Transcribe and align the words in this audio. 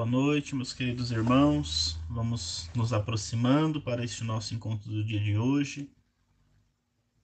boa 0.00 0.10
noite, 0.10 0.56
meus 0.56 0.72
queridos 0.72 1.10
irmãos. 1.10 2.00
Vamos 2.08 2.70
nos 2.74 2.90
aproximando 2.90 3.82
para 3.82 4.02
este 4.02 4.24
nosso 4.24 4.54
encontro 4.54 4.90
do 4.90 5.04
dia 5.04 5.20
de 5.20 5.36
hoje, 5.36 5.90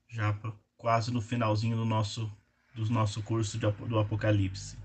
já 0.07 0.39
quase 0.77 1.11
no 1.11 1.19
finalzinho 1.19 1.75
do 1.75 1.83
nosso, 1.83 2.31
do 2.75 2.87
nosso 2.91 3.23
curso 3.23 3.57
de, 3.57 3.65
do 3.87 3.97
Apocalipse. 3.97 4.77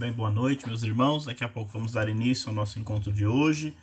Bem, 0.00 0.10
boa 0.10 0.30
noite, 0.30 0.66
meus 0.66 0.82
irmãos. 0.82 1.26
Daqui 1.26 1.44
a 1.44 1.48
pouco 1.48 1.74
vamos 1.74 1.92
dar 1.92 2.08
início 2.08 2.48
ao 2.48 2.54
nosso 2.54 2.78
encontro 2.78 3.12
de 3.12 3.26
hoje. 3.26 3.76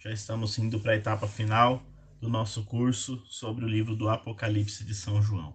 Já 0.00 0.10
estamos 0.10 0.58
indo 0.58 0.80
para 0.80 0.90
a 0.90 0.96
etapa 0.96 1.28
final 1.28 1.80
do 2.20 2.28
nosso 2.28 2.64
curso 2.64 3.22
sobre 3.26 3.64
o 3.64 3.68
livro 3.68 3.94
do 3.94 4.08
Apocalipse 4.08 4.82
de 4.82 4.92
São 4.92 5.22
João. 5.22 5.54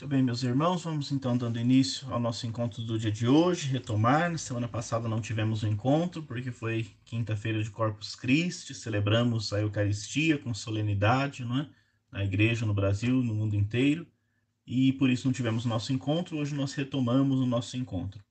Muito 0.00 0.08
bem, 0.08 0.22
meus 0.22 0.42
irmãos, 0.42 0.82
vamos 0.82 1.12
então 1.12 1.36
dando 1.36 1.60
início 1.60 2.10
ao 2.10 2.18
nosso 2.18 2.46
encontro 2.46 2.80
do 2.82 2.98
dia 2.98 3.12
de 3.12 3.28
hoje, 3.28 3.68
retomar. 3.68 4.30
Na 4.30 4.38
semana 4.38 4.66
passada 4.66 5.06
não 5.06 5.20
tivemos 5.20 5.62
o 5.62 5.66
um 5.66 5.68
encontro, 5.68 6.22
porque 6.22 6.50
foi 6.50 6.86
quinta-feira 7.04 7.62
de 7.62 7.68
Corpus 7.68 8.14
Christi, 8.14 8.72
celebramos 8.72 9.52
a 9.52 9.60
Eucaristia 9.60 10.38
com 10.38 10.54
solenidade, 10.54 11.44
não 11.44 11.60
é? 11.60 11.68
Na 12.10 12.24
igreja, 12.24 12.64
no 12.64 12.72
Brasil, 12.72 13.16
no 13.16 13.34
mundo 13.34 13.54
inteiro, 13.54 14.06
e 14.66 14.94
por 14.94 15.10
isso 15.10 15.28
não 15.28 15.34
tivemos 15.34 15.66
o 15.66 15.68
nosso 15.68 15.92
encontro. 15.92 16.38
Hoje 16.38 16.54
nós 16.54 16.72
retomamos 16.72 17.38
o 17.38 17.44
nosso 17.44 17.76
encontro. 17.76 18.24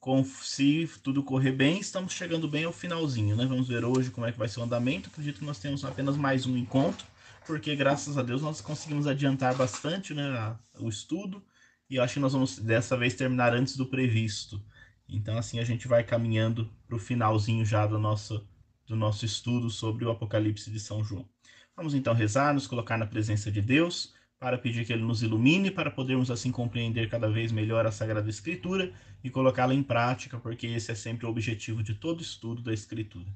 Com, 0.00 0.24
se 0.24 0.90
tudo 1.04 1.22
correr 1.22 1.52
bem, 1.52 1.78
estamos 1.78 2.14
chegando 2.14 2.48
bem 2.48 2.64
ao 2.64 2.72
finalzinho, 2.72 3.36
né? 3.36 3.46
Vamos 3.46 3.68
ver 3.68 3.84
hoje 3.84 4.10
como 4.10 4.26
é 4.26 4.32
que 4.32 4.38
vai 4.40 4.48
ser 4.48 4.58
o 4.58 4.64
andamento. 4.64 5.08
Acredito 5.08 5.38
que 5.38 5.44
nós 5.44 5.60
temos 5.60 5.84
apenas 5.84 6.16
mais 6.16 6.46
um 6.46 6.56
encontro 6.56 7.06
porque 7.46 7.74
graças 7.76 8.16
a 8.16 8.22
Deus 8.22 8.42
nós 8.42 8.60
conseguimos 8.60 9.06
adiantar 9.06 9.54
bastante 9.54 10.14
né, 10.14 10.56
o 10.78 10.88
estudo 10.88 11.42
e 11.88 11.96
eu 11.96 12.02
acho 12.02 12.14
que 12.14 12.20
nós 12.20 12.32
vamos 12.32 12.58
dessa 12.58 12.96
vez 12.96 13.14
terminar 13.14 13.54
antes 13.54 13.76
do 13.76 13.86
previsto. 13.86 14.62
Então 15.08 15.36
assim 15.36 15.58
a 15.58 15.64
gente 15.64 15.86
vai 15.88 16.04
caminhando 16.04 16.70
para 16.86 16.96
o 16.96 17.00
finalzinho 17.00 17.64
já 17.64 17.86
do 17.86 17.98
nosso, 17.98 18.46
do 18.86 18.96
nosso 18.96 19.24
estudo 19.24 19.68
sobre 19.68 20.04
o 20.04 20.10
Apocalipse 20.10 20.70
de 20.70 20.80
São 20.80 21.04
João. 21.04 21.28
Vamos 21.76 21.94
então 21.94 22.14
rezar, 22.14 22.54
nos 22.54 22.66
colocar 22.66 22.96
na 22.98 23.06
presença 23.06 23.50
de 23.50 23.60
Deus 23.60 24.14
para 24.38 24.58
pedir 24.58 24.84
que 24.84 24.92
Ele 24.92 25.04
nos 25.04 25.22
ilumine, 25.22 25.70
para 25.70 25.90
podermos 25.90 26.30
assim 26.30 26.50
compreender 26.50 27.08
cada 27.08 27.30
vez 27.30 27.52
melhor 27.52 27.86
a 27.86 27.92
Sagrada 27.92 28.28
Escritura 28.28 28.92
e 29.22 29.30
colocá-la 29.30 29.72
em 29.72 29.84
prática, 29.84 30.36
porque 30.38 30.66
esse 30.66 30.90
é 30.90 30.94
sempre 30.96 31.26
o 31.26 31.28
objetivo 31.28 31.80
de 31.80 31.94
todo 31.94 32.20
estudo 32.20 32.60
da 32.60 32.74
Escritura. 32.74 33.28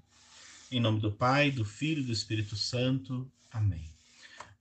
Em 0.70 0.80
nome 0.80 0.98
do 0.98 1.12
Pai, 1.12 1.52
do 1.52 1.64
Filho 1.64 2.00
e 2.00 2.06
do 2.06 2.12
Espírito 2.12 2.56
Santo. 2.56 3.30
Amém. 3.52 3.95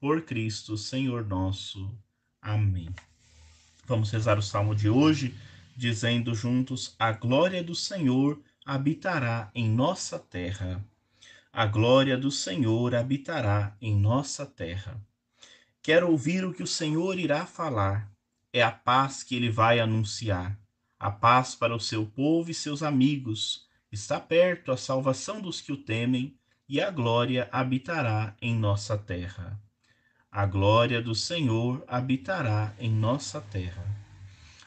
Por 0.00 0.22
Cristo, 0.22 0.76
Senhor 0.76 1.26
nosso. 1.26 1.92
Amém. 2.40 2.88
Vamos 3.84 4.12
rezar 4.12 4.38
o 4.38 4.42
salmo 4.42 4.72
de 4.72 4.88
hoje 4.88 5.34
dizendo 5.76 6.36
juntos: 6.36 6.94
A 7.00 7.10
glória 7.10 7.64
do 7.64 7.74
Senhor 7.74 8.40
habitará 8.64 9.50
em 9.52 9.68
nossa 9.68 10.16
terra. 10.16 10.84
A 11.52 11.66
glória 11.66 12.16
do 12.16 12.30
Senhor 12.30 12.94
habitará 12.94 13.76
em 13.80 13.96
nossa 13.96 14.46
terra. 14.46 15.00
Quero 15.82 16.08
ouvir 16.10 16.44
o 16.44 16.54
que 16.54 16.62
o 16.62 16.66
Senhor 16.66 17.18
irá 17.18 17.44
falar. 17.44 18.08
É 18.52 18.62
a 18.62 18.70
paz 18.70 19.24
que 19.24 19.34
ele 19.34 19.50
vai 19.50 19.80
anunciar. 19.80 20.56
A 20.96 21.10
paz 21.10 21.56
para 21.56 21.74
o 21.74 21.80
seu 21.80 22.06
povo 22.06 22.52
e 22.52 22.54
seus 22.54 22.84
amigos. 22.84 23.66
Está 23.90 24.20
perto 24.20 24.70
a 24.70 24.76
salvação 24.76 25.40
dos 25.40 25.60
que 25.60 25.72
o 25.72 25.76
temem, 25.76 26.38
e 26.68 26.80
a 26.80 26.88
glória 26.88 27.48
habitará 27.50 28.36
em 28.40 28.54
nossa 28.54 28.96
terra. 28.96 29.58
A 30.38 30.46
glória 30.46 31.02
do 31.02 31.16
Senhor 31.16 31.82
habitará 31.88 32.72
em 32.78 32.92
nossa 32.92 33.40
terra. 33.40 33.84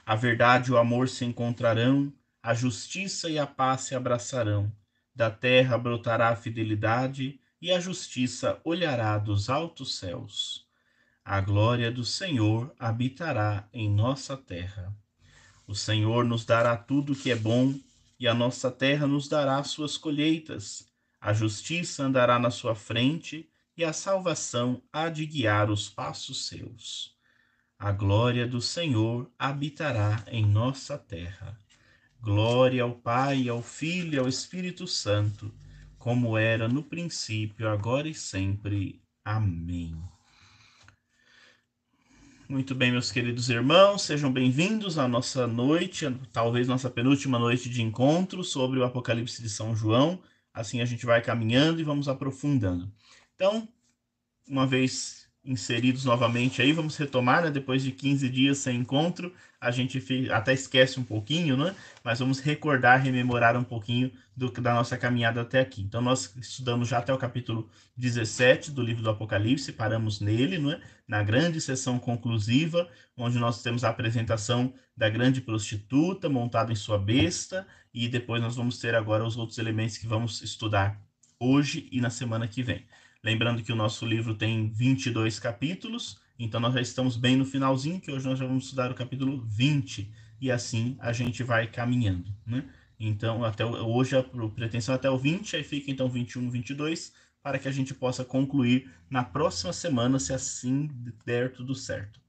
A 0.05 0.17
verdade 0.17 0.69
e 0.69 0.73
o 0.73 0.77
amor 0.77 1.07
se 1.07 1.23
encontrarão, 1.23 2.11
a 2.43 2.53
justiça 2.53 3.29
e 3.29 3.39
a 3.39 3.47
paz 3.47 3.83
se 3.83 3.95
abraçarão. 3.95 4.69
Da 5.15 5.31
terra 5.31 5.77
brotará 5.77 6.27
a 6.27 6.35
fidelidade 6.35 7.39
e 7.61 7.71
a 7.71 7.79
justiça 7.79 8.59
olhará 8.65 9.17
dos 9.17 9.49
altos 9.49 9.97
céus. 9.97 10.67
A 11.23 11.39
glória 11.39 11.89
do 11.89 12.03
Senhor 12.03 12.75
habitará 12.77 13.65
em 13.71 13.89
nossa 13.89 14.35
terra. 14.35 14.93
O 15.65 15.73
Senhor 15.73 16.25
nos 16.25 16.43
dará 16.43 16.75
tudo 16.75 17.15
que 17.15 17.31
é 17.31 17.35
bom 17.37 17.73
e 18.19 18.27
a 18.27 18.33
nossa 18.33 18.69
terra 18.69 19.07
nos 19.07 19.29
dará 19.29 19.63
suas 19.63 19.95
colheitas. 19.95 20.85
A 21.21 21.31
justiça 21.31 22.03
andará 22.03 22.37
na 22.37 22.51
sua 22.51 22.75
frente 22.75 23.49
e 23.75 23.83
a 23.83 23.93
salvação 23.93 24.81
há 24.91 25.09
de 25.09 25.25
guiar 25.25 25.69
os 25.69 25.89
passos 25.89 26.47
seus. 26.47 27.15
A 27.79 27.91
glória 27.91 28.47
do 28.47 28.61
Senhor 28.61 29.31
habitará 29.39 30.23
em 30.27 30.45
nossa 30.45 30.97
terra. 30.97 31.57
Glória 32.19 32.83
ao 32.83 32.93
Pai, 32.93 33.49
ao 33.49 33.63
Filho 33.63 34.15
e 34.15 34.19
ao 34.19 34.27
Espírito 34.27 34.85
Santo, 34.85 35.51
como 35.97 36.37
era 36.37 36.67
no 36.67 36.83
princípio, 36.83 37.67
agora 37.67 38.07
e 38.07 38.13
sempre. 38.13 39.01
Amém. 39.25 39.99
Muito 42.47 42.75
bem, 42.75 42.91
meus 42.91 43.11
queridos 43.11 43.49
irmãos, 43.49 44.01
sejam 44.01 44.31
bem-vindos 44.31 44.97
à 44.97 45.07
nossa 45.07 45.47
noite, 45.47 46.05
talvez 46.33 46.67
nossa 46.67 46.89
penúltima 46.89 47.39
noite 47.39 47.69
de 47.69 47.81
encontro 47.81 48.43
sobre 48.43 48.77
o 48.77 48.83
Apocalipse 48.83 49.41
de 49.41 49.49
São 49.49 49.73
João. 49.73 50.21
Assim 50.53 50.81
a 50.81 50.85
gente 50.85 51.05
vai 51.05 51.21
caminhando 51.21 51.79
e 51.79 51.83
vamos 51.83 52.09
aprofundando. 52.09 52.91
Então, 53.41 53.67
uma 54.47 54.67
vez 54.67 55.27
inseridos 55.43 56.05
novamente 56.05 56.61
aí, 56.61 56.71
vamos 56.71 56.95
retomar, 56.95 57.41
né? 57.41 57.49
Depois 57.49 57.81
de 57.81 57.91
15 57.91 58.29
dias 58.29 58.59
sem 58.59 58.77
encontro, 58.77 59.33
a 59.59 59.71
gente 59.71 60.29
até 60.31 60.53
esquece 60.53 60.99
um 60.99 61.03
pouquinho, 61.03 61.57
né? 61.57 61.75
Mas 62.03 62.19
vamos 62.19 62.39
recordar, 62.39 63.01
rememorar 63.01 63.57
um 63.57 63.63
pouquinho 63.63 64.11
do, 64.37 64.51
da 64.51 64.75
nossa 64.75 64.95
caminhada 64.95 65.41
até 65.41 65.59
aqui. 65.59 65.81
Então, 65.81 66.03
nós 66.03 66.35
estudamos 66.35 66.87
já 66.87 66.99
até 66.99 67.11
o 67.11 67.17
capítulo 67.17 67.67
17 67.97 68.69
do 68.69 68.83
livro 68.83 69.01
do 69.01 69.09
Apocalipse, 69.09 69.73
paramos 69.73 70.19
nele, 70.19 70.59
né? 70.59 70.79
Na 71.07 71.23
grande 71.23 71.59
sessão 71.59 71.97
conclusiva, 71.97 72.87
onde 73.17 73.39
nós 73.39 73.63
temos 73.63 73.83
a 73.83 73.89
apresentação 73.89 74.71
da 74.95 75.09
grande 75.09 75.41
prostituta 75.41 76.29
montada 76.29 76.71
em 76.71 76.75
sua 76.75 76.99
besta, 76.99 77.65
e 77.91 78.07
depois 78.07 78.39
nós 78.39 78.55
vamos 78.55 78.77
ter 78.77 78.93
agora 78.93 79.25
os 79.25 79.35
outros 79.35 79.57
elementos 79.57 79.97
que 79.97 80.05
vamos 80.05 80.43
estudar 80.43 81.01
hoje 81.39 81.89
e 81.91 81.99
na 81.99 82.11
semana 82.11 82.47
que 82.47 82.61
vem. 82.61 82.85
Lembrando 83.23 83.61
que 83.61 83.71
o 83.71 83.75
nosso 83.75 84.03
livro 84.05 84.33
tem 84.33 84.71
22 84.71 85.39
capítulos, 85.39 86.19
então 86.39 86.59
nós 86.59 86.73
já 86.73 86.81
estamos 86.81 87.15
bem 87.15 87.35
no 87.35 87.45
finalzinho, 87.45 88.01
que 88.01 88.11
hoje 88.11 88.27
nós 88.27 88.39
já 88.39 88.47
vamos 88.47 88.63
estudar 88.63 88.89
o 88.89 88.95
capítulo 88.95 89.45
20, 89.47 90.11
e 90.41 90.51
assim 90.51 90.97
a 90.99 91.13
gente 91.13 91.43
vai 91.43 91.67
caminhando, 91.67 92.33
né? 92.45 92.65
Então, 92.99 93.43
até 93.43 93.65
hoje 93.65 94.15
a 94.15 94.23
pretensão 94.49 94.93
é 94.93 94.95
até 94.95 95.09
o 95.09 95.17
20, 95.17 95.55
aí 95.55 95.63
fica 95.63 95.91
então 95.91 96.09
21, 96.09 96.49
22, 96.49 97.13
para 97.43 97.59
que 97.59 97.67
a 97.67 97.71
gente 97.71 97.93
possa 97.93 98.25
concluir 98.25 98.89
na 99.09 99.23
próxima 99.23 99.73
semana, 99.73 100.19
se 100.19 100.33
assim 100.33 100.89
der 101.25 101.51
tudo 101.53 101.75
certo. 101.75 102.19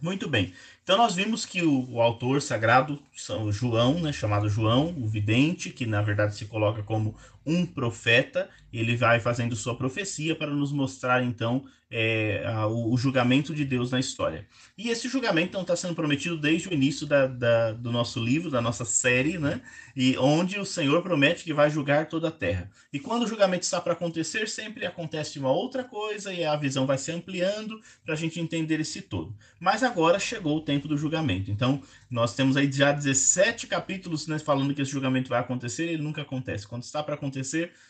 Muito 0.00 0.28
bem. 0.28 0.54
Então 0.82 0.96
nós 0.96 1.14
vimos 1.14 1.44
que 1.44 1.62
o, 1.62 1.90
o, 1.90 2.00
autor 2.00 2.40
sagrado, 2.40 3.02
São 3.14 3.52
João, 3.52 4.00
né, 4.00 4.12
chamado 4.12 4.48
João, 4.48 4.94
o 4.96 5.06
vidente, 5.06 5.70
que 5.70 5.84
na 5.84 6.00
verdade 6.00 6.34
se 6.34 6.46
coloca 6.46 6.82
como 6.82 7.14
um 7.44 7.64
profeta, 7.66 8.48
ele 8.72 8.96
vai 8.96 9.20
fazendo 9.20 9.56
sua 9.56 9.76
profecia 9.76 10.36
para 10.36 10.50
nos 10.50 10.72
mostrar 10.72 11.24
então 11.24 11.64
é, 11.90 12.44
a, 12.46 12.68
o, 12.68 12.96
julgamento 12.96 13.52
de 13.52 13.64
Deus 13.64 13.90
na 13.90 13.98
história. 13.98 14.46
E 14.78 14.90
esse 14.90 15.08
julgamento 15.08 15.48
então 15.48 15.62
está 15.62 15.74
sendo 15.74 15.94
prometido 15.94 16.38
desde 16.38 16.68
o 16.68 16.72
início 16.72 17.04
da, 17.04 17.26
da, 17.26 17.72
do 17.72 17.90
nosso 17.90 18.22
livro, 18.22 18.48
da 18.48 18.60
nossa 18.60 18.84
série, 18.84 19.38
né? 19.38 19.60
E 19.96 20.16
onde 20.16 20.58
o 20.60 20.64
Senhor 20.64 21.02
promete 21.02 21.42
que 21.42 21.52
vai 21.52 21.68
julgar 21.68 22.06
toda 22.06 22.28
a 22.28 22.30
terra. 22.30 22.70
E 22.92 23.00
quando 23.00 23.24
o 23.24 23.26
julgamento 23.26 23.64
está 23.64 23.80
para 23.80 23.94
acontecer, 23.94 24.48
sempre 24.48 24.86
acontece 24.86 25.40
uma 25.40 25.50
outra 25.50 25.82
coisa 25.82 26.32
e 26.32 26.44
a 26.44 26.54
visão 26.54 26.86
vai 26.86 26.96
se 26.96 27.10
ampliando 27.10 27.80
para 28.04 28.14
a 28.14 28.16
gente 28.16 28.38
entender 28.38 28.78
esse 28.78 29.02
todo. 29.02 29.34
Mas 29.58 29.82
agora 29.82 30.20
chegou 30.20 30.58
o 30.58 30.60
tempo 30.60 30.86
do 30.86 30.96
julgamento. 30.96 31.50
Então, 31.50 31.82
nós 32.08 32.34
temos 32.34 32.56
aí 32.56 32.70
já 32.70 32.92
17 32.92 33.66
capítulos 33.66 34.28
né, 34.28 34.38
falando 34.38 34.72
que 34.74 34.82
esse 34.82 34.92
julgamento 34.92 35.28
vai 35.28 35.40
acontecer 35.40 35.86
e 35.86 35.94
ele 35.94 36.02
nunca 36.02 36.22
acontece. 36.22 36.68
Quando 36.68 36.84
está 36.84 37.02
para 37.02 37.16
acontecer, 37.16 37.29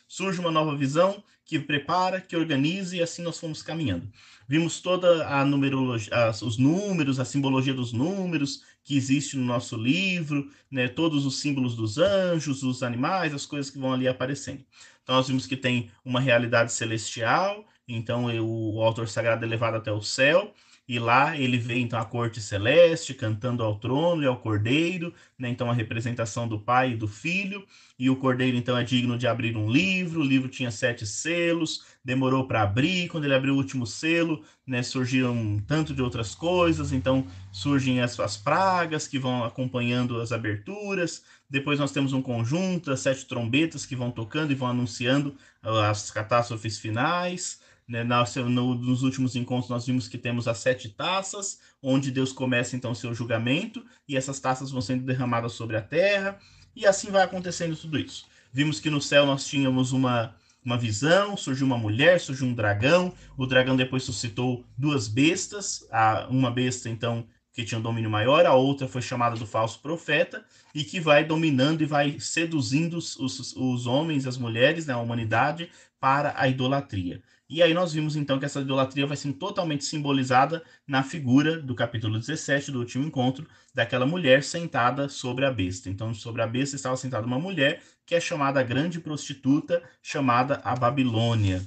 surge 0.06 0.40
uma 0.40 0.50
nova 0.50 0.76
visão 0.76 1.22
que 1.44 1.58
prepara, 1.58 2.20
que 2.20 2.36
organiza 2.36 2.96
e 2.96 3.02
assim 3.02 3.22
nós 3.22 3.38
fomos 3.38 3.62
caminhando. 3.62 4.08
Vimos 4.46 4.80
toda 4.80 5.26
a 5.26 5.44
numerologia, 5.44 6.12
os 6.42 6.56
números, 6.56 7.18
a 7.18 7.24
simbologia 7.24 7.74
dos 7.74 7.92
números 7.92 8.62
que 8.84 8.96
existe 8.96 9.36
no 9.36 9.44
nosso 9.44 9.76
livro, 9.76 10.50
né, 10.70 10.88
todos 10.88 11.26
os 11.26 11.40
símbolos 11.40 11.74
dos 11.74 11.98
anjos, 11.98 12.60
dos 12.60 12.82
animais, 12.82 13.34
as 13.34 13.46
coisas 13.46 13.70
que 13.70 13.78
vão 13.78 13.92
ali 13.92 14.08
aparecendo. 14.08 14.64
Então 15.02 15.16
nós 15.16 15.28
vimos 15.28 15.46
que 15.46 15.56
tem 15.56 15.90
uma 16.04 16.20
realidade 16.20 16.72
celestial, 16.72 17.64
então 17.86 18.26
o 18.26 18.80
autor 18.82 19.08
sagrado 19.08 19.44
é 19.44 19.48
levado 19.48 19.76
até 19.76 19.90
o 19.90 20.02
céu, 20.02 20.54
e 20.90 20.98
lá 20.98 21.38
ele 21.38 21.56
vê 21.56 21.78
então 21.78 22.00
a 22.00 22.04
corte 22.04 22.42
celeste 22.42 23.14
cantando 23.14 23.62
ao 23.62 23.78
trono 23.78 24.24
e 24.24 24.26
ao 24.26 24.40
cordeiro, 24.40 25.14
né? 25.38 25.48
então 25.48 25.70
a 25.70 25.72
representação 25.72 26.48
do 26.48 26.58
pai 26.58 26.90
e 26.90 26.96
do 26.96 27.06
filho, 27.06 27.64
e 27.96 28.10
o 28.10 28.16
cordeiro 28.16 28.56
então 28.56 28.76
é 28.76 28.82
digno 28.82 29.16
de 29.16 29.28
abrir 29.28 29.56
um 29.56 29.70
livro, 29.70 30.20
o 30.20 30.24
livro 30.24 30.48
tinha 30.48 30.68
sete 30.72 31.06
selos, 31.06 31.84
demorou 32.04 32.48
para 32.48 32.62
abrir, 32.62 33.08
quando 33.08 33.22
ele 33.22 33.34
abriu 33.34 33.54
o 33.54 33.56
último 33.56 33.86
selo, 33.86 34.42
né, 34.66 34.82
surgiram 34.82 35.32
um 35.32 35.60
tanto 35.60 35.94
de 35.94 36.02
outras 36.02 36.34
coisas, 36.34 36.90
então 36.90 37.24
surgem 37.52 38.00
as, 38.00 38.18
as 38.18 38.36
pragas 38.36 39.06
que 39.06 39.16
vão 39.16 39.44
acompanhando 39.44 40.20
as 40.20 40.32
aberturas, 40.32 41.22
depois 41.48 41.78
nós 41.78 41.92
temos 41.92 42.12
um 42.12 42.20
conjunto, 42.20 42.90
as 42.90 42.98
sete 42.98 43.26
trombetas 43.26 43.86
que 43.86 43.94
vão 43.94 44.10
tocando 44.10 44.50
e 44.50 44.56
vão 44.56 44.66
anunciando 44.66 45.36
as 45.62 46.10
catástrofes 46.10 46.80
finais, 46.80 47.59
né, 47.90 48.04
no, 48.04 48.74
nos 48.76 49.02
últimos 49.02 49.34
encontros, 49.34 49.68
nós 49.68 49.84
vimos 49.84 50.06
que 50.06 50.16
temos 50.16 50.46
as 50.46 50.58
sete 50.58 50.88
taças, 50.88 51.58
onde 51.82 52.12
Deus 52.12 52.32
começa 52.32 52.76
então 52.76 52.94
seu 52.94 53.12
julgamento, 53.12 53.84
e 54.08 54.16
essas 54.16 54.38
taças 54.38 54.70
vão 54.70 54.80
sendo 54.80 55.04
derramadas 55.04 55.52
sobre 55.52 55.76
a 55.76 55.82
terra, 55.82 56.38
e 56.74 56.86
assim 56.86 57.10
vai 57.10 57.24
acontecendo 57.24 57.76
tudo 57.76 57.98
isso. 57.98 58.26
Vimos 58.52 58.78
que 58.78 58.90
no 58.90 59.02
céu 59.02 59.26
nós 59.26 59.44
tínhamos 59.44 59.90
uma, 59.90 60.36
uma 60.64 60.78
visão, 60.78 61.36
surgiu 61.36 61.66
uma 61.66 61.76
mulher, 61.76 62.20
surgiu 62.20 62.46
um 62.46 62.54
dragão, 62.54 63.12
o 63.36 63.44
dragão 63.44 63.76
depois 63.76 64.04
suscitou 64.04 64.64
duas 64.78 65.08
bestas, 65.08 65.84
a, 65.90 66.28
uma 66.30 66.50
besta 66.52 66.88
então 66.88 67.26
que 67.52 67.64
tinha 67.64 67.80
um 67.80 67.82
domínio 67.82 68.08
maior, 68.08 68.46
a 68.46 68.54
outra 68.54 68.86
foi 68.86 69.02
chamada 69.02 69.34
do 69.34 69.44
falso 69.44 69.80
profeta, 69.80 70.44
e 70.72 70.84
que 70.84 71.00
vai 71.00 71.24
dominando 71.24 71.82
e 71.82 71.86
vai 71.86 72.20
seduzindo 72.20 72.96
os, 72.96 73.16
os, 73.16 73.56
os 73.56 73.86
homens, 73.88 74.28
as 74.28 74.38
mulheres, 74.38 74.86
né, 74.86 74.94
a 74.94 74.98
humanidade, 74.98 75.68
para 75.98 76.32
a 76.36 76.46
idolatria. 76.46 77.20
E 77.50 77.64
aí 77.64 77.74
nós 77.74 77.92
vimos 77.92 78.14
então 78.14 78.38
que 78.38 78.44
essa 78.44 78.60
idolatria 78.60 79.08
vai 79.08 79.16
ser 79.16 79.32
totalmente 79.32 79.84
simbolizada 79.84 80.62
na 80.86 81.02
figura 81.02 81.60
do 81.60 81.74
capítulo 81.74 82.16
17 82.16 82.70
do 82.70 82.78
último 82.78 83.04
encontro, 83.04 83.44
daquela 83.74 84.06
mulher 84.06 84.44
sentada 84.44 85.08
sobre 85.08 85.44
a 85.44 85.50
besta. 85.50 85.90
Então, 85.90 86.14
sobre 86.14 86.42
a 86.42 86.46
besta 86.46 86.76
estava 86.76 86.96
sentada 86.96 87.26
uma 87.26 87.40
mulher 87.40 87.82
que 88.06 88.14
é 88.14 88.20
chamada 88.20 88.62
grande 88.62 89.00
prostituta, 89.00 89.82
chamada 90.00 90.60
a 90.62 90.76
Babilônia. 90.76 91.60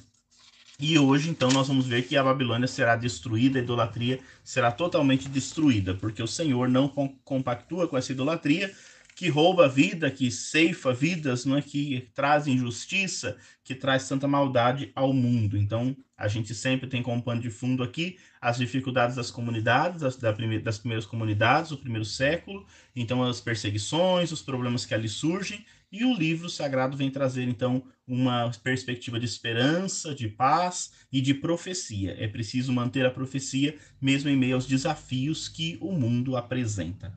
E 0.80 0.98
hoje, 0.98 1.30
então, 1.30 1.50
nós 1.50 1.68
vamos 1.68 1.86
ver 1.86 2.04
que 2.04 2.16
a 2.16 2.24
Babilônia 2.24 2.68
será 2.68 2.96
destruída, 2.96 3.60
a 3.60 3.62
idolatria 3.62 4.22
será 4.42 4.72
totalmente 4.72 5.28
destruída, 5.28 5.94
porque 5.94 6.24
o 6.24 6.28
Senhor 6.28 6.70
não 6.70 6.88
compactua 7.26 7.90
com 7.90 7.98
essa 7.98 8.14
idolatria, 8.14 8.74
que 9.16 9.30
rouba 9.30 9.66
a 9.66 9.68
vida, 9.68 10.10
que 10.10 10.32
ceifa 10.32 10.94
vidas, 10.94 11.46
não 11.46 11.58
é 11.58 11.62
que 11.62 12.10
traz 12.14 12.48
injustiça, 12.48 13.38
que 13.64 13.76
traz 13.76 14.08
tanta 14.08 14.28
maldade 14.28 14.92
ao 14.96 15.14
mundo. 15.14 15.58
Então, 15.58 15.96
a 16.18 16.28
gente 16.28 16.54
sempre 16.56 16.88
tem 16.88 17.02
como 17.02 17.22
pano 17.22 17.42
de 17.42 17.50
fundo 17.50 17.84
aqui 17.84 18.18
as 18.42 18.58
dificuldades 18.58 19.16
das 19.16 19.32
comunidades, 19.32 20.02
das, 20.02 20.18
das 20.18 20.80
primeiras 20.80 21.06
comunidades, 21.06 21.72
o 21.72 21.78
primeiro 21.78 22.06
século, 22.06 22.66
então 22.96 23.24
as 23.24 23.40
perseguições, 23.40 24.32
os 24.32 24.42
problemas 24.42 24.86
que 24.86 24.94
ali 24.94 25.08
surgem, 25.08 25.66
e 25.92 26.04
o 26.04 26.14
livro 26.16 26.50
sagrado 26.50 26.98
vem 26.98 27.12
trazer, 27.12 27.48
então, 27.48 27.84
uma 28.08 28.50
perspectiva 28.64 29.20
de 29.20 29.26
esperança, 29.26 30.14
de 30.14 30.28
paz 30.28 30.92
e 31.12 31.22
de 31.22 31.36
profecia. 31.36 32.16
É 32.20 32.28
preciso 32.28 32.74
manter 32.74 33.06
a 33.06 33.12
profecia 33.12 33.78
mesmo 34.02 34.28
em 34.28 34.36
meio 34.36 34.56
aos 34.56 34.66
desafios 34.66 35.48
que 35.48 35.78
o 35.80 35.92
mundo 35.92 36.36
apresenta. 36.36 37.14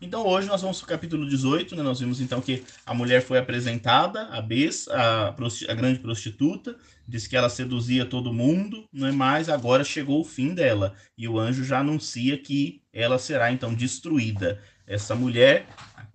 Então 0.00 0.26
hoje 0.26 0.48
nós 0.48 0.60
vamos 0.60 0.78
para 0.78 0.86
o 0.86 0.88
capítulo 0.88 1.28
18, 1.28 1.74
né? 1.76 1.82
Nós 1.82 2.00
vimos 2.00 2.20
então 2.20 2.40
que 2.40 2.64
a 2.84 2.92
mulher 2.92 3.22
foi 3.22 3.38
apresentada, 3.38 4.26
a 4.28 4.40
Bess, 4.40 4.88
a, 4.88 5.28
a 5.28 5.74
grande 5.74 6.00
prostituta, 6.00 6.76
diz 7.06 7.26
que 7.26 7.36
ela 7.36 7.48
seduzia 7.48 8.04
todo 8.04 8.32
mundo, 8.32 8.86
não 8.92 9.08
é 9.08 9.12
mais, 9.12 9.48
agora 9.48 9.84
chegou 9.84 10.20
o 10.20 10.24
fim 10.24 10.54
dela. 10.54 10.94
E 11.16 11.28
o 11.28 11.38
anjo 11.38 11.64
já 11.64 11.78
anuncia 11.80 12.36
que 12.36 12.82
ela 12.92 13.18
será 13.18 13.52
então 13.52 13.72
destruída. 13.72 14.60
Essa 14.86 15.14
mulher, 15.14 15.66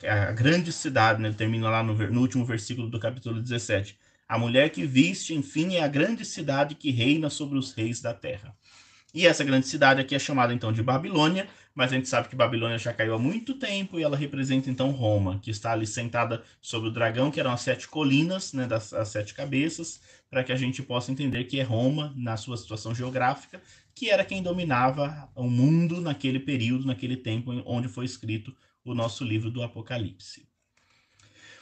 a, 0.03 0.29
a 0.29 0.31
grande 0.31 0.71
cidade, 0.71 1.21
né? 1.21 1.33
Termina 1.36 1.69
lá 1.69 1.81
no, 1.81 1.93
no 1.95 2.21
último 2.21 2.45
versículo 2.45 2.89
do 2.89 3.00
capítulo 3.00 3.41
17. 3.41 3.98
A 4.27 4.38
mulher 4.38 4.69
que 4.69 4.86
viste, 4.86 5.33
enfim, 5.33 5.75
é 5.75 5.83
a 5.83 5.88
grande 5.88 6.24
cidade 6.24 6.75
que 6.75 6.91
reina 6.91 7.31
sobre 7.31 7.57
os 7.57 7.74
reis 7.74 8.00
da 8.00 8.13
terra. 8.13 8.55
E 9.13 9.25
essa 9.25 9.44
grande 9.44 9.68
cidade 9.68 10.00
aqui 10.00 10.13
é 10.13 10.20
chamada 10.20 10.54
então 10.54 10.72
de 10.72 10.84
Babilônia, 10.84 11.48
mas 11.74 11.92
a 11.92 11.96
gente 11.96 12.08
sabe 12.08 12.30
que 12.30 12.36
Babilônia 12.36 12.78
já 12.78 12.94
caiu 12.94 13.16
há 13.16 13.20
muito 13.20 13.56
tempo 13.56 14.00
e 14.00 14.04
ela 14.04 14.16
representa 14.16 14.70
então 14.70 14.92
Roma, 14.92 15.39
que 15.39 15.50
está 15.50 15.72
ali 15.72 15.88
sentada 15.88 16.44
sobre 16.62 16.89
o 16.89 16.92
dragão, 16.92 17.32
que 17.32 17.39
eram 17.39 17.51
as 17.51 17.62
sete 17.62 17.88
colinas, 17.88 18.54
né, 18.54 18.68
das 18.68 18.94
as 18.94 19.10
sete 19.10 19.34
cabeças, 19.34 20.00
para 20.30 20.44
que 20.44 20.51
a 20.51 20.56
gente 20.56 20.84
possa 20.84 21.12
entender 21.12 21.46
que 21.46 21.60
é 21.60 21.63
Roma, 21.63 22.13
na 22.16 22.38
sua 22.38 22.58
situação 22.58 22.94
geográfica, 22.94 23.62
que 23.96 24.10
era 24.10 24.24
quem 24.24 24.44
dominava 24.44 25.30
o 25.36 25.50
mundo 25.50 26.00
naquele 26.00 26.39
período, 26.39 26.86
naquele 26.86 27.18
tempo 27.18 27.51
onde 27.66 27.88
foi 27.88 28.06
escrito 28.06 28.56
o 28.86 28.94
nosso 28.94 29.24
livro 29.24 29.50
do 29.50 29.63
Apocalipse. 29.63 30.49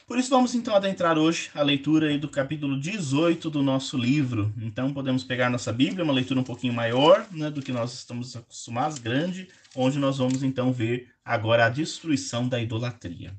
Por 0.08 0.18
isso, 0.18 0.30
vamos 0.30 0.54
então 0.54 0.74
adentrar 0.74 1.18
hoje 1.18 1.50
a 1.54 1.60
leitura 1.60 2.16
do 2.16 2.30
capítulo 2.30 2.80
18 2.80 3.50
do 3.50 3.62
nosso 3.62 3.94
livro. 3.98 4.50
Então, 4.56 4.90
podemos 4.90 5.22
pegar 5.22 5.50
nossa 5.50 5.70
Bíblia, 5.70 6.02
uma 6.02 6.14
leitura 6.14 6.40
um 6.40 6.44
pouquinho 6.44 6.72
maior 6.72 7.26
né, 7.30 7.50
do 7.50 7.60
que 7.60 7.70
nós 7.70 7.92
estamos 7.92 8.34
acostumados, 8.34 8.98
grande, 8.98 9.48
onde 9.76 9.98
nós 9.98 10.16
vamos 10.16 10.42
então 10.42 10.72
ver 10.72 11.10
agora 11.22 11.66
a 11.66 11.68
destruição 11.68 12.48
da 12.48 12.58
idolatria. 12.58 13.36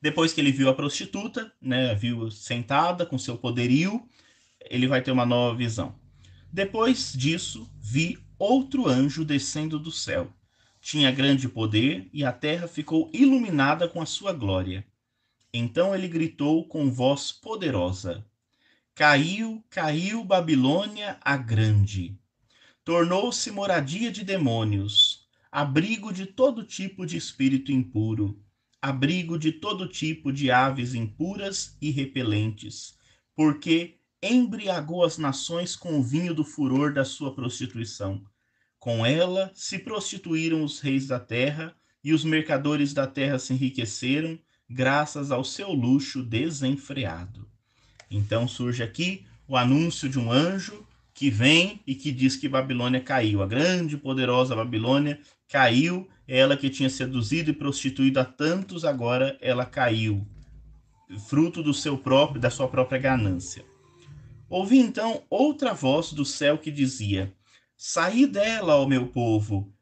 Depois 0.00 0.32
que 0.32 0.40
ele 0.40 0.50
viu 0.50 0.70
a 0.70 0.74
prostituta, 0.74 1.52
né, 1.60 1.94
viu 1.94 2.30
sentada 2.30 3.04
com 3.04 3.18
seu 3.18 3.36
poderio, 3.36 4.08
ele 4.70 4.86
vai 4.86 5.02
ter 5.02 5.10
uma 5.10 5.26
nova 5.26 5.54
visão. 5.54 5.94
Depois 6.50 7.12
disso, 7.12 7.70
vi 7.78 8.18
outro 8.38 8.88
anjo 8.88 9.22
descendo 9.22 9.78
do 9.78 9.92
céu. 9.92 10.32
Tinha 10.80 11.12
grande 11.12 11.46
poder 11.46 12.08
e 12.10 12.24
a 12.24 12.32
terra 12.32 12.66
ficou 12.66 13.10
iluminada 13.12 13.86
com 13.86 14.00
a 14.00 14.06
sua 14.06 14.32
glória. 14.32 14.82
Então 15.54 15.94
ele 15.94 16.08
gritou 16.08 16.66
com 16.66 16.90
voz 16.90 17.30
poderosa: 17.30 18.24
Caiu, 18.94 19.62
caiu 19.68 20.24
Babilônia 20.24 21.18
a 21.20 21.36
grande. 21.36 22.18
Tornou-se 22.82 23.50
moradia 23.50 24.10
de 24.10 24.24
demônios, 24.24 25.28
abrigo 25.50 26.10
de 26.10 26.24
todo 26.24 26.64
tipo 26.64 27.04
de 27.04 27.18
espírito 27.18 27.70
impuro, 27.70 28.42
abrigo 28.80 29.38
de 29.38 29.52
todo 29.52 29.86
tipo 29.86 30.32
de 30.32 30.50
aves 30.50 30.94
impuras 30.94 31.76
e 31.82 31.90
repelentes, 31.90 32.96
porque 33.36 33.98
embriagou 34.22 35.04
as 35.04 35.18
nações 35.18 35.76
com 35.76 35.98
o 35.98 36.02
vinho 36.02 36.32
do 36.34 36.44
furor 36.44 36.94
da 36.94 37.04
sua 37.04 37.34
prostituição. 37.34 38.24
Com 38.78 39.04
ela 39.04 39.52
se 39.54 39.78
prostituíram 39.78 40.64
os 40.64 40.80
reis 40.80 41.06
da 41.06 41.20
terra, 41.20 41.76
e 42.02 42.12
os 42.12 42.24
mercadores 42.24 42.92
da 42.92 43.06
terra 43.06 43.38
se 43.38 43.52
enriqueceram 43.52 44.38
graças 44.72 45.30
ao 45.30 45.44
seu 45.44 45.72
luxo 45.72 46.22
desenfreado. 46.22 47.46
Então 48.10 48.48
surge 48.48 48.82
aqui 48.82 49.24
o 49.46 49.56
anúncio 49.56 50.08
de 50.08 50.18
um 50.18 50.32
anjo 50.32 50.86
que 51.14 51.30
vem 51.30 51.80
e 51.86 51.94
que 51.94 52.10
diz 52.10 52.36
que 52.36 52.48
Babilônia 52.48 53.00
caiu. 53.00 53.42
A 53.42 53.46
grande 53.46 53.94
e 53.94 53.98
poderosa 53.98 54.56
Babilônia 54.56 55.20
caiu, 55.48 56.08
ela 56.26 56.56
que 56.56 56.70
tinha 56.70 56.88
seduzido 56.88 57.50
e 57.50 57.54
prostituído 57.54 58.18
a 58.18 58.24
tantos, 58.24 58.84
agora 58.84 59.36
ela 59.40 59.66
caiu, 59.66 60.26
fruto 61.28 61.62
do 61.62 61.74
seu 61.74 61.98
próprio, 61.98 62.40
da 62.40 62.50
sua 62.50 62.68
própria 62.68 62.98
ganância. 62.98 63.64
Ouvi 64.48 64.78
então 64.78 65.22
outra 65.28 65.72
voz 65.74 66.12
do 66.12 66.24
céu 66.24 66.58
que 66.58 66.70
dizia: 66.70 67.32
Saí 67.76 68.26
dela, 68.26 68.76
ó 68.76 68.86
meu 68.86 69.06
povo, 69.08 69.72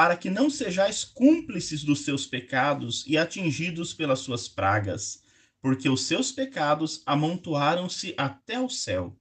para 0.00 0.16
que 0.16 0.30
não 0.30 0.48
sejais 0.48 1.04
cúmplices 1.04 1.84
dos 1.84 2.00
seus 2.06 2.24
pecados 2.24 3.04
e 3.06 3.18
atingidos 3.18 3.92
pelas 3.92 4.20
suas 4.20 4.48
pragas, 4.48 5.22
porque 5.60 5.90
os 5.90 6.04
seus 6.04 6.32
pecados 6.32 7.02
amontoaram-se 7.04 8.14
até 8.16 8.58
o 8.58 8.70
céu, 8.70 9.14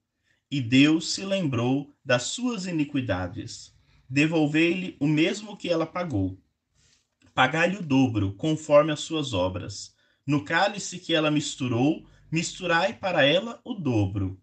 e 0.49 0.61
Deus 0.61 1.11
se 1.11 1.25
lembrou 1.25 1.93
das 2.01 2.23
suas 2.23 2.65
iniquidades. 2.65 3.75
Devolvei-lhe 4.09 4.95
o 5.01 5.05
mesmo 5.05 5.57
que 5.57 5.67
ela 5.67 5.85
pagou. 5.85 6.39
Pagai-lhe 7.33 7.75
o 7.75 7.83
dobro, 7.83 8.31
conforme 8.35 8.93
as 8.93 9.01
suas 9.01 9.33
obras. 9.33 9.93
No 10.25 10.45
cálice 10.45 10.97
que 10.97 11.13
ela 11.13 11.29
misturou, 11.29 12.07
misturai 12.31 12.93
para 12.93 13.25
ela 13.25 13.59
o 13.65 13.73
dobro. 13.73 14.41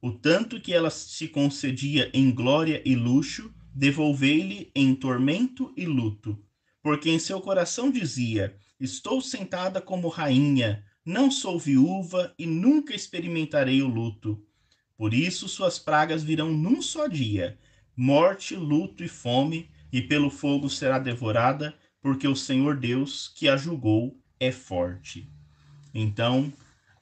O 0.00 0.10
tanto 0.10 0.60
que 0.60 0.74
ela 0.74 0.90
se 0.90 1.28
concedia 1.28 2.10
em 2.12 2.32
glória 2.32 2.82
e 2.84 2.96
luxo, 2.96 3.54
devolvei-lhe 3.74 4.70
em 4.74 4.94
tormento 4.94 5.72
e 5.76 5.86
luto, 5.86 6.38
porque 6.82 7.10
em 7.10 7.18
seu 7.18 7.40
coração 7.40 7.90
dizia: 7.90 8.56
Estou 8.78 9.20
sentada 9.20 9.80
como 9.80 10.08
rainha, 10.08 10.84
não 11.04 11.30
sou 11.30 11.58
viúva 11.58 12.34
e 12.38 12.46
nunca 12.46 12.94
experimentarei 12.94 13.82
o 13.82 13.88
luto. 13.88 14.44
Por 14.96 15.14
isso 15.14 15.48
suas 15.48 15.78
pragas 15.78 16.22
virão 16.22 16.52
num 16.52 16.82
só 16.82 17.06
dia: 17.06 17.58
morte, 17.96 18.54
luto 18.54 19.02
e 19.02 19.08
fome, 19.08 19.70
e 19.92 20.00
pelo 20.00 20.30
fogo 20.30 20.68
será 20.68 20.98
devorada, 20.98 21.74
porque 22.00 22.26
o 22.26 22.36
Senhor 22.36 22.76
Deus, 22.76 23.32
que 23.34 23.48
a 23.48 23.56
julgou, 23.56 24.16
é 24.38 24.50
forte. 24.50 25.28
Então, 25.94 26.52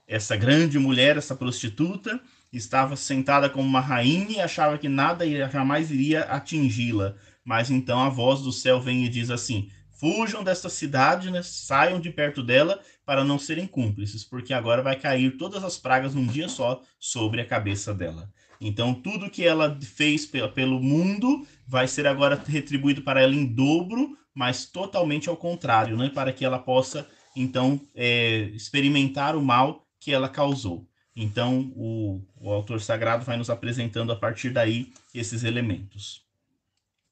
essa 0.07 0.37
grande 0.37 0.79
mulher, 0.79 1.17
essa 1.17 1.37
prostituta, 1.37 2.21
estava 2.53 2.97
sentada 2.97 3.49
como 3.49 3.67
uma 3.67 3.81
rainha 3.81 4.39
e 4.39 4.41
achava 4.41 4.79
que 4.79 4.89
nada 4.89 5.25
jamais 5.51 5.91
iria 5.91 6.23
atingi-la. 6.23 7.15
Mas 7.45 7.71
então 7.71 8.01
a 8.01 8.09
voz 8.09 8.43
do 8.43 8.53
céu 8.53 8.81
vem 8.81 9.05
e 9.05 9.09
diz 9.09 9.31
assim: 9.31 9.71
Fujam 10.01 10.43
desta 10.43 10.69
cidade, 10.69 11.31
né? 11.31 11.43
saiam 11.43 12.01
de 12.01 12.11
perto 12.11 12.43
dela 12.43 12.81
para 13.05 13.23
não 13.23 13.39
serem 13.39 13.67
cúmplices, 13.67 14.25
porque 14.25 14.55
agora 14.55 14.83
vai 14.83 14.97
cair 14.97 15.37
todas 15.37 15.63
as 15.63 15.77
pragas 15.77 16.15
num 16.15 16.27
dia 16.27 16.49
só 16.49 16.83
sobre 16.99 17.41
a 17.41 17.47
cabeça 17.47 17.93
dela. 17.93 18.31
Então, 18.61 18.95
tudo 18.95 19.31
que 19.31 19.45
ela 19.45 19.79
fez 19.81 20.27
pelo 20.55 20.81
mundo 20.81 21.47
vai 21.67 21.87
ser 21.87 22.07
agora 22.07 22.43
retribuído 22.47 23.03
para 23.03 23.21
ela 23.21 23.35
em 23.35 23.47
dobro, 23.47 24.17
mas 24.35 24.65
totalmente 24.65 25.29
ao 25.29 25.37
contrário, 25.37 25.97
né? 25.97 26.09
para 26.09 26.33
que 26.33 26.45
ela 26.45 26.59
possa, 26.59 27.07
então, 27.37 27.81
é, 27.95 28.51
experimentar 28.55 29.37
o 29.37 29.43
mal 29.43 29.87
que 29.99 30.13
ela 30.13 30.29
causou. 30.29 30.87
Então, 31.15 31.73
o, 31.75 32.23
o 32.41 32.51
autor 32.51 32.81
sagrado 32.81 33.25
vai 33.25 33.37
nos 33.37 33.51
apresentando 33.51 34.11
a 34.11 34.17
partir 34.17 34.51
daí 34.51 34.91
esses 35.15 35.45
elementos. 35.45 36.25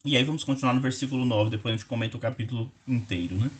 E 0.04 0.16
aí 0.16 0.24
vamos 0.24 0.42
continuar 0.42 0.72
no 0.72 0.80
versículo 0.80 1.24
9, 1.24 1.50
depois 1.50 1.74
a 1.74 1.76
gente 1.76 1.86
comenta 1.86 2.16
o 2.16 2.20
capítulo 2.20 2.72
inteiro, 2.86 3.36
né? 3.36 3.50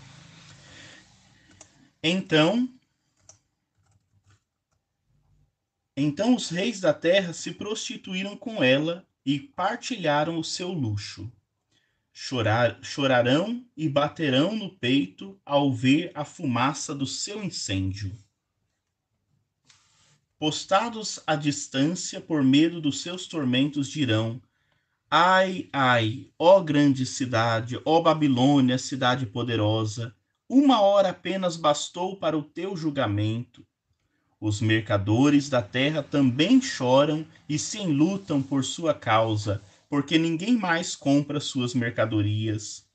Então, 2.03 2.69
então 5.95 6.35
os 6.35 6.49
reis 6.49 6.81
da 6.81 6.95
terra 6.95 7.35
se 7.35 7.53
prostituíram 7.53 8.35
com 8.37 8.63
ela 8.63 9.07
e 9.27 9.39
partilharam 9.39 10.39
o 10.39 10.45
seu 10.45 10.73
luxo. 10.73 11.31
Chorar, 12.15 12.79
chorarão 12.83 13.65
e 13.77 13.89
baterão 13.89 14.57
no 14.57 14.71
peito 14.71 15.39
ao 15.45 15.73
ver 15.73 16.11
a 16.15 16.25
fumaça 16.25 16.95
do 16.95 17.07
seu 17.07 17.45
incêndio 17.45 18.17
postados 20.39 21.21
à 21.27 21.35
distância 21.35 22.21
por 22.21 22.43
medo 22.43 22.81
dos 22.81 23.03
seus 23.03 23.27
tormentos, 23.27 23.89
dirão: 23.89 24.41
Ai, 25.11 25.69
ai, 25.73 26.31
ó 26.39 26.61
grande 26.61 27.05
cidade, 27.05 27.81
ó 27.85 28.01
Babilônia, 28.01 28.79
cidade 28.79 29.27
poderosa, 29.27 30.15
uma 30.49 30.81
hora 30.81 31.11
apenas 31.11 31.57
bastou 31.57 32.17
para 32.17 32.37
o 32.39 32.43
teu 32.43 32.77
julgamento. 32.77 33.67
Os 34.41 34.61
mercadores 34.61 35.49
da 35.49 35.61
terra 35.61 36.03
também 36.03 36.63
choram 36.63 37.27
e 37.49 37.59
se 37.59 37.79
enlutam 37.79 38.41
por 38.41 38.65
sua 38.65 38.95
causa, 38.95 39.61
porque 39.89 40.17
ninguém 40.17 40.57
mais 40.57 40.95
compra 40.95 41.41
suas 41.41 41.75
mercadorias. 41.75 42.87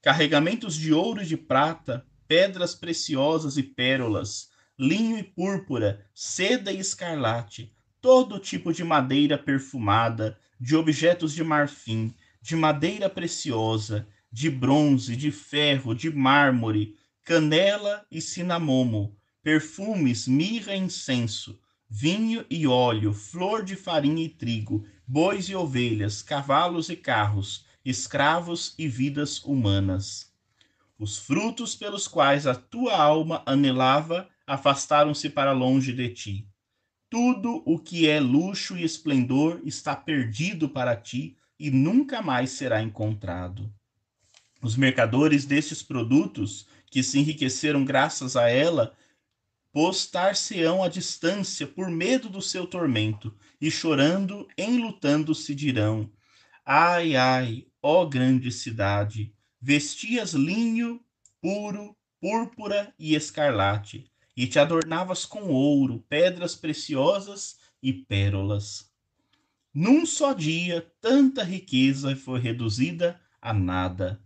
Carregamentos 0.00 0.76
de 0.76 0.92
ouro 0.92 1.22
e 1.22 1.26
de 1.26 1.36
prata 1.36 2.06
pedras 2.28 2.74
preciosas 2.74 3.56
e 3.56 3.62
pérolas, 3.62 4.51
linho 4.78 5.18
e 5.18 5.22
púrpura, 5.22 6.06
seda 6.14 6.72
e 6.72 6.78
escarlate, 6.78 7.72
todo 8.00 8.38
tipo 8.38 8.72
de 8.72 8.82
madeira 8.82 9.38
perfumada, 9.38 10.38
de 10.58 10.76
objetos 10.76 11.32
de 11.32 11.44
marfim, 11.44 12.14
de 12.40 12.56
madeira 12.56 13.08
preciosa, 13.08 14.06
de 14.30 14.48
bronze, 14.50 15.14
de 15.14 15.30
ferro, 15.30 15.94
de 15.94 16.10
mármore, 16.10 16.96
canela 17.24 18.04
e 18.10 18.20
cinamomo, 18.20 19.16
perfumes, 19.42 20.26
mirra 20.26 20.74
e 20.74 20.78
incenso, 20.78 21.60
vinho 21.88 22.44
e 22.48 22.66
óleo, 22.66 23.12
flor 23.12 23.62
de 23.64 23.76
farinha 23.76 24.24
e 24.24 24.28
trigo, 24.28 24.86
bois 25.06 25.48
e 25.48 25.54
ovelhas, 25.54 26.22
cavalos 26.22 26.88
e 26.88 26.96
carros, 26.96 27.66
escravos 27.84 28.74
e 28.78 28.88
vidas 28.88 29.44
humanas. 29.44 30.32
Os 30.98 31.18
frutos 31.18 31.74
pelos 31.74 32.08
quais 32.08 32.46
a 32.46 32.54
tua 32.54 32.96
alma 32.96 33.42
anelava 33.44 34.28
afastaram-se 34.46 35.30
para 35.30 35.52
longe 35.52 35.92
de 35.92 36.08
ti. 36.08 36.48
Tudo 37.08 37.62
o 37.66 37.78
que 37.78 38.08
é 38.08 38.18
luxo 38.18 38.76
e 38.76 38.84
esplendor 38.84 39.60
está 39.64 39.94
perdido 39.94 40.68
para 40.68 40.96
ti 40.96 41.36
e 41.58 41.70
nunca 41.70 42.22
mais 42.22 42.50
será 42.50 42.82
encontrado. 42.82 43.72
Os 44.62 44.76
mercadores 44.76 45.44
destes 45.44 45.82
produtos, 45.82 46.66
que 46.86 47.02
se 47.02 47.18
enriqueceram 47.18 47.84
graças 47.84 48.36
a 48.36 48.48
ela, 48.48 48.96
postar-se-ão 49.72 50.82
à 50.82 50.88
distância 50.88 51.66
por 51.66 51.90
medo 51.90 52.28
do 52.28 52.42
seu 52.42 52.66
tormento, 52.66 53.34
e 53.60 53.70
chorando, 53.70 54.46
enlutando 54.58 55.34
se 55.34 55.54
dirão: 55.54 56.10
Ai, 56.64 57.16
ai, 57.16 57.66
ó 57.80 58.04
grande 58.04 58.50
cidade, 58.52 59.32
vestias 59.60 60.32
linho 60.32 61.00
puro, 61.40 61.96
púrpura 62.20 62.92
e 62.98 63.14
escarlate, 63.14 64.11
e 64.36 64.46
te 64.46 64.58
adornavas 64.58 65.24
com 65.24 65.50
ouro, 65.50 66.04
pedras 66.08 66.54
preciosas 66.54 67.58
e 67.82 67.92
pérolas. 67.92 68.90
Num 69.74 70.04
só 70.04 70.32
dia, 70.32 70.86
tanta 71.00 71.42
riqueza 71.42 72.14
foi 72.14 72.40
reduzida 72.40 73.20
a 73.40 73.52
nada. 73.52 74.22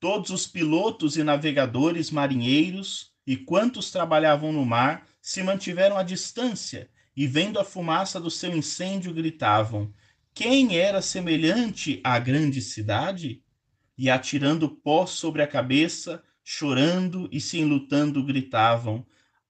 Todos 0.00 0.30
os 0.30 0.46
pilotos 0.46 1.16
e 1.16 1.22
navegadores 1.22 2.10
marinheiros 2.10 3.12
e 3.26 3.36
quantos 3.36 3.90
trabalhavam 3.90 4.52
no 4.52 4.64
mar 4.66 5.06
se 5.20 5.42
mantiveram 5.42 5.96
à 5.96 6.02
distância 6.02 6.90
e, 7.16 7.26
vendo 7.26 7.58
a 7.58 7.64
fumaça 7.64 8.20
do 8.20 8.30
seu 8.30 8.54
incêndio, 8.54 9.14
gritavam: 9.14 9.92
Quem 10.34 10.76
era 10.76 11.00
semelhante 11.00 12.00
à 12.04 12.18
grande 12.18 12.60
cidade? 12.60 13.42
E 13.96 14.10
atirando 14.10 14.68
pó 14.68 15.06
sobre 15.06 15.40
a 15.40 15.46
cabeça, 15.46 16.22
chorando 16.42 17.28
e 17.30 17.40
se 17.40 17.58
enlutando, 17.58 18.22
gritavam: 18.24 19.06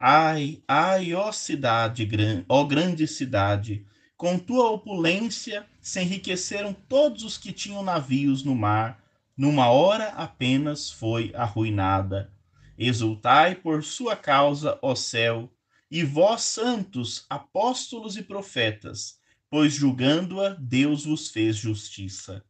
Ai, 0.07 0.63
ai, 0.69 1.15
ó 1.15 1.33
cidade, 1.33 2.07
ó 2.47 2.63
grande 2.65 3.09
cidade, 3.09 3.87
com 4.19 4.39
tua 4.39 4.69
opulência 4.69 5.67
se 5.81 5.99
enriqueceram 5.99 6.75
todos 6.75 7.25
os 7.25 7.39
que 7.39 7.51
tinham 7.51 7.83
navios 7.83 8.45
no 8.45 8.55
mar, 8.55 9.03
numa 9.35 9.71
hora 9.71 10.09
apenas 10.09 10.91
foi 10.91 11.33
arruinada 11.35 12.31
Exultai 12.77 13.55
por 13.55 13.83
sua 13.83 14.15
causa, 14.15 14.79
ó 14.83 14.95
céu, 14.95 15.51
e 15.91 16.05
vós, 16.05 16.43
santos, 16.43 17.25
apóstolos 17.31 18.19
e 18.19 18.23
profetas, 18.23 19.19
pois 19.49 19.73
julgando-a, 19.73 20.51
Deus 20.51 21.07
vos 21.07 21.31
fez 21.31 21.57
justiça. 21.57 22.45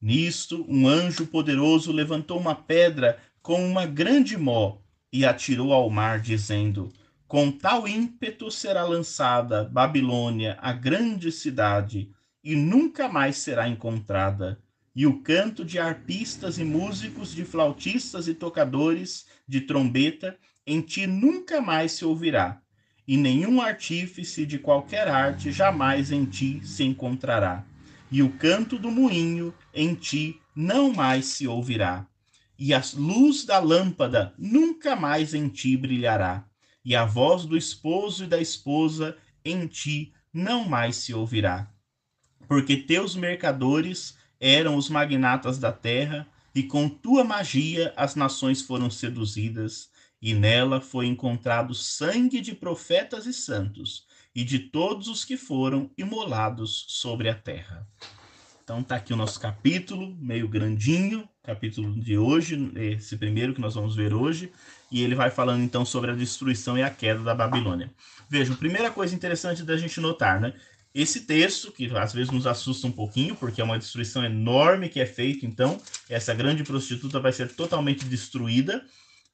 Nisto, 0.00 0.64
um 0.66 0.88
anjo 0.88 1.26
poderoso 1.26 1.92
levantou 1.92 2.40
uma 2.40 2.54
pedra 2.54 3.20
com 3.42 3.62
uma 3.62 3.84
grande 3.84 4.38
mó 4.38 4.78
e 5.12 5.24
atirou 5.24 5.72
ao 5.72 5.88
mar, 5.90 6.20
dizendo: 6.20 6.92
Com 7.26 7.50
tal 7.50 7.88
ímpeto 7.88 8.50
será 8.50 8.84
lançada 8.84 9.64
Babilônia, 9.64 10.58
a 10.60 10.72
grande 10.72 11.32
cidade, 11.32 12.10
e 12.42 12.54
nunca 12.54 13.08
mais 13.08 13.36
será 13.38 13.68
encontrada. 13.68 14.58
E 14.94 15.06
o 15.06 15.20
canto 15.22 15.64
de 15.64 15.78
arpistas 15.78 16.58
e 16.58 16.64
músicos, 16.64 17.32
de 17.34 17.44
flautistas 17.44 18.26
e 18.26 18.34
tocadores 18.34 19.26
de 19.46 19.60
trombeta, 19.60 20.36
em 20.66 20.80
ti 20.80 21.06
nunca 21.06 21.60
mais 21.60 21.92
se 21.92 22.04
ouvirá, 22.04 22.60
e 23.06 23.16
nenhum 23.16 23.60
artífice 23.60 24.44
de 24.44 24.58
qualquer 24.58 25.08
arte 25.08 25.50
jamais 25.50 26.10
em 26.10 26.26
ti 26.26 26.60
se 26.64 26.84
encontrará. 26.84 27.64
E 28.10 28.22
o 28.22 28.30
canto 28.32 28.78
do 28.78 28.90
moinho 28.90 29.54
em 29.72 29.94
ti 29.94 30.40
não 30.54 30.92
mais 30.92 31.26
se 31.26 31.46
ouvirá, 31.46 32.06
e 32.58 32.74
a 32.74 32.82
luz 32.94 33.44
da 33.44 33.60
lâmpada 33.60 34.34
nunca 34.36 34.96
mais 34.96 35.32
em 35.32 35.48
ti 35.48 35.76
brilhará, 35.76 36.44
e 36.84 36.96
a 36.96 37.04
voz 37.04 37.44
do 37.44 37.56
esposo 37.56 38.24
e 38.24 38.26
da 38.26 38.40
esposa 38.40 39.16
em 39.44 39.66
ti 39.66 40.12
não 40.32 40.68
mais 40.68 40.96
se 40.96 41.14
ouvirá. 41.14 41.70
Porque 42.48 42.76
teus 42.76 43.14
mercadores 43.14 44.16
eram 44.40 44.76
os 44.76 44.88
magnatas 44.88 45.58
da 45.58 45.70
terra, 45.70 46.26
e 46.54 46.62
com 46.62 46.88
tua 46.88 47.22
magia 47.22 47.92
as 47.96 48.16
nações 48.16 48.62
foram 48.62 48.90
seduzidas, 48.90 49.90
e 50.20 50.34
nela 50.34 50.80
foi 50.80 51.06
encontrado 51.06 51.74
sangue 51.74 52.40
de 52.40 52.54
profetas 52.54 53.26
e 53.26 53.32
santos, 53.32 54.06
e 54.34 54.42
de 54.42 54.58
todos 54.58 55.08
os 55.08 55.24
que 55.24 55.36
foram 55.36 55.90
imolados 55.96 56.86
sobre 56.88 57.28
a 57.28 57.34
terra. 57.34 57.86
Então 58.64 58.82
tá 58.82 58.96
aqui 58.96 59.12
o 59.12 59.16
nosso 59.16 59.38
capítulo, 59.38 60.16
meio 60.16 60.48
grandinho, 60.48 61.28
capítulo 61.48 61.98
de 61.98 62.18
hoje, 62.18 62.70
esse 62.76 63.16
primeiro 63.16 63.54
que 63.54 63.60
nós 63.60 63.74
vamos 63.74 63.96
ver 63.96 64.12
hoje, 64.12 64.52
e 64.92 65.02
ele 65.02 65.14
vai 65.14 65.30
falando 65.30 65.62
então 65.62 65.82
sobre 65.82 66.10
a 66.10 66.14
destruição 66.14 66.76
e 66.76 66.82
a 66.82 66.90
queda 66.90 67.20
da 67.20 67.34
Babilônia. 67.34 67.90
Vejam, 68.28 68.54
primeira 68.54 68.90
coisa 68.90 69.14
interessante 69.14 69.62
da 69.62 69.74
gente 69.74 69.98
notar, 69.98 70.38
né? 70.38 70.52
Esse 70.94 71.22
texto, 71.22 71.72
que 71.72 71.86
às 71.96 72.12
vezes 72.12 72.30
nos 72.30 72.46
assusta 72.46 72.86
um 72.86 72.92
pouquinho, 72.92 73.34
porque 73.34 73.62
é 73.62 73.64
uma 73.64 73.78
destruição 73.78 74.22
enorme 74.22 74.90
que 74.90 75.00
é 75.00 75.06
feita, 75.06 75.46
então, 75.46 75.80
essa 76.10 76.34
grande 76.34 76.62
prostituta 76.64 77.18
vai 77.18 77.32
ser 77.32 77.48
totalmente 77.54 78.04
destruída, 78.04 78.84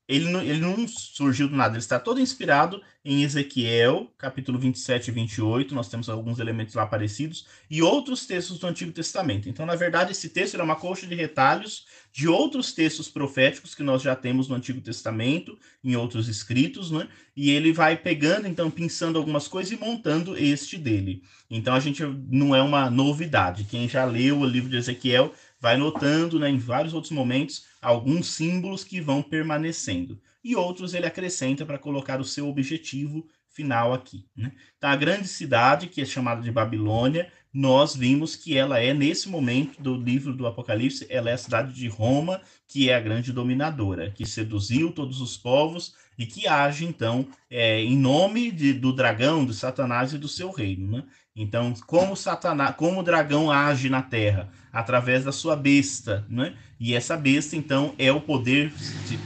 ele 0.09 0.31
não, 0.31 0.43
ele 0.43 0.61
não 0.61 0.87
surgiu 0.87 1.49
do 1.49 1.57
nada, 1.57 1.75
ele 1.75 1.79
está 1.79 1.99
todo 1.99 2.21
inspirado 2.21 2.83
em 3.05 3.23
Ezequiel, 3.23 4.11
capítulo 4.17 4.59
27 4.59 5.09
e 5.09 5.11
28, 5.12 5.75
nós 5.75 5.88
temos 5.88 6.09
alguns 6.09 6.38
elementos 6.38 6.75
lá 6.75 6.87
parecidos, 6.87 7.47
e 7.71 7.83
outros 7.83 8.27
textos 8.27 8.59
do 8.59 8.67
Antigo 8.67 8.93
Testamento. 8.93 9.47
Então, 9.47 9.67
na 9.67 9.75
verdade, 9.75 10.12
esse 10.12 10.31
texto 10.31 10.59
é 10.59 10.62
uma 10.62 10.77
coxa 10.77 11.07
de 11.07 11.14
retalhos 11.14 11.87
de 12.11 12.29
outros 12.29 12.73
textos 12.73 13.09
proféticos 13.11 13.75
que 13.75 13.83
nós 13.83 14.01
já 14.01 14.14
temos 14.14 14.49
no 14.49 14.55
Antigo 14.55 14.81
Testamento, 14.81 15.59
em 15.83 15.97
outros 15.97 16.29
escritos, 16.29 16.90
né? 16.90 17.09
E 17.37 17.51
ele 17.51 17.73
vai 17.73 17.97
pegando, 17.97 18.47
então, 18.47 18.71
pensando 18.71 19.19
algumas 19.19 19.49
coisas 19.49 19.73
e 19.73 19.77
montando 19.77 20.37
este 20.38 20.79
dele. 20.79 21.25
Então, 21.51 21.75
a 21.75 21.81
gente 21.81 22.03
não 22.31 22.55
é 22.55 22.62
uma 22.62 22.88
novidade. 22.88 23.64
Quem 23.64 23.88
já 23.88 24.05
leu 24.05 24.38
o 24.38 24.47
livro 24.47 24.71
de 24.71 24.77
Ezequiel 24.77 25.35
vai 25.64 25.79
notando, 25.79 26.38
né, 26.38 26.50
em 26.50 26.59
vários 26.59 26.92
outros 26.92 27.11
momentos, 27.11 27.64
alguns 27.81 28.27
símbolos 28.35 28.85
que 28.85 29.00
vão 29.00 29.22
permanecendo. 29.22 30.20
E 30.44 30.55
outros 30.55 30.92
ele 30.92 31.07
acrescenta 31.07 31.64
para 31.64 31.79
colocar 31.79 32.20
o 32.20 32.24
seu 32.24 32.46
objetivo 32.46 33.27
final 33.48 33.94
aqui. 33.94 34.27
Né? 34.37 34.53
Então, 34.77 34.90
a 34.90 34.96
grande 34.96 35.27
cidade, 35.27 35.87
que 35.87 36.03
é 36.03 36.05
chamada 36.05 36.42
de 36.42 36.53
Babilônia, 36.53 37.33
nós 37.55 37.95
vimos 37.95 38.35
que 38.35 38.59
ela 38.59 38.81
é, 38.81 38.93
nesse 38.93 39.29
momento 39.29 39.81
do 39.81 39.95
livro 39.95 40.35
do 40.35 40.45
Apocalipse, 40.45 41.07
ela 41.09 41.31
é 41.31 41.35
a 41.35 41.38
cidade 41.38 41.73
de 41.73 41.87
Roma, 41.87 42.43
que 42.67 42.90
é 42.90 42.97
a 42.97 43.01
grande 43.01 43.33
dominadora, 43.33 44.11
que 44.11 44.27
seduziu 44.27 44.90
todos 44.90 45.21
os 45.21 45.37
povos 45.37 45.95
e 46.19 46.27
que 46.27 46.49
age, 46.49 46.85
então, 46.85 47.29
é, 47.49 47.81
em 47.81 47.97
nome 47.97 48.51
de, 48.51 48.73
do 48.73 48.93
dragão, 48.93 49.45
do 49.45 49.55
Satanás 49.55 50.12
e 50.12 50.19
do 50.19 50.27
seu 50.27 50.51
reino. 50.51 50.97
Né? 50.97 51.05
Então, 51.37 51.73
como 51.87 52.17
Satanás, 52.17 52.75
como 52.77 53.01
o 53.01 53.05
dragão 53.05 53.53
age 53.53 53.88
na 53.88 54.03
Terra? 54.03 54.51
Através 54.73 55.25
da 55.25 55.31
sua 55.31 55.55
besta, 55.55 56.27
né? 56.29 56.57
E 56.81 56.95
essa 56.95 57.17
besta, 57.17 57.55
então, 57.55 57.95
é 57.97 58.11
o 58.11 58.21
poder 58.21 58.73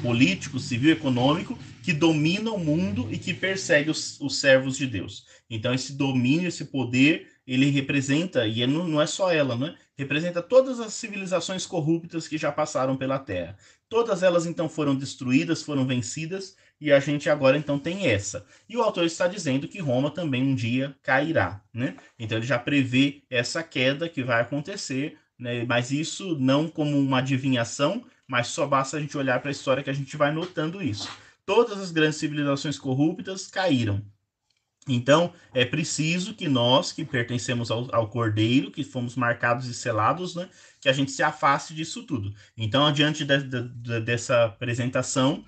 político, 0.03 0.59
civil, 0.59 0.93
econômico 0.93 1.59
que 1.83 1.95
domina 1.95 2.51
o 2.51 2.59
mundo 2.59 3.09
e 3.11 3.17
que 3.17 3.33
persegue 3.33 3.89
os, 3.89 4.21
os 4.21 4.39
servos 4.39 4.77
de 4.77 4.87
Deus. 4.87 5.25
Então, 5.49 5.73
esse 5.73 5.95
domínio, 5.95 6.49
esse 6.49 6.67
poder, 6.67 7.27
ele 7.49 7.71
representa, 7.71 8.47
e 8.47 8.67
não, 8.67 8.87
não 8.87 9.01
é 9.01 9.07
só 9.07 9.33
ela, 9.33 9.57
né? 9.57 9.75
Representa 9.97 10.43
todas 10.43 10.79
as 10.81 10.93
civilizações 10.93 11.65
corruptas 11.65 12.29
que 12.29 12.37
já 12.37 12.53
passaram 12.53 12.95
pela 12.95 13.19
Terra. 13.19 13.57
Todas 13.89 14.23
elas, 14.23 14.45
então, 14.45 14.69
foram 14.69 14.95
destruídas, 14.95 15.63
foram 15.63 15.87
vencidas, 15.87 16.55
e 16.79 16.93
a 16.93 17.01
gente 17.01 17.31
agora 17.31 17.57
então 17.57 17.79
tem 17.79 18.07
essa. 18.07 18.45
E 18.69 18.77
o 18.77 18.83
autor 18.83 19.05
está 19.07 19.27
dizendo 19.27 19.67
que 19.67 19.81
Roma 19.81 20.11
também 20.11 20.43
um 20.43 20.55
dia 20.55 20.95
cairá, 21.03 21.63
né? 21.73 21.97
Então 22.19 22.37
ele 22.37 22.47
já 22.47 22.59
prevê 22.59 23.23
essa 23.31 23.63
queda 23.63 24.11
que 24.11 24.23
vai 24.23 24.43
acontecer, 24.43 25.17
né? 25.39 25.65
Mas 25.65 25.91
isso 25.91 26.39
não 26.39 26.69
como 26.69 26.99
uma 26.99 27.21
adivinhação, 27.21 28.05
mas 28.27 28.49
só 28.49 28.67
basta 28.67 28.99
a 28.99 29.01
gente 29.01 29.17
olhar 29.17 29.41
para 29.41 29.51
a 29.51 29.53
história 29.53 29.83
que 29.83 29.91
a 29.91 29.95
gente 29.95 30.19
vai 30.19 30.31
notando 30.31 30.83
isso. 30.83 31.09
Todas 31.47 31.81
as 31.81 31.91
grandes 31.91 32.19
civilizações 32.19 32.79
corruptas 32.79 33.47
caíram. 33.47 34.05
Então, 34.89 35.33
é 35.53 35.65
preciso 35.65 36.35
que 36.35 36.49
nós, 36.49 36.91
que 36.93 37.05
pertencemos 37.05 37.71
ao, 37.71 37.95
ao, 37.95 38.09
Cordeiro, 38.09 38.71
que 38.71 38.83
fomos 38.83 39.15
marcados 39.15 39.67
e 39.67 39.75
selados, 39.75 40.35
né, 40.35 40.49
que 40.81 40.89
a 40.89 40.93
gente 40.93 41.11
se 41.11 41.23
afaste 41.23 41.75
disso 41.75 42.05
tudo. 42.05 42.35
Então, 42.57 42.87
adiante 42.87 43.25
de, 43.25 43.43
de, 43.43 43.69
de, 43.69 44.01
dessa 44.01 44.47
apresentação, 44.47 45.45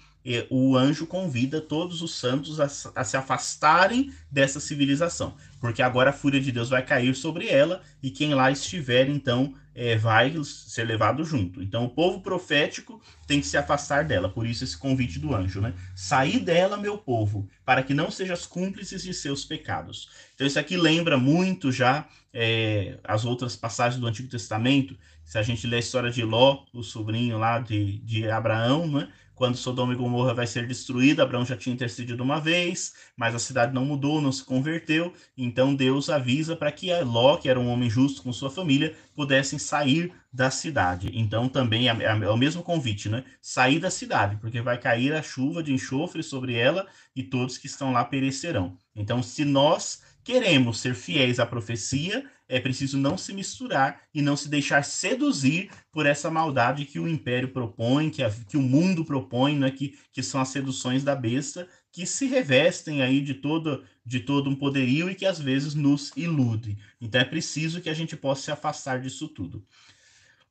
o 0.51 0.77
anjo 0.77 1.07
convida 1.07 1.61
todos 1.61 2.03
os 2.03 2.15
santos 2.15 2.61
a, 2.61 2.67
a, 2.95 3.05
se 3.05 3.17
afastarem 3.17 4.13
dessa 4.31 4.61
civilização, 4.61 5.35
porque 5.61 5.83
agora 5.83 6.11
a 6.11 6.13
fúria 6.13 6.41
de 6.41 6.53
Deus 6.53 6.69
vai 6.69 6.85
cair 6.85 7.15
sobre 7.15 7.49
ela 7.49 7.83
e 8.03 8.11
quem 8.11 8.35
lá 8.35 8.51
estiver, 8.51 9.09
então, 9.09 9.55
é, 9.75 9.97
vai 9.97 10.35
ser 10.45 10.85
levado 10.85 11.25
junto. 11.25 11.63
Então, 11.63 11.85
o 11.85 11.89
povo 11.89 12.21
profético 12.21 13.01
tem 13.27 13.41
que 13.41 13.47
se 13.47 13.57
afastar 13.57 14.05
dela, 14.05 14.29
por 14.29 14.47
isso 14.47 14.65
esse 14.65 14.77
convite 14.77 15.19
do 15.19 15.35
anjo, 15.35 15.61
né? 15.61 15.73
Sair 15.95 16.41
dela, 16.41 16.77
meu 16.77 16.99
povo, 16.99 17.49
para 17.65 17.83
que 17.83 17.95
não 17.95 18.11
sejas 18.11 18.45
cúmplices 18.45 19.03
de 19.03 19.15
seus 19.15 19.45
pecados. 19.45 20.11
Então, 20.35 20.47
isso 20.47 20.59
aqui 20.59 20.77
lembra 20.77 21.17
muito 21.17 21.73
já 21.73 22.07
é, 22.33 22.99
as 23.05 23.25
outras 23.25 23.57
passagens 23.57 24.01
do 24.01 24.07
Antigo 24.07 24.29
Testamento. 24.29 24.97
Se 25.25 25.39
a 25.39 25.43
gente 25.43 25.67
ler 25.67 25.77
a 25.77 25.81
história 25.81 26.11
de 26.11 26.25
Ló, 26.25 26.65
o 26.75 26.83
sobrinho 26.83 27.39
lá 27.39 27.59
de, 27.61 27.99
de 28.01 28.29
Abraão, 28.29 28.87
né? 28.87 29.09
Quando 29.41 29.57
Sodoma 29.57 29.95
e 29.95 29.97
Gomorra 29.97 30.35
vai 30.35 30.47
ser 30.47 30.67
destruída, 30.67 31.23
Abraão 31.23 31.47
já 31.47 31.57
tinha 31.57 31.73
intercedido 31.73 32.23
uma 32.23 32.39
vez, 32.39 32.93
mas 33.17 33.35
a 33.35 33.39
cidade 33.39 33.73
não 33.73 33.87
mudou, 33.87 34.21
não 34.21 34.31
se 34.31 34.45
converteu, 34.45 35.15
então 35.35 35.75
Deus 35.75 36.11
avisa 36.11 36.55
para 36.55 36.71
que 36.71 36.93
Ló, 37.03 37.39
que 37.39 37.49
era 37.49 37.59
um 37.59 37.71
homem 37.71 37.89
justo 37.89 38.23
com 38.23 38.35
sua 38.35 38.51
família, 38.51 38.95
pudessem 39.15 39.59
sair 39.59 40.13
da 40.31 40.51
cidade. 40.51 41.11
Então 41.15 41.49
também 41.49 41.89
é, 41.89 42.03
é, 42.03 42.29
o 42.29 42.37
mesmo 42.37 42.63
convite, 42.63 43.09
né? 43.09 43.25
Sair 43.41 43.79
da 43.79 43.91
cidade, 43.91 44.37
porque 44.37 44.61
vai 44.61 44.77
cair 44.77 45.15
a 45.15 45.23
chuva 45.23 45.63
de 45.63 45.73
enxofre 45.73 46.23
sobre 46.23 46.55
ela 46.55 46.87
e 47.17 47.23
todos 47.23 47.57
que 47.57 47.67
estão 47.67 47.93
lá 47.95 48.05
perecerão. 48.05 48.77
Então, 48.95 49.23
se 49.23 49.43
nós 49.47 50.03
queremos 50.23 50.81
ser 50.81 50.95
fiéis 50.95 51.41
à 51.41 51.47
profecia, 51.47 52.27
é 52.51 52.59
preciso 52.59 52.99
não 52.99 53.17
se 53.17 53.33
misturar 53.33 54.03
e 54.13 54.21
não 54.21 54.37
se 54.37 54.49
deixar 54.49 54.83
seduzir 54.85 55.71
por 55.93 56.05
essa 56.05 56.31
maldade 56.31 56.85
que 56.85 56.99
o 56.99 57.09
império 57.09 57.53
propõe, 57.53 58.11
que, 58.11 58.23
a, 58.23 58.31
que 58.31 58.57
o 58.57 58.63
mundo 58.63 59.05
propõe, 59.05 59.57
né, 59.57 59.71
que, 59.71 59.97
que 60.13 60.23
são 60.23 60.41
as 60.41 60.49
seduções 60.49 61.05
da 61.05 61.15
besta, 61.15 61.69
que 61.93 62.05
se 62.05 62.27
revestem 62.27 63.03
aí 63.03 63.21
de 63.21 63.35
todo, 63.35 63.85
de 64.05 64.21
todo 64.21 64.51
um 64.51 64.57
poderio 64.57 65.09
e 65.09 65.15
que 65.15 65.25
às 65.25 65.39
vezes 65.39 65.75
nos 65.75 66.13
iludem. 66.17 66.77
Então 67.01 67.21
é 67.21 67.25
preciso 67.25 67.81
que 67.81 67.89
a 67.89 67.95
gente 67.95 68.17
possa 68.17 68.43
se 68.43 68.51
afastar 68.51 69.01
disso 69.01 69.29
tudo. 69.29 69.65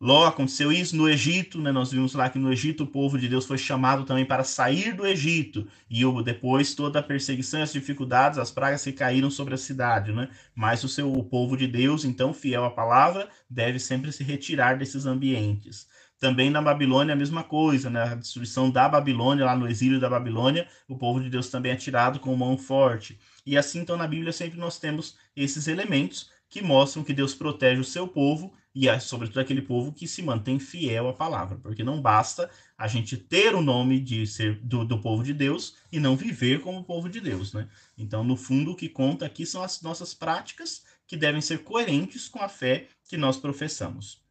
Ló 0.01 0.25
aconteceu 0.25 0.71
isso 0.71 0.95
no 0.95 1.09
Egito, 1.09 1.59
né? 1.59 1.73
Nós 1.73 1.91
vimos 1.91 2.13
lá 2.13 2.29
que 2.29 2.39
no 2.39 2.53
Egito 2.53 2.83
o 2.85 2.87
povo 2.87 3.17
de 3.17 3.27
Deus 3.27 3.45
foi 3.45 3.57
chamado 3.57 4.05
também 4.05 4.23
para 4.25 4.45
sair 4.45 4.93
do 4.93 5.05
Egito. 5.05 5.67
E 5.89 6.03
depois 6.23 6.73
toda 6.73 6.99
a 6.99 7.03
perseguição, 7.03 7.61
as 7.61 7.73
dificuldades, 7.73 8.39
as 8.39 8.49
pragas 8.49 8.81
que 8.81 8.93
caíram 8.93 9.29
sobre 9.29 9.55
a 9.55 9.57
cidade, 9.57 10.13
né? 10.13 10.29
Mas 10.55 10.85
o 10.85 10.87
seu 10.87 11.11
o 11.11 11.21
povo 11.21 11.57
de 11.57 11.67
Deus, 11.67 12.05
então 12.05 12.33
fiel 12.33 12.63
à 12.63 12.71
palavra, 12.71 13.27
deve 13.49 13.77
sempre 13.77 14.09
se 14.13 14.23
retirar 14.23 14.77
desses 14.77 15.05
ambientes. 15.05 15.85
Também 16.17 16.49
na 16.49 16.61
Babilônia 16.61 17.13
a 17.13 17.17
mesma 17.17 17.43
coisa, 17.43 17.89
né? 17.89 18.03
A 18.03 18.15
destruição 18.15 18.71
da 18.71 18.87
Babilônia, 18.87 19.43
lá 19.43 19.55
no 19.55 19.67
exílio 19.67 19.99
da 19.99 20.09
Babilônia, 20.09 20.65
o 20.87 20.97
povo 20.97 21.19
de 21.21 21.29
Deus 21.29 21.49
também 21.49 21.73
é 21.73 21.75
tirado 21.75 22.19
com 22.19 22.33
mão 22.37 22.57
forte. 22.57 23.19
E 23.45 23.57
assim, 23.57 23.79
então, 23.79 23.97
na 23.97 24.07
Bíblia 24.07 24.31
sempre 24.31 24.57
nós 24.57 24.79
temos 24.79 25.17
esses 25.35 25.67
elementos 25.67 26.29
que 26.49 26.61
mostram 26.61 27.03
que 27.03 27.13
Deus 27.13 27.35
protege 27.35 27.81
o 27.81 27.85
seu 27.85 28.07
povo 28.07 28.53
e, 28.73 28.99
sobretudo, 28.99 29.39
aquele 29.39 29.61
povo 29.61 29.91
que 29.91 30.07
se 30.07 30.21
mantém 30.21 30.59
fiel 30.59 31.09
à 31.09 31.13
palavra, 31.13 31.57
porque 31.57 31.83
não 31.83 32.01
basta 32.01 32.49
a 32.77 32.87
gente 32.87 33.17
ter 33.17 33.55
o 33.55 33.61
nome 33.61 33.99
de 33.99 34.27
ser 34.27 34.59
do, 34.61 34.85
do 34.85 34.99
povo 34.99 35.23
de 35.23 35.33
Deus 35.33 35.75
e 35.91 35.99
não 35.99 36.15
viver 36.15 36.61
como 36.61 36.83
povo 36.83 37.09
de 37.09 37.19
Deus, 37.19 37.51
né? 37.51 37.67
Então, 37.97 38.23
no 38.23 38.37
fundo, 38.37 38.71
o 38.71 38.75
que 38.75 38.87
conta 38.87 39.25
aqui 39.25 39.45
são 39.45 39.63
as 39.63 39.81
nossas 39.81 40.13
práticas 40.13 40.83
que 41.07 41.17
devem 41.17 41.41
ser 41.41 41.63
coerentes 41.63 42.27
com 42.27 42.39
a 42.39 42.47
fé 42.47 42.87
que 43.07 43.17
nós 43.17 43.37
professamos. 43.37 44.21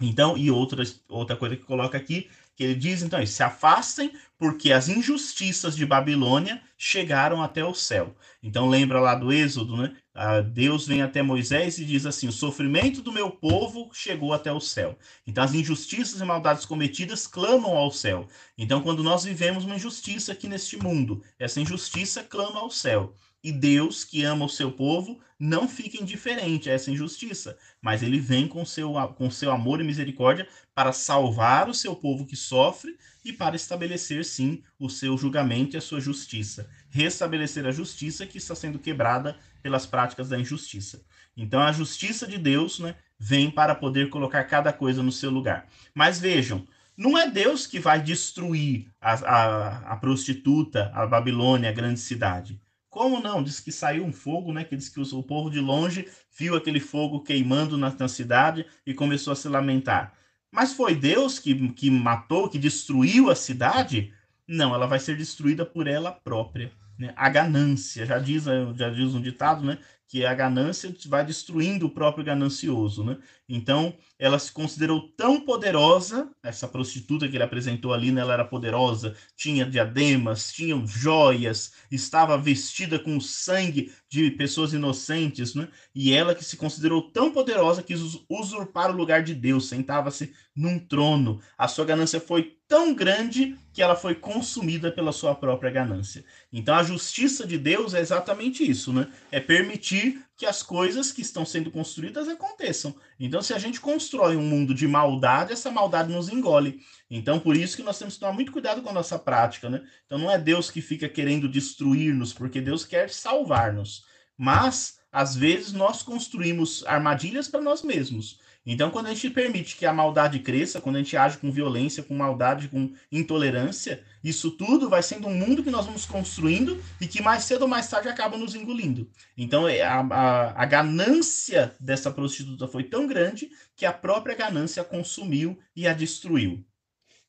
Então, 0.00 0.36
e 0.36 0.50
outra, 0.50 0.82
outra 1.08 1.36
coisa 1.36 1.56
que 1.56 1.64
coloca 1.64 1.96
aqui 1.96 2.28
que 2.58 2.64
ele 2.64 2.74
diz 2.74 3.02
então, 3.02 3.24
se 3.24 3.40
afastem 3.40 4.12
porque 4.36 4.72
as 4.72 4.88
injustiças 4.88 5.76
de 5.76 5.86
Babilônia 5.86 6.60
chegaram 6.76 7.40
até 7.40 7.64
o 7.64 7.72
céu. 7.72 8.16
Então 8.42 8.68
lembra 8.68 8.98
lá 8.98 9.14
do 9.14 9.32
Êxodo, 9.32 9.76
né? 9.76 9.96
Ah, 10.20 10.40
Deus 10.40 10.84
vem 10.84 11.00
até 11.00 11.22
Moisés 11.22 11.78
e 11.78 11.84
diz 11.84 12.04
assim: 12.04 12.26
o 12.26 12.32
sofrimento 12.32 13.00
do 13.00 13.12
meu 13.12 13.30
povo 13.30 13.88
chegou 13.92 14.32
até 14.32 14.52
o 14.52 14.58
céu. 14.58 14.98
Então 15.24 15.44
as 15.44 15.54
injustiças 15.54 16.20
e 16.20 16.24
maldades 16.24 16.64
cometidas 16.64 17.24
clamam 17.24 17.76
ao 17.76 17.92
céu. 17.92 18.26
Então 18.58 18.82
quando 18.82 19.04
nós 19.04 19.22
vivemos 19.22 19.64
uma 19.64 19.76
injustiça 19.76 20.32
aqui 20.32 20.48
neste 20.48 20.76
mundo, 20.76 21.22
essa 21.38 21.60
injustiça 21.60 22.24
clama 22.24 22.58
ao 22.58 22.68
céu. 22.68 23.14
E 23.44 23.52
Deus, 23.52 24.02
que 24.02 24.24
ama 24.24 24.46
o 24.46 24.48
seu 24.48 24.72
povo, 24.72 25.20
não 25.38 25.68
fica 25.68 26.02
indiferente 26.02 26.68
a 26.68 26.72
essa 26.72 26.90
injustiça, 26.90 27.56
mas 27.80 28.02
ele 28.02 28.18
vem 28.18 28.48
com 28.48 28.64
seu, 28.64 28.94
com 29.16 29.30
seu 29.30 29.52
amor 29.52 29.80
e 29.80 29.84
misericórdia 29.84 30.48
para 30.74 30.92
salvar 30.92 31.68
o 31.68 31.74
seu 31.74 31.94
povo 31.94 32.26
que 32.26 32.34
sofre 32.34 32.98
e 33.24 33.32
para 33.32 33.54
estabelecer, 33.54 34.24
sim, 34.24 34.64
o 34.80 34.88
seu 34.88 35.16
julgamento 35.16 35.76
e 35.76 35.78
a 35.78 35.80
sua 35.80 36.00
justiça. 36.00 36.68
Restabelecer 36.90 37.64
a 37.66 37.70
justiça 37.70 38.26
que 38.26 38.38
está 38.38 38.56
sendo 38.56 38.80
quebrada 38.80 39.38
pelas 39.62 39.86
práticas 39.86 40.28
da 40.28 40.38
injustiça. 40.38 41.02
Então, 41.36 41.60
a 41.60 41.72
justiça 41.72 42.26
de 42.26 42.38
Deus 42.38 42.78
né, 42.80 42.96
vem 43.18 43.50
para 43.50 43.74
poder 43.74 44.10
colocar 44.10 44.44
cada 44.44 44.72
coisa 44.72 45.02
no 45.02 45.12
seu 45.12 45.30
lugar. 45.30 45.66
Mas 45.94 46.18
vejam, 46.18 46.66
não 46.96 47.16
é 47.16 47.30
Deus 47.30 47.66
que 47.66 47.78
vai 47.78 48.02
destruir 48.02 48.90
a, 49.00 49.12
a, 49.12 49.92
a 49.92 49.96
prostituta, 49.96 50.90
a 50.92 51.06
Babilônia, 51.06 51.70
a 51.70 51.72
grande 51.72 52.00
cidade. 52.00 52.60
Como 52.90 53.20
não? 53.20 53.42
Diz 53.42 53.60
que 53.60 53.70
saiu 53.70 54.04
um 54.04 54.12
fogo, 54.12 54.52
né? 54.52 54.64
Que 54.64 54.76
diz 54.76 54.88
que 54.88 55.00
o, 55.00 55.22
povo 55.22 55.48
de 55.48 55.60
longe 55.60 56.08
viu 56.36 56.56
aquele 56.56 56.80
fogo 56.80 57.20
queimando 57.20 57.78
na, 57.78 57.94
na 57.96 58.08
cidade 58.08 58.66
e 58.84 58.92
começou 58.92 59.32
a 59.32 59.36
se 59.36 59.48
lamentar. 59.48 60.12
Mas 60.50 60.72
foi 60.72 60.96
Deus 60.96 61.38
que, 61.38 61.68
que 61.72 61.90
matou, 61.90 62.48
que 62.48 62.58
destruiu 62.58 63.30
a 63.30 63.36
cidade? 63.36 64.12
Não, 64.46 64.74
ela 64.74 64.86
vai 64.86 64.98
ser 64.98 65.16
destruída 65.16 65.64
por 65.64 65.86
ela 65.86 66.10
própria. 66.10 66.72
Né? 66.98 67.12
A 67.16 67.28
ganância, 67.28 68.04
já 68.06 68.18
diz, 68.18 68.44
já 68.44 68.90
diz 68.90 69.14
um 69.14 69.22
ditado, 69.22 69.64
né? 69.64 69.78
que 70.08 70.24
a 70.24 70.34
ganância 70.34 70.94
vai 71.06 71.24
destruindo 71.24 71.86
o 71.86 71.90
próprio 71.90 72.24
ganancioso, 72.24 73.04
né? 73.04 73.18
Então, 73.48 73.96
ela 74.18 74.38
se 74.38 74.52
considerou 74.52 75.08
tão 75.16 75.40
poderosa, 75.40 76.28
essa 76.42 76.68
prostituta 76.68 77.26
que 77.26 77.36
ele 77.36 77.42
apresentou 77.42 77.94
ali, 77.94 78.12
né, 78.12 78.20
ela 78.20 78.34
era 78.34 78.44
poderosa, 78.44 79.16
tinha 79.34 79.64
diademas, 79.64 80.52
tinha 80.52 80.80
joias, 80.86 81.72
estava 81.90 82.36
vestida 82.36 82.98
com 82.98 83.16
o 83.16 83.22
sangue 83.22 83.90
de 84.10 84.30
pessoas 84.32 84.74
inocentes, 84.74 85.54
né? 85.54 85.68
E 85.94 86.12
ela 86.12 86.34
que 86.34 86.44
se 86.44 86.56
considerou 86.56 87.10
tão 87.10 87.32
poderosa 87.32 87.82
quis 87.82 88.00
usurpar 88.28 88.90
o 88.90 88.96
lugar 88.96 89.22
de 89.22 89.34
Deus, 89.34 89.68
sentava-se 89.68 90.34
num 90.54 90.78
trono. 90.78 91.40
A 91.56 91.68
sua 91.68 91.84
ganância 91.84 92.20
foi 92.20 92.58
tão 92.66 92.94
grande 92.94 93.56
que 93.72 93.80
ela 93.80 93.96
foi 93.96 94.14
consumida 94.14 94.92
pela 94.92 95.12
sua 95.12 95.34
própria 95.34 95.70
ganância. 95.70 96.24
Então 96.52 96.74
a 96.74 96.82
justiça 96.82 97.46
de 97.46 97.56
Deus 97.56 97.94
é 97.94 98.00
exatamente 98.00 98.68
isso, 98.68 98.92
né? 98.92 99.08
É 99.30 99.40
permitir 99.40 100.22
que 100.38 100.46
as 100.46 100.62
coisas 100.62 101.10
que 101.10 101.20
estão 101.20 101.44
sendo 101.44 101.68
construídas 101.68 102.28
aconteçam. 102.28 102.94
Então 103.18 103.42
se 103.42 103.52
a 103.52 103.58
gente 103.58 103.80
constrói 103.80 104.36
um 104.36 104.42
mundo 104.42 104.72
de 104.72 104.86
maldade, 104.86 105.52
essa 105.52 105.68
maldade 105.68 106.12
nos 106.12 106.28
engole. 106.28 106.80
Então 107.10 107.40
por 107.40 107.56
isso 107.56 107.76
que 107.76 107.82
nós 107.82 107.98
temos 107.98 108.14
que 108.14 108.20
tomar 108.20 108.32
muito 108.32 108.52
cuidado 108.52 108.80
com 108.80 108.88
a 108.88 108.92
nossa 108.92 109.18
prática, 109.18 109.68
né? 109.68 109.84
Então 110.06 110.16
não 110.16 110.30
é 110.30 110.38
Deus 110.38 110.70
que 110.70 110.80
fica 110.80 111.08
querendo 111.08 111.48
destruir-nos, 111.48 112.32
porque 112.32 112.60
Deus 112.60 112.84
quer 112.84 113.10
salvar-nos. 113.10 114.04
Mas 114.36 115.00
às 115.10 115.34
vezes 115.34 115.72
nós 115.72 116.04
construímos 116.04 116.86
armadilhas 116.86 117.48
para 117.48 117.60
nós 117.60 117.82
mesmos. 117.82 118.38
Então, 118.66 118.90
quando 118.90 119.06
a 119.06 119.14
gente 119.14 119.30
permite 119.30 119.76
que 119.76 119.86
a 119.86 119.92
maldade 119.92 120.40
cresça, 120.40 120.80
quando 120.80 120.96
a 120.96 120.98
gente 120.98 121.16
age 121.16 121.38
com 121.38 121.50
violência, 121.50 122.02
com 122.02 122.14
maldade, 122.14 122.68
com 122.68 122.92
intolerância, 123.10 124.04
isso 124.22 124.50
tudo 124.50 124.90
vai 124.90 125.02
sendo 125.02 125.26
um 125.26 125.34
mundo 125.34 125.62
que 125.62 125.70
nós 125.70 125.86
vamos 125.86 126.04
construindo 126.04 126.82
e 127.00 127.06
que 127.06 127.22
mais 127.22 127.44
cedo 127.44 127.62
ou 127.62 127.68
mais 127.68 127.88
tarde 127.88 128.08
acaba 128.08 128.36
nos 128.36 128.54
engolindo. 128.54 129.10
Então, 129.36 129.66
é, 129.66 129.80
a, 129.80 130.00
a, 130.00 130.62
a 130.62 130.66
ganância 130.66 131.74
dessa 131.80 132.10
prostituta 132.10 132.68
foi 132.68 132.84
tão 132.84 133.06
grande 133.06 133.50
que 133.74 133.86
a 133.86 133.92
própria 133.92 134.36
ganância 134.36 134.82
a 134.82 134.84
consumiu 134.84 135.58
e 135.74 135.86
a 135.86 135.94
destruiu. 135.94 136.62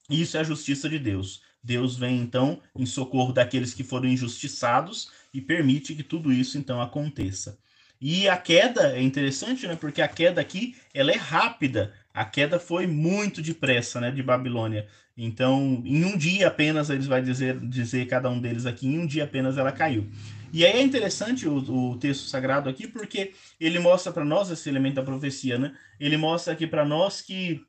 Isso 0.09 0.35
é 0.35 0.41
a 0.41 0.43
justiça 0.43 0.89
de 0.89 0.99
Deus. 0.99 1.41
Deus 1.63 1.97
vem, 1.97 2.19
então, 2.19 2.61
em 2.75 2.85
socorro 2.85 3.31
daqueles 3.31 3.73
que 3.73 3.83
foram 3.83 4.07
injustiçados 4.07 5.11
e 5.33 5.39
permite 5.39 5.95
que 5.95 6.03
tudo 6.03 6.33
isso, 6.33 6.57
então, 6.57 6.81
aconteça. 6.81 7.59
E 8.01 8.29
a 8.29 8.37
queda 8.37 8.95
é 8.95 9.01
interessante, 9.01 9.67
né? 9.67 9.75
Porque 9.75 10.01
a 10.01 10.07
queda 10.07 10.39
aqui 10.39 10.75
ela 10.93 11.11
é 11.11 11.17
rápida. 11.17 11.93
A 12.13 12.23
queda 12.23 12.59
foi 12.59 12.87
muito 12.87 13.41
depressa, 13.41 13.99
né? 13.99 14.09
De 14.11 14.23
Babilônia. 14.23 14.87
Então, 15.17 15.81
em 15.85 16.05
um 16.05 16.17
dia 16.17 16.47
apenas, 16.47 16.89
eles 16.89 17.05
vai 17.05 17.21
dizer, 17.21 17.59
dizer 17.59 18.07
cada 18.07 18.29
um 18.29 18.39
deles 18.39 18.65
aqui, 18.65 18.87
em 18.87 18.99
um 18.99 19.05
dia 19.05 19.25
apenas 19.25 19.57
ela 19.57 19.71
caiu. 19.71 20.09
E 20.51 20.65
aí 20.65 20.79
é 20.79 20.81
interessante 20.81 21.47
o, 21.47 21.57
o 21.57 21.97
texto 21.97 22.27
sagrado 22.27 22.69
aqui, 22.69 22.87
porque 22.87 23.33
ele 23.59 23.79
mostra 23.79 24.11
para 24.11 24.25
nós 24.25 24.49
esse 24.49 24.67
elemento 24.69 24.95
da 24.95 25.03
profecia, 25.03 25.57
né? 25.57 25.73
Ele 25.99 26.15
mostra 26.15 26.53
aqui 26.53 26.65
para 26.65 26.85
nós 26.85 27.21
que 27.21 27.61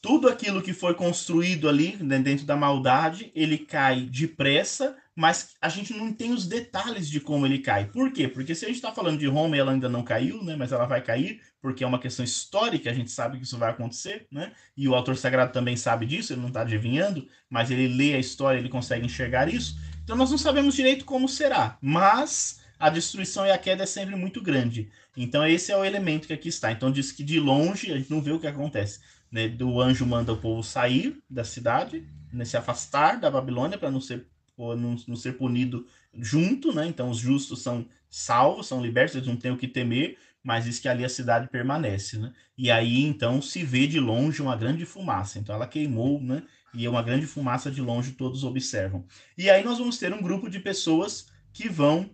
tudo 0.00 0.28
aquilo 0.28 0.62
que 0.62 0.72
foi 0.72 0.94
construído 0.94 1.68
ali 1.68 1.96
né, 1.96 2.18
dentro 2.18 2.46
da 2.46 2.56
maldade, 2.56 3.32
ele 3.34 3.58
cai 3.58 4.02
depressa, 4.02 4.96
mas 5.14 5.56
a 5.60 5.68
gente 5.68 5.92
não 5.92 6.12
tem 6.12 6.32
os 6.32 6.46
detalhes 6.46 7.08
de 7.08 7.18
como 7.18 7.44
ele 7.44 7.58
cai. 7.58 7.86
Por 7.86 8.12
quê? 8.12 8.28
Porque 8.28 8.54
se 8.54 8.64
a 8.64 8.68
gente 8.68 8.76
está 8.76 8.92
falando 8.92 9.18
de 9.18 9.26
Roma, 9.26 9.56
ela 9.56 9.72
ainda 9.72 9.88
não 9.88 10.04
caiu, 10.04 10.44
né? 10.44 10.54
Mas 10.54 10.70
ela 10.70 10.86
vai 10.86 11.02
cair, 11.02 11.40
porque 11.60 11.82
é 11.82 11.86
uma 11.86 11.98
questão 11.98 12.24
histórica, 12.24 12.88
a 12.88 12.94
gente 12.94 13.10
sabe 13.10 13.38
que 13.38 13.42
isso 13.44 13.58
vai 13.58 13.70
acontecer, 13.70 14.28
né? 14.30 14.52
E 14.76 14.86
o 14.86 14.94
autor 14.94 15.16
sagrado 15.16 15.52
também 15.52 15.76
sabe 15.76 16.06
disso, 16.06 16.32
ele 16.32 16.40
não 16.40 16.48
está 16.48 16.60
adivinhando, 16.60 17.26
mas 17.50 17.70
ele 17.70 17.88
lê 17.88 18.14
a 18.14 18.18
história, 18.20 18.58
ele 18.58 18.68
consegue 18.68 19.04
enxergar 19.04 19.52
isso. 19.52 19.76
Então 20.04 20.16
nós 20.16 20.30
não 20.30 20.38
sabemos 20.38 20.76
direito 20.76 21.04
como 21.04 21.28
será, 21.28 21.76
mas 21.82 22.60
a 22.78 22.88
destruição 22.88 23.44
e 23.44 23.50
a 23.50 23.58
queda 23.58 23.82
é 23.82 23.86
sempre 23.86 24.14
muito 24.14 24.40
grande. 24.40 24.88
Então 25.16 25.44
esse 25.44 25.72
é 25.72 25.76
o 25.76 25.84
elemento 25.84 26.28
que 26.28 26.32
aqui 26.32 26.48
está. 26.48 26.70
Então 26.70 26.92
diz 26.92 27.10
que 27.10 27.24
de 27.24 27.40
longe 27.40 27.92
a 27.92 27.98
gente 27.98 28.10
não 28.10 28.22
vê 28.22 28.30
o 28.30 28.38
que 28.38 28.46
acontece. 28.46 29.00
Né? 29.30 29.48
Do 29.48 29.80
anjo 29.80 30.06
manda 30.06 30.32
o 30.32 30.36
povo 30.36 30.62
sair 30.62 31.22
da 31.28 31.44
cidade, 31.44 32.08
né? 32.32 32.44
se 32.44 32.56
afastar 32.56 33.20
da 33.20 33.30
Babilônia 33.30 33.78
para 33.78 33.90
não 33.90 34.00
ser 34.00 34.26
não, 34.58 34.96
não, 35.06 35.16
ser 35.16 35.34
punido 35.34 35.86
junto, 36.12 36.72
né? 36.72 36.86
Então 36.86 37.10
os 37.10 37.18
justos 37.18 37.62
são 37.62 37.86
salvos, 38.10 38.66
são 38.66 38.82
libertos, 38.82 39.14
eles 39.14 39.28
não 39.28 39.36
têm 39.36 39.52
o 39.52 39.56
que 39.56 39.68
temer, 39.68 40.18
mas 40.42 40.64
diz 40.64 40.80
que 40.80 40.88
ali 40.88 41.04
a 41.04 41.08
cidade 41.08 41.48
permanece, 41.48 42.18
né? 42.18 42.32
E 42.56 42.70
aí 42.70 43.04
então 43.04 43.40
se 43.40 43.62
vê 43.62 43.86
de 43.86 44.00
longe 44.00 44.42
uma 44.42 44.56
grande 44.56 44.84
fumaça. 44.84 45.38
Então 45.38 45.54
ela 45.54 45.66
queimou, 45.66 46.20
né? 46.20 46.42
E 46.74 46.84
é 46.84 46.90
uma 46.90 47.02
grande 47.02 47.26
fumaça 47.26 47.70
de 47.70 47.80
longe 47.80 48.12
todos 48.12 48.44
observam. 48.44 49.04
E 49.36 49.48
aí 49.48 49.64
nós 49.64 49.78
vamos 49.78 49.98
ter 49.98 50.12
um 50.12 50.22
grupo 50.22 50.50
de 50.50 50.58
pessoas 50.58 51.28
que 51.52 51.68
vão 51.68 52.10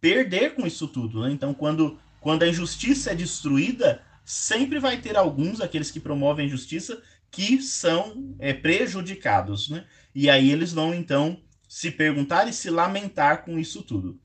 perder 0.00 0.54
com 0.54 0.66
isso 0.66 0.88
tudo, 0.88 1.22
né? 1.22 1.30
Então 1.30 1.54
quando 1.54 1.98
quando 2.20 2.42
a 2.42 2.48
injustiça 2.48 3.10
é 3.10 3.14
destruída, 3.14 4.02
sempre 4.24 4.78
vai 4.78 5.00
ter 5.00 5.16
alguns, 5.16 5.60
aqueles 5.60 5.90
que 5.90 6.00
promovem 6.00 6.48
justiça, 6.48 7.02
que 7.30 7.60
são 7.60 8.34
é, 8.38 8.52
prejudicados, 8.52 9.68
né? 9.68 9.86
E 10.14 10.30
aí 10.30 10.50
eles 10.50 10.72
vão 10.72 10.94
então 10.94 11.42
se 11.68 11.90
perguntar 11.90 12.48
e 12.48 12.52
se 12.52 12.70
lamentar 12.70 13.44
com 13.44 13.58
isso 13.58 13.82
tudo. 13.82 14.20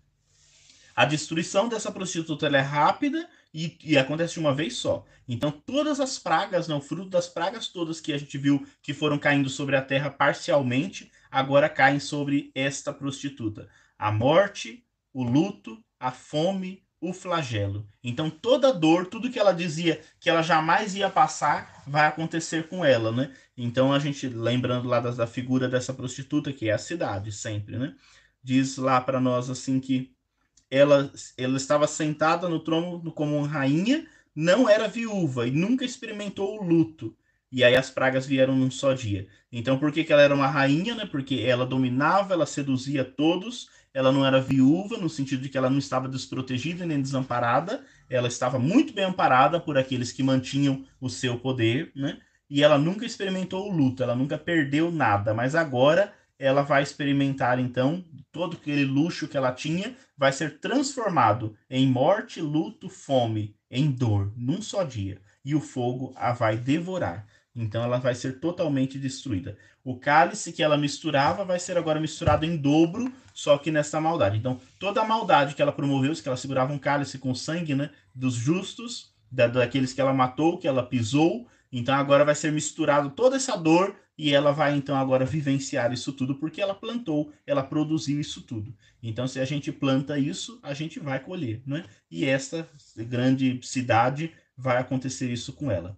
A 0.96 1.06
destruição 1.06 1.68
dessa 1.68 1.92
prostituta 1.92 2.48
é 2.48 2.60
rápida 2.60 3.28
e, 3.54 3.78
e, 3.84 3.98
acontece 3.98 4.34
de 4.34 4.40
uma 4.40 4.54
vez 4.54 4.76
só. 4.76 5.06
Então, 5.28 5.50
todas 5.50 6.00
as 6.00 6.20
pragas, 6.20 6.68
né, 6.68 6.76
o 6.76 6.82
fruto 6.82 7.10
das 7.10 7.28
pragas 7.28 7.68
todas 7.68 8.00
que 8.00 8.14
a 8.14 8.18
gente 8.18 8.38
viu 8.38 8.68
que 8.82 8.94
foram 8.94 9.18
caindo 9.18 9.50
sobre 9.50 9.76
a 9.76 9.82
terra 9.82 10.10
parcialmente, 10.10 11.12
agora 11.32 11.70
caem 11.70 12.00
sobre 12.00 12.52
esta 12.54 12.94
prostituta. 12.94 13.70
A 13.98 14.12
morte, 14.12 14.86
o 15.14 15.24
luto, 15.24 15.84
a 16.00 16.12
fome, 16.12 16.84
o 17.02 17.14
flagelo. 17.14 17.88
Então 18.04 18.30
toda 18.30 18.74
dor, 18.74 19.06
tudo 19.06 19.30
que 19.30 19.40
ela 19.40 19.54
dizia 19.54 20.02
que 20.20 20.30
ela 20.30 20.42
jamais 20.42 20.96
ia 20.96 21.10
passar, 21.10 21.84
vai 21.88 22.06
acontecer 22.06 22.68
com 22.68 22.84
ela, 22.84 23.12
né? 23.12 23.34
Então 23.58 23.94
a 23.94 24.00
gente 24.00 24.28
lembrando 24.28 24.88
lá 24.88 25.00
da, 25.00 25.12
da 25.12 25.28
figura 25.28 25.68
dessa 25.70 25.94
prostituta 25.94 26.52
que 26.52 26.70
é 26.70 26.74
a 26.74 26.78
cidade 26.78 27.32
sempre, 27.32 27.78
né? 27.78 27.96
Diz 28.44 28.78
lá 28.78 29.00
para 29.00 29.20
nós 29.20 29.50
assim 29.50 29.80
que 29.80 30.14
ela 30.70 31.12
ela 31.38 31.58
estava 31.58 31.88
sentada 31.88 32.50
no 32.50 32.60
trono 32.60 33.12
como 33.12 33.42
rainha, 33.44 34.06
não 34.36 34.70
era 34.70 34.88
viúva 34.88 35.48
e 35.48 35.52
nunca 35.52 35.86
experimentou 35.86 36.60
o 36.60 36.64
luto. 36.64 37.16
E 37.52 37.64
aí 37.64 37.76
as 37.76 37.90
pragas 37.90 38.28
vieram 38.28 38.56
num 38.56 38.70
só 38.70 38.94
dia. 38.94 39.28
Então 39.52 39.80
por 39.80 39.92
que, 39.92 40.04
que 40.04 40.14
ela 40.14 40.22
era 40.22 40.36
uma 40.36 40.48
rainha, 40.48 40.96
né? 40.96 41.06
Porque 41.06 41.36
ela 41.46 41.66
dominava, 41.66 42.34
ela 42.34 42.46
seduzia 42.46 43.04
todos 43.04 43.70
ela 44.00 44.14
não 44.14 44.26
era 44.26 44.40
viúva, 44.40 44.98
no 44.98 45.10
sentido 45.10 45.42
de 45.42 45.50
que 45.50 45.58
ela 45.58 45.70
não 45.70 45.78
estava 45.78 46.08
desprotegida 46.08 46.86
nem 46.86 47.02
desamparada, 47.02 47.84
ela 48.10 48.30
estava 48.30 48.58
muito 48.58 48.94
bem 48.94 49.04
amparada 49.04 49.60
por 49.60 49.78
aqueles 49.78 50.10
que 50.10 50.24
mantinham 50.24 50.86
o 51.02 51.10
seu 51.10 51.38
poder, 51.38 51.92
né? 51.94 52.18
E 52.50 52.64
ela 52.64 52.78
nunca 52.78 53.06
experimentou 53.06 53.70
o 53.70 53.76
luto, 53.76 54.02
ela 54.02 54.16
nunca 54.16 54.38
perdeu 54.38 54.90
nada, 54.90 55.34
mas 55.34 55.54
agora 55.54 56.14
ela 56.40 56.62
vai 56.62 56.82
experimentar 56.82 57.60
então 57.60 58.02
todo 58.32 58.56
aquele 58.56 58.86
luxo 58.86 59.28
que 59.28 59.36
ela 59.36 59.52
tinha 59.52 59.94
vai 60.18 60.32
ser 60.32 60.62
transformado 60.62 61.54
em 61.70 61.86
morte, 61.86 62.40
luto, 62.40 62.88
fome, 62.88 63.54
em 63.70 63.92
dor, 63.92 64.32
num 64.38 64.62
só 64.62 64.86
dia, 64.86 65.22
e 65.44 65.54
o 65.54 65.60
fogo 65.60 66.14
a 66.16 66.32
vai 66.32 66.56
devorar. 66.56 67.28
Então 67.56 67.84
ela 67.84 67.98
vai 67.98 68.16
ser 68.16 68.40
totalmente 68.40 68.98
destruída. 68.98 69.58
O 69.84 69.96
cálice 69.96 70.54
que 70.54 70.62
ela 70.62 70.78
misturava 70.78 71.44
vai 71.44 71.60
ser 71.60 71.78
agora 71.78 72.00
misturado 72.00 72.46
em 72.46 72.56
dobro, 72.56 73.12
só 73.34 73.58
que 73.58 73.72
nessa 73.72 74.00
maldade. 74.00 74.38
Então, 74.38 74.60
toda 74.80 75.02
a 75.02 75.06
maldade 75.06 75.56
que 75.56 75.62
ela 75.62 75.72
promoveu, 75.72 76.14
que 76.14 76.28
ela 76.28 76.38
segurava 76.38 76.74
um 76.74 76.78
cálice 76.78 77.18
com 77.18 77.34
sangue 77.34 77.74
né, 77.74 77.90
dos 78.14 78.36
justos, 78.36 79.14
da, 79.32 79.48
daqueles 79.48 79.94
que 79.94 80.02
ela 80.02 80.14
matou, 80.14 80.58
que 80.58 80.68
ela 80.68 80.84
pisou, 80.84 81.48
então 81.72 81.96
agora 81.96 82.26
vai 82.26 82.36
ser 82.36 82.52
misturado 82.52 83.12
toda 83.12 83.36
essa 83.36 83.56
dor 83.56 83.96
e 84.18 84.34
ela 84.34 84.52
vai 84.52 84.76
então 84.76 84.96
agora 84.96 85.24
vivenciar 85.24 85.94
isso 85.94 86.12
tudo 86.12 86.36
porque 86.36 86.62
ela 86.62 86.74
plantou, 86.76 87.32
ela 87.48 87.64
produziu 87.64 88.20
isso 88.20 88.42
tudo. 88.42 88.76
Então 89.02 89.28
se 89.28 89.40
a 89.40 89.46
gente 89.46 89.72
planta 89.72 90.20
isso, 90.20 90.60
a 90.62 90.74
gente 90.74 91.00
vai 91.00 91.20
colher, 91.20 91.62
né? 91.66 91.86
E 92.12 92.26
essa 92.26 92.68
grande 92.98 93.60
cidade 93.64 94.34
vai 94.58 94.78
acontecer 94.78 95.32
isso 95.32 95.54
com 95.54 95.72
ela. 95.72 95.96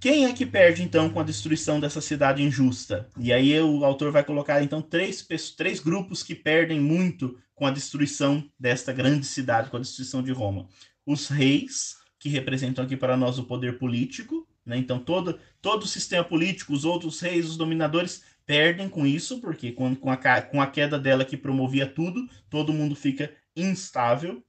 Quem 0.00 0.24
é 0.24 0.32
que 0.32 0.46
perde, 0.46 0.82
então, 0.82 1.10
com 1.10 1.20
a 1.20 1.22
destruição 1.22 1.78
dessa 1.78 2.00
cidade 2.00 2.42
injusta? 2.42 3.06
E 3.18 3.30
aí 3.30 3.60
o 3.60 3.84
autor 3.84 4.10
vai 4.10 4.24
colocar, 4.24 4.62
então, 4.62 4.80
três, 4.80 5.26
três 5.54 5.78
grupos 5.78 6.22
que 6.22 6.34
perdem 6.34 6.80
muito 6.80 7.38
com 7.54 7.66
a 7.66 7.70
destruição 7.70 8.42
desta 8.58 8.94
grande 8.94 9.26
cidade, 9.26 9.68
com 9.68 9.76
a 9.76 9.80
destruição 9.80 10.22
de 10.22 10.32
Roma. 10.32 10.66
Os 11.04 11.28
reis, 11.28 11.98
que 12.18 12.30
representam 12.30 12.82
aqui 12.82 12.96
para 12.96 13.14
nós 13.14 13.38
o 13.38 13.44
poder 13.44 13.78
político, 13.78 14.48
né? 14.64 14.78
então 14.78 14.98
todo, 14.98 15.38
todo 15.60 15.82
o 15.82 15.88
sistema 15.88 16.24
político, 16.24 16.72
os 16.72 16.86
outros 16.86 17.20
reis, 17.20 17.46
os 17.46 17.58
dominadores, 17.58 18.24
perdem 18.46 18.88
com 18.88 19.06
isso, 19.06 19.38
porque 19.38 19.70
com, 19.70 19.94
com, 19.94 20.10
a, 20.10 20.16
com 20.40 20.62
a 20.62 20.66
queda 20.66 20.98
dela 20.98 21.26
que 21.26 21.36
promovia 21.36 21.86
tudo, 21.86 22.26
todo 22.48 22.72
mundo 22.72 22.96
fica 22.96 23.30
instável 23.54 24.42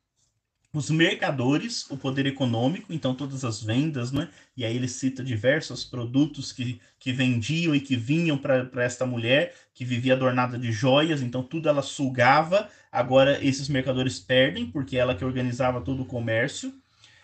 os 0.73 0.89
mercadores, 0.89 1.89
o 1.89 1.97
poder 1.97 2.25
econômico, 2.25 2.93
então 2.93 3.13
todas 3.13 3.43
as 3.43 3.61
vendas, 3.61 4.11
né? 4.11 4.29
E 4.55 4.63
aí 4.63 4.75
ele 4.75 4.87
cita 4.87 5.23
diversos 5.23 5.83
produtos 5.83 6.53
que, 6.53 6.79
que 6.97 7.11
vendiam 7.11 7.75
e 7.75 7.81
que 7.81 7.97
vinham 7.97 8.37
para 8.37 8.83
esta 8.83 9.05
mulher, 9.05 9.53
que 9.73 9.83
vivia 9.83 10.13
adornada 10.13 10.57
de 10.57 10.71
joias, 10.71 11.21
então 11.21 11.43
tudo 11.43 11.67
ela 11.67 11.81
sugava. 11.81 12.69
Agora 12.89 13.43
esses 13.43 13.67
mercadores 13.67 14.19
perdem, 14.19 14.65
porque 14.65 14.97
ela 14.97 15.15
que 15.15 15.25
organizava 15.25 15.81
todo 15.81 16.03
o 16.03 16.05
comércio. 16.05 16.73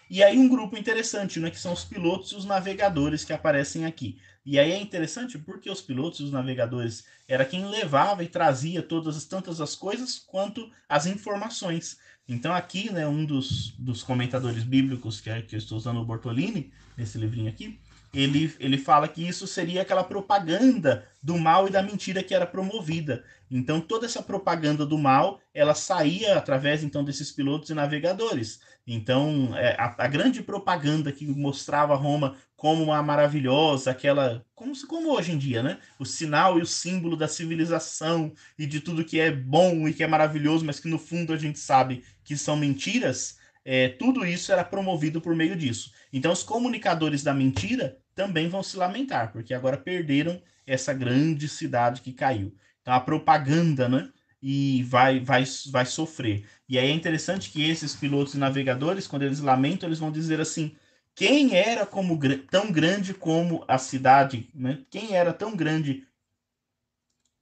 E 0.09 0.23
aí 0.23 0.37
um 0.37 0.49
grupo 0.49 0.77
interessante, 0.77 1.39
né? 1.39 1.49
Que 1.49 1.59
são 1.59 1.71
os 1.71 1.85
pilotos 1.85 2.31
e 2.31 2.35
os 2.35 2.45
navegadores 2.45 3.23
que 3.23 3.33
aparecem 3.33 3.85
aqui. 3.85 4.17
E 4.45 4.57
aí 4.57 4.71
é 4.71 4.79
interessante 4.79 5.37
porque 5.37 5.69
os 5.69 5.81
pilotos 5.81 6.21
e 6.21 6.23
os 6.23 6.31
navegadores 6.31 7.05
era 7.27 7.43
quem 7.43 7.65
levava 7.65 8.23
e 8.23 8.29
trazia 8.29 8.81
todas 8.81 9.25
tantas 9.25 9.59
as 9.59 9.75
coisas 9.75 10.19
quanto 10.19 10.71
as 10.87 11.05
informações. 11.05 11.97
Então 12.27 12.53
aqui, 12.53 12.91
né, 12.91 13.07
um 13.07 13.23
dos, 13.23 13.73
dos 13.77 14.03
comentadores 14.03 14.63
bíblicos 14.63 15.21
que, 15.21 15.29
é, 15.29 15.41
que 15.41 15.55
eu 15.55 15.59
estou 15.59 15.77
usando 15.77 16.01
o 16.01 16.05
Bortolini, 16.05 16.71
nesse 16.97 17.17
livrinho 17.17 17.47
aqui, 17.47 17.79
ele, 18.13 18.53
ele 18.59 18.77
fala 18.77 19.07
que 19.07 19.25
isso 19.25 19.45
seria 19.45 19.81
aquela 19.81 20.03
propaganda 20.03 21.05
do 21.21 21.37
mal 21.37 21.67
e 21.67 21.71
da 21.71 21.81
mentira 21.81 22.23
que 22.23 22.33
era 22.33 22.45
promovida. 22.45 23.23
Então 23.49 23.79
toda 23.79 24.05
essa 24.05 24.21
propaganda 24.21 24.85
do 24.85 24.97
mal, 24.97 25.39
ela 25.53 25.73
saía 25.73 26.37
através 26.37 26.83
então 26.83 27.03
desses 27.03 27.31
pilotos 27.31 27.69
e 27.69 27.73
navegadores. 27.73 28.59
Então 28.85 29.55
é, 29.55 29.75
a, 29.79 29.95
a, 29.97 30.07
grande 30.07 30.41
propaganda 30.41 31.11
que 31.11 31.25
mostrava 31.27 31.95
Roma 31.95 32.35
como 32.55 32.83
uma 32.83 33.01
maravilhosa, 33.03 33.91
aquela 33.91 34.45
como, 34.55 34.73
como 34.87 35.11
hoje 35.11 35.31
em 35.31 35.37
dia, 35.37 35.61
né? 35.61 35.79
O 35.99 36.05
sinal 36.05 36.59
e 36.59 36.61
o 36.61 36.65
símbolo 36.65 37.15
da 37.15 37.27
civilização 37.27 38.33
e 38.57 38.65
de 38.65 38.81
tudo 38.81 39.05
que 39.05 39.19
é 39.19 39.31
bom 39.31 39.87
e 39.87 39.93
que 39.93 40.03
é 40.03 40.07
maravilhoso, 40.07 40.65
mas 40.65 40.79
que 40.79 40.87
no 40.87 40.99
fundo 40.99 41.33
a 41.33 41.37
gente 41.37 41.59
sabe 41.59 42.03
que 42.23 42.37
são 42.37 42.55
mentiras. 42.55 43.37
É, 43.69 43.89
tudo 43.89 44.25
isso 44.25 44.53
era 44.53 44.63
promovido 44.63 45.19
por 45.19 45.35
meio 45.35 45.53
disso. 45.53 45.91
Então, 46.13 46.31
os 46.31 46.41
comunicadores 46.41 47.21
da 47.21 47.33
mentira 47.33 47.97
também 48.15 48.47
vão 48.47 48.63
se 48.63 48.77
lamentar, 48.77 49.33
porque 49.33 49.53
agora 49.53 49.75
perderam 49.75 50.41
essa 50.65 50.93
grande 50.93 51.49
cidade 51.49 52.01
que 52.01 52.13
caiu. 52.13 52.55
Então, 52.87 52.95
a 52.95 53.01
propaganda, 53.01 53.89
né? 53.89 54.09
E 54.41 54.81
vai, 54.83 55.19
vai, 55.19 55.43
vai 55.69 55.85
sofrer. 55.85 56.45
E 56.69 56.79
aí 56.79 56.87
é 56.87 56.93
interessante 56.93 57.49
que 57.49 57.69
esses 57.69 57.93
pilotos 57.93 58.33
e 58.33 58.37
navegadores, 58.37 59.05
quando 59.05 59.23
eles 59.23 59.41
lamentam, 59.41 59.89
eles 59.89 59.99
vão 59.99 60.09
dizer 60.09 60.39
assim: 60.39 60.73
quem 61.13 61.53
era 61.53 61.85
como 61.85 62.17
tão 62.49 62.71
grande 62.71 63.13
como 63.13 63.65
a 63.67 63.77
cidade, 63.77 64.47
né? 64.55 64.79
Quem 64.89 65.13
era 65.17 65.33
tão 65.33 65.53
grande? 65.53 66.07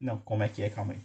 Não, 0.02 0.18
como 0.18 0.42
é 0.42 0.50
que 0.50 0.64
é? 0.64 0.70
Calma 0.72 0.94
aí. 0.94 1.02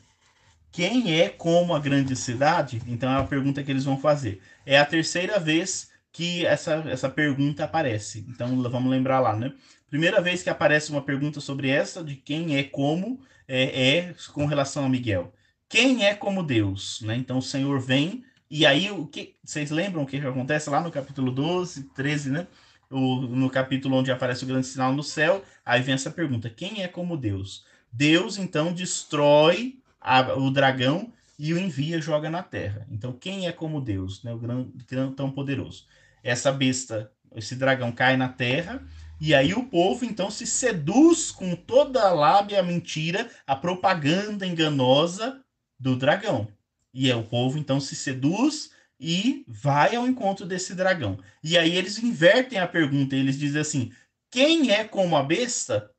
Quem 0.73 1.21
é 1.21 1.29
como 1.29 1.75
a 1.75 1.79
grande 1.79 2.17
cidade? 2.17 2.81
Então 2.87 3.13
é 3.13 3.21
a 3.21 3.25
pergunta 3.25 3.63
que 3.63 3.71
eles 3.71 3.85
vão 3.85 3.99
fazer. 3.99 4.41
É 4.65 4.79
a 4.79 4.87
terceira 4.87 5.39
vez 5.39 5.91
que 6.11 6.47
essa, 6.47 6.77
essa 6.89 7.11
pergunta 7.11 7.65
aparece. 7.65 8.25
Então 8.27 8.63
vamos 8.71 8.91
lembrar 8.91 9.21
lá, 9.21 9.37
né? 9.37 9.53
Primeira 9.91 10.23
vez 10.23 10.43
que 10.43 10.49
aparece 10.49 10.91
uma 10.91 11.03
pergunta 11.03 11.41
sobre 11.41 11.69
essa, 11.69 12.03
de 12.03 12.17
quem 12.17 12.57
é 12.57 12.63
como, 12.63 13.21
é, 13.51 13.99
é 13.99 14.15
com 14.33 14.47
relação 14.47 14.85
a 14.85 14.89
Miguel. 14.89 15.33
Quem 15.69 16.07
é 16.07 16.15
como 16.15 16.43
Deus? 16.43 17.01
Né? 17.03 17.17
Então 17.17 17.39
o 17.39 17.43
Senhor 17.43 17.81
vem, 17.81 18.25
e 18.51 18.65
aí 18.65 18.91
o 18.91 19.07
que 19.07 19.35
vocês 19.43 19.71
lembram 19.71 20.03
o 20.03 20.07
que 20.07 20.17
acontece 20.19 20.71
lá 20.71 20.81
no 20.81 20.91
capítulo 20.91 21.31
12, 21.33 21.85
13, 21.95 22.31
né? 22.31 22.47
o, 22.91 23.21
no 23.21 23.49
capítulo 23.49 23.97
onde 23.97 24.11
aparece 24.11 24.45
o 24.45 24.47
grande 24.47 24.67
sinal 24.67 24.93
no 24.93 25.03
céu, 25.03 25.45
aí 25.65 25.81
vem 25.81 25.95
essa 25.95 26.11
pergunta: 26.11 26.51
quem 26.51 26.83
é 26.83 26.89
como 26.89 27.17
Deus? 27.17 27.65
Deus 27.93 28.39
então 28.39 28.73
destrói 28.73 29.79
a, 30.01 30.35
o 30.35 30.51
dragão 30.51 31.13
e 31.39 31.55
o 31.55 31.59
envia 31.59 32.01
joga 32.01 32.29
na 32.29 32.43
terra. 32.43 32.87
Então, 32.91 33.13
quem 33.13 33.47
é 33.47 33.53
como 33.53 33.81
Deus, 33.81 34.23
né? 34.23 34.33
o 34.33 34.39
grande, 34.39 34.71
tão 35.17 35.31
poderoso? 35.31 35.87
Essa 36.23 36.53
besta, 36.53 37.11
esse 37.35 37.57
dragão 37.57 37.91
cai 37.91 38.17
na 38.17 38.29
terra 38.29 38.83
e 39.21 39.35
aí 39.35 39.53
o 39.53 39.65
povo 39.65 40.05
então 40.05 40.31
se 40.31 40.47
seduz 40.47 41.31
com 41.31 41.55
toda 41.55 42.03
a 42.03 42.13
lábia, 42.13 42.63
mentira, 42.63 43.31
a 43.47 43.55
propaganda 43.55 44.47
enganosa 44.47 45.45
do 45.79 45.95
dragão. 45.95 46.49
E 46.95 47.11
é 47.11 47.15
o 47.15 47.23
povo 47.23 47.59
então 47.59 47.79
se 47.79 47.95
seduz 47.95 48.71
e 48.99 49.45
vai 49.47 49.95
ao 49.95 50.07
encontro 50.07 50.47
desse 50.47 50.75
dragão. 50.75 51.19
E 51.45 51.59
aí 51.59 51.77
eles 51.77 51.99
invertem 51.99 52.59
a 52.59 52.67
pergunta, 52.67 53.15
eles 53.15 53.39
dizem 53.39 53.61
assim: 53.61 53.93
quem 54.31 54.71
é 54.71 54.85
como 54.85 55.15
a 55.17 55.23
besta? 55.23 55.91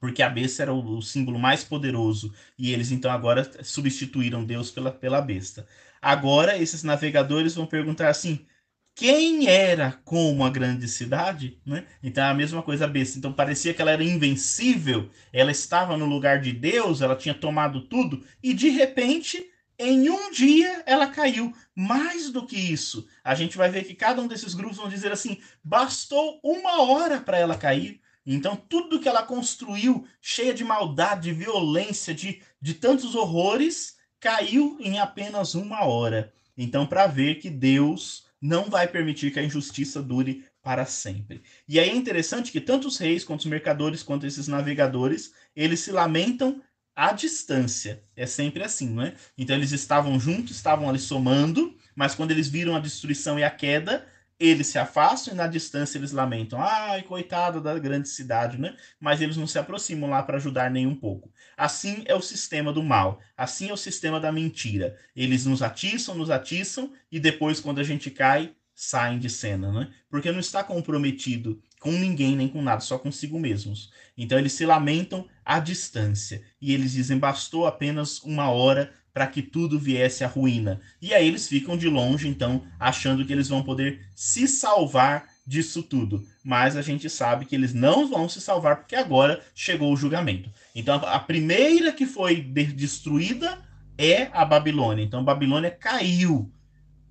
Porque 0.00 0.22
a 0.22 0.28
besta 0.30 0.62
era 0.62 0.72
o, 0.72 0.96
o 0.96 1.02
símbolo 1.02 1.38
mais 1.38 1.62
poderoso 1.62 2.34
e 2.58 2.72
eles 2.72 2.90
então 2.90 3.10
agora 3.10 3.48
substituíram 3.62 4.44
Deus 4.44 4.70
pela, 4.70 4.90
pela 4.90 5.20
besta. 5.20 5.66
Agora 6.00 6.56
esses 6.56 6.82
navegadores 6.82 7.54
vão 7.54 7.66
perguntar 7.66 8.08
assim: 8.08 8.46
quem 8.94 9.48
era 9.48 10.00
como 10.04 10.44
a 10.44 10.50
grande 10.50 10.86
cidade, 10.86 11.58
né? 11.64 11.86
Então 12.02 12.24
é 12.24 12.28
a 12.28 12.34
mesma 12.34 12.62
coisa 12.62 12.86
besta. 12.86 13.18
Então 13.18 13.32
parecia 13.32 13.72
que 13.72 13.80
ela 13.80 13.90
era 13.90 14.04
invencível, 14.04 15.10
ela 15.32 15.50
estava 15.50 15.96
no 15.96 16.06
lugar 16.06 16.40
de 16.40 16.52
Deus, 16.52 17.00
ela 17.00 17.16
tinha 17.16 17.34
tomado 17.34 17.82
tudo 17.82 18.24
e 18.42 18.52
de 18.52 18.68
repente, 18.68 19.44
em 19.78 20.10
um 20.10 20.30
dia, 20.30 20.82
ela 20.86 21.06
caiu. 21.06 21.52
Mais 21.74 22.30
do 22.30 22.46
que 22.46 22.56
isso, 22.56 23.06
a 23.24 23.34
gente 23.34 23.56
vai 23.56 23.70
ver 23.70 23.84
que 23.84 23.94
cada 23.94 24.20
um 24.20 24.28
desses 24.28 24.54
grupos 24.54 24.76
vão 24.76 24.88
dizer 24.88 25.10
assim: 25.10 25.38
bastou 25.64 26.38
uma 26.44 26.82
hora 26.82 27.20
para 27.20 27.38
ela 27.38 27.56
cair. 27.56 28.00
Então 28.26 28.54
tudo 28.54 29.00
que 29.00 29.08
ela 29.08 29.22
construiu, 29.22 30.06
cheia 30.20 30.54
de 30.54 30.62
maldade, 30.62 31.22
de 31.22 31.32
violência, 31.32 32.14
de, 32.14 32.42
de 32.60 32.74
tantos 32.74 33.14
horrores, 33.14 33.96
caiu 34.20 34.76
em 34.80 35.00
apenas 35.00 35.54
uma 35.54 35.84
hora. 35.84 36.32
Então, 36.56 36.86
para 36.86 37.06
ver 37.06 37.36
que 37.36 37.50
Deus 37.50 38.24
não 38.42 38.68
vai 38.68 38.88
permitir 38.88 39.32
que 39.32 39.38
a 39.38 39.44
injustiça 39.44 40.02
dure 40.02 40.44
para 40.60 40.84
sempre. 40.84 41.42
E 41.68 41.78
aí 41.78 41.88
é 41.88 41.94
interessante 41.94 42.50
que 42.50 42.60
tanto 42.60 42.88
os 42.88 42.98
reis, 42.98 43.22
quanto 43.22 43.40
os 43.40 43.46
mercadores, 43.46 44.02
quanto 44.02 44.26
esses 44.26 44.48
navegadores, 44.48 45.32
eles 45.54 45.78
se 45.78 45.92
lamentam 45.92 46.60
à 46.94 47.12
distância. 47.12 48.02
É 48.16 48.26
sempre 48.26 48.64
assim, 48.64 48.90
não 48.90 49.04
é? 49.04 49.14
Então 49.38 49.54
eles 49.54 49.70
estavam 49.70 50.18
juntos, 50.18 50.56
estavam 50.56 50.88
ali 50.88 50.98
somando, 50.98 51.76
mas 51.94 52.16
quando 52.16 52.32
eles 52.32 52.48
viram 52.48 52.74
a 52.74 52.80
destruição 52.80 53.38
e 53.38 53.44
a 53.44 53.50
queda, 53.50 54.06
eles 54.48 54.66
se 54.66 54.78
afastam 54.78 55.32
e 55.32 55.36
na 55.36 55.46
distância 55.46 55.98
eles 55.98 56.12
lamentam. 56.12 56.60
Ai, 56.60 57.02
coitado 57.02 57.60
da 57.60 57.78
grande 57.78 58.08
cidade, 58.08 58.58
né? 58.58 58.76
Mas 58.98 59.20
eles 59.20 59.36
não 59.36 59.46
se 59.46 59.58
aproximam 59.58 60.10
lá 60.10 60.22
para 60.22 60.36
ajudar 60.36 60.70
nem 60.70 60.86
um 60.86 60.94
pouco. 60.94 61.32
Assim 61.56 62.02
é 62.06 62.14
o 62.14 62.20
sistema 62.20 62.72
do 62.72 62.82
mal. 62.82 63.20
Assim 63.36 63.68
é 63.68 63.72
o 63.72 63.76
sistema 63.76 64.18
da 64.18 64.32
mentira. 64.32 64.98
Eles 65.14 65.46
nos 65.46 65.62
atiçam, 65.62 66.14
nos 66.14 66.30
atiçam 66.30 66.92
e 67.10 67.20
depois, 67.20 67.60
quando 67.60 67.78
a 67.78 67.84
gente 67.84 68.10
cai, 68.10 68.52
saem 68.74 69.18
de 69.18 69.30
cena, 69.30 69.70
né? 69.70 69.88
Porque 70.10 70.32
não 70.32 70.40
está 70.40 70.64
comprometido 70.64 71.62
com 71.78 71.92
ninguém 71.92 72.36
nem 72.36 72.48
com 72.48 72.62
nada, 72.62 72.80
só 72.80 72.98
consigo 72.98 73.38
mesmos. 73.38 73.92
Então 74.16 74.38
eles 74.38 74.52
se 74.52 74.64
lamentam 74.64 75.28
à 75.44 75.58
distância 75.58 76.42
e 76.60 76.72
eles 76.72 76.92
dizem: 76.92 77.18
bastou 77.18 77.66
apenas 77.66 78.20
uma 78.22 78.50
hora 78.50 78.92
para 79.12 79.26
que 79.26 79.42
tudo 79.42 79.78
viesse 79.78 80.24
à 80.24 80.26
ruína. 80.26 80.80
E 81.00 81.12
aí 81.12 81.26
eles 81.26 81.48
ficam 81.48 81.76
de 81.76 81.88
longe, 81.88 82.28
então, 82.28 82.64
achando 82.78 83.24
que 83.24 83.32
eles 83.32 83.48
vão 83.48 83.62
poder 83.62 84.06
se 84.14 84.48
salvar 84.48 85.26
disso 85.46 85.82
tudo. 85.82 86.24
Mas 86.44 86.76
a 86.76 86.82
gente 86.82 87.10
sabe 87.10 87.44
que 87.44 87.54
eles 87.54 87.74
não 87.74 88.08
vão 88.08 88.28
se 88.28 88.40
salvar 88.40 88.76
porque 88.76 88.96
agora 88.96 89.42
chegou 89.54 89.92
o 89.92 89.96
julgamento. 89.96 90.50
Então 90.74 90.96
a 90.96 91.18
primeira 91.18 91.92
que 91.92 92.06
foi 92.06 92.40
destruída 92.40 93.58
é 93.98 94.28
a 94.32 94.44
Babilônia. 94.44 95.02
Então 95.02 95.24
Babilônia 95.24 95.70
caiu. 95.70 96.50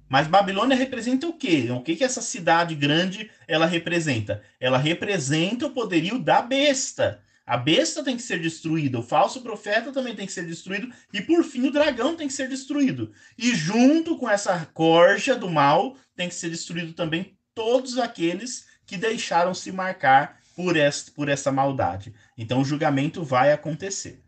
Mas 0.10 0.28
Babilônia 0.28 0.76
representa 0.76 1.28
o 1.28 1.34
quê? 1.34 1.70
O 1.72 1.82
que 1.82 1.96
que 1.96 2.04
essa 2.04 2.22
cidade 2.22 2.76
grande 2.76 3.30
ela 3.48 3.66
representa? 3.66 4.42
Ela 4.60 4.78
representa 4.78 5.68
o 5.68 5.72
poderio 5.72 6.20
da 6.20 6.42
besta. 6.42 7.22
A 7.52 7.58
besta 7.58 8.02
tem 8.02 8.16
que 8.16 8.24
ser 8.24 8.40
destruída, 8.40 8.98
o 8.98 9.04
falso 9.04 9.42
profeta 9.42 9.92
também 9.92 10.16
tem 10.16 10.26
que 10.26 10.32
ser 10.32 10.48
destruído, 10.48 10.90
e 11.12 11.20
por 11.20 11.44
fim 11.44 11.68
o 11.68 11.72
dragão 11.72 12.16
tem 12.16 12.26
que 12.26 12.34
ser 12.34 12.48
destruído. 12.48 13.12
E 13.38 13.54
junto 13.54 14.18
com 14.18 14.30
essa 14.30 14.66
corja 14.68 15.36
do 15.36 15.50
mal, 15.50 15.98
tem 16.16 16.30
que 16.30 16.34
ser 16.34 16.50
destruído 16.50 16.94
também 16.94 17.38
todos 17.54 17.98
aqueles 17.98 18.68
que 18.86 18.96
deixaram 18.96 19.54
se 19.54 19.70
marcar 19.70 20.40
por 20.56 20.78
essa, 20.78 21.12
por 21.12 21.28
essa 21.28 21.52
maldade. 21.52 22.14
Então 22.38 22.62
o 22.62 22.64
julgamento 22.64 23.22
vai 23.22 23.52
acontecer. 23.52 24.24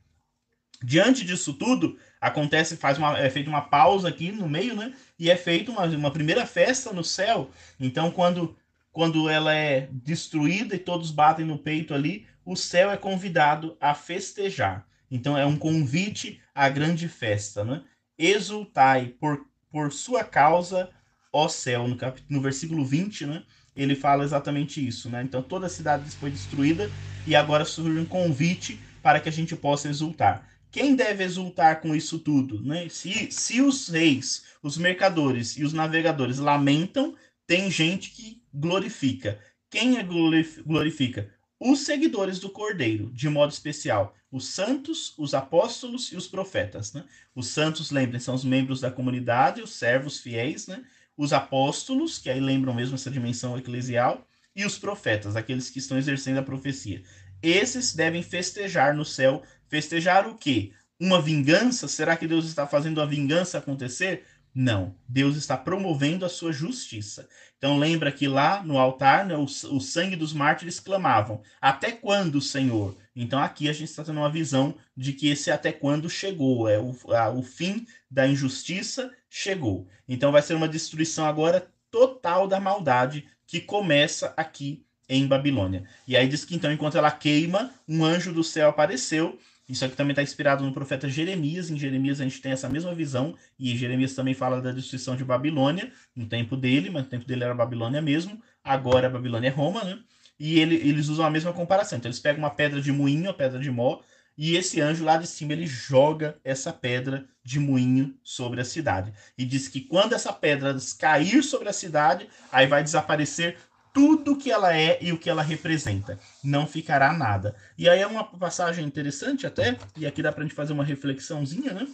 Diante 0.84 1.24
disso 1.24 1.54
tudo, 1.54 1.98
acontece, 2.20 2.76
faz 2.76 2.98
uma, 2.98 3.18
é 3.18 3.30
feita 3.30 3.50
uma 3.50 3.62
pausa 3.62 4.10
aqui 4.10 4.34
no 4.34 4.50
meio, 4.50 4.76
né? 4.76 4.94
E 5.18 5.32
é 5.32 5.38
feita 5.38 5.72
uma, 5.72 5.86
uma 5.86 6.12
primeira 6.12 6.46
festa 6.46 6.92
no 6.92 7.06
céu. 7.06 7.50
Então, 7.80 8.12
quando, 8.12 8.58
quando 8.94 9.28
ela 9.28 9.54
é 9.54 9.90
destruída 9.92 10.76
e 10.76 10.80
todos 10.80 11.10
batem 11.10 11.44
no 11.44 11.58
peito 11.58 11.96
ali, 11.96 12.28
o 12.46 12.56
céu 12.56 12.92
é 12.92 12.96
convidado 12.96 13.76
a 13.82 13.96
festejar. 13.96 14.88
Então 15.10 15.36
é 15.36 15.46
um 15.46 15.58
convite 15.58 16.40
à 16.54 16.70
grande 16.70 17.10
festa, 17.10 17.64
né? 17.64 17.84
Exultai 18.18 19.08
por, 19.20 19.48
por 19.72 19.92
sua 19.92 20.24
causa, 20.24 20.92
ó 21.32 21.48
céu, 21.48 21.88
no, 21.88 21.98
cap... 21.98 22.22
no 22.30 22.40
versículo 22.40 22.86
20, 22.86 23.26
né? 23.26 23.44
Ele 23.76 23.96
fala 23.96 24.24
exatamente 24.24 24.86
isso, 24.86 25.10
né? 25.10 25.24
Então 25.24 25.42
toda 25.42 25.66
a 25.66 25.70
cidade 25.70 26.10
foi 26.12 26.30
destruída 26.30 26.90
e 27.26 27.36
agora 27.36 27.66
surge 27.66 28.00
um 28.00 28.06
convite 28.06 28.80
para 29.02 29.20
que 29.20 29.28
a 29.28 29.32
gente 29.32 29.56
possa 29.56 29.90
exultar. 29.90 30.48
Quem 30.70 30.96
deve 30.96 31.24
exultar 31.24 31.82
com 31.82 31.96
isso 31.96 32.20
tudo? 32.20 32.64
Né? 32.64 32.88
Se, 32.90 33.32
se 33.32 33.62
os 33.62 33.90
reis, 33.90 34.44
os 34.62 34.78
mercadores 34.78 35.58
e 35.58 35.64
os 35.64 35.74
navegadores 35.74 36.38
lamentam, 36.38 37.16
tem 37.46 37.70
gente 37.70 38.12
que 38.12 38.43
glorifica. 38.54 39.40
Quem 39.70 39.98
é 39.98 40.04
glorifica? 40.04 41.30
os 41.72 41.86
seguidores 41.86 42.40
do 42.40 42.50
Cordeiro, 42.50 43.10
de 43.14 43.30
modo 43.30 43.52
especial, 43.52 44.14
os 44.30 44.48
santos, 44.48 45.14
os 45.18 45.34
apóstolos 45.34 46.12
e 46.12 46.18
os 46.18 46.28
profetas. 46.28 46.92
Né? 46.92 47.06
Os 47.34 47.48
santos, 47.48 47.90
lembrem, 47.90 48.20
são 48.20 48.36
os 48.36 48.44
membros 48.44 48.82
da 48.82 48.92
comunidade, 48.92 49.62
os 49.62 49.74
servos 49.74 50.20
fiéis, 50.20 50.68
né? 50.68 50.84
os 51.16 51.32
apóstolos, 51.32 52.18
que 52.18 52.30
aí 52.30 52.42
lembram 52.42 52.74
mesmo 52.74 52.96
essa 52.96 53.10
dimensão 53.10 53.58
eclesial, 53.58 54.28
e 54.56 54.66
os 54.66 54.78
profetas, 54.78 55.36
aqueles 55.36 55.70
que 55.70 55.80
estão 55.80 55.98
exercendo 55.98 56.40
a 56.40 56.44
profecia. 56.44 57.02
Esses 57.42 57.94
devem 57.96 58.22
festejar 58.22 58.96
no 58.96 59.06
céu. 59.06 59.42
Festejar 59.68 60.28
o 60.28 60.36
quê? 60.36 60.72
Uma 61.00 61.22
vingança? 61.22 61.88
Será 61.88 62.16
que 62.16 62.28
Deus 62.28 62.46
está 62.46 62.68
fazendo 62.68 63.02
a 63.02 63.06
vingança 63.06 63.58
acontecer? 63.58 64.26
Não, 64.56 64.96
Deus 65.08 65.36
está 65.36 65.58
promovendo 65.58 66.26
a 66.26 66.30
sua 66.30 66.54
justiça. 66.54 67.28
Então 67.58 67.80
lembra 67.80 68.12
que 68.12 68.28
lá 68.28 68.62
no 68.64 68.78
altar, 68.78 69.26
né, 69.26 69.36
o, 69.36 69.46
o, 69.46 69.82
sangue 69.82 70.16
dos 70.16 70.32
mártires 70.32 70.80
clamavam: 70.80 71.42
Até 71.60 71.92
quando, 71.92 72.40
Senhor? 72.40 72.96
Então 73.16 73.40
aqui 73.40 73.68
a 73.68 73.74
gente 73.74 73.90
está 73.90 74.04
tendo 74.04 74.20
uma 74.20 74.30
visão 74.30 74.76
de 74.96 75.14
que 75.14 75.30
esse 75.30 75.50
até 75.50 75.72
quando 75.72 76.10
chegou, 76.10 76.70
é 76.70 76.78
o, 76.80 76.96
a, 77.16 77.30
o 77.32 77.42
fim 77.42 77.88
da 78.10 78.28
injustiça 78.28 79.12
chegou. 79.28 79.88
Então 80.08 80.32
vai 80.32 80.42
ser 80.42 80.54
uma 80.54 80.68
destruição 80.68 81.26
agora 81.26 81.68
total 81.90 82.48
da 82.48 82.60
maldade 82.60 83.26
que 83.48 83.60
começa 83.60 84.34
aqui 84.38 84.86
em 85.10 85.28
Babilônia. 85.28 85.84
E 86.08 86.16
aí 86.16 86.28
diz 86.28 86.46
que 86.46 86.56
então, 86.56 86.72
enquanto 86.72 86.98
ela 86.98 87.12
queima, 87.12 87.72
um 87.88 88.04
anjo 88.04 88.32
do 88.32 88.44
céu 88.44 88.70
apareceu 88.70 89.40
isso 89.74 89.86
aqui 89.86 89.96
também 89.96 90.12
está 90.12 90.22
inspirado 90.22 90.64
no 90.64 90.72
profeta 90.72 91.10
Jeremias. 91.10 91.70
Em 91.70 91.78
Jeremias 91.78 92.22
a 92.22 92.24
gente 92.24 92.42
tem 92.42 92.52
essa 92.52 92.70
mesma 92.70 92.94
visão, 92.94 93.36
e 93.60 93.76
Jeremias 93.76 94.14
também 94.14 94.34
fala 94.34 94.62
da 94.62 94.72
destruição 94.72 95.16
de 95.16 95.24
Babilônia, 95.24 95.92
no 96.16 96.26
tempo 96.26 96.56
dele, 96.56 96.90
mas 96.90 97.04
no 97.04 97.10
tempo 97.10 97.26
dele 97.26 97.44
era 97.44 97.54
Babilônia 97.54 98.02
mesmo, 98.02 98.42
agora 98.64 99.10
Babilônia 99.10 99.48
é 99.48 99.52
Roma, 99.52 99.84
né? 99.84 100.00
E 100.40 100.60
ele, 100.60 100.76
eles 100.76 101.10
usam 101.10 101.26
a 101.26 101.30
mesma 101.30 101.54
comparação. 101.54 101.98
Então 101.98 102.10
eles 102.10 102.20
pegam 102.20 102.40
uma 102.40 102.50
pedra 102.50 102.82
de 102.82 102.92
moinho, 102.92 103.30
a 103.30 103.34
pedra 103.34 103.60
de 103.60 103.72
mó, 103.72 104.00
e 104.38 104.56
esse 104.56 104.82
anjo 104.82 105.04
lá 105.04 105.18
de 105.18 105.28
cima 105.28 105.54
ele 105.54 105.68
joga 105.68 106.38
essa 106.44 106.74
pedra 106.74 107.26
de 107.44 107.60
moinho 107.60 108.16
sobre 108.24 108.62
a 108.62 108.66
cidade. 108.66 109.14
E 109.38 109.46
diz 109.46 109.68
que 109.68 109.82
quando 109.82 110.14
essa 110.14 110.34
pedra 110.34 110.76
cair 111.00 111.44
sobre 111.44 111.70
a 111.70 111.74
cidade, 111.74 112.28
aí 112.52 112.66
vai 112.66 112.84
desaparecer 112.84 113.58
tudo 113.94 114.36
que 114.36 114.52
ela 114.52 114.76
é 114.76 114.98
e 115.00 115.14
o 115.14 115.18
que 115.18 115.30
ela 115.30 115.44
representa. 115.44 116.20
Não 116.44 116.66
ficará 116.66 117.14
nada. 117.14 117.56
E 117.78 117.88
aí 117.88 118.02
é 118.02 118.08
uma 118.08 118.24
passagem 118.24 118.84
interessante 118.84 119.46
até, 119.46 119.78
e 119.96 120.06
aqui 120.06 120.22
dá 120.22 120.32
para 120.32 120.44
a 120.44 120.48
gente 120.48 120.56
fazer 120.56 120.74
uma 120.74 120.84
reflexãozinha, 120.84 121.74
né? 121.74 121.88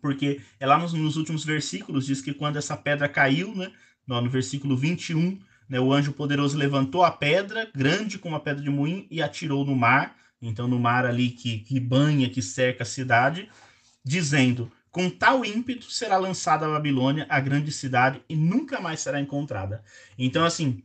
Porque 0.00 0.40
é 0.60 0.66
lá 0.66 0.78
nos, 0.78 0.92
nos, 0.92 1.16
últimos 1.16 1.44
versículos 1.44 2.06
diz 2.06 2.22
que 2.22 2.32
quando 2.32 2.56
essa 2.56 2.76
pedra 2.76 3.08
caiu, 3.08 3.52
né? 3.54 3.72
No, 4.06 4.20
no 4.20 4.30
versículo 4.30 4.76
21, 4.76 5.38
né, 5.68 5.80
o 5.80 5.92
anjo 5.92 6.12
poderoso 6.12 6.56
levantou 6.56 7.04
a 7.04 7.10
pedra, 7.10 7.68
grande 7.74 8.18
como 8.18 8.36
a 8.36 8.40
pedra 8.40 8.62
de 8.62 8.70
moinho, 8.70 9.06
e 9.10 9.20
atirou 9.20 9.64
no 9.64 9.76
mar. 9.76 10.16
Então, 10.40 10.68
no 10.68 10.78
mar 10.78 11.04
ali 11.04 11.30
que, 11.30 11.58
que 11.58 11.80
banha, 11.80 12.30
que 12.30 12.40
cerca 12.40 12.84
a 12.84 12.86
cidade, 12.86 13.50
dizendo: 14.04 14.70
com 14.90 15.10
tal 15.10 15.44
ímpeto 15.44 15.90
será 15.90 16.16
lançada 16.16 16.64
a 16.64 16.70
Babilônia, 16.70 17.26
a 17.28 17.40
grande 17.40 17.70
cidade, 17.70 18.22
e 18.28 18.36
nunca 18.36 18.80
mais 18.80 19.00
será 19.00 19.20
encontrada. 19.20 19.82
Então, 20.16 20.44
assim, 20.44 20.82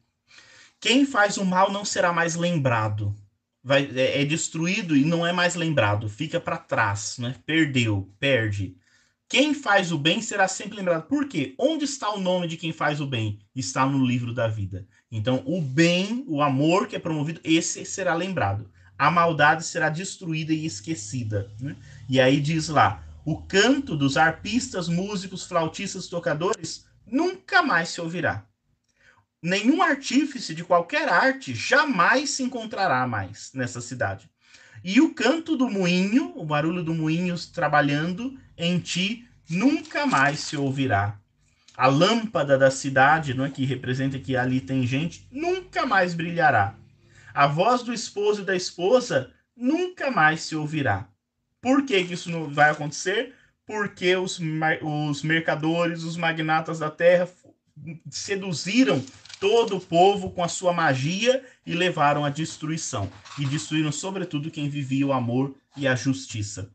Quem 0.83 1.05
faz 1.05 1.37
o 1.37 1.45
mal 1.45 1.71
não 1.71 1.85
será 1.85 2.11
mais 2.11 2.35
lembrado. 2.35 3.15
Vai, 3.63 3.89
é, 3.95 4.21
é 4.21 4.25
destruído 4.25 4.97
e 4.97 5.05
não 5.05 5.25
é 5.25 5.31
mais 5.31 5.55
lembrado, 5.55 6.09
fica 6.09 6.41
para 6.41 6.57
trás, 6.57 7.15
né? 7.17 7.35
Perdeu, 7.45 8.13
perde. 8.19 8.75
Quem 9.29 9.53
faz 9.53 9.93
o 9.93 9.97
bem 9.97 10.21
será 10.21 10.45
sempre 10.45 10.75
lembrado. 10.75 11.07
Por 11.07 11.29
quê? 11.29 11.55
Onde 11.57 11.85
está 11.85 12.13
o 12.13 12.19
nome 12.19 12.49
de 12.49 12.57
quem 12.57 12.73
faz 12.73 12.99
o 12.99 13.07
bem? 13.07 13.39
Está 13.55 13.85
no 13.85 14.05
livro 14.05 14.33
da 14.33 14.49
vida. 14.49 14.85
Então, 15.09 15.41
o 15.45 15.61
bem, 15.61 16.25
o 16.27 16.41
amor 16.41 16.85
que 16.85 16.97
é 16.97 16.99
promovido, 16.99 17.39
esse 17.45 17.85
será 17.85 18.13
lembrado. 18.13 18.69
A 18.97 19.09
maldade 19.09 19.63
será 19.63 19.87
destruída 19.87 20.51
e 20.51 20.65
esquecida. 20.65 21.49
Né? 21.61 21.77
E 22.09 22.19
aí 22.19 22.41
diz 22.41 22.67
lá: 22.67 23.01
o 23.23 23.41
canto 23.41 23.95
dos 23.95 24.17
arpistas, 24.17 24.89
músicos, 24.89 25.45
flautistas, 25.45 26.07
tocadores 26.07 26.85
nunca 27.07 27.63
mais 27.63 27.87
se 27.87 28.01
ouvirá. 28.01 28.45
Nenhum 29.43 29.81
artífice 29.81 30.55
de 30.55 30.63
qualquer 30.63 31.09
arte 31.09 31.53
jamais 31.53 32.29
se 32.29 32.43
encontrará 32.43 33.05
mais 33.05 33.51
nessa 33.53 33.81
cidade. 33.81 34.31
E 34.81 35.01
o 35.01 35.13
canto 35.13 35.57
do 35.57 35.69
moinho, 35.69 36.31
o 36.37 36.45
barulho 36.45 36.81
do 36.81 36.93
moinho 36.93 37.35
trabalhando 37.53 38.39
em 38.57 38.79
ti, 38.79 39.27
nunca 39.49 40.05
mais 40.05 40.39
se 40.39 40.55
ouvirá. 40.55 41.19
A 41.75 41.87
lâmpada 41.87 42.57
da 42.57 42.71
cidade, 42.71 43.33
não 43.33 43.43
é 43.43 43.49
que 43.49 43.65
representa 43.65 44.17
que 44.17 44.37
ali 44.37 44.61
tem 44.61 44.87
gente, 44.87 45.27
nunca 45.29 45.85
mais 45.85 46.13
brilhará. 46.13 46.75
A 47.33 47.45
voz 47.45 47.83
do 47.83 47.91
esposo 47.91 48.43
e 48.43 48.45
da 48.45 48.55
esposa 48.55 49.29
nunca 49.57 50.09
mais 50.09 50.43
se 50.43 50.55
ouvirá. 50.55 51.05
Por 51.59 51.85
que, 51.85 52.01
que 52.05 52.13
isso 52.13 52.31
não 52.31 52.49
vai 52.49 52.69
acontecer? 52.69 53.33
Porque 53.65 54.15
os, 54.15 54.39
os 54.81 55.21
mercadores, 55.21 56.03
os 56.03 56.15
magnatas 56.15 56.79
da 56.79 56.89
terra 56.89 57.27
seduziram 58.09 59.03
todo 59.43 59.75
o 59.75 59.81
povo 59.81 60.31
com 60.31 60.41
a 60.41 60.47
sua 60.47 60.71
magia 60.71 61.43
e 61.65 61.75
levaram 61.75 62.23
à 62.23 62.29
destruição. 62.29 63.11
E 63.37 63.45
destruíram, 63.45 63.91
sobretudo, 63.91 64.49
quem 64.49 64.69
vivia 64.69 65.05
o 65.05 65.11
amor 65.11 65.53
e 65.75 65.85
a 65.85 65.95
justiça. 65.95 66.71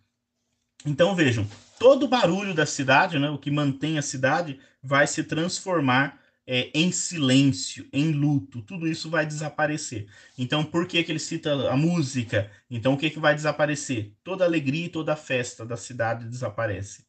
Então 0.84 1.14
vejam, 1.14 1.48
todo 1.78 2.02
o 2.02 2.08
barulho 2.08 2.52
da 2.52 2.66
cidade, 2.66 3.18
né, 3.18 3.30
o 3.30 3.38
que 3.38 3.50
mantém 3.50 3.96
a 3.96 4.02
cidade, 4.02 4.60
vai 4.82 5.06
se 5.06 5.24
transformar 5.24 6.20
é, 6.46 6.70
em 6.74 6.92
silêncio, 6.92 7.88
em 7.90 8.12
luto, 8.12 8.60
tudo 8.60 8.86
isso 8.86 9.08
vai 9.08 9.24
desaparecer. 9.24 10.06
Então, 10.36 10.62
por 10.62 10.86
que, 10.86 11.02
que 11.02 11.10
ele 11.10 11.18
cita 11.18 11.70
a 11.70 11.76
música? 11.76 12.50
Então, 12.70 12.92
o 12.92 12.98
que, 12.98 13.08
que 13.08 13.18
vai 13.18 13.34
desaparecer? 13.34 14.12
Toda 14.22 14.44
alegria 14.44 14.84
e 14.84 14.90
toda 14.90 15.16
festa 15.16 15.64
da 15.64 15.76
cidade 15.78 16.26
desaparece. 16.26 17.06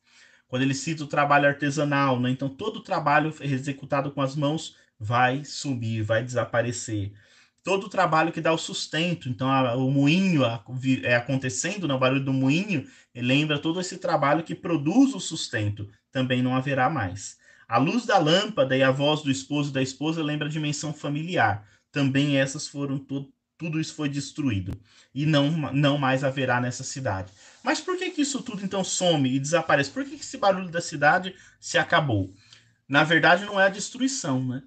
Quando 0.47 0.61
ele 0.61 0.73
cita 0.73 1.03
o 1.03 1.07
trabalho 1.07 1.47
artesanal, 1.47 2.17
né? 2.17 2.29
então 2.29 2.47
todo 2.47 2.77
o 2.77 2.83
trabalho 2.83 3.33
executado 3.41 4.09
com 4.09 4.21
as 4.21 4.37
mãos 4.37 4.75
vai 4.99 5.45
sumir, 5.45 6.03
vai 6.03 6.23
desaparecer. 6.23 7.13
Todo 7.63 7.85
o 7.85 7.89
trabalho 7.89 8.31
que 8.31 8.41
dá 8.41 8.51
o 8.51 8.57
sustento, 8.57 9.29
então 9.29 9.49
a, 9.49 9.75
o 9.75 9.89
moinho 9.91 10.45
a, 10.45 10.63
é 11.03 11.15
acontecendo, 11.15 11.87
né? 11.87 11.93
o 11.93 11.99
barulho 11.99 12.23
do 12.23 12.33
moinho 12.33 12.87
lembra 13.15 13.59
todo 13.59 13.79
esse 13.79 13.97
trabalho 13.97 14.43
que 14.43 14.55
produz 14.55 15.13
o 15.13 15.19
sustento, 15.19 15.89
também 16.11 16.41
não 16.41 16.55
haverá 16.55 16.89
mais. 16.89 17.37
A 17.67 17.77
luz 17.77 18.05
da 18.05 18.17
lâmpada 18.17 18.75
e 18.75 18.81
a 18.81 18.91
voz 18.91 19.21
do 19.21 19.29
esposo 19.29 19.69
e 19.69 19.73
da 19.73 19.81
esposa 19.81 20.23
lembra 20.23 20.47
a 20.47 20.51
dimensão 20.51 20.91
familiar. 20.91 21.67
Também 21.91 22.37
essas 22.37 22.67
foram 22.67 22.97
tudo, 22.97 23.31
tudo 23.57 23.79
isso 23.79 23.93
foi 23.93 24.09
destruído 24.09 24.71
e 25.13 25.25
não, 25.25 25.51
não 25.73 25.97
mais 25.97 26.23
haverá 26.23 26.61
nessa 26.61 26.83
cidade. 26.83 27.31
Mas 27.63 27.81
por 27.81 27.97
que, 27.97 28.09
que 28.09 28.21
isso 28.21 28.41
tudo 28.41 28.63
então 28.63 28.83
some 28.83 29.29
e 29.29 29.39
desaparece? 29.39 29.91
Por 29.91 30.03
que, 30.03 30.11
que 30.17 30.23
esse 30.23 30.37
barulho 30.37 30.69
da 30.69 30.81
cidade 30.81 31.35
se 31.59 31.77
acabou? 31.77 32.33
Na 32.87 33.03
verdade, 33.03 33.45
não 33.45 33.59
é 33.59 33.65
a 33.65 33.69
destruição, 33.69 34.43
né? 34.43 34.63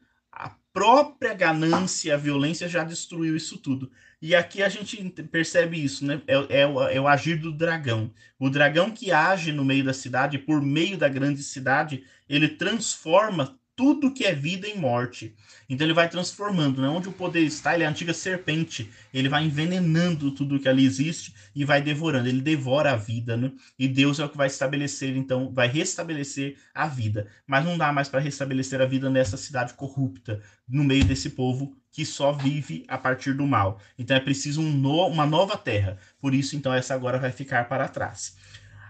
Própria 0.73 1.35
ganância 1.35 2.15
a 2.15 2.17
violência 2.17 2.69
já 2.69 2.83
destruiu 2.83 3.37
isso 3.37 3.59
tudo. 3.59 3.91
E 4.21 4.35
aqui 4.35 4.63
a 4.63 4.69
gente 4.69 4.97
percebe 5.31 5.83
isso, 5.83 6.05
né? 6.07 6.23
É, 6.27 6.61
é, 6.61 6.61
é, 6.61 7.01
o, 7.01 7.09
agir 7.09 7.37
do 7.37 7.53
dragão. 7.53 8.11
O 8.39 8.49
dragão 8.49 8.91
que 8.91 9.11
age 9.11 9.51
no 9.53 9.65
meio 9.65 9.85
da 9.85 9.93
cidade, 9.93 10.39
por 10.39 10.63
meio 10.63 10.97
da 10.97 11.09
grande 11.09 11.43
cidade, 11.43 12.05
ele 12.29 12.49
transforma 12.49 13.59
tudo 13.75 14.13
que 14.13 14.25
é 14.25 14.35
vida 14.35 14.67
em 14.67 14.77
morte. 14.77 15.35
Então 15.69 15.87
ele 15.87 15.95
vai 15.95 16.09
transformando, 16.09 16.83
né? 16.83 16.89
Onde 16.89 17.09
o 17.09 17.13
poder 17.13 17.41
está, 17.41 17.75
ele 17.75 17.85
é 17.85 17.87
a 17.87 17.91
antiga 17.91 18.13
serpente. 18.13 18.91
Ele 19.13 19.29
vai 19.29 19.45
envenenando 19.45 20.31
tudo 20.33 20.61
que 20.61 20.69
ali 20.69 20.85
existe 20.85 21.35
e 21.55 21.65
vai 21.65 21.81
devorando. 21.81 22.29
Ele 22.29 22.41
devora 22.41 22.93
a 22.93 22.97
vida, 22.97 23.37
né? 23.37 23.53
E 23.79 23.89
Deus 23.89 24.19
é 24.19 24.25
o 24.25 24.29
que 24.29 24.37
vai 24.37 24.47
estabelecer, 24.47 25.17
então, 25.17 25.53
vai 25.53 25.69
restabelecer 25.69 26.57
a 26.75 26.87
vida. 26.87 27.29
Mas 27.47 27.65
não 27.65 27.79
dá 27.79 27.93
mais 27.93 28.09
para 28.09 28.21
restabelecer 28.21 28.81
a 28.81 28.87
vida 28.87 29.09
nessa 29.09 29.37
cidade 29.37 29.75
corrupta, 29.75 30.43
no 30.69 30.85
meio 30.85 31.05
desse 31.05 31.31
povo 31.31 31.77
que 31.91 32.07
só 32.07 32.33
vive 32.33 32.85
a 32.89 32.97
partir 32.97 33.35
do 33.35 33.47
mal. 33.47 33.79
Então 33.99 34.17
é 34.17 34.21
preciso 34.21 34.63
um 34.63 34.73
no, 34.73 35.07
uma 35.07 35.27
nova 35.27 35.57
terra. 35.57 35.99
Por 36.21 36.35
isso, 36.35 36.57
então, 36.57 36.73
essa 36.73 36.95
agora 36.95 37.19
vai 37.19 37.31
ficar 37.31 37.69
para 37.69 37.89
trás. 37.89 38.37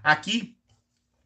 Aqui 0.03 0.57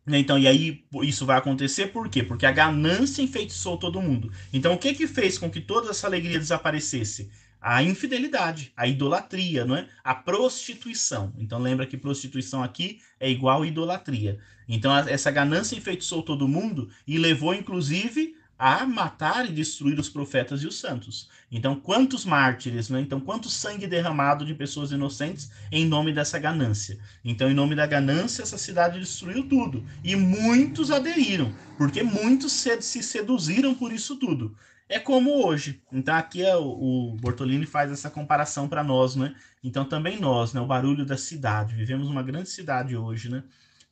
então, 0.09 0.39
e 0.39 0.47
aí 0.47 0.85
isso 1.03 1.27
vai 1.27 1.37
acontecer 1.37 1.89
por 1.89 2.09
quê? 2.09 2.23
Porque 2.23 2.47
a 2.47 2.53
ganância 2.53 3.23
enfeitiçou 3.23 3.77
todo 3.77 4.01
mundo. 4.01 4.31
Então, 4.53 4.75
o 4.75 4.79
que 4.79 4.95
que 4.95 5.07
fez 5.07 5.37
com 5.37 5.51
que 5.51 5.61
toda 5.61 5.91
essa 5.91 6.07
alegria 6.07 6.39
desaparecesse? 6.39 7.29
A 7.61 7.83
infidelidade, 7.83 8.73
a 8.77 8.87
idolatria, 8.87 9.65
não 9.65 9.75
é? 9.75 9.89
A 10.05 10.15
prostituição. 10.15 11.33
Então, 11.37 11.59
lembra 11.59 11.87
que 11.87 11.97
prostituição 11.97 12.63
aqui 12.63 13.01
é 13.19 13.29
igual 13.29 13.63
a 13.63 13.67
idolatria. 13.67 14.39
Então, 14.69 14.97
essa 14.97 15.31
ganância 15.33 15.77
enfeitiçou 15.77 16.23
todo 16.23 16.47
mundo 16.47 16.89
e 17.07 17.19
levou, 17.19 17.53
inclusive, 17.53 18.37
a 18.59 18.87
matar 18.87 19.47
e 19.47 19.53
destruir 19.53 19.99
os 19.99 20.09
profetas 20.09 20.63
e 20.63 20.67
os 20.67 20.79
santos. 20.79 21.29
Então, 21.51 21.77
quantos 21.77 22.25
mártires, 22.25 22.89
né? 22.89 23.01
Então, 23.01 23.21
quanto 23.21 23.51
sangue 23.51 23.87
derramado 23.87 24.47
de 24.47 24.55
pessoas 24.55 24.93
inocentes 24.93 25.51
em 25.71 25.87
nome 25.87 26.13
dessa 26.13 26.39
ganância. 26.39 26.99
Então, 27.25 27.51
em 27.51 27.55
nome 27.55 27.75
da 27.75 27.87
ganância, 27.87 28.43
essa 28.43 28.57
cidade 28.57 28.99
destruiu 28.99 29.47
tudo. 29.47 29.85
E 30.03 30.17
muitos 30.17 30.91
aderiram, 30.91 31.55
porque 31.77 32.03
muitos 32.03 32.53
se 32.53 33.03
seduziram 33.03 33.75
por 33.75 33.93
isso 33.93 34.17
tudo. 34.17 34.57
É 34.89 34.99
como 34.99 35.45
hoje. 35.45 35.83
Então, 35.93 36.15
aqui 36.15 36.43
é 36.43 36.57
o, 36.57 37.11
o 37.11 37.17
Bortolini 37.21 37.67
faz 37.67 37.91
essa 37.93 38.09
comparação 38.09 38.69
para 38.69 38.83
nós, 38.83 39.17
né? 39.17 39.35
Então, 39.63 39.85
também 39.85 40.19
nós, 40.19 40.55
né? 40.55 40.61
O 40.61 40.67
barulho 40.67 41.05
da 41.05 41.17
cidade. 41.17 41.75
Vivemos 41.75 42.09
uma 42.09 42.23
grande 42.23 42.49
cidade 42.49 42.97
hoje, 42.97 43.29
né? 43.29 43.43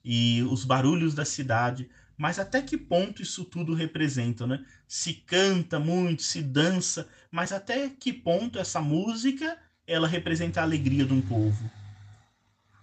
E 0.04 0.42
os 0.50 0.64
barulhos 0.64 1.14
da 1.14 1.24
cidade 1.24 1.88
mas 2.16 2.38
até 2.38 2.62
que 2.62 2.76
ponto 2.76 3.22
isso 3.22 3.44
tudo 3.44 3.74
representa, 3.74 4.46
né? 4.46 4.64
Se 4.86 5.14
canta 5.14 5.78
muito, 5.78 6.22
se 6.22 6.42
dança, 6.42 7.08
mas 7.30 7.52
até 7.52 7.88
que 7.88 8.12
ponto 8.12 8.58
essa 8.58 8.80
música 8.80 9.58
ela 9.86 10.08
representa 10.08 10.60
a 10.60 10.62
alegria 10.62 11.04
de 11.04 11.12
um 11.12 11.20
povo? 11.20 11.70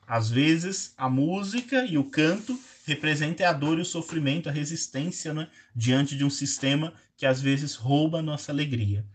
Às 0.06 0.30
vezes, 0.30 0.94
a 0.98 1.10
música 1.10 1.86
e 1.86 1.98
o 1.98 2.04
canto 2.04 2.60
representam 2.86 3.48
a 3.48 3.54
dor 3.54 3.78
e 3.80 3.82
o 3.82 3.86
sofrimento, 3.86 4.50
a 4.50 4.52
resistência, 4.52 5.34
né? 5.34 5.48
diante 5.74 6.18
de 6.18 6.26
um 6.26 6.30
sistema 6.30 6.94
que 7.16 7.26
às 7.26 7.42
vezes 7.42 7.76
rouba 7.76 8.20
a 8.20 8.22
nossa 8.22 8.52
alegria. 8.52 9.06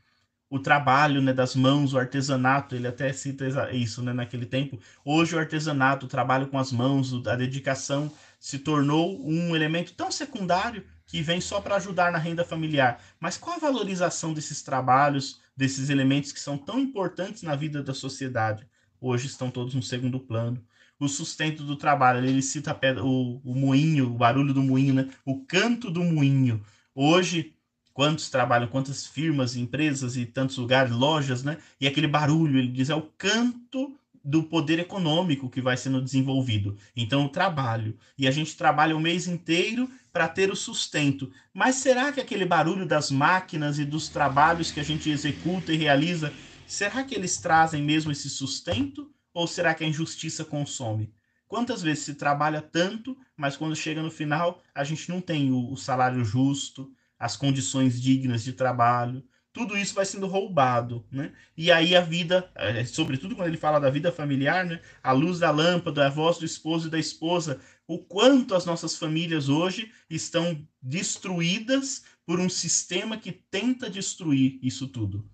O 0.48 0.60
trabalho 0.60 1.20
né, 1.20 1.32
das 1.32 1.56
mãos, 1.56 1.92
o 1.92 1.98
artesanato, 1.98 2.76
ele 2.76 2.86
até 2.86 3.12
cita 3.12 3.72
isso 3.72 4.00
né, 4.02 4.12
naquele 4.12 4.46
tempo. 4.46 4.78
Hoje, 5.04 5.34
o 5.34 5.38
artesanato, 5.38 6.06
o 6.06 6.08
trabalho 6.08 6.46
com 6.46 6.58
as 6.58 6.70
mãos, 6.70 7.12
a 7.26 7.34
dedicação 7.34 8.10
se 8.38 8.60
tornou 8.60 9.20
um 9.28 9.56
elemento 9.56 9.92
tão 9.94 10.10
secundário 10.10 10.84
que 11.06 11.20
vem 11.22 11.40
só 11.40 11.60
para 11.60 11.76
ajudar 11.76 12.12
na 12.12 12.18
renda 12.18 12.44
familiar. 12.44 13.02
Mas 13.18 13.36
qual 13.36 13.56
a 13.56 13.60
valorização 13.60 14.32
desses 14.32 14.62
trabalhos, 14.62 15.40
desses 15.56 15.90
elementos 15.90 16.30
que 16.30 16.40
são 16.40 16.56
tão 16.56 16.78
importantes 16.78 17.42
na 17.42 17.56
vida 17.56 17.82
da 17.82 17.94
sociedade? 17.94 18.66
Hoje 19.00 19.26
estão 19.26 19.50
todos 19.50 19.74
no 19.74 19.82
segundo 19.82 20.20
plano. 20.20 20.62
O 20.98 21.08
sustento 21.08 21.62
do 21.62 21.76
trabalho, 21.76 22.24
ele 22.24 22.40
cita 22.40 22.74
pedra, 22.74 23.04
o, 23.04 23.40
o 23.44 23.54
moinho, 23.54 24.06
o 24.06 24.16
barulho 24.16 24.54
do 24.54 24.62
moinho, 24.62 24.94
né? 24.94 25.10
o 25.24 25.44
canto 25.44 25.90
do 25.90 26.02
moinho. 26.02 26.62
Hoje, 26.94 27.55
quantos 27.96 28.28
trabalham, 28.28 28.68
quantas 28.68 29.06
firmas, 29.06 29.56
empresas 29.56 30.18
e 30.18 30.26
tantos 30.26 30.58
lugares, 30.58 30.92
lojas, 30.92 31.42
né? 31.42 31.56
E 31.80 31.86
aquele 31.86 32.06
barulho, 32.06 32.58
ele 32.58 32.68
diz, 32.68 32.90
é 32.90 32.94
o 32.94 33.08
canto 33.16 33.98
do 34.22 34.42
poder 34.42 34.78
econômico 34.78 35.48
que 35.48 35.62
vai 35.62 35.78
sendo 35.78 36.02
desenvolvido. 36.02 36.76
Então, 36.94 37.24
o 37.24 37.30
trabalho. 37.30 37.96
E 38.18 38.28
a 38.28 38.30
gente 38.30 38.54
trabalha 38.54 38.94
o 38.94 39.00
mês 39.00 39.26
inteiro 39.26 39.90
para 40.12 40.28
ter 40.28 40.50
o 40.50 40.56
sustento. 40.56 41.32
Mas 41.54 41.76
será 41.76 42.12
que 42.12 42.20
aquele 42.20 42.44
barulho 42.44 42.84
das 42.84 43.10
máquinas 43.10 43.78
e 43.78 43.84
dos 43.86 44.10
trabalhos 44.10 44.70
que 44.70 44.80
a 44.80 44.84
gente 44.84 45.08
executa 45.08 45.72
e 45.72 45.78
realiza, 45.78 46.34
será 46.66 47.02
que 47.02 47.14
eles 47.14 47.38
trazem 47.38 47.82
mesmo 47.82 48.12
esse 48.12 48.28
sustento? 48.28 49.10
Ou 49.32 49.46
será 49.46 49.72
que 49.72 49.84
a 49.84 49.88
injustiça 49.88 50.44
consome? 50.44 51.10
Quantas 51.48 51.80
vezes 51.80 52.04
se 52.04 52.14
trabalha 52.14 52.60
tanto, 52.60 53.16
mas 53.34 53.56
quando 53.56 53.74
chega 53.74 54.02
no 54.02 54.10
final, 54.10 54.62
a 54.74 54.84
gente 54.84 55.08
não 55.08 55.22
tem 55.22 55.50
o, 55.50 55.74
salário 55.76 56.22
justo, 56.22 56.92
as 57.18 57.36
condições 57.36 58.00
dignas 58.00 58.44
de 58.44 58.52
trabalho, 58.52 59.24
tudo 59.56 59.74
isso 59.74 59.94
vai 59.94 60.04
sendo 60.04 60.26
roubado, 60.26 61.06
né? 61.10 61.32
E 61.56 61.72
aí 61.72 61.96
a 61.96 62.02
vida, 62.02 62.50
é, 62.54 62.84
sobretudo 62.84 63.34
quando 63.34 63.48
ele 63.48 63.56
fala 63.56 63.78
da 63.78 63.88
vida 63.88 64.12
familiar, 64.12 64.66
né? 64.66 64.82
A 65.02 65.12
luz 65.12 65.38
da 65.38 65.50
lâmpada, 65.50 66.06
a 66.06 66.10
voz 66.10 66.36
do 66.36 66.44
esposo 66.44 66.88
e 66.88 66.90
da 66.90 66.98
esposa, 66.98 67.58
o 67.88 67.98
quanto 67.98 68.54
as 68.54 68.66
nossas 68.66 68.96
famílias 68.96 69.48
hoje 69.48 69.90
estão 70.10 70.62
destruídas 70.82 72.04
por 72.26 72.38
um 72.38 72.50
sistema 72.50 73.16
que 73.16 73.32
tenta 73.32 73.88
destruir 73.88 74.58
isso 74.62 74.88
tudo. 74.88 75.26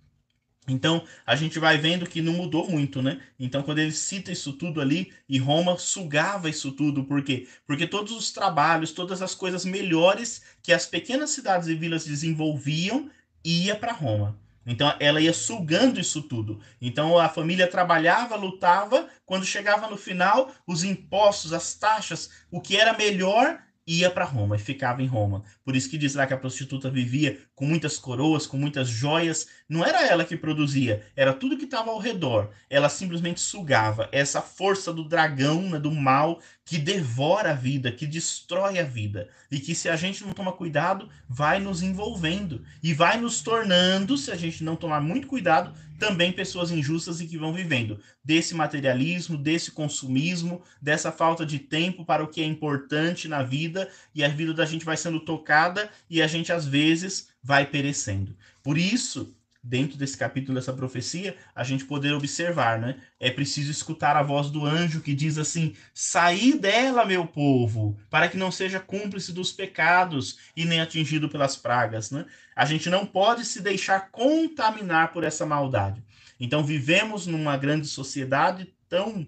Então, 0.69 1.05
a 1.27 1.35
gente 1.35 1.59
vai 1.59 1.77
vendo 1.77 2.07
que 2.07 2.23
não 2.23 2.35
mudou 2.35 2.71
muito, 2.71 3.03
né? 3.03 3.21
Então, 3.39 3.65
quando 3.65 3.81
ele 3.81 3.91
cita 3.91 4.31
isso 4.31 4.53
tudo 4.53 4.81
ali, 4.81 5.13
e 5.29 5.37
Roma 5.37 5.77
sugava 5.77 6.49
isso 6.49 6.71
tudo, 6.73 7.03
por 7.05 7.23
quê? 7.25 7.49
Porque 7.67 7.87
todos 7.87 8.13
os 8.13 8.31
trabalhos, 8.31 8.93
todas 8.93 9.21
as 9.23 9.35
coisas 9.35 9.65
melhores 9.65 10.43
que 10.63 10.73
as 10.73 10.87
pequenas 10.87 11.31
cidades 11.31 11.67
e 11.67 11.75
vilas 11.75 12.05
desenvolviam, 12.05 13.11
ia 13.45 13.75
para 13.75 13.93
Roma. 13.93 14.39
Então, 14.65 14.95
ela 15.01 15.21
ia 15.21 15.33
sugando 15.33 15.99
isso 15.99 16.23
tudo. 16.23 16.61
Então, 16.81 17.19
a 17.19 17.29
família 17.29 17.67
trabalhava, 17.67 18.37
lutava, 18.37 19.09
quando 19.27 19.45
chegava 19.45 19.89
no 19.89 19.97
final, 19.97 20.53
os 20.65 20.85
impostos, 20.85 21.53
as 21.53 21.75
taxas, 21.75 22.31
o 22.53 22.61
que 22.61 22.77
era 22.77 22.97
melhor 22.97 23.61
ia 23.87 24.11
para 24.11 24.25
Roma 24.25 24.57
e 24.57 24.59
ficava 24.59 25.03
em 25.03 25.07
Roma. 25.07 25.43
Por 25.65 25.75
isso 25.75 25.91
que 25.91 25.99
diz 25.99 26.15
lá 26.15 26.27
que 26.27 26.35
a 26.35 26.39
prostituta 26.39 26.91
vivia 26.91 27.39
com 27.55 27.67
muitas 27.67 27.99
coroas, 27.99 28.47
com 28.47 28.57
muitas 28.57 28.89
joias. 28.89 29.49
Não 29.69 29.85
era 29.85 30.07
ela 30.07 30.25
que 30.25 30.37
produzia, 30.37 31.05
era 31.17 31.33
tudo 31.33 31.57
que 31.57 31.65
estava 31.65 31.91
ao 31.91 31.99
redor. 31.99 32.51
Ela 32.71 32.89
simplesmente 32.89 33.41
sugava 33.41 34.09
essa 34.13 34.41
força 34.41 34.93
do 34.93 35.05
dragão, 35.05 35.71
né, 35.71 35.79
do 35.79 35.91
mal, 35.91 36.41
que 36.65 36.79
devora 36.79 37.51
a 37.51 37.55
vida, 37.55 37.91
que 37.91 38.07
destrói 38.07 38.79
a 38.79 38.85
vida. 38.85 39.29
E 39.51 39.59
que 39.59 39.75
se 39.75 39.89
a 39.89 39.97
gente 39.97 40.25
não 40.25 40.33
toma 40.33 40.53
cuidado, 40.53 41.09
vai 41.29 41.59
nos 41.59 41.83
envolvendo 41.83 42.65
e 42.83 42.95
vai 42.95 43.19
nos 43.21 43.43
tornando, 43.43 44.17
se 44.17 44.31
a 44.31 44.37
gente 44.37 44.63
não 44.63 44.77
tomar 44.77 45.01
muito 45.01 45.27
cuidado, 45.27 45.75
também 46.03 46.33
pessoas 46.33 46.73
injustas 46.73 47.21
e 47.21 47.29
que 47.29 47.39
vão 47.39 47.53
vivendo 47.53 48.01
desse 48.25 48.57
materialismo, 48.57 49.39
desse 49.39 49.71
consumismo, 49.71 50.61
dessa 50.81 51.13
falta 51.13 51.47
de 51.47 51.61
tempo 51.61 52.05
para 52.05 52.25
o 52.25 52.27
que 52.27 52.43
é 52.43 52.45
importante 52.45 53.29
na 53.29 53.45
vida 53.45 53.89
e 54.13 54.25
a 54.25 54.29
vida 54.29 54.53
da 54.53 54.65
gente 54.65 54.85
vai 54.85 54.97
sendo 54.97 55.21
tocada 55.21 55.89
e 56.11 56.21
a 56.21 56.27
gente 56.27 56.53
às 56.53 56.67
vezes 56.67 57.29
vai 57.41 57.67
perecendo. 57.67 58.37
Por 58.65 58.77
isso, 58.77 59.33
dentro 59.63 59.97
desse 59.97 60.17
capítulo 60.17 60.57
dessa 60.57 60.73
profecia, 60.73 61.37
a 61.55 61.63
gente 61.63 61.85
poder 61.85 62.13
observar, 62.13 62.81
né? 62.81 62.97
É 63.21 63.31
preciso 63.31 63.71
escutar 63.71 64.17
a 64.17 64.23
voz 64.23 64.51
do 64.51 64.67
anjo 64.67 65.01
que 65.01 65.15
diz 65.15 65.39
assim: 65.39 65.75
"Saí 65.95 66.59
dela, 66.59 67.05
meu 67.05 67.27
povo, 67.27 67.97
para 68.11 68.29
que 68.29 68.37
não 68.37 68.51
seja 68.51 68.81
cúmplice 68.81 69.33
dos 69.33 69.53
pecados 69.53 70.39
e 70.57 70.65
nem 70.65 70.81
atingido 70.81 71.29
pelas 71.29 71.57
pragas", 71.57 72.11
né? 72.11 72.27
A 72.57 72.65
gente 72.65 72.91
não 72.91 73.07
pode 73.07 73.45
se 73.45 73.61
deixar 73.61 74.11
contaminar 74.11 75.13
por 75.13 75.23
essa 75.23 75.47
maldade. 75.47 76.03
Então 76.41 76.65
vivemos 76.65 77.27
numa 77.27 77.57
grande 77.57 77.87
sociedade 77.87 78.75
tão 78.89 79.27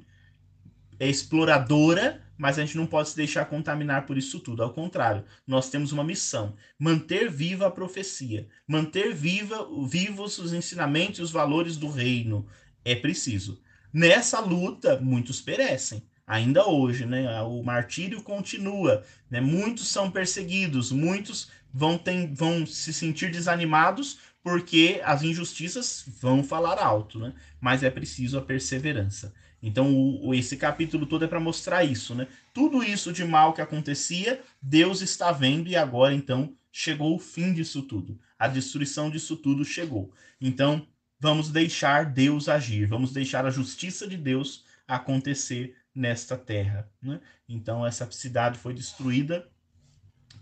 exploradora 0.99 2.24
mas 2.37 2.59
a 2.59 2.65
gente 2.65 2.77
não 2.77 2.87
pode 2.87 3.11
se 3.11 3.17
deixar 3.17 3.45
contaminar 3.47 4.07
por 4.07 4.19
isso 4.19 4.41
tudo. 4.41 4.63
Ao 4.63 4.73
contrário, 4.73 5.25
nós 5.47 5.71
temos 5.71 5.93
uma 5.93 6.05
missão: 6.05 6.55
manter 6.79 7.31
viva 7.31 7.67
a 7.67 7.71
profecia, 7.71 8.49
manter 8.67 9.15
viva, 9.15 9.69
vivos 9.87 10.39
os 10.39 10.53
ensinamentos 10.53 11.19
e 11.19 11.23
os 11.23 11.31
valores 11.31 11.77
do 11.77 11.89
reino. 11.89 12.47
É 12.85 12.95
preciso. 12.95 13.61
Nessa 13.93 14.41
luta, 14.41 15.01
muitos 15.01 15.41
perecem. 15.41 16.03
Ainda 16.27 16.67
hoje, 16.67 17.05
né? 17.05 17.43
O 17.43 17.63
martírio 17.63 18.23
continua. 18.23 19.05
Né? 19.31 19.41
Muitos 19.41 19.89
são 19.89 20.11
perseguidos, 20.11 20.91
muitos 20.91 21.51
vão, 21.73 21.99
ter, 21.99 22.33
vão 22.33 22.67
se 22.67 22.93
sentir 22.93 23.31
desanimados 23.31 24.19
porque 24.43 25.01
as 25.05 25.23
injustiças 25.23 26.05
vão 26.21 26.45
falar 26.45 26.79
alto, 26.79 27.19
né? 27.19 27.33
Mas 27.59 27.83
é 27.83 27.91
preciso 27.91 28.39
a 28.39 28.43
perseverança. 28.43 29.35
Então, 29.67 29.95
o, 29.95 30.27
o, 30.27 30.35
esse 30.35 30.59
capítulo 30.59 31.07
todo 31.07 31.25
é 31.25 31.29
para 31.29 31.41
mostrar 31.41 31.85
isso, 31.85 32.15
né? 32.15 32.29
Tudo 32.53 32.85
isso 32.85 33.11
de 33.11 33.25
mal 33.25 33.55
que 33.55 33.63
acontecia, 33.63 34.43
Deus 34.61 35.01
está 35.01 35.33
vendo 35.33 35.71
e 35.71 35.75
agora, 35.75 36.13
então, 36.13 36.55
chegou 36.71 37.17
o 37.17 37.19
fim 37.19 37.55
disso 37.55 37.81
tudo. 37.81 38.21
A 38.39 38.47
destruição 38.47 39.09
disso 39.09 39.39
tudo 39.39 39.65
chegou. 39.65 40.13
Então, 40.39 40.87
vamos 41.19 41.49
deixar 41.49 42.05
Deus 42.05 42.47
agir, 42.47 42.87
vamos 42.87 43.11
deixar 43.11 43.47
a 43.47 43.51
justiça 43.51 44.07
de 44.07 44.19
Deus 44.19 44.67
acontecer 44.87 45.75
nesta 45.95 46.37
terra. 46.37 46.87
Né? 47.01 47.19
Então, 47.49 47.87
essa 47.87 48.07
cidade 48.11 48.59
foi 48.59 48.75
destruída 48.75 49.49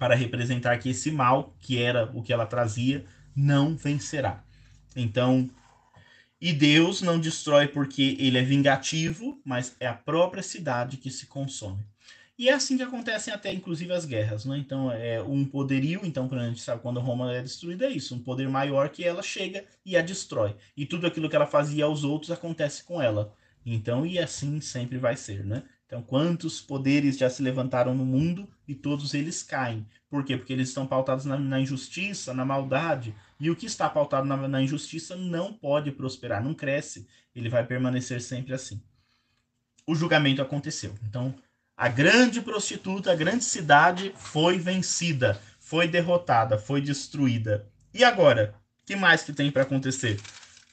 para 0.00 0.16
representar 0.16 0.78
que 0.78 0.88
esse 0.88 1.12
mal, 1.12 1.54
que 1.60 1.80
era 1.80 2.10
o 2.12 2.24
que 2.24 2.32
ela 2.32 2.44
trazia, 2.44 3.04
não 3.36 3.76
vencerá. 3.76 4.42
Então, 4.96 5.48
e 6.42 6.52
Deus 6.52 7.02
não 7.02 7.20
destrói 7.20 7.68
porque 7.68 8.16
ele 8.18 8.36
é 8.36 8.42
vingativo, 8.42 9.40
mas 9.44 9.76
é 9.78 9.86
a 9.86 9.94
própria 9.94 10.42
cidade 10.42 10.96
que 10.96 11.08
se 11.08 11.26
consome. 11.26 11.86
E 12.36 12.48
é 12.48 12.52
assim 12.52 12.76
que 12.76 12.82
acontecem 12.82 13.32
até, 13.32 13.52
inclusive, 13.52 13.92
as 13.92 14.04
guerras, 14.04 14.44
né? 14.44 14.58
Então, 14.58 14.90
é 14.90 15.22
um 15.22 15.44
poderio, 15.44 16.00
então, 16.02 16.28
quando 16.28 16.40
a 16.40 16.48
gente 16.48 16.60
sabe 16.60 16.82
quando 16.82 16.98
Roma 16.98 17.32
é 17.32 17.40
destruída, 17.40 17.86
é 17.86 17.90
isso, 17.90 18.16
um 18.16 18.18
poder 18.18 18.48
maior 18.48 18.88
que 18.88 19.04
ela 19.04 19.22
chega 19.22 19.64
e 19.86 19.96
a 19.96 20.02
destrói. 20.02 20.56
E 20.76 20.84
tudo 20.84 21.06
aquilo 21.06 21.30
que 21.30 21.36
ela 21.36 21.46
fazia 21.46 21.84
aos 21.84 22.02
outros 22.02 22.32
acontece 22.32 22.82
com 22.82 23.00
ela. 23.00 23.32
Então, 23.64 24.04
e 24.04 24.18
assim 24.18 24.60
sempre 24.60 24.98
vai 24.98 25.14
ser, 25.14 25.44
né? 25.46 25.62
Então, 25.92 26.00
quantos 26.00 26.58
poderes 26.58 27.18
já 27.18 27.28
se 27.28 27.42
levantaram 27.42 27.94
no 27.94 28.02
mundo 28.02 28.48
e 28.66 28.74
todos 28.74 29.12
eles 29.12 29.42
caem. 29.42 29.86
Por 30.08 30.24
quê? 30.24 30.38
Porque 30.38 30.54
eles 30.54 30.68
estão 30.68 30.86
pautados 30.86 31.26
na, 31.26 31.38
na 31.38 31.60
injustiça, 31.60 32.32
na 32.32 32.46
maldade, 32.46 33.14
e 33.38 33.50
o 33.50 33.54
que 33.54 33.66
está 33.66 33.90
pautado 33.90 34.26
na, 34.26 34.48
na 34.48 34.62
injustiça 34.62 35.14
não 35.16 35.52
pode 35.52 35.92
prosperar, 35.92 36.42
não 36.42 36.54
cresce, 36.54 37.06
ele 37.36 37.50
vai 37.50 37.66
permanecer 37.66 38.22
sempre 38.22 38.54
assim. 38.54 38.80
O 39.86 39.94
julgamento 39.94 40.40
aconteceu. 40.40 40.94
Então, 41.06 41.34
a 41.76 41.88
grande 41.88 42.40
prostituta, 42.40 43.12
a 43.12 43.14
grande 43.14 43.44
cidade 43.44 44.14
foi 44.16 44.56
vencida, 44.58 45.38
foi 45.60 45.86
derrotada, 45.86 46.56
foi 46.56 46.80
destruída. 46.80 47.68
E 47.92 48.02
agora? 48.02 48.54
O 48.82 48.86
que 48.86 48.96
mais 48.96 49.22
que 49.22 49.32
tem 49.34 49.50
para 49.50 49.64
acontecer? 49.64 50.18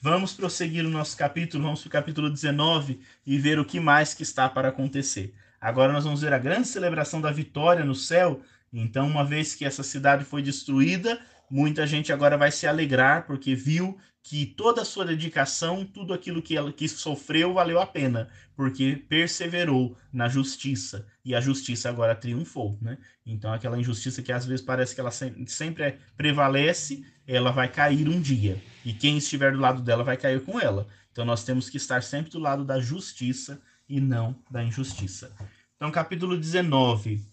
Vamos 0.02 0.34
prosseguir 0.34 0.86
o 0.86 0.90
nosso 0.90 1.18
capítulo, 1.18 1.64
vamos 1.64 1.82
para 1.82 1.88
o 1.88 1.92
capítulo 1.92 2.30
19 2.30 3.02
e 3.26 3.38
ver 3.38 3.60
o 3.60 3.66
que 3.66 3.80
mais 3.80 4.14
que 4.14 4.24
está 4.24 4.48
para 4.48 4.70
acontecer. 4.70 5.34
Agora 5.60 5.92
nós 5.92 6.06
vamos 6.06 6.22
ver 6.22 6.32
a 6.32 6.38
grande 6.38 6.70
celebração 6.70 7.20
da 7.20 7.32
vitória 7.32 7.84
no 7.84 7.94
céu. 7.94 8.42
Então, 8.72 9.08
uma 9.08 9.26
vez 9.26 9.56
que 9.56 9.66
essa 9.66 9.84
cidade 9.84 10.24
foi 10.24 10.42
destruída, 10.42 11.20
Muita 11.50 11.88
gente 11.88 12.14
agora 12.14 12.38
vai 12.38 12.52
se 12.52 12.68
alegrar 12.68 13.26
porque 13.26 13.56
viu 13.56 13.98
que 14.22 14.46
toda 14.46 14.82
a 14.82 14.86
sua 14.86 15.06
dedicação, 15.06 15.86
tudo 15.86 16.14
aquilo 16.14 16.42
que 16.42 16.56
ela 16.56 16.72
que 16.72 16.88
sofreu 16.88 17.54
valeu 17.54 17.80
a 17.80 17.86
pena, 17.86 18.30
porque 18.56 18.96
perseverou 19.08 19.98
na 20.12 20.28
justiça 20.28 21.08
e 21.24 21.34
a 21.34 21.42
justiça 21.42 21.90
agora 21.90 22.16
triunfou, 22.16 22.78
né? 22.82 22.98
Então 23.26 23.52
aquela 23.54 23.80
injustiça 23.80 24.22
que 24.22 24.32
às 24.32 24.46
vezes 24.46 24.64
parece 24.64 24.94
que 24.94 25.02
ela 25.02 25.12
sempre 25.12 25.84
é, 25.84 25.98
prevalece, 26.16 27.06
ela 27.26 27.52
vai 27.52 27.70
cair 27.70 28.08
um 28.08 28.20
dia 28.22 28.62
e 28.84 28.94
quem 28.94 29.18
estiver 29.18 29.54
do 29.54 29.60
lado 29.60 29.82
dela 29.82 30.04
vai 30.04 30.18
cair 30.18 30.44
com 30.44 30.60
ela. 30.60 30.88
Então 31.12 31.26
nós 31.26 31.44
temos 31.44 31.70
que 31.70 31.78
estar 31.78 32.04
sempre 32.04 32.32
do 32.32 32.40
lado 32.40 32.64
da 32.64 32.80
justiça 32.80 33.62
e 33.88 34.00
não 34.00 34.36
da 34.52 34.64
injustiça. 34.64 35.36
Então 35.76 35.90
capítulo 35.92 36.38
19, 36.38 37.24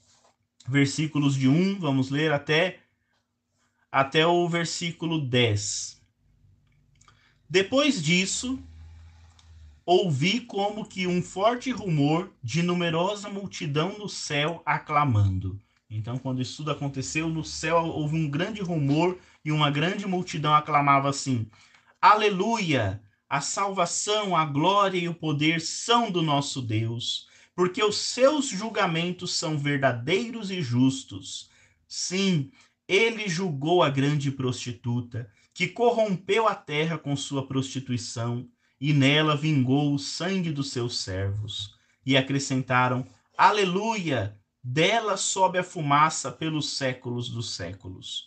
versículos 0.68 1.34
de 1.34 1.48
1, 1.48 1.78
vamos 1.78 2.10
ler 2.10 2.32
até 2.32 2.80
até 3.90 4.26
o 4.26 4.48
versículo 4.48 5.20
10. 5.20 5.95
Depois 7.48 8.02
disso, 8.02 8.58
ouvi 9.84 10.40
como 10.40 10.84
que 10.84 11.06
um 11.06 11.22
forte 11.22 11.70
rumor 11.70 12.32
de 12.42 12.62
numerosa 12.62 13.28
multidão 13.28 13.96
no 13.98 14.08
céu 14.08 14.60
aclamando. 14.66 15.60
Então, 15.88 16.18
quando 16.18 16.42
isso 16.42 16.56
tudo 16.58 16.72
aconteceu, 16.72 17.28
no 17.28 17.44
céu 17.44 17.84
houve 17.84 18.16
um 18.16 18.28
grande 18.28 18.60
rumor 18.60 19.16
e 19.44 19.52
uma 19.52 19.70
grande 19.70 20.06
multidão 20.06 20.52
aclamava 20.54 21.08
assim: 21.08 21.48
Aleluia! 22.00 23.00
A 23.28 23.40
salvação, 23.40 24.36
a 24.36 24.44
glória 24.44 24.98
e 24.98 25.08
o 25.08 25.14
poder 25.14 25.60
são 25.60 26.10
do 26.10 26.22
nosso 26.22 26.62
Deus, 26.62 27.28
porque 27.56 27.82
os 27.82 27.96
seus 27.96 28.46
julgamentos 28.46 29.34
são 29.34 29.58
verdadeiros 29.58 30.50
e 30.50 30.62
justos. 30.62 31.50
Sim, 31.88 32.50
ele 32.86 33.28
julgou 33.28 33.82
a 33.82 33.90
grande 33.90 34.30
prostituta, 34.30 35.28
que 35.56 35.66
corrompeu 35.66 36.46
a 36.46 36.54
terra 36.54 36.98
com 36.98 37.16
sua 37.16 37.46
prostituição, 37.48 38.46
e 38.78 38.92
nela 38.92 39.34
vingou 39.34 39.94
o 39.94 39.98
sangue 39.98 40.52
dos 40.52 40.70
seus 40.70 40.98
servos. 40.98 41.74
E 42.04 42.14
acrescentaram: 42.14 43.06
Aleluia! 43.38 44.38
Dela 44.62 45.16
sobe 45.16 45.56
a 45.56 45.64
fumaça 45.64 46.30
pelos 46.30 46.76
séculos 46.76 47.30
dos 47.30 47.54
séculos. 47.54 48.26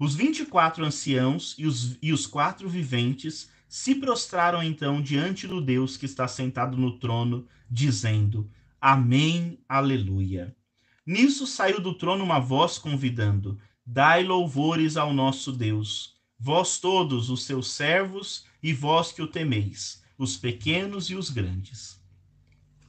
Os 0.00 0.14
vinte 0.14 0.38
e 0.38 0.46
quatro 0.46 0.86
anciãos 0.86 1.54
e 1.58 1.66
os, 1.66 1.98
e 2.00 2.14
os 2.14 2.26
quatro 2.26 2.66
viventes 2.66 3.50
se 3.68 3.96
prostraram 3.96 4.62
então 4.62 5.02
diante 5.02 5.46
do 5.46 5.60
Deus 5.60 5.98
que 5.98 6.06
está 6.06 6.26
sentado 6.26 6.78
no 6.78 6.98
trono, 6.98 7.46
dizendo: 7.70 8.50
Amém, 8.80 9.58
Aleluia. 9.68 10.56
Nisso 11.04 11.46
saiu 11.46 11.78
do 11.78 11.92
trono 11.92 12.24
uma 12.24 12.38
voz 12.38 12.78
convidando: 12.78 13.60
Dai 13.84 14.24
louvores 14.24 14.96
ao 14.96 15.12
nosso 15.12 15.52
Deus, 15.52 16.13
vós 16.44 16.78
todos 16.78 17.30
os 17.30 17.44
seus 17.44 17.70
servos 17.70 18.44
e 18.62 18.74
vós 18.74 19.10
que 19.10 19.22
o 19.22 19.26
temeis, 19.26 20.04
os 20.18 20.36
pequenos 20.36 21.08
e 21.08 21.14
os 21.14 21.30
grandes. 21.30 21.98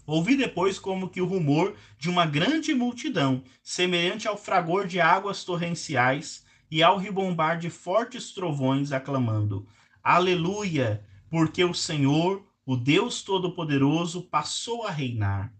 Ouvi 0.05 0.35
depois 0.35 0.77
como 0.77 1.07
que 1.07 1.21
o 1.21 1.25
rumor 1.25 1.73
de 1.97 2.09
uma 2.09 2.25
grande 2.25 2.73
multidão, 2.73 3.41
semelhante 3.63 4.27
ao 4.27 4.35
fragor 4.35 4.85
de 4.85 4.99
águas 4.99 5.45
torrenciais 5.45 6.43
e 6.69 6.83
ao 6.83 6.97
ribombar 6.97 7.57
de 7.57 7.69
fortes 7.69 8.33
trovões, 8.33 8.91
aclamando: 8.91 9.65
Aleluia, 10.03 11.01
porque 11.29 11.63
o 11.63 11.73
Senhor, 11.73 12.45
o 12.65 12.75
Deus 12.75 13.23
Todo-Poderoso, 13.23 14.23
passou 14.23 14.85
a 14.85 14.91
reinar. 14.91 15.53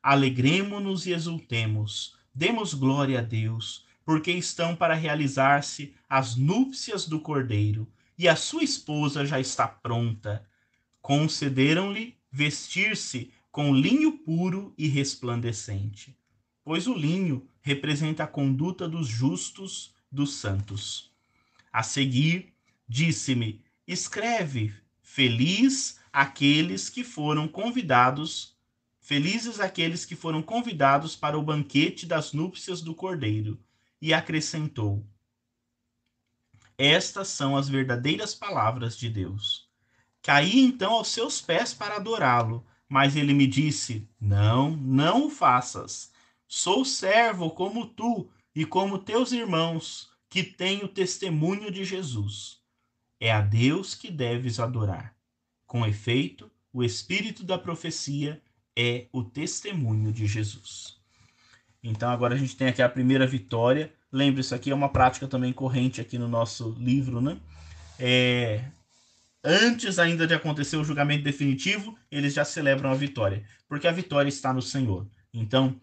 Alegremo-nos 0.00 1.04
e 1.04 1.12
exultemos, 1.12 2.14
demos 2.32 2.74
glória 2.74 3.18
a 3.18 3.22
Deus, 3.22 3.89
porque 4.04 4.30
estão 4.32 4.74
para 4.74 4.94
realizar-se 4.94 5.94
as 6.08 6.36
núpcias 6.36 7.06
do 7.06 7.20
Cordeiro, 7.20 7.88
e 8.18 8.28
a 8.28 8.36
sua 8.36 8.62
esposa 8.62 9.24
já 9.24 9.40
está 9.40 9.66
pronta. 9.66 10.46
Concederam-lhe 11.00 12.16
vestir-se 12.30 13.32
com 13.50 13.74
linho 13.74 14.18
puro 14.18 14.74
e 14.76 14.86
resplandecente, 14.86 16.16
pois 16.62 16.86
o 16.86 16.94
linho 16.94 17.48
representa 17.62 18.24
a 18.24 18.26
conduta 18.26 18.88
dos 18.88 19.08
justos, 19.08 19.94
dos 20.10 20.34
santos. 20.34 21.10
A 21.72 21.82
seguir, 21.82 22.52
disse-me: 22.88 23.62
escreve, 23.86 24.74
feliz 25.02 25.98
aqueles 26.12 26.88
que 26.88 27.02
foram 27.02 27.48
convidados, 27.48 28.56
felizes 29.00 29.60
aqueles 29.60 30.04
que 30.04 30.14
foram 30.14 30.42
convidados 30.42 31.16
para 31.16 31.38
o 31.38 31.42
banquete 31.42 32.06
das 32.06 32.32
núpcias 32.32 32.80
do 32.80 32.94
Cordeiro. 32.94 33.58
E 34.00 34.14
acrescentou: 34.14 35.06
Estas 36.78 37.28
são 37.28 37.56
as 37.56 37.68
verdadeiras 37.68 38.34
palavras 38.34 38.96
de 38.96 39.08
Deus. 39.08 39.68
Caí 40.22 40.60
então 40.60 40.92
aos 40.92 41.08
seus 41.08 41.40
pés 41.40 41.72
para 41.72 41.96
adorá-lo, 41.96 42.66
mas 42.88 43.16
ele 43.16 43.32
me 43.32 43.46
disse: 43.46 44.08
Não, 44.20 44.76
não 44.76 45.26
o 45.26 45.30
faças. 45.30 46.12
Sou 46.46 46.84
servo 46.84 47.50
como 47.50 47.86
tu 47.86 48.30
e 48.54 48.66
como 48.66 48.98
teus 48.98 49.32
irmãos, 49.32 50.10
que 50.28 50.42
têm 50.42 50.84
o 50.84 50.88
testemunho 50.88 51.70
de 51.70 51.84
Jesus. 51.84 52.60
É 53.18 53.32
a 53.32 53.40
Deus 53.40 53.94
que 53.94 54.10
deves 54.10 54.60
adorar. 54.60 55.16
Com 55.66 55.86
efeito, 55.86 56.50
o 56.72 56.82
espírito 56.82 57.44
da 57.44 57.58
profecia 57.58 58.42
é 58.76 59.08
o 59.12 59.24
testemunho 59.24 60.12
de 60.12 60.26
Jesus. 60.26 60.99
Então 61.82 62.10
agora 62.10 62.34
a 62.34 62.38
gente 62.38 62.56
tem 62.56 62.68
aqui 62.68 62.82
a 62.82 62.88
primeira 62.88 63.26
vitória. 63.26 63.92
Lembre, 64.12 64.40
isso 64.40 64.54
aqui 64.54 64.70
é 64.70 64.74
uma 64.74 64.88
prática 64.88 65.26
também 65.26 65.52
corrente 65.52 66.00
aqui 66.00 66.18
no 66.18 66.28
nosso 66.28 66.76
livro, 66.78 67.20
né? 67.20 67.38
É, 67.98 68.64
antes 69.44 69.98
ainda 69.98 70.26
de 70.26 70.34
acontecer 70.34 70.76
o 70.76 70.84
julgamento 70.84 71.24
definitivo, 71.24 71.96
eles 72.10 72.34
já 72.34 72.44
celebram 72.44 72.90
a 72.90 72.94
vitória, 72.94 73.44
porque 73.68 73.86
a 73.86 73.92
vitória 73.92 74.28
está 74.28 74.52
no 74.52 74.62
Senhor. 74.62 75.06
Então, 75.32 75.80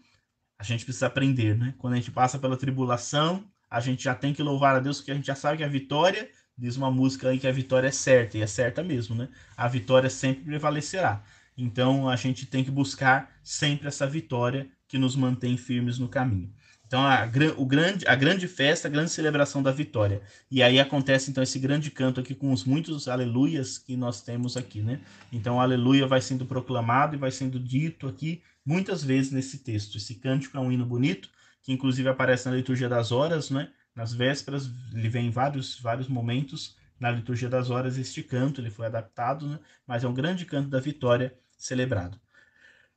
a 0.58 0.62
gente 0.64 0.84
precisa 0.84 1.06
aprender, 1.06 1.56
né? 1.56 1.74
Quando 1.78 1.94
a 1.94 1.96
gente 1.96 2.10
passa 2.10 2.38
pela 2.38 2.56
tribulação, 2.56 3.44
a 3.70 3.80
gente 3.80 4.04
já 4.04 4.14
tem 4.14 4.34
que 4.34 4.42
louvar 4.42 4.76
a 4.76 4.80
Deus, 4.80 4.98
porque 4.98 5.12
a 5.12 5.14
gente 5.14 5.26
já 5.26 5.34
sabe 5.34 5.58
que 5.58 5.64
a 5.64 5.68
vitória, 5.68 6.28
diz 6.56 6.76
uma 6.76 6.90
música 6.90 7.28
aí 7.28 7.38
que 7.38 7.46
a 7.46 7.52
vitória 7.52 7.88
é 7.88 7.92
certa, 7.92 8.36
e 8.36 8.42
é 8.42 8.46
certa 8.46 8.82
mesmo, 8.82 9.14
né? 9.14 9.28
A 9.56 9.68
vitória 9.68 10.10
sempre 10.10 10.44
prevalecerá. 10.44 11.22
Então, 11.56 12.08
a 12.08 12.16
gente 12.16 12.46
tem 12.46 12.64
que 12.64 12.70
buscar 12.70 13.32
sempre 13.42 13.88
essa 13.88 14.06
vitória 14.06 14.68
que 14.88 14.98
nos 14.98 15.14
mantém 15.14 15.56
firmes 15.56 15.98
no 15.98 16.08
caminho. 16.08 16.50
Então, 16.88 17.06
a, 17.06 17.28
o 17.58 17.66
grande, 17.66 18.08
a 18.08 18.14
grande 18.14 18.48
festa, 18.48 18.88
a 18.88 18.90
grande 18.90 19.10
celebração 19.10 19.62
da 19.62 19.70
vitória. 19.70 20.22
E 20.50 20.62
aí 20.62 20.80
acontece, 20.80 21.30
então, 21.30 21.42
esse 21.42 21.58
grande 21.58 21.90
canto 21.90 22.18
aqui 22.18 22.34
com 22.34 22.50
os 22.50 22.64
muitos 22.64 23.06
aleluias 23.06 23.76
que 23.76 23.94
nós 23.94 24.22
temos 24.22 24.56
aqui, 24.56 24.80
né? 24.80 24.98
Então, 25.30 25.60
aleluia 25.60 26.06
vai 26.06 26.22
sendo 26.22 26.46
proclamado 26.46 27.14
e 27.14 27.18
vai 27.18 27.30
sendo 27.30 27.60
dito 27.60 28.08
aqui 28.08 28.42
muitas 28.64 29.04
vezes 29.04 29.30
nesse 29.30 29.58
texto. 29.58 29.98
Esse 29.98 30.14
cântico 30.14 30.56
é 30.56 30.60
um 30.60 30.72
hino 30.72 30.86
bonito, 30.86 31.28
que 31.62 31.72
inclusive 31.74 32.08
aparece 32.08 32.48
na 32.48 32.56
liturgia 32.56 32.88
das 32.88 33.12
horas, 33.12 33.50
né? 33.50 33.70
Nas 33.94 34.14
vésperas, 34.14 34.70
ele 34.94 35.10
vem 35.10 35.26
em 35.26 35.30
vários, 35.30 35.78
vários 35.78 36.08
momentos 36.08 36.74
na 36.98 37.10
liturgia 37.10 37.50
das 37.50 37.68
horas 37.68 37.98
este 37.98 38.22
canto, 38.22 38.62
ele 38.62 38.70
foi 38.70 38.86
adaptado, 38.86 39.46
né? 39.46 39.58
Mas 39.86 40.04
é 40.04 40.08
um 40.08 40.14
grande 40.14 40.46
canto 40.46 40.70
da 40.70 40.80
vitória 40.80 41.36
celebrado. 41.56 42.18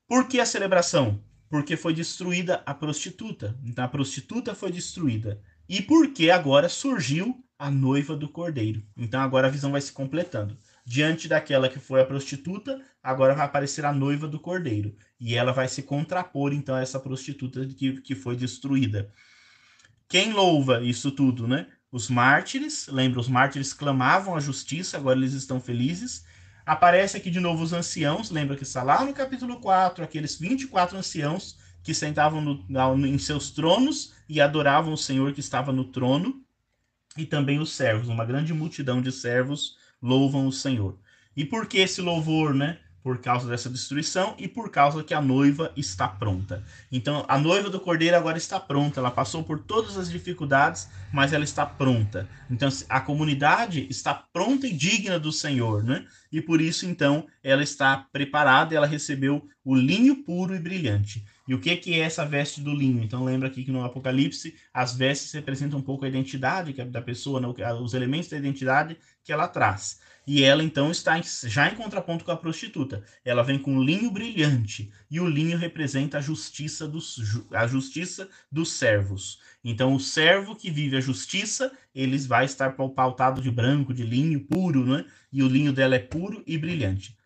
Por 0.07 0.29
que 0.29 0.39
a 0.39 0.45
celebração? 0.45 1.21
Porque 1.51 1.75
foi 1.75 1.93
destruída 1.93 2.63
a 2.65 2.73
prostituta. 2.73 3.59
Então 3.61 3.83
a 3.83 3.87
prostituta 3.89 4.55
foi 4.55 4.71
destruída. 4.71 5.41
E 5.67 5.81
porque 5.81 6.31
agora 6.31 6.69
surgiu 6.69 7.43
a 7.59 7.69
noiva 7.69 8.15
do 8.15 8.29
cordeiro. 8.29 8.81
Então 8.95 9.19
agora 9.19 9.47
a 9.47 9.51
visão 9.51 9.69
vai 9.69 9.81
se 9.81 9.91
completando. 9.91 10.57
Diante 10.85 11.27
daquela 11.27 11.67
que 11.67 11.77
foi 11.77 11.99
a 11.99 12.05
prostituta, 12.05 12.81
agora 13.03 13.35
vai 13.35 13.45
aparecer 13.45 13.83
a 13.83 13.91
noiva 13.91 14.29
do 14.29 14.39
cordeiro. 14.39 14.95
E 15.19 15.35
ela 15.35 15.51
vai 15.51 15.67
se 15.67 15.83
contrapor 15.83 16.53
então 16.53 16.73
a 16.73 16.81
essa 16.81 17.01
prostituta 17.01 17.65
que, 17.65 17.99
que 17.99 18.15
foi 18.15 18.37
destruída. 18.37 19.11
Quem 20.07 20.31
louva 20.31 20.81
isso 20.81 21.11
tudo, 21.11 21.49
né? 21.49 21.67
Os 21.91 22.09
mártires, 22.09 22.87
lembra, 22.87 23.19
os 23.19 23.27
mártires 23.27 23.73
clamavam 23.73 24.37
a 24.37 24.39
justiça, 24.39 24.95
agora 24.95 25.19
eles 25.19 25.33
estão 25.33 25.59
felizes. 25.59 26.25
Aparece 26.71 27.17
aqui 27.17 27.29
de 27.29 27.41
novo 27.41 27.61
os 27.61 27.73
anciãos, 27.73 28.31
lembra 28.31 28.55
que 28.55 28.63
está 28.63 28.81
lá 28.81 29.03
no 29.03 29.13
capítulo 29.13 29.59
4, 29.59 30.05
aqueles 30.05 30.39
24 30.39 30.97
anciãos 30.97 31.57
que 31.83 31.93
sentavam 31.93 32.39
no, 32.39 33.05
em 33.05 33.17
seus 33.17 33.51
tronos 33.51 34.13
e 34.29 34.39
adoravam 34.39 34.93
o 34.93 34.97
Senhor 34.97 35.33
que 35.33 35.41
estava 35.41 35.73
no 35.73 35.83
trono, 35.83 36.41
e 37.17 37.25
também 37.25 37.59
os 37.59 37.73
servos, 37.73 38.07
uma 38.07 38.23
grande 38.23 38.53
multidão 38.53 39.01
de 39.01 39.11
servos 39.11 39.75
louvam 40.01 40.47
o 40.47 40.51
Senhor. 40.53 40.97
E 41.35 41.43
por 41.43 41.67
que 41.67 41.77
esse 41.77 41.99
louvor, 41.99 42.53
né? 42.53 42.79
Por 43.03 43.17
causa 43.17 43.49
dessa 43.49 43.69
destruição 43.69 44.35
e 44.37 44.47
por 44.47 44.69
causa 44.69 45.03
que 45.03 45.13
a 45.13 45.21
noiva 45.21 45.71
está 45.75 46.07
pronta. 46.07 46.63
Então, 46.91 47.25
a 47.27 47.37
noiva 47.37 47.69
do 47.69 47.79
cordeiro 47.79 48.15
agora 48.15 48.37
está 48.37 48.59
pronta, 48.59 48.99
ela 48.99 49.11
passou 49.11 49.43
por 49.43 49.59
todas 49.59 49.97
as 49.97 50.09
dificuldades, 50.09 50.89
mas 51.11 51.33
ela 51.33 51.43
está 51.43 51.65
pronta. 51.65 52.27
Então, 52.49 52.69
a 52.89 53.01
comunidade 53.01 53.87
está 53.89 54.13
pronta 54.13 54.67
e 54.67 54.73
digna 54.73 55.19
do 55.19 55.31
Senhor, 55.31 55.83
né? 55.83 56.05
E 56.31 56.41
por 56.41 56.61
isso, 56.61 56.85
então, 56.85 57.25
ela 57.43 57.63
está 57.63 58.05
preparada, 58.11 58.75
ela 58.75 58.87
recebeu 58.87 59.47
o 59.63 59.75
linho 59.75 60.23
puro 60.23 60.55
e 60.55 60.59
brilhante. 60.59 61.25
E 61.47 61.53
o 61.53 61.59
que, 61.59 61.75
que 61.75 61.93
é 61.95 61.99
essa 61.99 62.25
veste 62.25 62.61
do 62.61 62.73
linho? 62.73 63.03
Então, 63.03 63.25
lembra 63.25 63.47
aqui 63.47 63.63
que 63.63 63.71
no 63.71 63.83
Apocalipse, 63.83 64.55
as 64.73 64.95
vestes 64.95 65.33
representam 65.33 65.79
um 65.79 65.81
pouco 65.81 66.05
a 66.05 66.07
identidade 66.07 66.71
da 66.85 67.01
pessoa, 67.01 67.41
né? 67.41 67.47
os 67.81 67.93
elementos 67.93 68.29
da 68.29 68.37
identidade 68.37 68.97
que 69.23 69.33
ela 69.33 69.47
traz. 69.47 69.99
E 70.25 70.43
ela 70.43 70.63
então 70.63 70.91
está 70.91 71.19
já 71.21 71.69
em 71.71 71.75
contraponto 71.75 72.23
com 72.23 72.31
a 72.31 72.37
prostituta. 72.37 73.03
Ela 73.25 73.43
vem 73.43 73.57
com 73.57 73.81
linho 73.81 74.11
brilhante 74.11 74.91
e 75.09 75.19
o 75.19 75.27
linho 75.27 75.57
representa 75.57 76.19
a 76.19 76.21
justiça 76.21 76.87
dos, 76.87 77.43
a 77.51 77.65
justiça 77.65 78.29
dos 78.51 78.73
servos. 78.73 79.39
Então 79.63 79.95
o 79.95 79.99
servo 79.99 80.55
que 80.55 80.69
vive 80.69 80.95
a 80.95 81.01
justiça, 81.01 81.71
ele 81.93 82.17
vai 82.19 82.45
estar 82.45 82.75
pautado 82.75 83.41
de 83.41 83.49
branco, 83.49 83.93
de 83.93 84.03
linho 84.03 84.39
puro, 84.41 84.85
né? 84.85 85.05
E 85.31 85.41
o 85.41 85.47
linho 85.47 85.73
dela 85.73 85.95
é 85.95 85.99
puro 85.99 86.43
e 86.45 86.57
brilhante. 86.57 87.17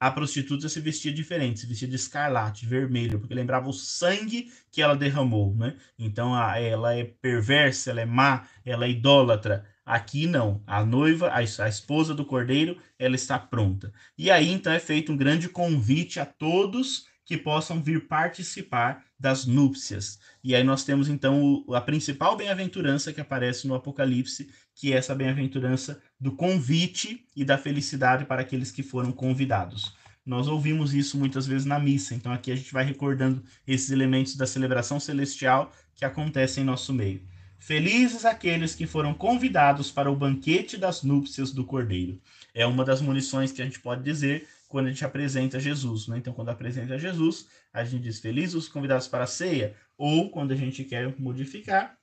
A 0.00 0.10
prostituta 0.10 0.66
se 0.66 0.80
vestia 0.80 1.12
diferente, 1.12 1.60
se 1.60 1.66
vestia 1.66 1.86
de 1.86 1.94
escarlate, 1.94 2.64
vermelho, 2.64 3.20
porque 3.20 3.34
lembrava 3.34 3.68
o 3.68 3.72
sangue 3.72 4.50
que 4.72 4.80
ela 4.80 4.96
derramou, 4.96 5.54
né? 5.54 5.76
Então 5.98 6.34
ela 6.56 6.94
é 6.94 7.04
perversa, 7.04 7.90
ela 7.90 8.00
é 8.00 8.06
má, 8.06 8.48
ela 8.64 8.86
é 8.86 8.90
idólatra. 8.90 9.66
Aqui 9.90 10.24
não, 10.24 10.62
a 10.68 10.84
noiva, 10.84 11.32
a, 11.34 11.42
esposa 11.42 12.14
do 12.14 12.24
cordeiro, 12.24 12.78
ela 12.96 13.16
está 13.16 13.36
pronta. 13.36 13.92
E 14.16 14.30
aí 14.30 14.48
então 14.48 14.72
é 14.72 14.78
feito 14.78 15.10
um 15.10 15.16
grande 15.16 15.48
convite 15.48 16.20
a 16.20 16.24
todos 16.24 17.08
que 17.24 17.36
possam 17.36 17.82
vir 17.82 18.06
participar 18.06 19.04
das 19.18 19.46
núpcias. 19.46 20.20
E 20.44 20.54
aí 20.54 20.62
nós 20.62 20.84
temos 20.84 21.08
então 21.08 21.64
o, 21.66 21.74
a 21.74 21.80
principal 21.80 22.36
bem-aventurança 22.36 23.12
que 23.12 23.20
aparece 23.20 23.66
no 23.66 23.74
Apocalipse, 23.74 24.48
que 24.76 24.92
é 24.92 24.96
essa 24.96 25.12
bem-aventurança 25.12 26.00
do 26.20 26.36
convite 26.36 27.26
e 27.34 27.44
da 27.44 27.58
felicidade 27.58 28.24
para 28.24 28.42
aqueles 28.42 28.70
que 28.70 28.84
foram 28.84 29.10
convidados. 29.10 29.92
Nós 30.24 30.46
ouvimos 30.46 30.94
isso 30.94 31.18
muitas 31.18 31.48
vezes 31.48 31.66
na 31.66 31.80
missa, 31.80 32.14
então 32.14 32.30
aqui 32.30 32.52
a 32.52 32.54
gente 32.54 32.72
vai 32.72 32.84
recordando 32.84 33.42
esses 33.66 33.90
elementos 33.90 34.36
da 34.36 34.46
celebração 34.46 35.00
celestial 35.00 35.72
que 35.96 36.04
acontecem 36.04 36.62
em 36.62 36.66
nosso 36.66 36.92
meio. 36.92 37.28
Felizes 37.60 38.24
aqueles 38.24 38.74
que 38.74 38.86
foram 38.86 39.12
convidados 39.12 39.90
para 39.90 40.10
o 40.10 40.16
banquete 40.16 40.78
das 40.78 41.02
núpcias 41.02 41.52
do 41.52 41.62
Cordeiro. 41.62 42.18
É 42.54 42.64
uma 42.64 42.86
das 42.86 43.02
munições 43.02 43.52
que 43.52 43.60
a 43.60 43.64
gente 43.66 43.78
pode 43.78 44.02
dizer 44.02 44.48
quando 44.66 44.86
a 44.86 44.88
gente 44.88 45.04
apresenta 45.04 45.60
Jesus. 45.60 46.08
Né? 46.08 46.16
Então, 46.16 46.32
quando 46.32 46.48
apresenta 46.48 46.98
Jesus, 46.98 47.46
a 47.70 47.84
gente 47.84 48.04
diz 48.04 48.18
felizes 48.18 48.54
os 48.54 48.66
convidados 48.66 49.06
para 49.06 49.24
a 49.24 49.26
ceia, 49.26 49.76
ou 49.98 50.30
quando 50.30 50.52
a 50.52 50.56
gente 50.56 50.84
quer 50.84 51.14
modificar, 51.18 51.98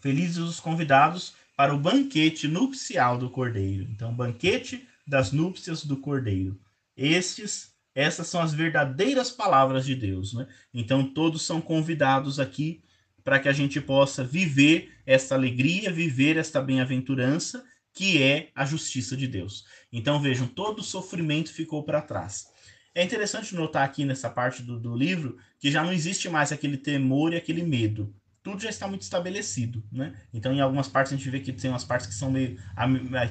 felizes 0.00 0.38
os 0.38 0.60
convidados 0.60 1.34
para 1.56 1.74
o 1.74 1.80
banquete 1.80 2.46
nupcial 2.46 3.18
do 3.18 3.28
Cordeiro. 3.28 3.88
Então, 3.90 4.14
banquete 4.14 4.86
das 5.04 5.32
núpcias 5.32 5.84
do 5.84 5.96
Cordeiro. 5.96 6.60
Estes, 6.96 7.72
essas 7.92 8.28
são 8.28 8.40
as 8.40 8.54
verdadeiras 8.54 9.32
palavras 9.32 9.84
de 9.84 9.96
Deus. 9.96 10.32
Né? 10.32 10.46
Então, 10.72 11.04
todos 11.04 11.42
são 11.42 11.60
convidados 11.60 12.38
aqui 12.38 12.84
para 13.26 13.40
que 13.40 13.48
a 13.48 13.52
gente 13.52 13.80
possa 13.80 14.22
viver 14.22 14.92
esta 15.04 15.34
alegria, 15.34 15.90
viver 15.90 16.36
esta 16.36 16.62
bem-aventurança, 16.62 17.64
que 17.92 18.22
é 18.22 18.50
a 18.54 18.64
justiça 18.64 19.16
de 19.16 19.26
Deus. 19.26 19.64
Então 19.92 20.22
vejam, 20.22 20.46
todo 20.46 20.78
o 20.78 20.84
sofrimento 20.84 21.52
ficou 21.52 21.82
para 21.82 22.00
trás. 22.00 22.46
É 22.94 23.02
interessante 23.02 23.52
notar 23.52 23.84
aqui 23.84 24.04
nessa 24.04 24.30
parte 24.30 24.62
do, 24.62 24.78
do 24.78 24.94
livro 24.94 25.38
que 25.58 25.72
já 25.72 25.82
não 25.82 25.92
existe 25.92 26.28
mais 26.28 26.52
aquele 26.52 26.76
temor 26.76 27.32
e 27.32 27.36
aquele 27.36 27.64
medo. 27.64 28.14
tudo 28.44 28.62
já 28.62 28.70
está 28.70 28.86
muito 28.86 29.02
estabelecido, 29.02 29.82
né? 29.90 30.14
Então, 30.32 30.52
em 30.52 30.60
algumas 30.60 30.86
partes 30.86 31.12
a 31.12 31.16
gente 31.16 31.28
vê 31.28 31.40
que 31.40 31.52
tem 31.52 31.68
umas 31.68 31.82
partes 31.82 32.06
que 32.06 32.14
são 32.14 32.30
meio 32.30 32.56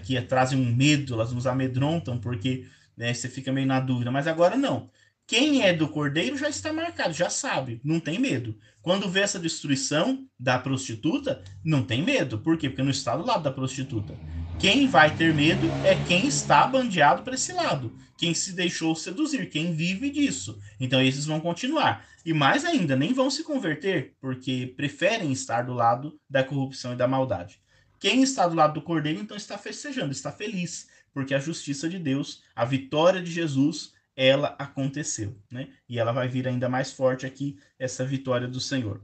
que 0.03 0.21
trazem 0.23 0.59
um 0.59 0.75
medo, 0.75 1.13
elas 1.13 1.31
nos 1.31 1.47
amedrontam 1.47 2.19
porque 2.19 2.65
né, 2.97 3.13
você 3.13 3.29
fica 3.29 3.49
meio 3.49 3.65
na 3.65 3.79
dúvida. 3.79 4.11
Mas 4.11 4.27
agora 4.27 4.57
não. 4.57 4.89
Quem 5.27 5.63
é 5.63 5.73
do 5.73 5.87
cordeiro 5.87 6.37
já 6.37 6.47
está 6.47 6.71
marcado, 6.71 7.11
já 7.11 7.31
sabe, 7.31 7.81
não 7.83 7.99
tem 7.99 8.19
medo. 8.19 8.55
Quando 8.79 9.09
vê 9.09 9.21
essa 9.21 9.39
destruição 9.39 10.27
da 10.39 10.59
prostituta, 10.59 11.43
não 11.63 11.83
tem 11.83 12.03
medo. 12.03 12.37
Por 12.37 12.55
quê? 12.59 12.69
Porque 12.69 12.83
não 12.83 12.91
está 12.91 13.17
do 13.17 13.25
lado 13.25 13.41
da 13.41 13.51
prostituta. 13.51 14.15
Quem 14.59 14.87
vai 14.87 15.15
ter 15.15 15.33
medo 15.33 15.67
é 15.83 15.95
quem 16.07 16.27
está 16.27 16.67
bandeado 16.67 17.23
para 17.23 17.33
esse 17.33 17.51
lado, 17.51 17.97
quem 18.15 18.35
se 18.35 18.53
deixou 18.53 18.95
seduzir, 18.95 19.49
quem 19.49 19.73
vive 19.73 20.11
disso. 20.11 20.59
Então 20.79 21.01
esses 21.01 21.25
vão 21.25 21.39
continuar. 21.39 22.07
E 22.23 22.31
mais 22.31 22.63
ainda, 22.63 22.95
nem 22.95 23.11
vão 23.11 23.31
se 23.31 23.43
converter, 23.43 24.13
porque 24.21 24.73
preferem 24.77 25.31
estar 25.31 25.63
do 25.63 25.73
lado 25.73 26.19
da 26.29 26.43
corrupção 26.43 26.93
e 26.93 26.95
da 26.95 27.07
maldade. 27.07 27.59
Quem 27.99 28.21
está 28.21 28.47
do 28.47 28.55
lado 28.55 28.75
do 28.75 28.81
cordeiro, 28.83 29.19
então 29.19 29.35
está 29.35 29.57
festejando, 29.57 30.11
está 30.11 30.31
feliz, 30.31 30.87
porque 31.11 31.33
a 31.33 31.39
justiça 31.39 31.89
de 31.89 31.97
Deus, 31.97 32.43
a 32.55 32.63
vitória 32.63 33.21
de 33.21 33.31
Jesus, 33.31 33.94
ela 34.15 34.55
aconteceu, 34.57 35.37
né? 35.51 35.69
E 35.87 35.99
ela 35.99 36.11
vai 36.11 36.27
vir 36.27 36.47
ainda 36.47 36.69
mais 36.69 36.91
forte 36.91 37.25
aqui, 37.25 37.57
essa 37.77 38.05
vitória 38.05 38.47
do 38.47 38.59
Senhor. 38.59 39.01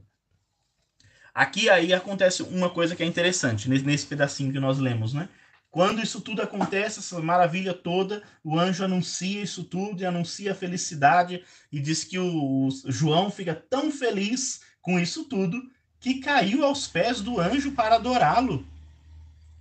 Aqui 1.34 1.70
aí 1.70 1.92
acontece 1.92 2.42
uma 2.42 2.68
coisa 2.70 2.94
que 2.94 3.02
é 3.02 3.06
interessante, 3.06 3.68
nesse 3.68 4.06
pedacinho 4.06 4.52
que 4.52 4.60
nós 4.60 4.78
lemos, 4.78 5.14
né? 5.14 5.28
Quando 5.70 6.02
isso 6.02 6.20
tudo 6.20 6.42
acontece, 6.42 6.98
essa 6.98 7.18
maravilha 7.20 7.72
toda, 7.72 8.22
o 8.44 8.58
anjo 8.58 8.84
anuncia 8.84 9.42
isso 9.42 9.64
tudo 9.64 10.02
e 10.02 10.04
anuncia 10.04 10.52
a 10.52 10.54
felicidade 10.54 11.42
e 11.72 11.80
diz 11.80 12.04
que 12.04 12.18
o 12.18 12.68
João 12.86 13.30
fica 13.30 13.54
tão 13.54 13.90
feliz 13.90 14.60
com 14.82 15.00
isso 15.00 15.24
tudo 15.24 15.70
que 15.98 16.20
caiu 16.20 16.62
aos 16.62 16.86
pés 16.86 17.22
do 17.22 17.40
anjo 17.40 17.72
para 17.72 17.94
adorá-lo. 17.94 18.66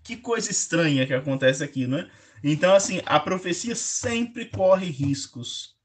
Que 0.04 0.18
coisa 0.18 0.52
estranha 0.52 1.08
que 1.08 1.14
acontece 1.14 1.64
aqui, 1.64 1.88
não 1.88 2.00
é? 2.00 2.10
Então, 2.44 2.74
assim, 2.74 3.02
a 3.06 3.20
profecia 3.20 3.76
sempre 3.76 4.46
corre 4.46 4.90
riscos. 4.90 5.76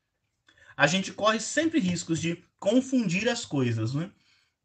A 0.76 0.86
gente 0.86 1.12
corre 1.12 1.40
sempre 1.40 1.78
riscos 1.78 2.20
de 2.20 2.42
confundir 2.58 3.28
as 3.28 3.44
coisas, 3.44 3.94
né? 3.94 4.10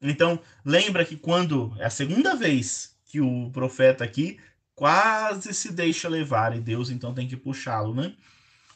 Então, 0.02 0.40
lembra 0.66 1.06
que 1.06 1.16
quando 1.16 1.74
é 1.78 1.86
a 1.86 1.90
segunda 1.90 2.36
vez 2.36 2.98
que 3.06 3.22
o 3.22 3.52
profeta 3.52 4.04
aqui 4.04 4.40
quase 4.74 5.54
se 5.54 5.72
deixa 5.72 6.10
levar 6.10 6.56
e 6.56 6.60
Deus 6.60 6.90
então 6.90 7.14
tem 7.14 7.28
que 7.28 7.38
puxá-lo, 7.38 7.94
né? 7.94 8.16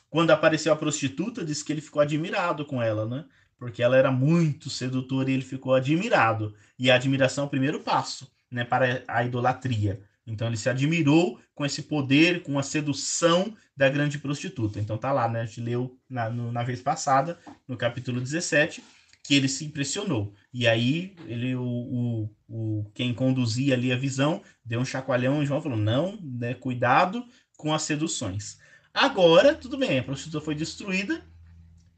Quando 0.10 0.32
apareceu 0.32 0.72
a 0.72 0.76
prostituta, 0.76 1.44
diz 1.44 1.64
que 1.64 1.74
ele 1.74 1.82
ficou 1.82 2.02
admirado 2.02 2.64
com 2.66 2.82
ela, 2.82 3.08
né? 3.08 3.26
Porque 3.58 3.82
ela 3.82 3.98
era 3.98 4.12
muito 4.12 4.70
sedutora 4.70 5.30
e 5.30 5.34
ele 5.34 5.44
ficou 5.44 5.74
admirado. 5.74 6.54
E 6.78 6.92
a 6.92 6.96
admiração 6.96 7.46
é 7.46 7.48
o 7.48 7.50
primeiro 7.50 7.80
passo, 7.80 8.32
né, 8.52 8.64
para 8.64 9.04
a 9.08 9.24
idolatria. 9.24 10.02
Então 10.26 10.48
ele 10.48 10.58
se 10.58 10.70
admirou 10.70 11.40
com 11.54 11.66
esse 11.66 11.84
poder, 11.84 12.42
com 12.42 12.58
a 12.58 12.64
sedução 12.64 13.56
da 13.78 13.90
grande 13.90 14.18
prostituta. 14.18 14.80
Então 14.80 14.98
tá 14.98 15.12
lá, 15.12 15.28
né? 15.30 15.42
A 15.42 15.46
gente 15.46 15.62
leu 15.62 16.00
na, 16.10 16.30
no, 16.30 16.52
na 16.52 16.64
vez 16.64 16.82
passada, 16.82 17.38
no 17.68 17.78
capítulo 17.78 18.20
17, 18.20 18.84
que 19.24 19.36
ele 19.36 19.48
se 19.48 19.66
impressionou. 19.66 20.34
E 20.54 20.68
aí 20.68 21.16
ele, 21.28 21.56
o, 21.56 21.64
o, 21.64 22.30
o 22.48 22.92
quem 22.94 23.14
conduzia 23.14 23.76
ali 23.76 23.92
a 23.92 23.98
visão, 23.98 24.42
deu 24.64 24.80
um 24.80 24.86
chacoalhão 24.86 25.44
e 25.44 25.46
João 25.46 25.62
falou: 25.62 25.78
não, 25.78 26.20
né, 26.22 26.54
cuidado 26.54 27.24
com 27.58 27.74
as 27.74 27.84
seduções. 27.84 28.58
Agora, 28.94 29.54
tudo 29.54 29.78
bem, 29.78 30.00
a 30.00 30.04
prostituta 30.04 30.44
foi 30.44 30.56
destruída. 30.56 31.22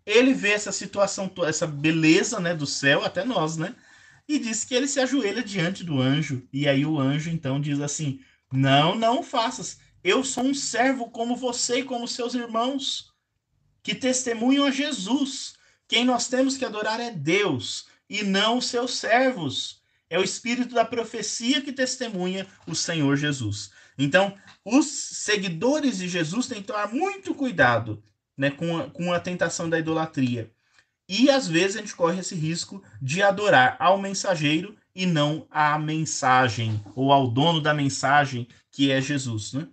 Ele 0.06 0.34
vê 0.34 0.52
essa 0.52 0.72
situação, 0.72 1.30
essa 1.46 1.68
beleza 1.68 2.40
né, 2.40 2.56
do 2.56 2.66
céu, 2.66 3.04
até 3.04 3.24
nós, 3.24 3.58
né? 3.58 3.76
E 4.28 4.40
diz 4.40 4.66
que 4.66 4.76
ele 4.76 4.88
se 4.88 5.00
ajoelha 5.00 5.44
diante 5.44 5.84
do 5.84 6.02
anjo. 6.02 6.48
E 6.52 6.68
aí 6.68 6.86
o 6.86 7.00
anjo 7.00 7.30
então 7.30 7.60
diz 7.60 7.80
assim: 7.80 8.20
Não, 8.52 8.96
não 8.96 9.24
faças. 9.24 9.80
Eu 10.04 10.24
sou 10.24 10.44
um 10.44 10.54
servo 10.54 11.10
como 11.10 11.36
você 11.36 11.80
e 11.80 11.84
como 11.84 12.08
seus 12.08 12.34
irmãos, 12.34 13.14
que 13.82 13.96
testemunham 13.96 14.66
a 14.66 14.72
Jesus. 14.72 15.56
Quem 15.88 16.04
nós 16.04 16.28
temos 16.28 16.58
que 16.58 16.66
adorar 16.66 17.00
é 17.00 17.12
Deus 17.12 17.88
e 18.10 18.24
não 18.24 18.58
os 18.58 18.68
seus 18.68 18.96
servos. 18.98 19.82
É 20.10 20.18
o 20.18 20.24
espírito 20.24 20.74
da 20.74 20.86
profecia 20.86 21.62
que 21.62 21.74
testemunha 21.74 22.48
o 22.66 22.76
Senhor 22.76 23.18
Jesus. 23.18 23.72
Então, 23.98 24.38
os 24.64 24.86
seguidores 24.86 25.98
de 25.98 26.08
Jesus 26.08 26.48
têm 26.48 26.62
que 26.62 26.68
tomar 26.68 26.94
muito 26.94 27.34
cuidado 27.34 28.02
né, 28.38 28.52
com, 28.52 28.78
a, 28.78 28.90
com 28.90 29.12
a 29.12 29.20
tentação 29.20 29.70
da 29.70 29.80
idolatria. 29.80 30.52
E 31.08 31.30
às 31.30 31.48
vezes 31.48 31.78
a 31.78 31.80
gente 31.80 31.96
corre 31.96 32.20
esse 32.20 32.36
risco 32.36 32.84
de 33.02 33.22
adorar 33.22 33.78
ao 33.80 33.98
mensageiro 33.98 34.76
e 34.94 35.06
não 35.06 35.48
à 35.50 35.78
mensagem, 35.80 36.82
ou 36.96 37.12
ao 37.12 37.30
dono 37.30 37.62
da 37.62 37.74
mensagem, 37.74 38.48
que 38.72 38.92
é 38.92 39.00
Jesus, 39.00 39.54
né? 39.54 39.68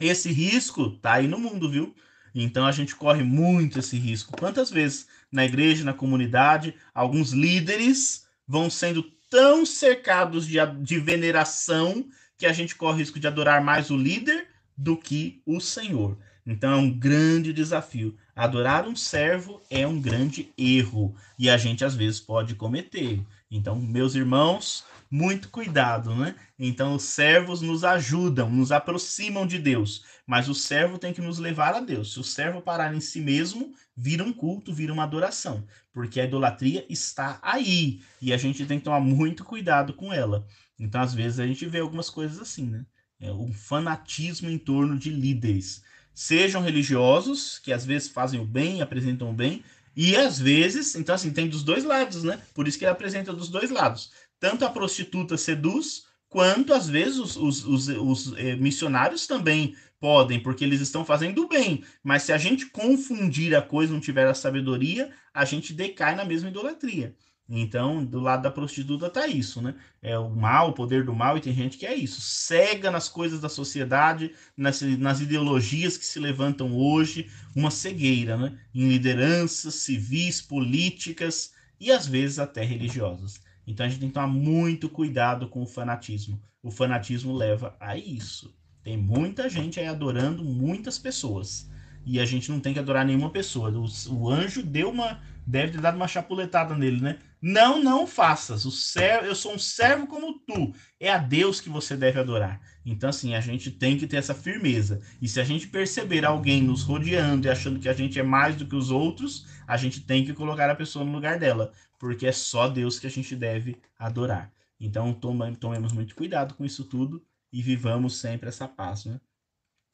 Esse 0.00 0.32
risco 0.32 0.90
tá 0.96 1.14
aí 1.14 1.28
no 1.28 1.38
mundo, 1.38 1.70
viu? 1.70 1.94
Então 2.34 2.66
a 2.66 2.72
gente 2.72 2.96
corre 2.96 3.22
muito 3.22 3.78
esse 3.78 3.98
risco. 3.98 4.36
Quantas 4.36 4.70
vezes 4.70 5.06
na 5.30 5.44
igreja, 5.44 5.84
na 5.84 5.92
comunidade, 5.92 6.74
alguns 6.94 7.32
líderes 7.32 8.26
vão 8.46 8.70
sendo 8.70 9.02
tão 9.28 9.64
cercados 9.64 10.46
de, 10.46 10.56
de 10.80 10.98
veneração 10.98 12.08
que 12.36 12.46
a 12.46 12.52
gente 12.52 12.74
corre 12.74 12.94
o 12.94 12.98
risco 12.98 13.20
de 13.20 13.26
adorar 13.26 13.62
mais 13.62 13.90
o 13.90 13.96
líder 13.96 14.48
do 14.76 14.96
que 14.96 15.42
o 15.44 15.60
Senhor. 15.60 16.18
Então 16.46 16.72
é 16.72 16.76
um 16.76 16.90
grande 16.90 17.52
desafio. 17.52 18.16
Adorar 18.40 18.88
um 18.88 18.96
servo 18.96 19.60
é 19.68 19.86
um 19.86 20.00
grande 20.00 20.50
erro 20.56 21.14
e 21.38 21.50
a 21.50 21.58
gente 21.58 21.84
às 21.84 21.94
vezes 21.94 22.20
pode 22.20 22.54
cometer. 22.54 23.22
Então, 23.50 23.78
meus 23.78 24.14
irmãos, 24.14 24.82
muito 25.10 25.50
cuidado, 25.50 26.14
né? 26.14 26.34
Então, 26.58 26.94
os 26.94 27.02
servos 27.02 27.60
nos 27.60 27.84
ajudam, 27.84 28.48
nos 28.48 28.72
aproximam 28.72 29.46
de 29.46 29.58
Deus, 29.58 30.06
mas 30.26 30.48
o 30.48 30.54
servo 30.54 30.96
tem 30.96 31.12
que 31.12 31.20
nos 31.20 31.38
levar 31.38 31.74
a 31.74 31.80
Deus. 31.80 32.14
Se 32.14 32.18
o 32.18 32.24
servo 32.24 32.62
parar 32.62 32.94
em 32.94 33.00
si 33.00 33.20
mesmo, 33.20 33.74
vira 33.94 34.24
um 34.24 34.32
culto, 34.32 34.72
vira 34.72 34.90
uma 34.90 35.02
adoração, 35.02 35.62
porque 35.92 36.18
a 36.18 36.24
idolatria 36.24 36.86
está 36.88 37.38
aí 37.42 38.00
e 38.22 38.32
a 38.32 38.38
gente 38.38 38.64
tem 38.64 38.78
que 38.78 38.86
tomar 38.86 39.00
muito 39.00 39.44
cuidado 39.44 39.92
com 39.92 40.10
ela. 40.10 40.46
Então, 40.78 41.02
às 41.02 41.12
vezes, 41.12 41.40
a 41.40 41.46
gente 41.46 41.66
vê 41.66 41.80
algumas 41.80 42.08
coisas 42.08 42.40
assim, 42.40 42.64
né? 42.64 42.86
É 43.20 43.30
um 43.30 43.52
fanatismo 43.52 44.48
em 44.48 44.56
torno 44.56 44.98
de 44.98 45.10
líderes 45.10 45.82
sejam 46.14 46.62
religiosos, 46.62 47.58
que 47.58 47.72
às 47.72 47.84
vezes 47.84 48.08
fazem 48.08 48.40
o 48.40 48.44
bem, 48.44 48.82
apresentam 48.82 49.30
o 49.30 49.32
bem, 49.32 49.62
e 49.96 50.16
às 50.16 50.38
vezes, 50.38 50.94
então 50.94 51.14
assim, 51.14 51.32
tem 51.32 51.48
dos 51.48 51.62
dois 51.62 51.84
lados, 51.84 52.22
né? 52.22 52.40
Por 52.54 52.68
isso 52.68 52.78
que 52.78 52.84
ele 52.84 52.92
apresenta 52.92 53.32
dos 53.32 53.48
dois 53.48 53.70
lados. 53.70 54.12
Tanto 54.38 54.64
a 54.64 54.70
prostituta 54.70 55.36
seduz, 55.36 56.04
quanto 56.28 56.72
às 56.72 56.88
vezes 56.88 57.18
os, 57.18 57.36
os, 57.36 57.64
os, 57.66 57.88
os 57.88 58.38
eh, 58.38 58.56
missionários 58.56 59.26
também 59.26 59.74
podem, 59.98 60.40
porque 60.40 60.64
eles 60.64 60.80
estão 60.80 61.04
fazendo 61.04 61.42
o 61.42 61.48
bem. 61.48 61.84
Mas 62.02 62.22
se 62.22 62.32
a 62.32 62.38
gente 62.38 62.66
confundir 62.66 63.54
a 63.54 63.60
coisa, 63.60 63.92
não 63.92 64.00
tiver 64.00 64.26
a 64.26 64.34
sabedoria, 64.34 65.12
a 65.34 65.44
gente 65.44 65.74
decai 65.74 66.14
na 66.14 66.24
mesma 66.24 66.48
idolatria. 66.48 67.14
Então, 67.52 68.04
do 68.04 68.20
lado 68.20 68.42
da 68.44 68.50
prostituta 68.50 69.10
tá 69.10 69.26
isso, 69.26 69.60
né? 69.60 69.74
É 70.00 70.16
o 70.16 70.30
mal, 70.30 70.70
o 70.70 70.72
poder 70.72 71.04
do 71.04 71.12
mal, 71.12 71.36
e 71.36 71.40
tem 71.40 71.52
gente 71.52 71.76
que 71.76 71.84
é 71.84 71.92
isso, 71.92 72.20
cega 72.20 72.92
nas 72.92 73.08
coisas 73.08 73.40
da 73.40 73.48
sociedade, 73.48 74.32
nas, 74.56 74.80
nas 74.82 75.20
ideologias 75.20 75.96
que 75.96 76.06
se 76.06 76.20
levantam 76.20 76.72
hoje, 76.72 77.28
uma 77.56 77.72
cegueira, 77.72 78.36
né? 78.36 78.56
Em 78.72 78.88
lideranças 78.88 79.74
civis, 79.74 80.40
políticas 80.40 81.52
e 81.80 81.90
às 81.90 82.06
vezes 82.06 82.38
até 82.38 82.62
religiosas. 82.62 83.40
Então 83.66 83.84
a 83.84 83.88
gente 83.88 83.98
tem 83.98 84.08
que 84.08 84.14
tomar 84.14 84.28
muito 84.28 84.88
cuidado 84.88 85.48
com 85.48 85.62
o 85.62 85.66
fanatismo. 85.66 86.40
O 86.62 86.70
fanatismo 86.70 87.34
leva 87.34 87.76
a 87.80 87.96
isso. 87.96 88.54
Tem 88.84 88.96
muita 88.96 89.48
gente 89.48 89.80
aí 89.80 89.88
adorando 89.88 90.44
muitas 90.44 91.00
pessoas. 91.00 91.68
E 92.06 92.20
a 92.20 92.24
gente 92.24 92.48
não 92.50 92.60
tem 92.60 92.72
que 92.72 92.78
adorar 92.78 93.04
nenhuma 93.04 93.30
pessoa. 93.30 93.70
O, 93.70 93.86
o 94.14 94.30
anjo 94.30 94.62
deu 94.62 94.90
uma. 94.90 95.20
Deve 95.46 95.72
ter 95.72 95.80
dado 95.80 95.96
uma 95.96 96.06
chapuletada 96.06 96.76
nele, 96.76 97.00
né? 97.00 97.18
Não, 97.42 97.82
não 97.82 98.06
faças. 98.06 98.66
O 98.66 98.70
servo, 98.70 99.26
eu 99.26 99.34
sou 99.34 99.54
um 99.54 99.58
servo 99.58 100.06
como 100.06 100.38
tu. 100.40 100.74
É 100.98 101.10
a 101.10 101.16
Deus 101.16 101.60
que 101.60 101.70
você 101.70 101.96
deve 101.96 102.20
adorar. 102.20 102.60
Então, 102.84 103.08
assim, 103.08 103.34
a 103.34 103.40
gente 103.40 103.70
tem 103.70 103.96
que 103.96 104.06
ter 104.06 104.18
essa 104.18 104.34
firmeza. 104.34 105.00
E 105.22 105.28
se 105.28 105.40
a 105.40 105.44
gente 105.44 105.68
perceber 105.68 106.24
alguém 106.24 106.62
nos 106.62 106.82
rodeando 106.82 107.46
e 107.46 107.50
achando 107.50 107.80
que 107.80 107.88
a 107.88 107.94
gente 107.94 108.18
é 108.18 108.22
mais 108.22 108.56
do 108.56 108.66
que 108.66 108.76
os 108.76 108.90
outros, 108.90 109.46
a 109.66 109.76
gente 109.76 110.00
tem 110.00 110.24
que 110.24 110.34
colocar 110.34 110.68
a 110.68 110.74
pessoa 110.74 111.04
no 111.04 111.12
lugar 111.12 111.38
dela. 111.38 111.72
Porque 111.98 112.26
é 112.26 112.32
só 112.32 112.68
Deus 112.68 112.98
que 112.98 113.06
a 113.06 113.10
gente 113.10 113.34
deve 113.34 113.76
adorar. 113.98 114.52
Então, 114.78 115.12
tomemos 115.12 115.92
muito 115.92 116.14
cuidado 116.14 116.54
com 116.54 116.64
isso 116.64 116.84
tudo 116.84 117.24
e 117.52 117.62
vivamos 117.62 118.16
sempre 118.16 118.48
essa 118.48 118.68
paz, 118.68 119.04
né? 119.04 119.20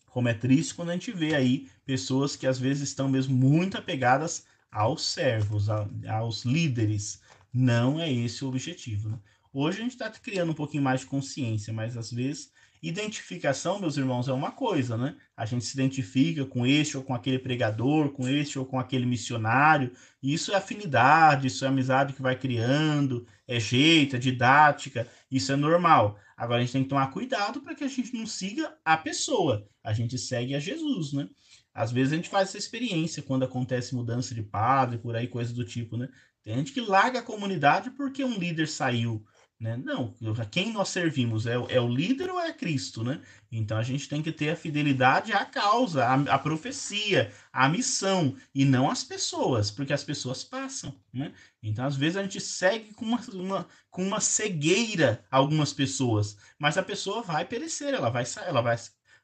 Como 0.07 0.29
é 0.29 0.35
triste 0.35 0.75
quando 0.75 0.91
a 0.91 0.93
gente 0.95 1.13
vê 1.13 1.35
aí 1.35 1.69
pessoas 1.85 2.37
que 2.37 2.47
às 2.47 2.59
vezes 2.59 2.89
estão 2.89 3.09
mesmo 3.09 3.37
muito 3.37 3.77
apegadas 3.77 4.47
aos 4.71 5.05
servos, 5.05 5.69
aos 5.69 6.45
líderes, 6.45 7.21
não 7.53 8.01
é 8.01 8.13
esse 8.13 8.45
o 8.45 8.49
objetivo. 8.49 9.09
Né? 9.11 9.19
Hoje 9.53 9.79
a 9.79 9.83
gente 9.83 9.93
está 9.93 10.11
criando 10.11 10.51
um 10.51 10.55
pouquinho 10.55 10.83
mais 10.83 11.01
de 11.01 11.07
consciência, 11.07 11.73
mas 11.73 11.97
às 11.97 12.11
vezes 12.11 12.53
Identificação, 12.83 13.81
meus 13.81 13.97
irmãos, 13.97 14.29
é 14.29 14.33
uma 14.33 14.53
coisa, 14.53 14.97
né? 14.97 15.17
A 15.37 15.47
gente 15.47 15.65
se 15.65 15.75
identifica 15.75 16.45
com 16.45 16.67
este 16.67 16.97
ou 16.97 17.03
com 17.03 17.15
aquele 17.15 17.39
pregador, 17.39 18.11
com 18.11 18.29
este 18.29 18.59
ou 18.59 18.67
com 18.67 18.79
aquele 18.79 19.07
missionário. 19.07 19.93
Isso 20.23 20.53
é 20.53 20.57
afinidade, 20.57 21.47
isso 21.47 21.65
é 21.65 21.69
amizade 21.69 22.13
que 22.13 22.23
vai 22.23 22.37
criando, 22.37 23.27
é 23.49 23.59
jeito, 23.59 24.17
é 24.17 24.19
didática, 24.19 25.09
isso 25.31 25.51
é 25.53 25.57
normal. 25.57 26.19
Agora 26.37 26.59
a 26.59 26.61
gente 26.61 26.73
tem 26.73 26.83
que 26.83 26.89
tomar 26.89 27.11
cuidado 27.11 27.61
para 27.61 27.75
que 27.75 27.83
a 27.83 27.89
gente 27.89 28.15
não 28.15 28.27
siga 28.27 28.77
a 28.85 28.97
pessoa, 28.97 29.67
a 29.83 29.93
gente 29.93 30.19
segue 30.19 30.55
a 30.55 30.61
Jesus, 30.61 31.13
né? 31.13 31.29
Às 31.75 31.91
vezes 31.91 32.13
a 32.13 32.17
gente 32.17 32.29
faz 32.29 32.49
essa 32.49 32.59
experiência 32.59 33.23
quando 33.23 33.45
acontece 33.45 33.95
mudança 33.95 34.35
de 34.35 34.43
padre, 34.43 34.99
por 34.99 35.17
aí, 35.17 35.27
coisas 35.27 35.53
do 35.53 35.65
tipo, 35.65 35.97
né? 35.97 36.09
Tem 36.47 36.55
gente 36.59 36.71
que 36.71 36.81
larga 36.81 37.19
a 37.19 37.25
comunidade 37.25 37.91
porque 37.91 38.23
um 38.23 38.39
líder 38.39 38.69
saiu, 38.69 39.27
né? 39.59 39.77
Não, 39.77 40.15
quem 40.49 40.73
nós 40.73 40.91
servimos? 40.91 41.45
É, 41.45 41.55
é 41.55 41.81
o 41.81 41.89
líder 41.89 42.31
ou 42.31 42.39
é 42.39 42.53
Cristo, 42.53 43.03
né? 43.03 43.21
Então 43.51 43.77
a 43.77 43.83
gente 43.83 44.09
tem 44.09 44.23
que 44.23 44.31
ter 44.31 44.51
a 44.51 44.57
fidelidade 44.57 45.33
à 45.33 45.45
causa, 45.45 46.05
à, 46.05 46.15
à 46.15 46.39
profecia, 46.39 47.33
à 47.53 47.69
missão, 47.69 48.37
e 48.55 48.65
não 48.65 48.89
às 48.89 49.03
pessoas, 49.03 49.73
porque 49.73 49.93
as 49.93 50.05
pessoas 50.05 50.45
passam, 50.45 50.95
né? 51.13 51.33
Então 51.61 51.85
às 51.85 51.97
vezes 51.97 52.17
a 52.17 52.23
gente 52.23 52.41
segue 52.41 52.95
com 52.95 53.05
uma, 53.05 53.21
uma, 53.33 53.69
com 53.91 54.07
uma 54.07 54.21
cegueira 54.21 55.25
algumas 55.29 55.73
pessoas, 55.73 56.37
mas 56.61 56.79
a 56.79 56.83
pessoa 56.85 57.23
vai 57.23 57.45
perecer, 57.45 57.93
ela 57.93 58.09
vai, 58.09 58.23
ela 58.47 58.61
vai 58.61 58.77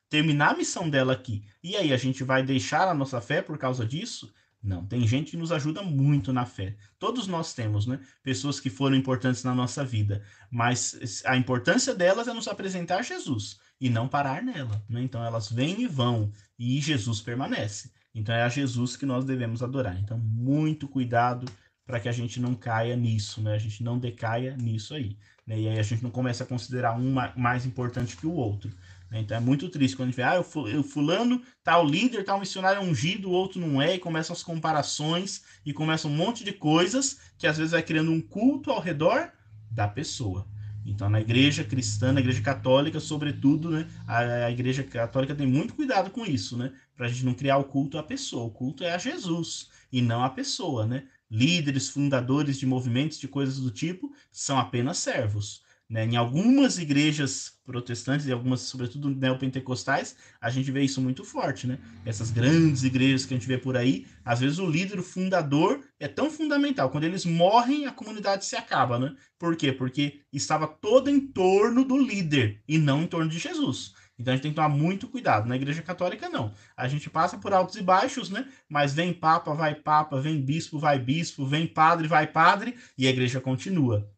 terminar 0.09 0.55
a 0.55 0.57
missão 0.57 0.91
dela 0.91 1.13
aqui. 1.13 1.45
E 1.63 1.77
aí, 1.77 1.93
a 1.93 1.97
gente 1.97 2.25
vai 2.25 2.43
deixar 2.43 2.89
a 2.89 2.95
nossa 2.95 3.21
fé 3.21 3.41
por 3.41 3.57
causa 3.57 3.87
disso? 3.87 4.35
Não, 4.63 4.87
tem 4.87 5.05
gente 5.07 5.33
que 5.33 5.37
nos 5.37 5.51
ajuda 5.51 5.83
muito 5.83 6.33
na 6.33 6.47
fé. 6.47 6.77
Todos 6.99 7.27
nós 7.27 7.53
temos, 7.53 7.85
né? 7.85 7.99
Pessoas 8.23 8.61
que 8.61 8.71
foram 8.71 8.95
importantes 8.95 9.43
na 9.43 9.55
nossa 9.55 9.85
vida. 9.85 10.23
Mas 10.51 11.23
a 11.27 11.37
importância 11.37 11.93
delas 11.93 12.29
é 12.29 12.33
nos 12.33 12.47
apresentar 12.47 13.03
Jesus 13.03 13.59
e 13.81 13.91
não 13.91 14.07
parar 14.07 14.41
nela. 14.41 14.81
Né? 14.89 15.03
Então 15.03 15.25
elas 15.25 15.51
vêm 15.51 15.83
e 15.83 15.89
vão 15.89 16.31
e 16.57 16.81
Jesus 16.81 17.21
permanece. 17.21 17.91
Então 18.15 18.35
é 18.35 18.43
a 18.43 18.49
Jesus 18.49 18.97
que 18.97 19.07
nós 19.07 19.25
devemos 19.25 19.63
adorar. 19.63 19.99
Então, 19.99 20.19
muito 20.19 20.87
cuidado 20.87 21.51
para 21.85 21.99
que 21.99 22.09
a 22.09 22.13
gente 22.13 22.39
não 22.39 22.55
caia 22.55 22.95
nisso, 22.95 23.43
né? 23.43 23.55
A 23.55 23.59
gente 23.59 23.83
não 23.83 23.99
decaia 23.99 24.57
nisso 24.57 24.95
aí. 24.95 25.17
Né? 25.47 25.61
E 25.61 25.69
aí 25.69 25.79
a 25.79 25.83
gente 25.83 26.03
não 26.03 26.11
comece 26.11 26.43
a 26.43 26.47
considerar 26.47 26.97
um 26.97 27.13
mais 27.37 27.67
importante 27.67 28.17
que 28.17 28.27
o 28.27 28.33
outro. 28.33 28.71
Né? 29.13 29.21
Então 29.21 29.37
é 29.37 29.41
muito 29.41 29.69
triste 29.69 29.95
quando 29.95 30.09
a 30.09 30.11
gente 30.11 30.17
vê, 30.17 30.23
ah, 30.23 30.41
o 30.41 30.83
fulano 30.83 31.43
tá 31.63 31.79
o 31.79 31.85
líder, 31.85 32.25
tá 32.25 32.35
o 32.35 32.41
missionário 32.41 32.81
ungido, 32.81 33.29
o 33.29 33.33
outro 33.33 33.61
não 33.61 33.81
é, 33.81 33.95
e 33.95 33.99
começam 33.99 34.33
as 34.35 34.43
comparações, 34.43 35.43
e 35.67 35.73
começa 35.73 36.09
um 36.09 36.17
monte 36.17 36.43
de 36.43 36.53
coisas 36.53 37.21
que 37.37 37.47
às 37.47 37.59
vezes 37.59 37.73
vai 37.73 37.83
criando 37.83 38.11
um 38.11 38.23
culto 38.23 38.71
ao 38.71 38.81
redor 38.81 39.31
da 39.71 39.87
pessoa. 39.87 40.49
Então, 40.85 41.09
na 41.09 41.21
igreja 41.21 41.63
cristã, 41.63 42.13
na 42.13 42.19
igreja 42.19 42.41
católica, 42.41 42.99
sobretudo, 42.99 43.71
né, 43.71 43.87
a, 44.05 44.47
a 44.47 44.51
igreja 44.51 44.83
católica 44.83 45.35
tem 45.35 45.47
muito 45.47 45.75
cuidado 45.75 46.11
com 46.11 46.25
isso, 46.25 46.57
né, 46.57 46.73
para 46.97 47.07
a 47.07 47.09
gente 47.09 47.25
não 47.25 47.35
criar 47.35 47.59
o 47.59 47.65
culto 47.65 47.99
à 47.99 48.03
pessoa. 48.03 48.47
O 48.47 48.51
culto 48.51 48.83
é 48.83 48.93
a 48.93 48.99
Jesus 48.99 49.69
e 49.93 50.03
não 50.03 50.25
a 50.25 50.31
pessoa, 50.31 50.87
né? 50.87 51.05
Líderes, 51.31 51.89
fundadores 51.89 52.59
de 52.59 52.67
movimentos, 52.67 53.19
de 53.19 53.29
coisas 53.29 53.61
do 53.61 53.71
tipo, 53.71 54.13
são 54.31 54.59
apenas 54.59 54.99
servos. 54.99 55.63
Né? 55.93 56.07
Em 56.07 56.17
algumas 56.17 56.79
igrejas 56.79 57.53
protestantes 57.67 58.27
e 58.27 58.33
algumas, 58.33 58.63
sobretudo 58.63 59.11
neopentecostais, 59.11 60.17
a 60.41 60.49
gente 60.49 60.71
vê 60.71 60.83
isso 60.83 61.03
muito 61.03 61.23
forte, 61.23 61.67
né? 61.67 61.79
Essas 62.07 62.31
grandes 62.31 62.83
igrejas 62.83 63.27
que 63.27 63.35
a 63.35 63.37
gente 63.37 63.47
vê 63.47 63.59
por 63.59 63.77
aí, 63.77 64.07
às 64.25 64.41
vezes 64.41 64.59
o 64.59 64.65
líder, 64.65 64.99
o 64.99 65.03
fundador, 65.03 65.81
é 66.01 66.09
tão 66.09 66.31
fundamental. 66.31 66.89
Quando 66.89 67.05
eles 67.05 67.27
morrem, 67.27 67.85
a 67.85 67.93
comunidade 67.93 68.47
se 68.47 68.57
acaba, 68.57 68.99
né? 68.99 69.15
Por 69.39 69.55
quê? 69.55 69.71
Porque 69.71 70.23
estava 70.33 70.67
todo 70.67 71.11
em 71.11 71.21
torno 71.21 71.85
do 71.85 71.99
líder 71.99 72.63
e 72.67 72.79
não 72.79 73.03
em 73.03 73.07
torno 73.07 73.31
de 73.31 73.39
Jesus. 73.39 73.93
Então 74.19 74.33
a 74.33 74.37
gente 74.37 74.45
tem 74.45 74.53
que 74.53 74.57
tomar 74.57 74.71
muito 74.71 75.07
cuidado. 75.09 75.47
Na 75.47 75.57
igreja 75.57 75.83
católica, 75.83 76.27
não. 76.27 76.55
A 76.75 76.89
gente 76.89 77.11
passa 77.11 77.37
por 77.37 77.53
altos 77.53 77.77
e 77.77 77.83
baixos, 77.83 78.31
né? 78.31 78.49
Mas 78.67 78.95
vem 78.95 79.13
papa, 79.13 79.53
vai 79.53 79.75
papa, 79.75 80.19
vem 80.19 80.41
bispo, 80.41 80.79
vai 80.79 80.99
bispo, 80.99 81.45
vem 81.45 81.67
padre, 81.67 82.09
vai 82.09 82.27
padre, 82.27 82.77
e 82.97 83.07
a 83.07 83.11
igreja 83.11 83.43
continua 83.43 84.11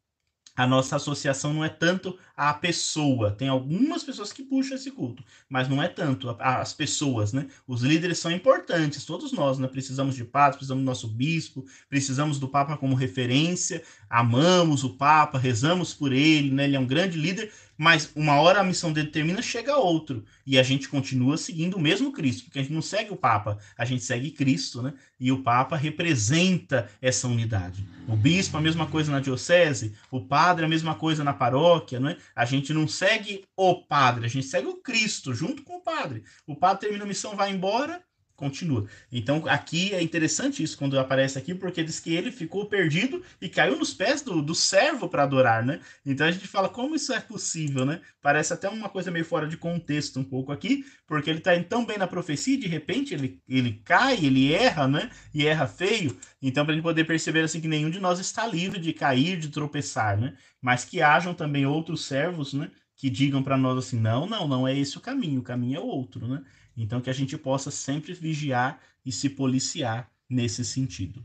a 0.56 0.66
nossa 0.66 0.96
associação 0.96 1.52
não 1.52 1.64
é 1.64 1.68
tanto 1.68 2.16
à 2.36 2.54
pessoa. 2.54 3.30
Tem 3.30 3.48
algumas 3.48 4.04
pessoas 4.04 4.32
que 4.32 4.42
puxam 4.42 4.76
esse 4.76 4.90
culto, 4.90 5.24
mas 5.48 5.68
não 5.68 5.82
é 5.82 5.88
tanto 5.88 6.34
as 6.38 6.72
pessoas, 6.72 7.32
né? 7.32 7.48
Os 7.66 7.82
líderes 7.82 8.18
são 8.18 8.30
importantes, 8.30 9.04
todos 9.04 9.32
nós, 9.32 9.58
né? 9.58 9.66
Precisamos 9.66 10.14
de 10.14 10.24
padre, 10.24 10.58
precisamos 10.58 10.82
do 10.82 10.86
nosso 10.86 11.08
bispo, 11.08 11.64
precisamos 11.88 12.38
do 12.38 12.48
Papa 12.48 12.76
como 12.76 12.94
referência, 12.94 13.82
amamos 14.08 14.84
o 14.84 14.90
Papa, 14.90 15.38
rezamos 15.38 15.92
por 15.92 16.12
ele, 16.12 16.50
né? 16.50 16.64
Ele 16.64 16.76
é 16.76 16.80
um 16.80 16.86
grande 16.86 17.18
líder, 17.18 17.52
mas 17.76 18.10
uma 18.14 18.40
hora 18.40 18.60
a 18.60 18.64
missão 18.64 18.92
dele 18.92 19.08
termina, 19.08 19.42
chega 19.42 19.76
outro. 19.76 20.24
E 20.46 20.58
a 20.58 20.62
gente 20.62 20.88
continua 20.88 21.36
seguindo 21.36 21.76
o 21.76 21.80
mesmo 21.80 22.12
Cristo, 22.12 22.44
porque 22.44 22.58
a 22.58 22.62
gente 22.62 22.74
não 22.74 22.82
segue 22.82 23.12
o 23.12 23.16
Papa, 23.16 23.58
a 23.76 23.84
gente 23.84 24.04
segue 24.04 24.30
Cristo, 24.30 24.82
né? 24.82 24.94
E 25.18 25.32
o 25.32 25.42
Papa 25.42 25.76
representa 25.76 26.88
essa 27.00 27.26
unidade. 27.26 27.86
O 28.06 28.16
bispo, 28.16 28.56
a 28.56 28.60
mesma 28.60 28.86
coisa 28.86 29.10
na 29.10 29.20
diocese, 29.20 29.94
o 30.10 30.20
padre, 30.20 30.64
a 30.64 30.68
mesma 30.68 30.94
coisa 30.94 31.24
na 31.24 31.32
paróquia, 31.32 31.98
né? 31.98 32.16
A 32.34 32.44
gente 32.44 32.72
não 32.72 32.86
segue 32.86 33.44
o 33.56 33.82
padre, 33.82 34.26
a 34.26 34.28
gente 34.28 34.46
segue 34.46 34.68
o 34.68 34.76
Cristo 34.76 35.34
junto 35.34 35.62
com 35.62 35.76
o 35.76 35.82
padre. 35.82 36.22
O 36.46 36.54
padre 36.54 36.82
termina 36.82 37.04
a 37.04 37.08
missão, 37.08 37.36
vai 37.36 37.50
embora, 37.50 38.02
continua. 38.36 38.86
Então, 39.12 39.44
aqui 39.46 39.94
é 39.94 40.02
interessante 40.02 40.62
isso 40.62 40.76
quando 40.76 40.98
aparece 40.98 41.38
aqui, 41.38 41.54
porque 41.54 41.82
diz 41.82 42.00
que 42.00 42.14
ele 42.14 42.32
ficou 42.32 42.66
perdido 42.66 43.22
e 43.40 43.48
caiu 43.48 43.76
nos 43.76 43.94
pés 43.94 44.22
do, 44.22 44.42
do 44.42 44.54
servo 44.54 45.08
para 45.08 45.22
adorar, 45.22 45.64
né? 45.64 45.80
Então 46.04 46.26
a 46.26 46.30
gente 46.30 46.46
fala 46.46 46.68
como 46.68 46.94
isso 46.96 47.12
é 47.12 47.20
possível, 47.20 47.84
né? 47.84 48.00
Parece 48.20 48.52
até 48.52 48.68
uma 48.68 48.88
coisa 48.88 49.10
meio 49.10 49.24
fora 49.24 49.46
de 49.46 49.56
contexto 49.56 50.18
um 50.18 50.24
pouco 50.24 50.50
aqui, 50.50 50.84
porque 51.06 51.30
ele 51.30 51.38
está 51.38 51.52
tão 51.62 51.84
bem 51.84 51.98
na 51.98 52.06
profecia 52.06 52.54
e 52.54 52.58
de 52.58 52.66
repente 52.66 53.14
ele, 53.14 53.40
ele 53.48 53.80
cai, 53.84 54.16
ele 54.24 54.52
erra, 54.52 54.88
né? 54.88 55.10
E 55.32 55.46
erra 55.46 55.66
feio. 55.66 56.16
Então, 56.42 56.64
para 56.64 56.74
gente 56.74 56.82
poder 56.82 57.04
perceber 57.04 57.42
assim 57.42 57.60
que 57.60 57.68
nenhum 57.68 57.90
de 57.90 58.00
nós 58.00 58.18
está 58.18 58.46
livre 58.46 58.80
de 58.80 58.92
cair, 58.92 59.38
de 59.38 59.48
tropeçar, 59.48 60.18
né? 60.18 60.36
Mas 60.60 60.84
que 60.84 61.00
hajam 61.00 61.34
também 61.34 61.66
outros 61.66 62.04
servos, 62.04 62.52
né? 62.52 62.70
Que 62.96 63.08
digam 63.08 63.42
para 63.42 63.56
nós 63.56 63.78
assim: 63.78 63.98
não, 63.98 64.26
não, 64.26 64.48
não 64.48 64.66
é 64.66 64.76
esse 64.76 64.96
o 64.96 65.00
caminho, 65.00 65.40
o 65.40 65.44
caminho 65.44 65.76
é 65.76 65.80
outro, 65.80 66.26
né? 66.26 66.42
Então, 66.76 67.00
que 67.00 67.10
a 67.10 67.14
gente 67.14 67.36
possa 67.38 67.70
sempre 67.70 68.12
vigiar 68.12 68.80
e 69.04 69.12
se 69.12 69.28
policiar 69.28 70.10
nesse 70.28 70.64
sentido. 70.64 71.24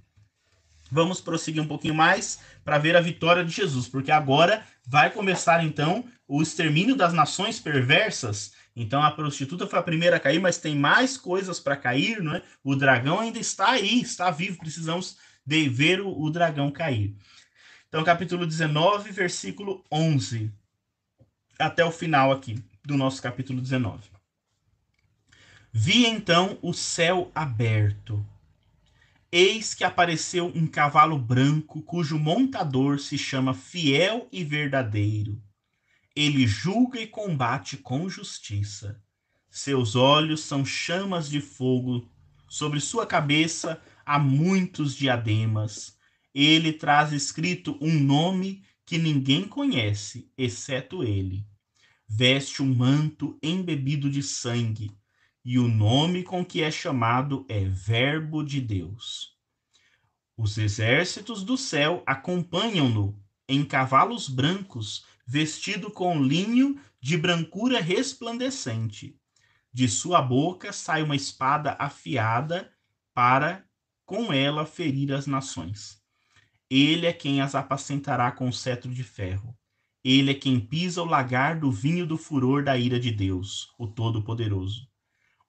Vamos 0.91 1.21
prosseguir 1.21 1.61
um 1.61 1.67
pouquinho 1.67 1.93
mais 1.93 2.39
para 2.63 2.77
ver 2.77 2.95
a 2.95 3.01
vitória 3.01 3.45
de 3.45 3.51
Jesus, 3.51 3.87
porque 3.87 4.11
agora 4.11 4.65
vai 4.87 5.11
começar 5.11 5.63
então 5.63 6.03
o 6.27 6.41
extermínio 6.41 6.95
das 6.95 7.13
nações 7.13 7.59
perversas. 7.59 8.53
Então 8.75 9.01
a 9.01 9.11
prostituta 9.11 9.67
foi 9.67 9.77
a 9.77 9.83
primeira 9.83 10.15
a 10.15 10.19
cair, 10.19 10.39
mas 10.39 10.57
tem 10.57 10.75
mais 10.75 11.15
coisas 11.15 11.59
para 11.59 11.75
cair, 11.75 12.21
não 12.21 12.35
é? 12.35 12.43
O 12.63 12.75
dragão 12.75 13.19
ainda 13.19 13.39
está 13.39 13.69
aí, 13.71 14.01
está 14.01 14.31
vivo, 14.31 14.57
precisamos 14.57 15.17
de 15.45 15.69
ver 15.69 16.01
o, 16.01 16.09
o 16.19 16.29
dragão 16.29 16.71
cair. 16.71 17.15
Então, 17.87 18.03
capítulo 18.03 18.45
19, 18.45 19.11
versículo 19.11 19.83
11, 19.91 20.51
até 21.57 21.83
o 21.83 21.91
final 21.91 22.31
aqui 22.31 22.63
do 22.85 22.95
nosso 22.95 23.19
capítulo 23.19 23.59
19. 23.59 24.18
Vi 25.71 26.07
então 26.07 26.57
o 26.63 26.73
céu 26.73 27.31
aberto. 27.35 28.25
Eis 29.31 29.75
que 29.75 29.83
apareceu 29.83 30.47
um 30.55 30.65
cavalo 30.65 31.15
branco, 31.15 31.83
cujo 31.83 32.17
montador 32.17 32.99
se 32.99 33.19
chama 33.19 33.53
Fiel 33.53 34.27
e 34.31 34.43
Verdadeiro. 34.43 35.39
Ele 36.15 36.47
julga 36.47 36.99
e 36.99 37.05
combate 37.05 37.77
com 37.77 38.09
justiça. 38.09 38.99
Seus 39.47 39.95
olhos 39.95 40.41
são 40.41 40.65
chamas 40.65 41.29
de 41.29 41.39
fogo, 41.39 42.09
sobre 42.47 42.79
sua 42.79 43.05
cabeça 43.05 43.79
há 44.03 44.17
muitos 44.17 44.95
diademas. 44.95 45.95
Ele 46.33 46.73
traz 46.73 47.13
escrito 47.13 47.77
um 47.79 47.93
nome 47.93 48.63
que 48.87 48.97
ninguém 48.97 49.47
conhece, 49.47 50.31
exceto 50.35 51.03
ele. 51.03 51.45
Veste 52.07 52.63
um 52.63 52.73
manto 52.73 53.37
embebido 53.43 54.09
de 54.09 54.23
sangue 54.23 54.98
e 55.43 55.57
o 55.57 55.67
nome 55.67 56.23
com 56.23 56.43
que 56.43 56.61
é 56.61 56.69
chamado 56.69 57.45
é 57.47 57.63
Verbo 57.65 58.43
de 58.43 58.59
Deus. 58.59 59.37
Os 60.37 60.57
exércitos 60.57 61.43
do 61.43 61.57
céu 61.57 62.03
acompanham-no 62.05 63.19
em 63.47 63.65
cavalos 63.65 64.29
brancos, 64.29 65.05
vestido 65.25 65.91
com 65.91 66.21
linho 66.21 66.79
de 67.01 67.17
brancura 67.17 67.81
resplandecente. 67.81 69.17
De 69.71 69.87
sua 69.87 70.21
boca 70.21 70.73
sai 70.73 71.03
uma 71.03 71.15
espada 71.15 71.75
afiada 71.79 72.71
para 73.13 73.65
com 74.05 74.33
ela 74.33 74.65
ferir 74.65 75.13
as 75.13 75.27
nações. 75.27 76.01
Ele 76.69 77.05
é 77.05 77.13
quem 77.13 77.41
as 77.41 77.55
apacentará 77.55 78.31
com 78.31 78.51
cetro 78.51 78.93
de 78.93 79.03
ferro. 79.03 79.57
Ele 80.03 80.31
é 80.31 80.33
quem 80.33 80.59
pisa 80.59 81.01
o 81.01 81.05
lagar 81.05 81.59
do 81.59 81.71
vinho 81.71 82.05
do 82.05 82.17
furor 82.17 82.63
da 82.63 82.77
ira 82.77 82.99
de 82.99 83.11
Deus, 83.11 83.73
o 83.77 83.87
Todo-Poderoso. 83.87 84.88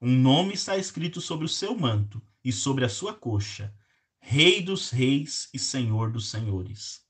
Um 0.03 0.17
nome 0.17 0.55
está 0.55 0.75
escrito 0.75 1.21
sobre 1.21 1.45
o 1.45 1.49
seu 1.49 1.77
manto 1.77 2.19
e 2.43 2.51
sobre 2.51 2.83
a 2.83 2.89
sua 2.89 3.13
coxa: 3.13 3.71
Rei 4.19 4.59
dos 4.59 4.89
Reis 4.89 5.47
e 5.53 5.59
Senhor 5.59 6.11
dos 6.11 6.27
Senhores. 6.27 7.01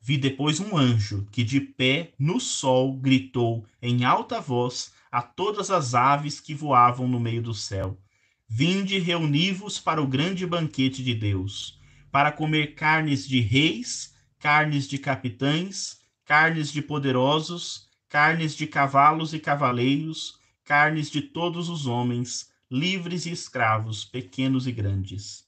vi 0.00 0.16
depois 0.16 0.60
um 0.60 0.78
anjo 0.78 1.28
que 1.30 1.44
de 1.44 1.60
pé 1.60 2.14
no 2.18 2.40
sol 2.40 2.96
gritou 2.96 3.66
em 3.82 4.02
alta 4.02 4.40
voz 4.40 4.94
a 5.12 5.20
todas 5.20 5.70
as 5.70 5.94
aves 5.94 6.40
que 6.40 6.54
voavam 6.54 7.06
no 7.06 7.20
meio 7.20 7.42
do 7.42 7.52
céu: 7.52 8.00
Vinde 8.48 8.98
reuni-vos 8.98 9.78
para 9.78 10.00
o 10.00 10.06
grande 10.06 10.46
banquete 10.46 11.04
de 11.04 11.14
Deus, 11.14 11.78
para 12.10 12.32
comer 12.32 12.74
carnes 12.76 13.28
de 13.28 13.40
reis, 13.40 14.14
carnes 14.38 14.88
de 14.88 14.96
capitães, 14.96 15.98
carnes 16.24 16.72
de 16.72 16.80
poderosos, 16.80 17.90
carnes 18.08 18.56
de 18.56 18.66
cavalos 18.66 19.34
e 19.34 19.38
cavaleiros, 19.38 20.39
carnes 20.70 21.10
de 21.10 21.20
todos 21.20 21.68
os 21.68 21.88
homens, 21.88 22.48
livres 22.70 23.26
e 23.26 23.32
escravos, 23.32 24.04
pequenos 24.04 24.68
e 24.68 24.70
grandes. 24.70 25.44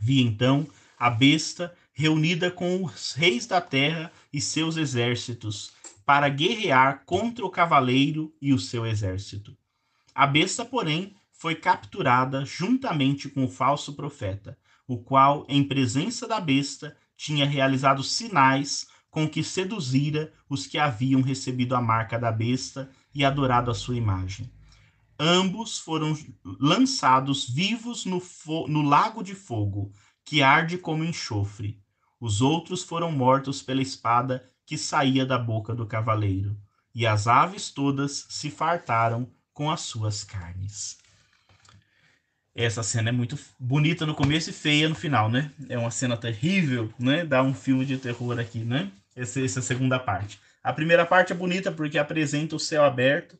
Vi 0.00 0.22
então 0.22 0.66
a 0.98 1.10
besta 1.10 1.76
reunida 1.92 2.50
com 2.50 2.82
os 2.82 3.12
reis 3.12 3.46
da 3.46 3.60
terra 3.60 4.10
e 4.32 4.40
seus 4.40 4.78
exércitos, 4.78 5.74
para 6.06 6.30
guerrear 6.30 7.02
contra 7.04 7.44
o 7.44 7.50
cavaleiro 7.50 8.34
e 8.40 8.54
o 8.54 8.58
seu 8.58 8.86
exército. 8.86 9.54
A 10.14 10.26
besta, 10.26 10.64
porém, 10.64 11.14
foi 11.30 11.54
capturada 11.54 12.42
juntamente 12.42 13.28
com 13.28 13.44
o 13.44 13.50
falso 13.50 13.92
profeta, 13.92 14.56
o 14.88 14.96
qual, 14.96 15.44
em 15.46 15.62
presença 15.62 16.26
da 16.26 16.40
besta, 16.40 16.96
tinha 17.18 17.44
realizado 17.44 18.02
sinais 18.02 18.86
com 19.10 19.28
que 19.28 19.44
seduzira 19.44 20.32
os 20.48 20.66
que 20.66 20.78
haviam 20.78 21.20
recebido 21.20 21.76
a 21.76 21.82
marca 21.82 22.18
da 22.18 22.32
besta 22.32 22.90
e 23.14 23.24
adorado 23.24 23.70
a 23.70 23.74
sua 23.74 23.96
imagem. 23.96 24.50
Ambos 25.18 25.78
foram 25.78 26.16
lançados 26.44 27.48
vivos 27.48 28.04
no, 28.04 28.22
no 28.68 28.82
lago 28.82 29.22
de 29.22 29.34
fogo, 29.34 29.92
que 30.24 30.42
arde 30.42 30.78
como 30.78 31.04
enxofre. 31.04 31.80
Os 32.20 32.40
outros 32.40 32.82
foram 32.82 33.12
mortos 33.12 33.62
pela 33.62 33.82
espada 33.82 34.48
que 34.64 34.78
saía 34.78 35.26
da 35.26 35.38
boca 35.38 35.74
do 35.74 35.86
cavaleiro, 35.86 36.56
e 36.94 37.06
as 37.06 37.26
aves 37.26 37.70
todas 37.70 38.26
se 38.28 38.50
fartaram 38.50 39.30
com 39.52 39.70
as 39.70 39.80
suas 39.80 40.24
carnes. 40.24 40.98
Essa 42.54 42.82
cena 42.82 43.08
é 43.08 43.12
muito 43.12 43.38
bonita 43.58 44.04
no 44.04 44.14
começo 44.14 44.50
e 44.50 44.52
feia 44.52 44.88
no 44.88 44.94
final, 44.94 45.30
né? 45.30 45.50
É 45.68 45.78
uma 45.78 45.90
cena 45.90 46.16
terrível, 46.16 46.92
né? 46.98 47.24
Dá 47.24 47.42
um 47.42 47.54
filme 47.54 47.86
de 47.86 47.96
terror 47.96 48.38
aqui, 48.38 48.58
né? 48.58 48.92
Essa, 49.14 49.40
essa 49.40 49.62
segunda 49.62 49.98
parte. 49.98 50.40
A 50.62 50.72
primeira 50.72 51.04
parte 51.04 51.32
é 51.32 51.36
bonita 51.36 51.72
porque 51.72 51.98
apresenta 51.98 52.56
o 52.56 52.60
céu 52.60 52.84
aberto 52.84 53.36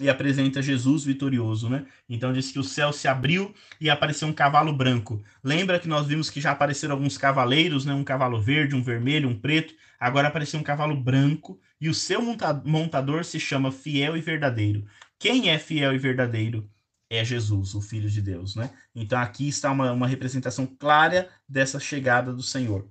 e 0.00 0.10
apresenta 0.10 0.60
Jesus 0.60 1.04
vitorioso, 1.04 1.70
né? 1.70 1.86
Então 2.08 2.32
diz 2.32 2.52
que 2.52 2.58
o 2.58 2.64
céu 2.64 2.92
se 2.92 3.08
abriu 3.08 3.54
e 3.80 3.88
apareceu 3.88 4.28
um 4.28 4.32
cavalo 4.32 4.72
branco. 4.72 5.22
Lembra 5.42 5.78
que 5.80 5.88
nós 5.88 6.06
vimos 6.06 6.28
que 6.28 6.40
já 6.40 6.50
apareceram 6.50 6.94
alguns 6.94 7.16
cavaleiros, 7.16 7.86
né? 7.86 7.94
Um 7.94 8.04
cavalo 8.04 8.40
verde, 8.40 8.74
um 8.74 8.82
vermelho, 8.82 9.28
um 9.28 9.38
preto. 9.38 9.74
Agora 9.98 10.28
apareceu 10.28 10.60
um 10.60 10.62
cavalo 10.62 10.94
branco 10.94 11.58
e 11.80 11.88
o 11.88 11.94
seu 11.94 12.20
montador 12.64 13.24
se 13.24 13.40
chama 13.40 13.72
Fiel 13.72 14.16
e 14.16 14.20
Verdadeiro. 14.20 14.86
Quem 15.18 15.48
é 15.48 15.58
fiel 15.58 15.94
e 15.94 15.98
verdadeiro? 15.98 16.68
É 17.08 17.24
Jesus, 17.24 17.74
o 17.74 17.80
Filho 17.80 18.10
de 18.10 18.20
Deus, 18.20 18.54
né? 18.54 18.70
Então 18.94 19.18
aqui 19.18 19.48
está 19.48 19.70
uma, 19.70 19.92
uma 19.92 20.08
representação 20.08 20.66
clara 20.66 21.30
dessa 21.48 21.80
chegada 21.80 22.32
do 22.34 22.42
Senhor. 22.42 22.86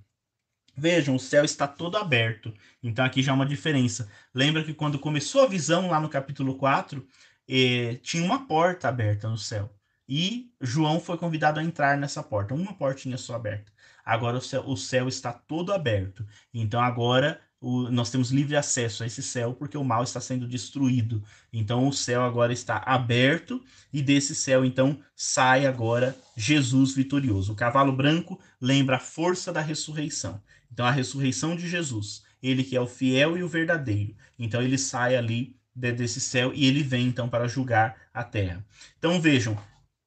Vejam, 0.77 1.15
o 1.15 1.19
céu 1.19 1.45
está 1.45 1.67
todo 1.67 1.97
aberto. 1.97 2.53
Então 2.83 3.05
aqui 3.05 3.21
já 3.21 3.31
é 3.31 3.35
uma 3.35 3.45
diferença. 3.45 4.09
Lembra 4.33 4.63
que 4.63 4.73
quando 4.73 4.99
começou 4.99 5.43
a 5.43 5.47
visão 5.47 5.89
lá 5.89 5.99
no 5.99 6.09
capítulo 6.09 6.55
4, 6.57 7.05
eh, 7.47 7.99
tinha 8.03 8.23
uma 8.23 8.47
porta 8.47 8.89
aberta 8.89 9.29
no 9.29 9.37
céu. 9.37 9.73
E 10.07 10.51
João 10.61 10.99
foi 10.99 11.17
convidado 11.17 11.59
a 11.59 11.63
entrar 11.63 11.97
nessa 11.97 12.21
porta, 12.21 12.53
uma 12.53 12.73
portinha 12.73 13.17
só 13.17 13.35
aberta. 13.35 13.71
Agora 14.05 14.37
o 14.37 14.41
céu, 14.41 14.63
o 14.67 14.77
céu 14.77 15.07
está 15.07 15.33
todo 15.33 15.73
aberto. 15.73 16.25
Então 16.53 16.79
agora 16.79 17.41
o, 17.59 17.89
nós 17.89 18.11
temos 18.11 18.29
livre 18.29 18.55
acesso 18.55 19.01
a 19.01 19.07
esse 19.07 19.23
céu 19.23 19.53
porque 19.53 19.77
o 19.77 19.83
mal 19.83 20.03
está 20.03 20.21
sendo 20.21 20.47
destruído. 20.47 21.23
Então 21.51 21.87
o 21.87 21.93
céu 21.93 22.23
agora 22.23 22.53
está 22.53 22.77
aberto 22.85 23.63
e 23.91 24.03
desse 24.03 24.35
céu 24.35 24.63
então 24.63 24.99
sai 25.15 25.65
agora 25.65 26.15
Jesus 26.37 26.93
vitorioso. 26.93 27.53
O 27.53 27.55
cavalo 27.55 27.91
branco 27.91 28.39
lembra 28.61 28.97
a 28.97 28.99
força 28.99 29.51
da 29.51 29.61
ressurreição. 29.61 30.39
Então, 30.75 30.85
a 30.85 30.91
ressurreição 30.91 31.55
de 31.55 31.69
Jesus, 31.69 32.21
ele 32.43 32.61
que 32.61 32.75
é 32.75 32.81
o 32.81 32.85
fiel 32.85 33.37
e 33.37 33.43
o 33.43 33.47
verdadeiro. 33.47 34.13
Então, 34.37 34.61
ele 34.61 34.77
sai 34.77 35.15
ali 35.15 35.55
desse 35.73 36.19
céu 36.19 36.51
e 36.53 36.65
ele 36.65 36.83
vem 36.83 37.07
então 37.07 37.29
para 37.29 37.47
julgar 37.47 37.95
a 38.13 38.25
terra. 38.25 38.61
Então, 38.99 39.21
vejam, 39.21 39.57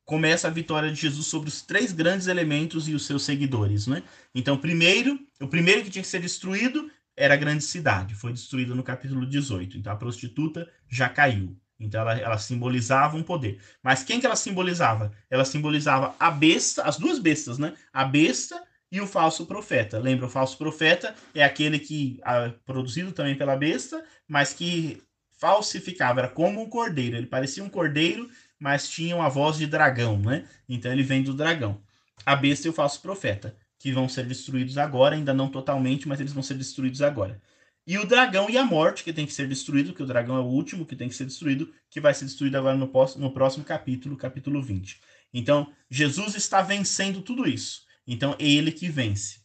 começa 0.04 0.46
a 0.46 0.50
vitória 0.50 0.92
de 0.92 1.00
Jesus 1.00 1.26
sobre 1.26 1.48
os 1.48 1.62
três 1.62 1.90
grandes 1.90 2.26
elementos 2.26 2.86
e 2.86 2.92
os 2.92 3.06
seus 3.06 3.22
seguidores, 3.22 3.86
né? 3.86 4.02
Então, 4.34 4.58
primeiro, 4.58 5.18
o 5.40 5.48
primeiro 5.48 5.82
que 5.82 5.88
tinha 5.88 6.02
que 6.02 6.08
ser 6.08 6.20
destruído 6.20 6.90
era 7.16 7.32
a 7.32 7.38
grande 7.38 7.64
cidade, 7.64 8.14
foi 8.14 8.34
destruída 8.34 8.74
no 8.74 8.82
capítulo 8.82 9.24
18. 9.24 9.78
Então, 9.78 9.90
a 9.90 9.96
prostituta 9.96 10.70
já 10.86 11.08
caiu. 11.08 11.56
Então 11.80 12.00
ela, 12.00 12.18
ela, 12.18 12.38
simbolizava 12.38 13.16
um 13.16 13.22
poder. 13.22 13.58
Mas 13.82 14.02
quem 14.02 14.18
que 14.20 14.26
ela 14.26 14.36
simbolizava? 14.36 15.12
Ela 15.30 15.44
simbolizava 15.44 16.14
a 16.18 16.30
besta, 16.30 16.82
as 16.82 16.98
duas 16.98 17.18
bestas, 17.18 17.56
né? 17.56 17.74
A 17.92 18.04
besta 18.04 18.60
e 18.90 19.00
o 19.00 19.06
falso 19.06 19.46
profeta. 19.46 19.98
Lembra, 19.98 20.26
o 20.26 20.30
falso 20.30 20.56
profeta 20.56 21.14
é 21.34 21.44
aquele 21.44 21.78
que, 21.78 22.20
ah, 22.22 22.52
produzido 22.64 23.12
também 23.12 23.36
pela 23.36 23.56
besta, 23.56 24.02
mas 24.26 24.52
que 24.52 25.02
falsificava, 25.38 26.20
era 26.20 26.28
como 26.28 26.60
um 26.60 26.68
cordeiro. 26.68 27.16
Ele 27.16 27.26
parecia 27.26 27.62
um 27.62 27.68
cordeiro, 27.68 28.28
mas 28.58 28.88
tinha 28.88 29.14
uma 29.14 29.28
voz 29.28 29.56
de 29.56 29.66
dragão, 29.66 30.18
né? 30.18 30.44
Então 30.68 30.92
ele 30.92 31.02
vem 31.02 31.22
do 31.22 31.34
dragão. 31.34 31.80
A 32.26 32.34
besta 32.34 32.66
e 32.66 32.70
o 32.70 32.74
falso 32.74 33.00
profeta, 33.00 33.56
que 33.78 33.92
vão 33.92 34.08
ser 34.08 34.26
destruídos 34.26 34.76
agora, 34.76 35.14
ainda 35.14 35.32
não 35.32 35.48
totalmente, 35.48 36.08
mas 36.08 36.20
eles 36.20 36.32
vão 36.32 36.42
ser 36.42 36.54
destruídos 36.54 37.00
agora. 37.00 37.40
E 37.86 37.96
o 37.96 38.04
dragão 38.04 38.50
e 38.50 38.58
a 38.58 38.64
morte, 38.64 39.02
que 39.02 39.14
tem 39.14 39.24
que 39.24 39.32
ser 39.32 39.48
destruído, 39.48 39.94
que 39.94 40.02
o 40.02 40.06
dragão 40.06 40.36
é 40.36 40.40
o 40.40 40.44
último 40.44 40.84
que 40.84 40.94
tem 40.94 41.08
que 41.08 41.14
ser 41.14 41.24
destruído, 41.24 41.72
que 41.88 42.00
vai 42.00 42.12
ser 42.12 42.26
destruído 42.26 42.56
agora 42.56 42.76
no, 42.76 42.90
no 43.16 43.32
próximo 43.32 43.64
capítulo, 43.64 44.16
capítulo 44.16 44.60
20. 44.60 45.00
Então, 45.32 45.72
Jesus 45.90 46.34
está 46.34 46.60
vencendo 46.60 47.22
tudo 47.22 47.48
isso. 47.48 47.87
Então, 48.10 48.34
é 48.38 48.48
ele 48.48 48.72
que 48.72 48.88
vence. 48.88 49.40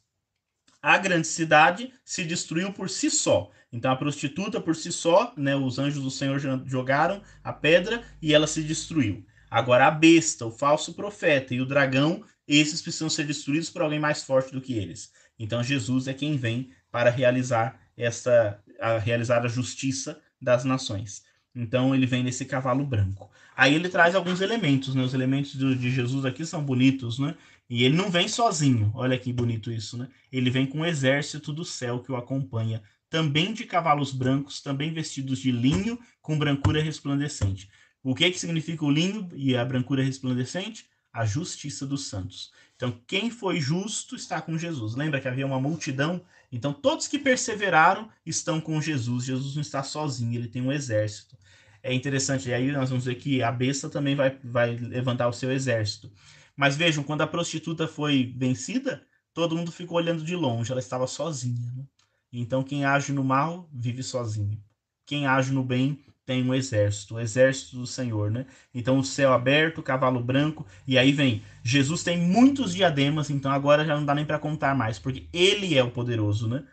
A 0.82 0.98
grande 0.98 1.28
cidade 1.28 1.94
se 2.06 2.24
destruiu 2.24 2.72
por 2.72 2.90
si 2.90 3.12
só. 3.12 3.52
Então, 3.74 3.92
a 3.92 3.96
prostituta 3.96 4.62
por 4.62 4.74
si 4.74 4.90
só, 4.90 5.34
né, 5.36 5.54
os 5.54 5.78
anjos 5.78 6.02
do 6.02 6.10
Senhor 6.10 6.40
jogaram 6.66 7.22
a 7.44 7.52
pedra 7.52 8.02
e 8.22 8.34
ela 8.34 8.48
se 8.48 8.64
destruiu. 8.64 9.26
Agora, 9.52 9.88
a 9.88 9.92
besta, 9.92 10.46
o 10.46 10.52
falso 10.52 10.94
profeta 10.94 11.54
e 11.54 11.60
o 11.60 11.66
dragão, 11.66 12.24
esses 12.48 12.82
precisam 12.82 13.10
ser 13.10 13.26
destruídos 13.26 13.70
por 13.70 13.82
alguém 13.82 14.00
mais 14.00 14.24
forte 14.24 14.54
do 14.54 14.62
que 14.62 14.74
eles. 14.74 15.12
Então, 15.38 15.62
Jesus 15.62 16.08
é 16.08 16.14
quem 16.14 16.38
vem 16.38 16.72
para 16.90 17.10
realizar 17.10 17.80
essa, 17.98 18.60
a, 18.80 18.98
realizar 18.98 19.46
a 19.46 19.50
justiça 19.50 20.22
das 20.42 20.64
nações. 20.64 21.24
Então, 21.54 21.94
ele 21.94 22.06
vem 22.06 22.24
nesse 22.24 22.46
cavalo 22.46 22.86
branco. 22.86 23.30
Aí 23.56 23.76
ele 23.76 23.90
traz 23.90 24.16
alguns 24.16 24.42
elementos, 24.42 24.96
né? 24.96 25.04
Os 25.04 25.14
elementos 25.14 25.56
do, 25.56 25.76
de 25.76 25.92
Jesus 25.92 26.26
aqui 26.26 26.46
são 26.46 26.64
bonitos, 26.64 27.20
né? 27.20 27.36
E 27.70 27.84
ele 27.84 27.96
não 27.96 28.12
vem 28.12 28.28
sozinho, 28.28 28.92
olha 28.94 29.18
que 29.18 29.32
bonito 29.32 29.72
isso, 29.72 29.98
né? 29.98 30.08
Ele 30.32 30.50
vem 30.50 30.66
com 30.66 30.80
um 30.80 30.86
exército 30.86 31.54
do 31.54 31.64
céu 31.64 32.02
que 32.02 32.12
o 32.12 32.16
acompanha, 32.16 32.84
também 33.10 33.54
de 33.54 33.64
cavalos 33.64 34.12
brancos, 34.12 34.62
também 34.62 34.92
vestidos 34.92 35.40
de 35.40 35.52
linho, 35.52 36.00
com 36.22 36.38
brancura 36.38 36.82
resplandecente. 36.82 37.70
O 38.04 38.14
que, 38.14 38.30
que 38.32 38.40
significa 38.40 38.84
o 38.84 38.92
linho 38.92 39.30
e 39.34 39.56
a 39.56 39.64
brancura 39.64 40.04
resplandecente? 40.04 40.88
A 41.12 41.26
justiça 41.26 41.86
dos 41.86 42.08
santos. 42.08 42.52
Então, 42.76 43.00
quem 43.08 43.30
foi 43.30 43.62
justo 43.62 44.16
está 44.16 44.42
com 44.42 44.58
Jesus. 44.58 44.96
Lembra 44.96 45.22
que 45.22 45.28
havia 45.28 45.46
uma 45.46 45.62
multidão? 45.62 46.22
Então, 46.52 46.74
todos 46.74 47.08
que 47.08 47.18
perseveraram 47.18 48.10
estão 48.26 48.60
com 48.60 48.82
Jesus. 48.82 49.26
Jesus 49.26 49.56
não 49.56 49.62
está 49.62 49.84
sozinho, 49.84 50.36
ele 50.36 50.48
tem 50.48 50.62
um 50.62 50.72
exército. 50.72 51.38
É 51.82 51.94
interessante, 51.94 52.50
e 52.50 52.54
aí 52.54 52.72
nós 52.72 52.90
vamos 52.90 53.06
ver 53.06 53.16
que 53.16 53.44
a 53.44 53.52
besta 53.52 53.90
também 53.90 54.16
vai, 54.16 54.38
vai 54.44 54.76
levantar 54.76 55.28
o 55.28 55.34
seu 55.34 55.52
exército. 55.52 56.12
Mas 56.56 56.76
vejam, 56.76 57.04
quando 57.04 57.22
a 57.22 57.28
prostituta 57.28 57.88
foi 57.88 58.34
vencida, 58.38 59.06
todo 59.34 59.56
mundo 59.56 59.72
ficou 59.72 59.98
olhando 59.98 60.24
de 60.24 60.36
longe, 60.36 60.72
ela 60.72 60.80
estava 60.80 61.08
sozinha. 61.08 61.72
Né? 61.76 61.84
Então, 62.32 62.64
quem 62.64 62.86
age 62.86 63.12
no 63.12 63.24
mal 63.24 63.70
vive 63.74 64.04
sozinho. 64.04 64.62
Quem 65.06 65.26
age 65.28 65.52
no 65.52 65.64
bem 65.64 66.00
tem 66.26 66.44
um 66.44 66.54
exército, 66.54 67.16
o 67.16 67.20
exército 67.20 67.76
do 67.76 67.86
Senhor, 67.86 68.32
né? 68.32 68.46
Então, 68.74 68.98
o 68.98 69.04
céu 69.04 69.34
aberto, 69.34 69.84
cavalo 69.84 70.24
branco, 70.24 70.66
e 70.88 70.98
aí 70.98 71.12
vem. 71.12 71.44
Jesus 71.62 72.02
tem 72.02 72.18
muitos 72.18 72.74
diademas, 72.74 73.30
então 73.30 73.52
agora 73.52 73.86
já 73.86 73.96
não 73.96 74.06
dá 74.06 74.16
nem 74.16 74.26
para 74.26 74.40
contar 74.40 74.74
mais, 74.74 74.98
porque 74.98 75.28
ele 75.34 75.78
é 75.78 75.84
o 75.84 75.92
poderoso, 75.92 76.48
né? 76.48 76.64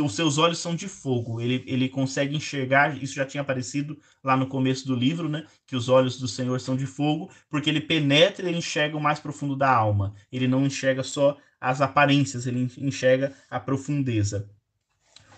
Os 0.00 0.14
seus 0.14 0.38
olhos 0.38 0.58
são 0.58 0.74
de 0.74 0.88
fogo. 0.88 1.40
Ele, 1.40 1.64
ele 1.66 1.88
consegue 1.88 2.36
enxergar, 2.36 3.02
isso 3.02 3.14
já 3.14 3.24
tinha 3.24 3.40
aparecido 3.40 3.98
lá 4.22 4.36
no 4.36 4.46
começo 4.46 4.86
do 4.86 4.94
livro, 4.94 5.28
né? 5.28 5.46
Que 5.66 5.76
os 5.76 5.88
olhos 5.88 6.18
do 6.18 6.28
Senhor 6.28 6.60
são 6.60 6.76
de 6.76 6.86
fogo, 6.86 7.30
porque 7.48 7.70
ele 7.70 7.80
penetra 7.80 8.44
e 8.46 8.48
ele 8.50 8.58
enxerga 8.58 8.96
o 8.96 9.00
mais 9.00 9.18
profundo 9.18 9.56
da 9.56 9.70
alma. 9.70 10.14
Ele 10.30 10.46
não 10.46 10.66
enxerga 10.66 11.02
só 11.02 11.36
as 11.60 11.80
aparências, 11.80 12.46
ele 12.46 12.70
enxerga 12.78 13.32
a 13.50 13.58
profundeza. 13.58 14.48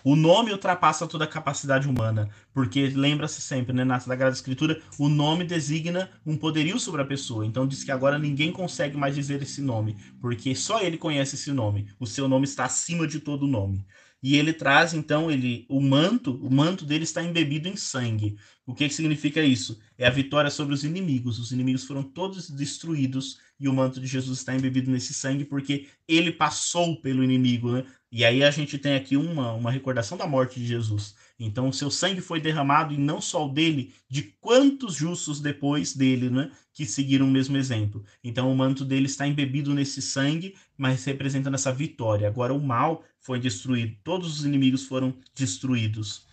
O 0.03 0.15
nome 0.15 0.51
ultrapassa 0.51 1.05
toda 1.05 1.25
a 1.25 1.27
capacidade 1.27 1.87
humana, 1.87 2.27
porque 2.51 2.87
lembra-se 2.87 3.39
sempre, 3.39 3.71
né, 3.71 3.83
na 3.83 3.99
Sagrada 3.99 4.33
Escritura, 4.33 4.81
o 4.97 5.07
nome 5.07 5.43
designa 5.43 6.09
um 6.25 6.35
poderio 6.35 6.79
sobre 6.79 7.03
a 7.03 7.05
pessoa. 7.05 7.45
Então 7.45 7.67
diz 7.67 7.83
que 7.83 7.91
agora 7.91 8.17
ninguém 8.17 8.51
consegue 8.51 8.97
mais 8.97 9.13
dizer 9.13 9.41
esse 9.43 9.61
nome, 9.61 9.95
porque 10.19 10.55
só 10.55 10.81
ele 10.81 10.97
conhece 10.97 11.35
esse 11.35 11.51
nome. 11.51 11.87
O 11.99 12.07
seu 12.07 12.27
nome 12.27 12.45
está 12.45 12.65
acima 12.65 13.07
de 13.07 13.19
todo 13.19 13.45
nome. 13.45 13.85
E 14.23 14.37
ele 14.37 14.53
traz 14.53 14.93
então 14.93 15.31
ele 15.31 15.65
o 15.67 15.81
manto, 15.81 16.35
o 16.45 16.53
manto 16.53 16.85
dele 16.85 17.03
está 17.03 17.23
embebido 17.23 17.67
em 17.67 17.75
sangue. 17.75 18.37
O 18.65 18.73
que, 18.73 18.87
que 18.87 18.93
significa 18.93 19.41
isso? 19.41 19.79
É 19.97 20.05
a 20.05 20.11
vitória 20.11 20.51
sobre 20.51 20.73
os 20.73 20.83
inimigos. 20.83 21.39
Os 21.39 21.51
inimigos 21.51 21.85
foram 21.85 22.03
todos 22.03 22.49
destruídos 22.49 23.39
e 23.59 23.67
o 23.67 23.73
manto 23.73 23.99
de 23.99 24.07
Jesus 24.07 24.39
está 24.39 24.55
embebido 24.55 24.91
nesse 24.91 25.13
sangue 25.13 25.43
porque 25.43 25.87
ele 26.07 26.31
passou 26.31 27.01
pelo 27.01 27.23
inimigo, 27.23 27.71
né? 27.71 27.85
E 28.11 28.25
aí 28.25 28.43
a 28.43 28.51
gente 28.51 28.77
tem 28.77 28.95
aqui 28.95 29.15
uma, 29.15 29.53
uma 29.53 29.71
recordação 29.71 30.17
da 30.17 30.27
morte 30.27 30.59
de 30.59 30.67
Jesus. 30.67 31.15
Então, 31.39 31.69
o 31.69 31.73
seu 31.73 31.89
sangue 31.89 32.21
foi 32.21 32.39
derramado, 32.39 32.93
e 32.93 32.97
não 32.97 33.19
só 33.19 33.47
o 33.47 33.49
dele, 33.49 33.93
de 34.07 34.35
quantos 34.39 34.95
justos 34.95 35.39
depois 35.39 35.95
dele, 35.95 36.29
né, 36.29 36.51
que 36.73 36.85
seguiram 36.85 37.25
o 37.25 37.31
mesmo 37.31 37.57
exemplo. 37.57 38.03
Então, 38.23 38.51
o 38.51 38.55
manto 38.55 38.85
dele 38.85 39.07
está 39.07 39.25
embebido 39.25 39.73
nesse 39.73 40.01
sangue, 40.01 40.55
mas 40.77 41.03
representando 41.03 41.55
essa 41.55 41.71
vitória. 41.71 42.27
Agora, 42.27 42.53
o 42.53 42.61
mal 42.61 43.03
foi 43.21 43.39
destruído, 43.39 43.95
todos 44.03 44.39
os 44.39 44.45
inimigos 44.45 44.85
foram 44.85 45.13
destruídos. 45.35 46.25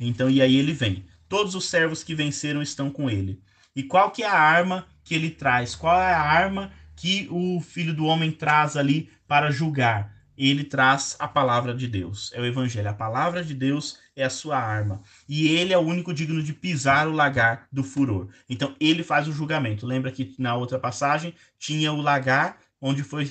Então, 0.00 0.28
e 0.28 0.42
aí 0.42 0.56
ele 0.56 0.72
vem. 0.72 1.04
Todos 1.28 1.54
os 1.54 1.66
servos 1.66 2.02
que 2.02 2.14
venceram 2.14 2.60
estão 2.60 2.90
com 2.90 3.08
ele. 3.08 3.40
E 3.76 3.82
qual 3.82 4.10
que 4.10 4.22
é 4.22 4.26
a 4.26 4.38
arma 4.38 4.86
que 5.04 5.14
ele 5.14 5.30
traz? 5.30 5.74
Qual 5.74 5.96
é 5.96 6.12
a 6.12 6.20
arma 6.20 6.72
que 6.96 7.28
o 7.30 7.60
filho 7.60 7.94
do 7.94 8.04
homem 8.06 8.32
traz 8.32 8.76
ali 8.76 9.10
para 9.28 9.50
julgar? 9.50 10.20
ele 10.48 10.64
traz 10.64 11.16
a 11.18 11.28
palavra 11.28 11.74
de 11.74 11.86
Deus. 11.86 12.32
É 12.32 12.40
o 12.40 12.46
evangelho. 12.46 12.88
A 12.88 12.94
palavra 12.94 13.44
de 13.44 13.52
Deus 13.52 13.98
é 14.16 14.24
a 14.24 14.30
sua 14.30 14.58
arma. 14.58 15.02
E 15.28 15.48
ele 15.48 15.72
é 15.72 15.78
o 15.78 15.82
único 15.82 16.14
digno 16.14 16.42
de 16.42 16.54
pisar 16.54 17.06
o 17.06 17.12
lagar 17.12 17.68
do 17.70 17.84
furor. 17.84 18.28
Então 18.48 18.74
ele 18.80 19.02
faz 19.02 19.28
o 19.28 19.32
julgamento. 19.32 19.86
Lembra 19.86 20.10
que 20.10 20.34
na 20.38 20.56
outra 20.56 20.78
passagem 20.78 21.34
tinha 21.58 21.92
o 21.92 22.00
lagar 22.00 22.58
onde 22.80 23.02
foi 23.02 23.28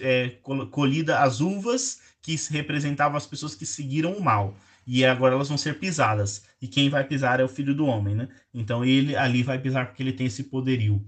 é, 0.00 0.28
colhida 0.70 1.18
as 1.18 1.40
uvas 1.40 2.00
que 2.28 2.52
representavam 2.52 3.16
as 3.16 3.26
pessoas 3.26 3.54
que 3.54 3.64
seguiram 3.64 4.12
o 4.12 4.22
mal. 4.22 4.54
E 4.86 5.04
agora 5.04 5.34
elas 5.34 5.48
vão 5.48 5.56
ser 5.56 5.78
pisadas. 5.78 6.44
E 6.60 6.68
quem 6.68 6.90
vai 6.90 7.04
pisar 7.04 7.40
é 7.40 7.44
o 7.44 7.48
filho 7.48 7.74
do 7.74 7.86
homem, 7.86 8.14
né? 8.14 8.28
Então 8.52 8.84
ele 8.84 9.16
ali 9.16 9.42
vai 9.42 9.58
pisar 9.58 9.86
porque 9.86 10.02
ele 10.02 10.12
tem 10.12 10.26
esse 10.26 10.44
poderio. 10.44 11.02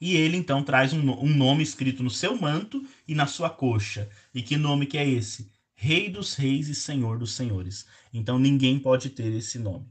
E 0.00 0.16
ele 0.16 0.38
então 0.38 0.62
traz 0.62 0.94
um, 0.94 1.10
um, 1.10 1.28
nome 1.28 1.62
escrito 1.62 2.02
no 2.02 2.08
seu 2.08 2.34
manto 2.40 2.82
e 3.06 3.14
na 3.14 3.26
sua 3.26 3.50
coxa. 3.50 4.08
E 4.34 4.40
que 4.40 4.56
nome 4.56 4.86
que 4.86 4.96
é 4.96 5.06
esse? 5.06 5.52
Rei 5.74 6.08
dos 6.08 6.34
reis 6.34 6.68
e 6.68 6.74
Senhor 6.74 7.18
dos 7.18 7.32
senhores. 7.34 7.86
Então 8.12 8.38
ninguém 8.38 8.78
pode 8.78 9.10
ter 9.10 9.30
esse 9.34 9.58
nome. 9.58 9.86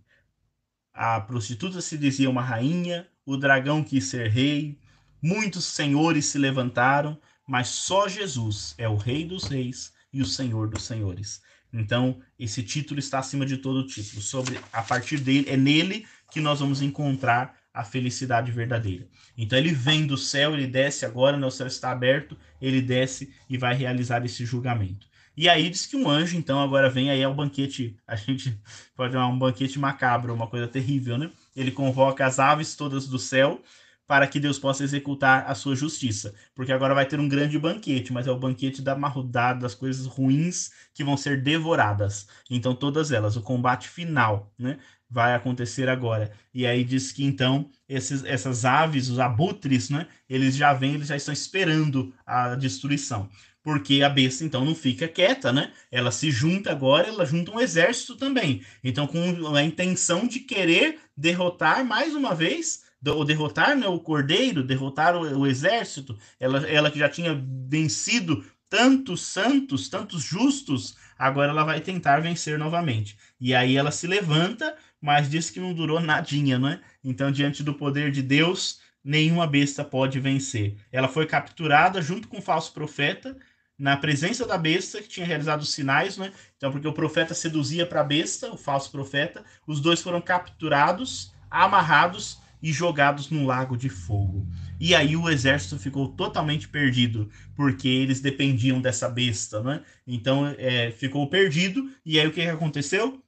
A 0.92 1.22
prostituta 1.22 1.80
se 1.80 1.96
dizia 1.96 2.30
uma 2.30 2.42
rainha, 2.42 3.08
o 3.24 3.38
dragão 3.38 3.84
quis 3.84 4.06
ser 4.06 4.30
rei, 4.30 4.80
muitos 5.22 5.66
senhores 5.66 6.26
se 6.26 6.40
levantaram, 6.40 7.20
mas 7.48 7.68
só 7.68 8.08
Jesus 8.08 8.74
é 8.78 8.90
o 8.90 8.96
Rei 8.96 9.26
dos 9.26 9.46
reis 9.46 9.94
e 10.12 10.22
o 10.22 10.26
Senhor 10.26 10.70
dos 10.70 10.84
senhores. 10.84 11.42
Então, 11.72 12.20
esse 12.38 12.64
título 12.64 13.00
está 13.00 13.20
acima 13.20 13.46
de 13.46 13.58
todo 13.58 13.86
título. 13.86 14.22
Sobre 14.22 14.60
a 14.74 14.82
partir 14.82 15.20
dele, 15.20 15.48
é 15.50 15.56
nele 15.56 16.06
que 16.32 16.42
nós 16.42 16.60
vamos 16.60 16.82
encontrar 16.82 17.56
a 17.74 17.84
felicidade 17.84 18.52
verdadeira. 18.52 19.08
Então 19.38 19.58
ele 19.58 19.72
vem 19.72 20.06
do 20.06 20.18
céu, 20.18 20.54
ele 20.54 20.68
desce 20.68 21.06
agora, 21.06 21.38
né, 21.38 21.46
o 21.46 21.52
céu 21.52 21.68
está 21.68 21.92
aberto, 21.92 22.36
ele 22.62 22.82
desce 22.82 23.34
e 23.50 23.58
vai 23.58 23.76
realizar 23.76 24.26
esse 24.26 24.46
julgamento. 24.46 25.08
E 25.38 25.48
aí 25.48 25.70
diz 25.70 25.86
que 25.86 25.96
um 25.96 26.10
anjo, 26.10 26.36
então, 26.36 26.62
agora 26.62 26.90
vem 26.90 27.10
aí 27.10 27.24
ao 27.24 27.34
banquete, 27.34 27.96
a 28.06 28.16
gente 28.18 28.60
pode 28.96 29.14
chamar 29.14 29.28
um 29.28 29.40
banquete 29.40 29.80
macabro, 29.80 30.34
uma 30.34 30.48
coisa 30.48 30.68
terrível, 30.68 31.18
né? 31.18 31.32
Ele 31.56 31.72
convoca 31.72 32.26
as 32.26 32.40
aves 32.40 32.76
todas 32.76 33.08
do 33.08 33.18
céu 33.18 33.62
para 34.10 34.26
que 34.26 34.40
Deus 34.40 34.58
possa 34.58 34.84
executar 34.84 35.46
a 35.48 35.54
sua 35.54 35.76
justiça. 35.76 36.34
Porque 36.56 36.72
agora 36.72 36.96
vai 36.96 37.06
ter 37.06 37.20
um 37.20 37.30
grande 37.30 37.60
banquete, 37.60 38.12
mas 38.12 38.26
é 38.26 38.32
o 38.32 38.40
banquete 38.40 38.82
da 38.82 38.96
marrudada, 38.96 39.60
das 39.60 39.76
coisas 39.76 40.08
ruins 40.08 40.72
que 40.96 41.04
vão 41.04 41.16
ser 41.16 41.44
devoradas. 41.44 42.28
Então, 42.50 42.74
todas 42.74 43.12
elas, 43.12 43.38
o 43.38 43.42
combate 43.44 43.88
final, 43.88 44.52
né? 44.58 44.80
vai 45.08 45.36
acontecer 45.36 45.88
agora. 45.88 46.32
E 46.52 46.66
aí 46.66 46.84
diz 46.84 47.12
que 47.12 47.24
então 47.24 47.70
esses, 47.88 48.24
essas 48.24 48.66
aves, 48.66 49.10
os 49.10 49.20
abutres, 49.20 49.92
né, 49.92 50.08
eles 50.28 50.56
já 50.56 50.74
vêm, 50.74 50.96
eles 50.96 51.08
já 51.08 51.16
estão 51.16 51.34
esperando 51.34 52.12
a 52.26 52.56
destruição. 52.56 53.30
Porque 53.62 54.02
a 54.02 54.10
besta 54.10 54.44
então 54.44 54.66
não 54.66 54.74
fica 54.74 55.08
quieta, 55.08 55.52
né? 55.52 55.72
Ela 55.92 56.12
se 56.12 56.32
junta 56.32 56.72
agora, 56.72 57.08
ela 57.08 57.26
junta 57.26 57.52
um 57.52 57.60
exército 57.60 58.16
também. 58.16 58.64
Então 58.84 59.06
com 59.06 59.56
a 59.56 59.64
intenção 59.64 60.28
de 60.28 60.40
querer 60.40 61.00
derrotar 61.16 61.84
mais 61.86 62.16
uma 62.16 62.34
vez 62.34 62.89
ou 63.06 63.24
derrotar 63.24 63.76
né, 63.78 63.88
o 63.88 64.00
cordeiro, 64.00 64.64
derrotar 64.64 65.16
o, 65.16 65.40
o, 65.40 65.48
exército, 65.48 66.18
ela, 66.40 66.68
ela 66.68 66.92
que 66.92 67.00
já 67.00 67.10
tinha 67.10 67.34
vencido 67.68 68.44
tantos 68.70 69.22
santos, 69.22 69.90
tantos 69.90 70.24
justos, 70.24 70.96
agora 71.18 71.52
ela 71.52 71.64
vai 71.64 71.82
tentar 71.82 72.20
vencer 72.20 72.60
novamente. 72.60 73.18
E 73.40 73.56
aí 73.56 73.76
ela 73.78 73.92
se 73.92 74.06
levanta 74.06 74.76
mas 75.02 75.30
diz 75.30 75.50
que 75.50 75.60
não 75.60 75.74
durou 75.74 76.00
nadinha, 76.00 76.60
né? 76.60 76.82
Então, 77.04 77.32
diante 77.32 77.64
do 77.64 77.74
poder 77.74 78.12
de 78.12 78.22
Deus, 78.22 78.82
nenhuma 79.04 79.48
besta 79.48 79.84
pode 79.84 80.20
vencer. 80.20 80.76
Ela 80.92 81.08
foi 81.08 81.26
capturada 81.26 82.02
junto 82.02 82.28
com 82.28 82.40
o 82.40 82.42
falso 82.42 82.74
profeta, 82.74 83.38
na 83.78 83.96
presença 83.96 84.46
da 84.46 84.58
besta, 84.58 85.02
que 85.02 85.08
tinha 85.08 85.26
realizado 85.26 85.62
os 85.62 85.72
sinais, 85.72 86.18
né? 86.18 86.34
Então, 86.58 86.72
porque 86.72 86.88
o 86.88 86.94
profeta 86.94 87.34
seduzia 87.34 87.86
para 87.86 88.02
a 88.02 88.04
besta, 88.04 88.52
o 88.52 88.58
falso 88.58 88.92
profeta, 88.92 89.44
os 89.66 89.80
dois 89.80 90.02
foram 90.02 90.20
capturados, 90.20 91.34
amarrados 91.50 92.39
e 92.62 92.72
jogados 92.72 93.30
num 93.30 93.46
lago 93.46 93.78
de 93.78 93.90
fogo. 93.90 94.48
E 94.80 94.94
aí 94.94 95.16
o 95.16 95.30
exército 95.30 95.78
ficou 95.78 96.10
totalmente 96.10 96.68
perdido, 96.68 97.30
porque 97.56 97.88
eles 97.88 98.22
dependiam 98.22 98.82
dessa 98.82 99.10
besta, 99.10 99.62
né? 99.62 99.82
Então 100.06 100.48
é, 100.58 100.92
ficou 100.92 101.28
perdido. 101.30 101.90
E 102.06 102.20
aí 102.20 102.28
o 102.28 102.32
que, 102.32 102.42
que 102.42 102.48
aconteceu? 102.48 103.22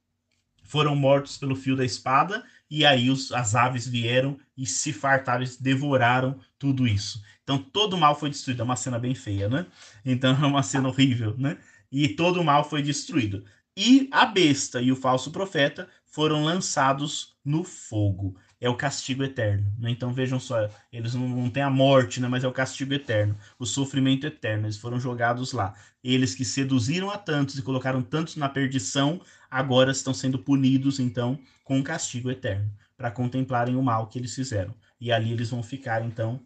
foram 0.72 0.96
mortos 0.96 1.36
pelo 1.36 1.54
fio 1.54 1.76
da 1.76 1.84
espada, 1.84 2.42
e 2.70 2.82
aí 2.82 3.10
os, 3.10 3.30
as 3.30 3.54
aves 3.54 3.86
vieram 3.86 4.38
e 4.56 4.64
se 4.64 4.90
fartaram, 4.90 5.42
eles 5.42 5.58
devoraram 5.58 6.40
tudo 6.58 6.88
isso. 6.88 7.22
Então 7.44 7.58
todo 7.58 7.92
o 7.92 8.00
mal 8.00 8.18
foi 8.18 8.30
destruído. 8.30 8.62
É 8.62 8.64
uma 8.64 8.74
cena 8.74 8.98
bem 8.98 9.14
feia, 9.14 9.50
né? 9.50 9.66
Então 10.02 10.32
é 10.32 10.46
uma 10.46 10.62
cena 10.62 10.88
horrível, 10.88 11.36
né? 11.36 11.58
E 11.90 12.08
todo 12.08 12.40
o 12.40 12.44
mal 12.44 12.64
foi 12.64 12.80
destruído. 12.80 13.44
E 13.76 14.08
a 14.10 14.24
besta 14.24 14.80
e 14.80 14.90
o 14.90 14.96
falso 14.96 15.30
profeta 15.30 15.86
foram 16.06 16.42
lançados 16.42 17.36
no 17.44 17.64
fogo 17.64 18.34
é 18.62 18.68
o 18.68 18.76
castigo 18.76 19.24
eterno. 19.24 19.66
Né? 19.76 19.90
Então 19.90 20.12
vejam 20.12 20.38
só, 20.38 20.70
eles 20.92 21.14
não, 21.14 21.28
não 21.28 21.50
têm 21.50 21.64
a 21.64 21.68
morte, 21.68 22.20
né? 22.20 22.28
mas 22.28 22.44
é 22.44 22.48
o 22.48 22.52
castigo 22.52 22.94
eterno, 22.94 23.36
o 23.58 23.66
sofrimento 23.66 24.24
eterno. 24.24 24.66
Eles 24.66 24.78
foram 24.78 25.00
jogados 25.00 25.52
lá. 25.52 25.74
Eles 26.02 26.32
que 26.32 26.44
seduziram 26.44 27.10
a 27.10 27.18
tantos 27.18 27.58
e 27.58 27.62
colocaram 27.62 28.00
tantos 28.02 28.36
na 28.36 28.48
perdição, 28.48 29.20
agora 29.50 29.90
estão 29.90 30.14
sendo 30.14 30.38
punidos, 30.38 31.00
então, 31.00 31.36
com 31.64 31.76
um 31.78 31.82
castigo 31.82 32.30
eterno, 32.30 32.70
para 32.96 33.10
contemplarem 33.10 33.74
o 33.74 33.82
mal 33.82 34.06
que 34.06 34.16
eles 34.16 34.32
fizeram. 34.32 34.72
E 35.00 35.10
ali 35.10 35.32
eles 35.32 35.50
vão 35.50 35.60
ficar, 35.60 36.04
então, 36.04 36.40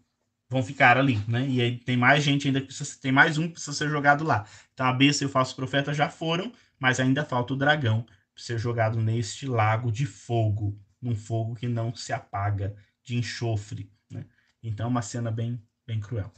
vão 0.48 0.62
ficar 0.62 0.96
ali, 0.96 1.22
né? 1.28 1.46
E 1.46 1.60
aí 1.60 1.76
tem 1.76 1.98
mais 1.98 2.24
gente 2.24 2.46
ainda 2.46 2.62
que 2.62 2.68
precisa, 2.68 2.98
tem 2.98 3.12
mais 3.12 3.36
um 3.36 3.46
que 3.46 3.54
precisa 3.54 3.76
ser 3.76 3.90
jogado 3.90 4.24
lá. 4.24 4.46
Então 4.72 4.86
a 4.86 4.92
besta 4.92 5.22
e 5.22 5.26
o 5.26 5.30
falso 5.30 5.54
profeta 5.54 5.92
já 5.92 6.08
foram, 6.08 6.50
mas 6.80 6.98
ainda 6.98 7.26
falta 7.26 7.52
o 7.52 7.56
dragão 7.56 8.06
ser 8.34 8.58
jogado 8.58 8.98
neste 9.00 9.46
lago 9.46 9.92
de 9.92 10.06
fogo 10.06 10.78
num 11.06 11.16
fogo 11.16 11.54
que 11.54 11.68
não 11.68 11.94
se 11.94 12.12
apaga, 12.12 12.74
de 13.02 13.16
enxofre. 13.16 13.90
Né? 14.10 14.26
Então, 14.62 14.86
é 14.86 14.88
uma 14.88 15.02
cena 15.02 15.30
bem, 15.30 15.62
bem 15.86 16.00
cruel. 16.00 16.32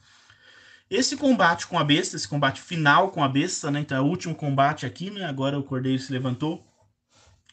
Esse 0.90 1.16
combate 1.16 1.66
com 1.66 1.78
a 1.78 1.84
besta, 1.84 2.16
esse 2.16 2.26
combate 2.26 2.62
final 2.62 3.10
com 3.10 3.22
a 3.22 3.28
besta, 3.28 3.70
né? 3.70 3.80
Então 3.80 3.98
é 3.98 4.00
o 4.00 4.06
último 4.06 4.34
combate 4.34 4.86
aqui, 4.86 5.10
né? 5.10 5.24
Agora 5.26 5.58
o 5.58 5.62
cordeiro 5.62 5.98
se 5.98 6.10
levantou. 6.10 6.66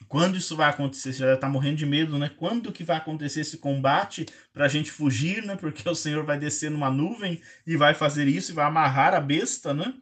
Quando 0.08 0.38
isso 0.38 0.56
vai 0.56 0.70
acontecer? 0.70 1.12
Você 1.12 1.20
já 1.20 1.34
está 1.34 1.50
morrendo 1.50 1.76
de 1.78 1.86
medo, 1.86 2.18
né? 2.18 2.30
Quando 2.30 2.72
que 2.72 2.84
vai 2.84 2.96
acontecer 2.96 3.42
esse 3.42 3.58
combate 3.58 4.26
para 4.54 4.66
a 4.66 4.68
gente 4.70 4.90
fugir, 4.90 5.44
né? 5.44 5.58
Porque 5.58 5.88
o 5.90 5.96
Senhor 5.96 6.24
vai 6.24 6.40
descer 6.40 6.72
numa 6.72 6.90
nuvem 6.90 7.42
e 7.68 7.76
vai 7.76 7.94
fazer 7.94 8.26
isso 8.26 8.52
e 8.52 8.56
vai 8.56 8.66
amarrar 8.66 9.14
a 9.14 9.20
besta, 9.20 9.74
né? 9.74 9.94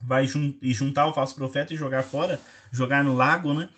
Vai 0.00 0.26
jun 0.28 0.56
e 0.62 0.72
juntar 0.72 1.06
o 1.06 1.14
falso 1.14 1.34
profeta 1.34 1.74
e 1.74 1.76
jogar 1.76 2.04
fora, 2.04 2.40
jogar 2.70 3.02
no 3.02 3.14
lago, 3.14 3.52
né? 3.52 3.68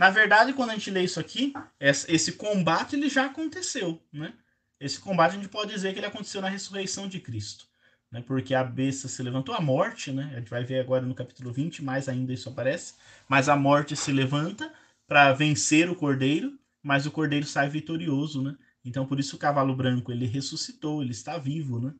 Na 0.00 0.08
verdade, 0.08 0.54
quando 0.54 0.70
a 0.70 0.72
gente 0.72 0.90
lê 0.90 1.02
isso 1.02 1.20
aqui, 1.20 1.52
esse 1.78 2.32
combate 2.32 2.96
ele 2.96 3.10
já 3.10 3.26
aconteceu, 3.26 4.02
né? 4.10 4.32
Esse 4.80 4.98
combate 4.98 5.32
a 5.32 5.34
gente 5.34 5.50
pode 5.50 5.74
dizer 5.74 5.92
que 5.92 5.98
ele 5.98 6.06
aconteceu 6.06 6.40
na 6.40 6.48
ressurreição 6.48 7.06
de 7.06 7.20
Cristo, 7.20 7.66
né? 8.10 8.22
Porque 8.22 8.54
a 8.54 8.64
besta 8.64 9.08
se 9.08 9.22
levantou, 9.22 9.54
a 9.54 9.60
morte, 9.60 10.10
né? 10.10 10.32
A 10.34 10.38
gente 10.38 10.48
vai 10.48 10.64
ver 10.64 10.80
agora 10.80 11.04
no 11.04 11.14
capítulo 11.14 11.52
20, 11.52 11.84
mais 11.84 12.08
ainda 12.08 12.32
isso 12.32 12.48
aparece, 12.48 12.94
mas 13.28 13.46
a 13.46 13.56
morte 13.56 13.94
se 13.94 14.10
levanta 14.10 14.72
para 15.06 15.34
vencer 15.34 15.90
o 15.90 15.94
cordeiro, 15.94 16.58
mas 16.82 17.04
o 17.04 17.10
cordeiro 17.10 17.44
sai 17.44 17.68
vitorioso, 17.68 18.40
né? 18.40 18.56
Então 18.82 19.04
por 19.04 19.20
isso 19.20 19.36
o 19.36 19.38
cavalo 19.38 19.76
branco 19.76 20.10
ele 20.10 20.24
ressuscitou, 20.24 21.02
ele 21.02 21.10
está 21.10 21.36
vivo, 21.36 21.78
né? 21.78 21.92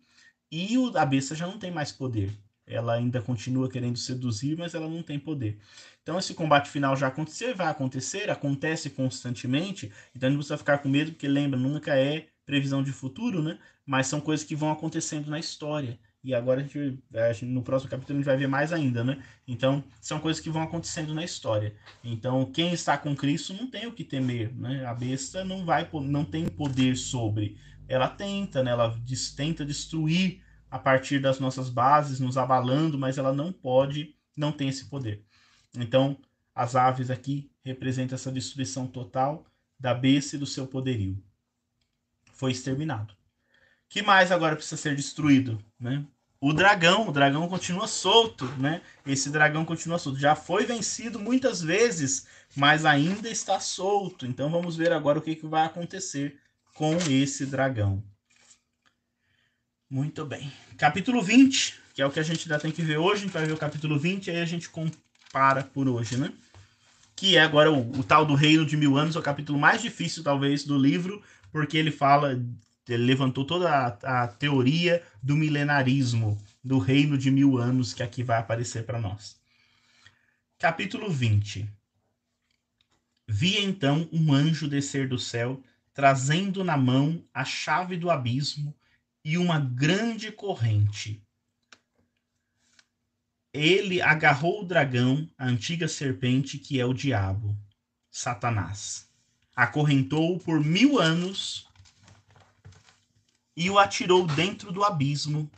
E 0.51 0.74
a 0.94 1.05
besta 1.05 1.35
já 1.35 1.47
não 1.47 1.59
tem 1.59 1.70
mais 1.70 1.93
poder. 1.93 2.35
Ela 2.71 2.95
ainda 2.95 3.21
continua 3.21 3.69
querendo 3.69 3.99
seduzir, 3.99 4.57
mas 4.57 4.75
ela 4.75 4.89
não 4.89 5.03
tem 5.03 5.19
poder. 5.19 5.59
Então 6.03 6.19
esse 6.19 6.35
combate 6.35 6.71
final 6.71 6.97
já 6.97 7.09
aconteceu, 7.09 7.55
vai 7.55 7.67
acontecer, 7.69 8.31
acontece 8.31 8.91
constantemente, 8.91 9.93
então 10.15 10.29
a 10.29 10.31
gente 10.31 10.39
precisa 10.39 10.59
ficar 10.59 10.79
com 10.79 10.89
medo, 10.89 11.13
porque 11.13 11.29
lembra, 11.29 11.59
nunca 11.59 11.95
é 11.97 12.29
previsão 12.47 12.83
de 12.83 12.93
futuro, 12.93 13.43
né? 13.43 13.59
Mas 13.87 14.07
são 14.07 14.21
coisas 14.21 14.45
que 14.47 14.57
vão 14.57 14.71
acontecendo 14.71 15.31
na 15.31 15.39
história. 15.39 15.99
e 16.23 16.35
agora 16.35 16.61
a 16.61 16.63
gente, 16.63 16.99
a 17.15 17.33
gente, 17.33 17.47
no 17.47 17.63
próximo 17.63 17.91
capítulo 17.91 18.19
a 18.19 18.21
gente 18.21 18.27
vai 18.27 18.37
ver 18.37 18.47
mais 18.47 18.73
ainda, 18.73 19.03
né? 19.03 19.23
Então, 19.49 19.83
são 20.01 20.21
coisas 20.21 20.43
que 20.43 20.51
vão 20.51 20.63
acontecendo 20.63 21.15
na 21.15 21.25
história. 21.25 21.75
Então, 22.05 22.45
quem 22.45 22.73
está 22.73 22.99
com 22.99 23.17
Cristo 23.17 23.55
não 23.55 23.67
tem 23.71 23.87
o 23.87 23.93
que 23.93 24.05
temer, 24.05 24.55
né? 24.55 24.85
A 24.85 24.95
besta 24.95 25.45
não 25.45 25.65
vai 25.65 25.89
não 25.93 26.25
tem 26.25 26.47
poder 26.47 26.97
sobre. 26.97 27.57
Ela 27.89 28.09
tenta, 28.09 28.63
né? 28.63 28.71
Ela 28.71 28.95
tenta 29.37 29.65
destruir 29.65 30.43
a 30.71 30.79
partir 30.79 31.19
das 31.21 31.41
nossas 31.41 31.69
bases, 31.69 32.21
nos 32.21 32.37
abalando, 32.39 32.99
mas 32.99 33.19
ela 33.19 33.33
não 33.33 33.53
pode, 33.53 34.15
não 34.37 34.53
tem 34.53 34.69
esse 34.69 34.87
poder. 34.87 35.25
Então, 35.77 36.17
as 36.55 36.77
aves 36.77 37.11
aqui 37.11 37.51
representam 37.65 38.17
essa 38.17 38.31
destruição 38.31 38.87
total 38.87 39.47
da 39.79 39.95
besta 39.95 40.37
e 40.37 40.39
do 40.39 40.47
seu 40.47 40.67
poderio. 40.67 41.23
Foi 42.33 42.53
exterminado 42.53 43.15
que 43.91 44.03
mais 44.03 44.31
agora 44.31 44.57
precisa 44.57 44.81
ser 44.81 44.95
destruído? 44.95 45.63
Né? 45.79 46.07
O 46.41 46.55
dragão, 46.55 47.09
o 47.09 47.13
dragão 47.13 47.47
continua 47.49 47.87
solto, 47.87 48.47
né? 48.57 48.81
Esse 49.05 49.29
dragão 49.29 49.65
continua 49.65 49.99
solto. 49.99 50.19
Já 50.19 50.35
foi 50.35 50.65
vencido 50.65 51.19
muitas 51.19 51.61
vezes, 51.61 52.27
mas 52.57 52.87
ainda 52.87 53.29
está 53.29 53.61
solto. 53.61 54.25
Então 54.25 54.49
vamos 54.49 54.77
ver 54.77 54.93
agora 54.93 55.19
o 55.19 55.23
que, 55.23 55.35
que 55.35 55.47
vai 55.47 55.67
acontecer 55.67 56.39
com 56.73 56.97
esse 57.11 57.45
dragão. 57.45 58.03
Muito 59.91 60.25
bem. 60.25 60.53
Capítulo 60.79 61.21
20, 61.21 61.81
que 61.93 62.01
é 62.01 62.07
o 62.07 62.12
que 62.12 62.21
a 62.21 62.23
gente 62.23 62.45
ainda 62.45 62.61
tem 62.61 62.71
que 62.71 62.81
ver 62.81 62.99
hoje. 62.99 63.23
A 63.23 63.25
gente 63.25 63.33
vai 63.33 63.45
ver 63.45 63.53
o 63.53 63.59
capítulo 63.59 63.99
20 63.99 64.29
e 64.29 64.31
aí 64.31 64.41
a 64.41 64.45
gente 64.45 64.69
compara 64.69 65.65
por 65.65 65.89
hoje, 65.89 66.17
né? 66.17 66.33
Que 67.17 67.37
é 67.37 67.41
agora 67.41 67.73
o, 67.73 67.99
o 67.99 68.05
tal 68.05 68.25
do 68.25 68.37
reino 68.37 68.65
de 68.65 68.77
mil 68.77 68.97
anos, 68.97 69.17
é 69.17 69.19
o 69.19 69.23
capítulo 69.23 69.59
mais 69.59 69.83
difícil, 69.83 70.23
talvez, 70.23 70.62
do 70.62 70.79
livro, 70.79 71.21
porque 71.51 71.77
ele 71.77 71.91
fala 71.91 72.41
ele 72.89 73.05
levantou 73.05 73.45
toda 73.45 73.69
a, 73.69 74.23
a 74.25 74.29
teoria 74.29 75.03
do 75.21 75.37
milenarismo, 75.37 76.41
do 76.62 76.79
reino 76.79 77.19
de 77.19 77.29
mil 77.29 77.59
anos 77.59 77.93
que 77.93 78.03
aqui 78.03 78.23
vai 78.23 78.39
aparecer 78.39 78.85
para 78.85 79.01
nós. 79.01 79.41
Capítulo 80.57 81.11
20. 81.11 81.69
Vi 83.27 83.59
então 83.59 84.09
um 84.12 84.33
anjo 84.33 84.69
descer 84.69 85.09
do 85.09 85.19
céu, 85.19 85.61
trazendo 85.93 86.62
na 86.62 86.77
mão 86.77 87.25
a 87.35 87.45
chave 87.45 87.97
do 87.97 88.09
abismo 88.09 88.73
e 89.25 89.37
uma 89.37 89.59
grande 89.59 90.33
corrente. 90.33 91.23
Ele 93.53 94.01
agarrou 94.01 94.63
o 94.63 94.65
dragão, 94.65 95.29
a 95.37 95.47
antiga 95.47 95.89
serpente, 95.89 96.59
que 96.59 96.81
é 96.81 96.87
o 96.87 96.95
diabo, 96.95 97.57
Satanás. 98.11 99.09
Acorrentou-o 99.55 100.39
por 100.39 100.61
mil 100.61 100.99
anos 101.01 101.69
e 103.57 103.69
o 103.69 103.79
atirou 103.79 104.27
dentro 104.27 104.73
do 104.73 104.85
abismo, 104.85 105.51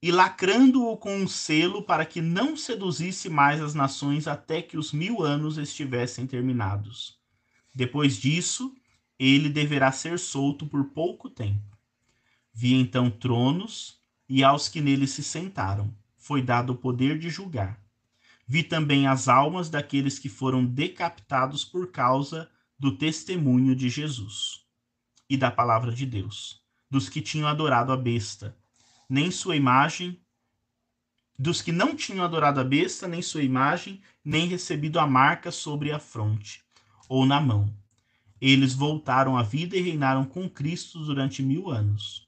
e 0.00 0.12
lacrando-o 0.12 0.96
com 0.96 1.16
um 1.16 1.26
selo 1.26 1.82
para 1.82 2.04
que 2.04 2.20
não 2.20 2.56
seduzisse 2.56 3.28
mais 3.28 3.60
as 3.60 3.74
nações 3.74 4.28
até 4.28 4.62
que 4.62 4.76
os 4.76 4.92
mil 4.92 5.22
anos 5.22 5.56
estivessem 5.56 6.26
terminados. 6.26 7.18
Depois 7.74 8.18
disso, 8.18 8.74
ele 9.18 9.48
deverá 9.48 9.90
ser 9.90 10.18
solto 10.18 10.66
por 10.66 10.84
pouco 10.90 11.28
tempo. 11.30 11.73
Vi 12.54 12.74
então 12.74 13.10
tronos, 13.10 13.98
e 14.28 14.44
aos 14.44 14.68
que 14.68 14.80
neles 14.80 15.10
se 15.10 15.24
sentaram 15.24 15.92
foi 16.16 16.40
dado 16.40 16.72
o 16.72 16.76
poder 16.76 17.18
de 17.18 17.28
julgar. 17.28 17.78
Vi 18.46 18.62
também 18.62 19.08
as 19.08 19.26
almas 19.26 19.68
daqueles 19.68 20.18
que 20.18 20.28
foram 20.28 20.64
decapitados 20.64 21.64
por 21.64 21.90
causa 21.90 22.48
do 22.78 22.96
testemunho 22.96 23.74
de 23.74 23.88
Jesus 23.88 24.64
e 25.28 25.36
da 25.36 25.50
palavra 25.50 25.92
de 25.92 26.06
Deus, 26.06 26.62
dos 26.88 27.08
que 27.08 27.20
tinham 27.20 27.48
adorado 27.48 27.92
a 27.92 27.96
besta, 27.96 28.56
nem 29.08 29.30
sua 29.30 29.56
imagem, 29.56 30.20
dos 31.36 31.60
que 31.60 31.72
não 31.72 31.96
tinham 31.96 32.24
adorado 32.24 32.60
a 32.60 32.64
besta, 32.64 33.08
nem 33.08 33.20
sua 33.20 33.42
imagem, 33.42 34.00
nem 34.24 34.46
recebido 34.46 35.00
a 35.00 35.06
marca 35.06 35.50
sobre 35.50 35.90
a 35.90 35.98
fronte 35.98 36.62
ou 37.08 37.26
na 37.26 37.40
mão. 37.40 37.74
Eles 38.40 38.74
voltaram 38.74 39.36
à 39.36 39.42
vida 39.42 39.76
e 39.76 39.80
reinaram 39.80 40.24
com 40.24 40.48
Cristo 40.48 41.04
durante 41.04 41.42
mil 41.42 41.70
anos. 41.70 42.23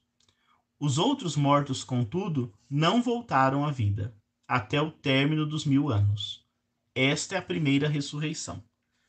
Os 0.79 0.99
outros 0.99 1.35
mortos, 1.35 1.83
contudo, 1.83 2.53
não 2.69 3.01
voltaram 3.01 3.65
à 3.65 3.71
vida, 3.71 4.15
até 4.47 4.79
o 4.79 4.91
término 4.91 5.45
dos 5.45 5.65
mil 5.65 5.89
anos. 5.89 6.45
Esta 6.93 7.35
é 7.35 7.37
a 7.39 7.41
primeira 7.41 7.89
ressurreição. 7.89 8.63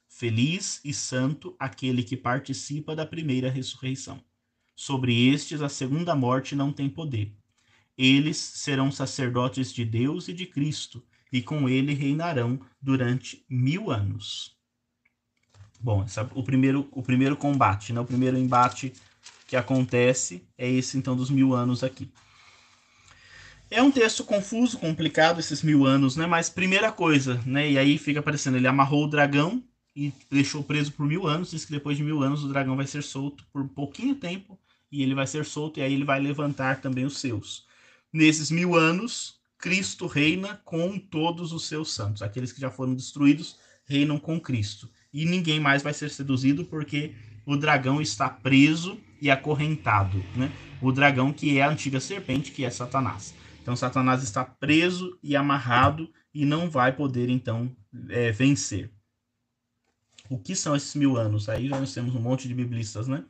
Feliz 0.08 0.80
e 0.82 0.94
santo 0.94 1.54
aquele 1.58 2.02
que 2.02 2.16
participa 2.16 2.96
da 2.96 3.04
primeira 3.04 3.50
ressurreição. 3.50 4.18
Sobre 4.74 5.28
estes 5.28 5.60
a 5.60 5.68
segunda 5.68 6.14
morte 6.14 6.56
não 6.56 6.72
tem 6.72 6.88
poder. 6.88 7.34
Eles 7.96 8.38
serão 8.38 8.90
sacerdotes 8.90 9.72
de 9.72 9.84
Deus 9.84 10.28
e 10.28 10.32
de 10.32 10.46
Cristo, 10.46 11.04
e 11.30 11.42
com 11.42 11.68
ele 11.68 11.92
reinarão 11.92 12.58
durante 12.80 13.44
mil 13.48 13.90
anos. 13.90 14.56
Bom, 15.80 16.02
essa, 16.02 16.28
o, 16.34 16.42
primeiro, 16.42 16.88
o 16.92 17.02
primeiro 17.02 17.36
combate, 17.36 17.92
né? 17.92 18.00
o 18.00 18.04
primeiro 18.04 18.38
embate 18.38 18.92
que 19.48 19.56
acontece 19.56 20.46
é 20.58 20.70
esse 20.70 20.98
então 20.98 21.16
dos 21.16 21.30
mil 21.30 21.54
anos 21.54 21.82
aqui. 21.82 22.12
É 23.70 23.82
um 23.82 23.90
texto 23.90 24.22
confuso, 24.22 24.78
complicado, 24.78 25.40
esses 25.40 25.62
mil 25.62 25.86
anos, 25.86 26.16
né? 26.16 26.26
Mas 26.26 26.50
primeira 26.50 26.92
coisa, 26.92 27.42
né? 27.46 27.70
E 27.70 27.78
aí 27.78 27.96
fica 27.96 28.20
aparecendo, 28.20 28.58
ele 28.58 28.68
amarrou 28.68 29.04
o 29.04 29.08
dragão 29.08 29.64
e 29.96 30.12
deixou 30.30 30.62
preso 30.62 30.92
por 30.92 31.06
mil 31.06 31.26
anos. 31.26 31.50
Diz 31.50 31.64
que 31.64 31.72
depois 31.72 31.96
de 31.96 32.04
mil 32.04 32.22
anos 32.22 32.44
o 32.44 32.48
dragão 32.48 32.76
vai 32.76 32.86
ser 32.86 33.02
solto 33.02 33.42
por 33.50 33.66
pouquinho 33.68 34.14
tempo 34.14 34.58
e 34.92 35.02
ele 35.02 35.14
vai 35.14 35.26
ser 35.26 35.46
solto 35.46 35.80
e 35.80 35.82
aí 35.82 35.94
ele 35.94 36.04
vai 36.04 36.20
levantar 36.20 36.82
também 36.82 37.06
os 37.06 37.18
seus. 37.18 37.66
Nesses 38.12 38.50
mil 38.50 38.74
anos, 38.74 39.40
Cristo 39.58 40.06
reina 40.06 40.60
com 40.62 40.98
todos 40.98 41.52
os 41.52 41.66
seus 41.66 41.92
santos. 41.92 42.20
Aqueles 42.20 42.52
que 42.52 42.60
já 42.60 42.70
foram 42.70 42.94
destruídos 42.94 43.56
reinam 43.86 44.18
com 44.18 44.38
Cristo. 44.38 44.90
E 45.10 45.24
ninguém 45.24 45.58
mais 45.58 45.82
vai 45.82 45.94
ser 45.94 46.10
seduzido 46.10 46.66
porque 46.66 47.14
o 47.46 47.56
dragão 47.56 48.00
está 48.00 48.28
preso 48.28 48.98
e 49.20 49.30
acorrentado. 49.30 50.24
Né? 50.36 50.50
O 50.80 50.92
dragão 50.92 51.32
que 51.32 51.58
é 51.58 51.62
a 51.62 51.70
antiga 51.70 52.00
serpente, 52.00 52.52
que 52.52 52.64
é 52.64 52.70
Satanás. 52.70 53.34
Então 53.60 53.76
Satanás 53.76 54.22
está 54.22 54.44
preso 54.44 55.18
e 55.22 55.36
amarrado 55.36 56.10
e 56.32 56.44
não 56.44 56.70
vai 56.70 56.92
poder 56.92 57.28
então 57.28 57.70
é, 58.08 58.32
vencer. 58.32 58.90
O 60.30 60.38
que 60.38 60.54
são 60.54 60.76
esses 60.76 60.94
mil 60.94 61.16
anos? 61.16 61.48
Aí 61.48 61.68
nós 61.68 61.92
temos 61.92 62.14
um 62.14 62.20
monte 62.20 62.46
de 62.48 62.54
biblistas, 62.54 63.08
né? 63.08 63.24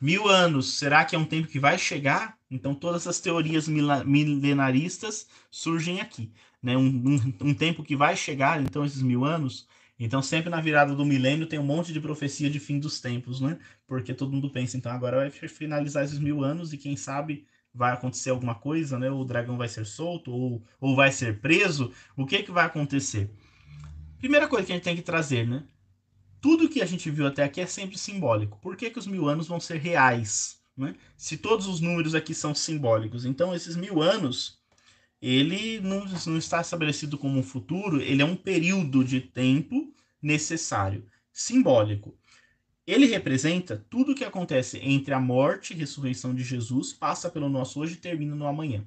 Mil 0.00 0.28
anos, 0.28 0.74
será 0.74 1.04
que 1.04 1.14
é 1.14 1.18
um 1.18 1.24
tempo 1.24 1.48
que 1.48 1.58
vai 1.58 1.78
chegar? 1.78 2.36
Então 2.50 2.74
todas 2.74 3.06
as 3.06 3.20
teorias 3.20 3.68
milenaristas 3.68 5.26
surgem 5.50 6.00
aqui, 6.00 6.32
né? 6.62 6.76
Um, 6.76 6.86
um, 6.86 7.48
um, 7.48 7.54
tempo 7.54 7.82
que 7.82 7.96
vai 7.96 8.16
chegar, 8.16 8.60
então 8.60 8.84
esses 8.84 9.02
mil 9.02 9.24
anos. 9.24 9.66
Então 9.98 10.20
sempre 10.20 10.50
na 10.50 10.60
virada 10.60 10.94
do 10.94 11.04
milênio 11.04 11.46
tem 11.46 11.58
um 11.58 11.64
monte 11.64 11.92
de 11.92 12.00
profecia 12.00 12.50
de 12.50 12.58
fim 12.58 12.78
dos 12.78 13.00
tempos, 13.00 13.40
né? 13.40 13.58
Porque 13.86 14.12
todo 14.12 14.32
mundo 14.32 14.50
pensa, 14.50 14.76
então 14.76 14.90
agora 14.92 15.16
vai 15.16 15.30
finalizar 15.30 16.04
esses 16.04 16.18
mil 16.18 16.42
anos 16.42 16.72
e 16.72 16.78
quem 16.78 16.96
sabe 16.96 17.46
vai 17.72 17.92
acontecer 17.92 18.30
alguma 18.30 18.54
coisa, 18.54 18.98
né? 18.98 19.10
O 19.10 19.24
dragão 19.24 19.56
vai 19.56 19.68
ser 19.68 19.86
solto 19.86 20.30
ou, 20.32 20.62
ou 20.80 20.96
vai 20.96 21.12
ser 21.12 21.40
preso. 21.40 21.92
O 22.16 22.26
que 22.26 22.42
que 22.42 22.52
vai 22.52 22.66
acontecer? 22.66 23.30
Primeira 24.18 24.48
coisa 24.48 24.66
que 24.66 24.72
a 24.72 24.74
gente 24.76 24.84
tem 24.84 24.96
que 24.96 25.02
trazer, 25.02 25.46
né? 25.46 25.64
tudo 26.44 26.68
que 26.68 26.82
a 26.82 26.84
gente 26.84 27.10
viu 27.10 27.26
até 27.26 27.42
aqui 27.42 27.58
é 27.58 27.64
sempre 27.64 27.96
simbólico. 27.96 28.58
Por 28.60 28.76
que, 28.76 28.90
que 28.90 28.98
os 28.98 29.06
mil 29.06 29.30
anos 29.30 29.48
vão 29.48 29.58
ser 29.58 29.78
reais? 29.78 30.58
Né? 30.76 30.94
Se 31.16 31.38
todos 31.38 31.66
os 31.66 31.80
números 31.80 32.14
aqui 32.14 32.34
são 32.34 32.54
simbólicos. 32.54 33.24
Então, 33.24 33.54
esses 33.54 33.76
mil 33.76 34.02
anos, 34.02 34.58
ele 35.26 35.80
não, 35.80 36.04
não 36.26 36.36
está 36.36 36.60
estabelecido 36.60 37.16
como 37.16 37.38
um 37.38 37.42
futuro, 37.42 37.98
ele 37.98 38.20
é 38.20 38.24
um 38.26 38.36
período 38.36 39.02
de 39.02 39.22
tempo 39.22 39.90
necessário, 40.20 41.06
simbólico. 41.32 42.14
Ele 42.86 43.06
representa 43.06 43.82
tudo 43.88 44.12
o 44.12 44.14
que 44.14 44.22
acontece 44.22 44.78
entre 44.82 45.14
a 45.14 45.18
morte 45.18 45.72
e 45.72 45.76
ressurreição 45.76 46.34
de 46.34 46.44
Jesus, 46.44 46.92
passa 46.92 47.30
pelo 47.30 47.48
nosso 47.48 47.80
hoje 47.80 47.94
e 47.94 47.96
termina 47.96 48.36
no 48.36 48.46
amanhã. 48.46 48.86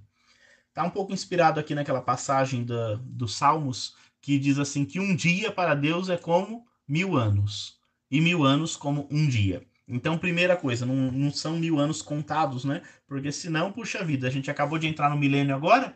Está 0.70 0.84
um 0.84 0.92
pouco 0.92 1.12
inspirado 1.12 1.60
aqui 1.60 1.74
naquela 1.74 2.02
passagem 2.02 2.64
da, 2.64 2.94
dos 3.02 3.36
Salmos, 3.36 3.96
que 4.22 4.38
diz 4.38 4.60
assim 4.60 4.86
que 4.86 5.00
um 5.00 5.16
dia 5.16 5.52
para 5.52 5.74
Deus 5.74 6.08
é 6.08 6.18
como 6.18 6.68
mil 6.88 7.18
anos. 7.18 7.80
E 8.12 8.22
mil 8.22 8.44
anos 8.44 8.76
como 8.76 9.08
um 9.10 9.28
dia. 9.28 9.66
Então, 9.88 10.20
primeira 10.20 10.56
coisa, 10.56 10.86
não, 10.86 11.12
não 11.12 11.32
são 11.32 11.58
mil 11.58 11.80
anos 11.80 12.04
contados, 12.04 12.64
né? 12.64 12.84
Porque 13.08 13.32
senão, 13.32 13.72
puxa 13.72 14.04
vida, 14.04 14.28
a 14.28 14.30
gente 14.30 14.52
acabou 14.52 14.78
de 14.78 14.86
entrar 14.86 15.10
no 15.10 15.18
milênio 15.18 15.56
agora, 15.56 15.96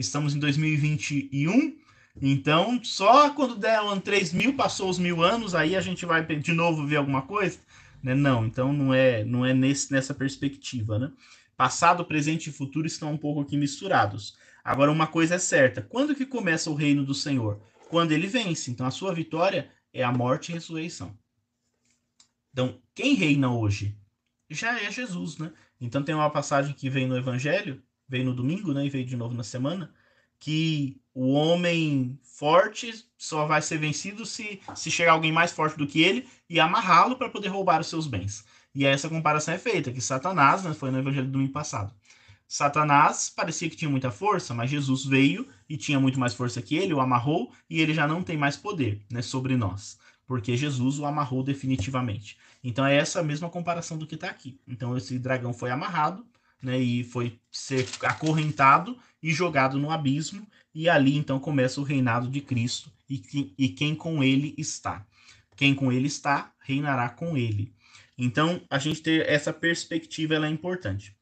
estamos 0.00 0.34
em 0.34 0.38
2021, 0.38 1.76
então 2.20 2.82
só 2.82 3.30
quando 3.30 3.56
der 3.56 3.80
um 3.80 4.00
3 4.00 4.32
mil, 4.32 4.54
passou 4.54 4.88
os 4.88 4.98
mil 4.98 5.22
anos, 5.22 5.54
aí 5.54 5.76
a 5.76 5.80
gente 5.80 6.04
vai 6.04 6.24
de 6.24 6.52
novo 6.52 6.86
ver 6.86 6.96
alguma 6.96 7.22
coisa? 7.22 7.58
Né? 8.02 8.14
Não, 8.14 8.46
então 8.46 8.72
não 8.72 8.92
é, 8.92 9.24
não 9.24 9.44
é 9.44 9.52
nesse, 9.54 9.92
nessa 9.92 10.14
perspectiva, 10.14 10.98
né? 10.98 11.12
Passado, 11.56 12.04
presente 12.04 12.48
e 12.48 12.52
futuro 12.52 12.86
estão 12.86 13.12
um 13.12 13.18
pouco 13.18 13.42
aqui 13.42 13.56
misturados. 13.56 14.36
Agora, 14.64 14.90
uma 14.90 15.06
coisa 15.06 15.34
é 15.34 15.38
certa: 15.38 15.82
quando 15.82 16.14
que 16.14 16.24
começa 16.24 16.70
o 16.70 16.74
reino 16.74 17.04
do 17.04 17.14
Senhor? 17.14 17.60
Quando 17.90 18.12
ele 18.12 18.26
vence. 18.26 18.70
Então, 18.70 18.86
a 18.86 18.90
sua 18.90 19.12
vitória 19.12 19.70
é 19.92 20.02
a 20.02 20.10
morte 20.10 20.48
e 20.48 20.52
a 20.52 20.54
ressurreição. 20.54 21.14
Então, 22.52 22.80
quem 22.94 23.14
reina 23.14 23.52
hoje? 23.52 23.96
Já 24.48 24.80
é 24.80 24.90
Jesus, 24.90 25.36
né? 25.38 25.52
Então 25.80 26.02
tem 26.02 26.14
uma 26.14 26.30
passagem 26.30 26.74
que 26.74 26.90
vem 26.90 27.06
no 27.06 27.16
Evangelho, 27.16 27.82
veio 28.10 28.24
no 28.24 28.34
domingo, 28.34 28.74
né, 28.74 28.84
e 28.84 28.90
veio 28.90 29.06
de 29.06 29.16
novo 29.16 29.34
na 29.34 29.44
semana, 29.44 29.94
que 30.40 31.00
o 31.14 31.32
homem 31.32 32.18
forte 32.24 33.06
só 33.16 33.46
vai 33.46 33.62
ser 33.62 33.78
vencido 33.78 34.26
se, 34.26 34.60
se 34.74 34.90
chegar 34.90 35.12
alguém 35.12 35.30
mais 35.30 35.52
forte 35.52 35.78
do 35.78 35.86
que 35.86 36.02
ele 36.02 36.26
e 36.48 36.58
amarrá-lo 36.58 37.16
para 37.16 37.28
poder 37.28 37.48
roubar 37.48 37.80
os 37.80 37.86
seus 37.86 38.06
bens. 38.06 38.44
E 38.74 38.84
essa 38.84 39.08
comparação 39.08 39.54
é 39.54 39.58
feita, 39.58 39.92
que 39.92 40.00
Satanás, 40.00 40.64
né, 40.64 40.74
foi 40.74 40.90
no 40.90 40.98
evangelho 40.98 41.26
do 41.26 41.32
domingo 41.32 41.52
passado. 41.52 41.94
Satanás 42.48 43.30
parecia 43.30 43.70
que 43.70 43.76
tinha 43.76 43.90
muita 43.90 44.10
força, 44.10 44.52
mas 44.52 44.70
Jesus 44.70 45.04
veio 45.04 45.46
e 45.68 45.76
tinha 45.76 46.00
muito 46.00 46.18
mais 46.18 46.34
força 46.34 46.60
que 46.60 46.74
ele, 46.76 46.92
o 46.92 47.00
amarrou 47.00 47.52
e 47.68 47.80
ele 47.80 47.94
já 47.94 48.08
não 48.08 48.24
tem 48.24 48.36
mais 48.36 48.56
poder 48.56 49.00
né, 49.08 49.22
sobre 49.22 49.56
nós, 49.56 49.98
porque 50.26 50.56
Jesus 50.56 50.98
o 50.98 51.06
amarrou 51.06 51.44
definitivamente. 51.44 52.36
Então 52.64 52.84
é 52.84 52.96
essa 52.96 53.22
mesma 53.22 53.48
comparação 53.48 53.96
do 53.96 54.06
que 54.06 54.16
está 54.16 54.28
aqui. 54.28 54.58
Então 54.66 54.96
esse 54.96 55.16
dragão 55.16 55.52
foi 55.52 55.70
amarrado 55.70 56.26
né, 56.62 56.78
e 56.78 57.04
foi 57.04 57.38
ser 57.50 57.86
acorrentado 58.02 58.96
e 59.22 59.32
jogado 59.32 59.78
no 59.78 59.90
abismo, 59.90 60.46
e 60.74 60.88
ali 60.88 61.16
então 61.16 61.38
começa 61.38 61.80
o 61.80 61.84
reinado 61.84 62.28
de 62.28 62.40
Cristo 62.40 62.90
e, 63.08 63.54
e 63.58 63.68
quem 63.68 63.94
com 63.94 64.22
ele 64.22 64.54
está. 64.56 65.04
Quem 65.56 65.74
com 65.74 65.92
ele 65.92 66.06
está, 66.06 66.52
reinará 66.60 67.08
com 67.08 67.36
ele. 67.36 67.72
Então 68.16 68.60
a 68.70 68.78
gente 68.78 69.02
ter 69.02 69.28
essa 69.28 69.52
perspectiva 69.52 70.34
é 70.34 70.48
importante. 70.48 71.14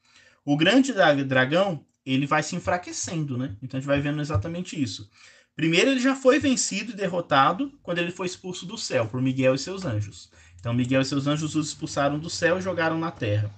O 0.44 0.56
grande 0.56 0.92
dragão, 1.24 1.84
ele 2.04 2.26
vai 2.26 2.42
se 2.42 2.56
enfraquecendo, 2.56 3.36
né? 3.36 3.56
Então 3.62 3.78
a 3.78 3.80
gente 3.80 3.88
vai 3.88 4.00
vendo 4.00 4.20
exatamente 4.20 4.80
isso. 4.80 5.10
Primeiro, 5.58 5.90
ele 5.90 5.98
já 5.98 6.14
foi 6.14 6.38
vencido 6.38 6.92
e 6.92 6.94
derrotado 6.94 7.72
quando 7.82 7.98
ele 7.98 8.12
foi 8.12 8.26
expulso 8.26 8.64
do 8.64 8.78
céu 8.78 9.08
por 9.08 9.20
Miguel 9.20 9.56
e 9.56 9.58
seus 9.58 9.84
anjos. 9.84 10.30
Então, 10.60 10.72
Miguel 10.72 11.00
e 11.00 11.04
seus 11.04 11.26
anjos 11.26 11.56
os 11.56 11.68
expulsaram 11.68 12.16
do 12.16 12.30
céu 12.30 12.58
e 12.58 12.62
jogaram 12.62 12.96
na 12.96 13.10
terra. 13.10 13.50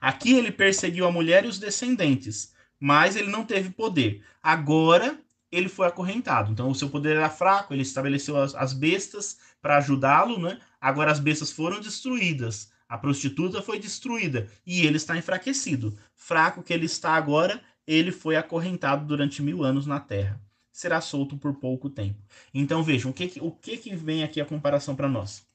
Aqui 0.00 0.34
ele 0.34 0.50
perseguiu 0.50 1.06
a 1.06 1.12
mulher 1.12 1.44
e 1.44 1.48
os 1.48 1.58
descendentes, 1.58 2.54
mas 2.78 3.16
ele 3.16 3.28
não 3.28 3.44
teve 3.44 3.70
poder. 3.70 4.22
Agora 4.42 5.18
ele 5.50 5.68
foi 5.68 5.86
acorrentado. 5.86 6.52
Então, 6.52 6.70
o 6.70 6.74
seu 6.74 6.90
poder 6.90 7.16
era 7.16 7.30
fraco, 7.30 7.72
ele 7.72 7.82
estabeleceu 7.82 8.36
as, 8.36 8.54
as 8.54 8.72
bestas 8.72 9.38
para 9.60 9.78
ajudá-lo, 9.78 10.38
né? 10.38 10.58
Agora 10.80 11.10
as 11.10 11.18
bestas 11.18 11.50
foram 11.50 11.80
destruídas. 11.80 12.70
A 12.88 12.96
prostituta 12.96 13.60
foi 13.60 13.78
destruída 13.78 14.48
e 14.66 14.86
ele 14.86 14.96
está 14.96 15.16
enfraquecido. 15.16 15.98
Fraco 16.14 16.62
que 16.62 16.72
ele 16.72 16.86
está 16.86 17.12
agora, 17.12 17.60
ele 17.86 18.10
foi 18.12 18.36
acorrentado 18.36 19.04
durante 19.06 19.42
mil 19.42 19.62
anos 19.62 19.86
na 19.86 20.00
terra. 20.00 20.40
Será 20.72 21.00
solto 21.00 21.36
por 21.36 21.54
pouco 21.54 21.90
tempo. 21.90 22.22
Então 22.54 22.82
vejam, 22.82 23.10
o 23.10 23.14
que, 23.14 23.32
o 23.40 23.50
que, 23.50 23.76
que 23.76 23.96
vem 23.96 24.22
aqui 24.22 24.40
a 24.40 24.44
comparação 24.44 24.94
para 24.94 25.08
nós? 25.08 25.46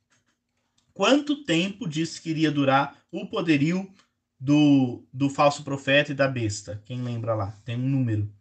Quanto 0.93 1.43
tempo 1.43 1.87
disse 1.87 2.21
que 2.21 2.29
iria 2.29 2.51
durar 2.51 2.95
o 3.11 3.25
poderio 3.25 3.89
do, 4.39 5.03
do 5.11 5.29
falso 5.29 5.63
profeta 5.63 6.11
e 6.11 6.15
da 6.15 6.27
besta? 6.27 6.81
Quem 6.85 7.01
lembra 7.01 7.35
lá? 7.35 7.51
Tem 7.63 7.75
um 7.75 7.89
número. 7.89 8.31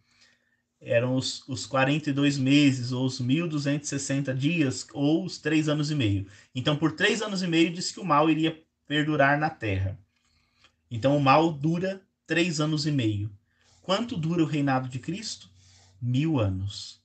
Eram 0.81 1.15
os, 1.15 1.47
os 1.47 1.65
42 1.65 2.37
meses, 2.37 2.91
ou 2.91 3.05
os 3.05 3.21
1.260 3.21 4.33
dias, 4.33 4.85
ou 4.93 5.23
os 5.25 5.37
3 5.37 5.69
anos 5.69 5.91
e 5.91 5.95
meio. 5.95 6.27
Então, 6.53 6.75
por 6.75 6.91
3 6.91 7.21
anos 7.21 7.41
e 7.41 7.47
meio, 7.47 7.71
disse 7.71 7.93
que 7.93 7.99
o 7.99 8.05
mal 8.05 8.29
iria 8.29 8.61
perdurar 8.87 9.39
na 9.39 9.49
terra. 9.49 9.97
Então 10.93 11.17
o 11.17 11.19
mal 11.19 11.51
dura 11.51 12.01
três 12.27 12.61
anos 12.61 12.85
e 12.85 12.91
meio. 12.91 13.31
Quanto 13.81 14.15
dura 14.15 14.43
o 14.43 14.45
reinado 14.45 14.87
de 14.87 14.99
Cristo? 14.99 15.49
Mil 15.99 16.39
anos. 16.39 17.02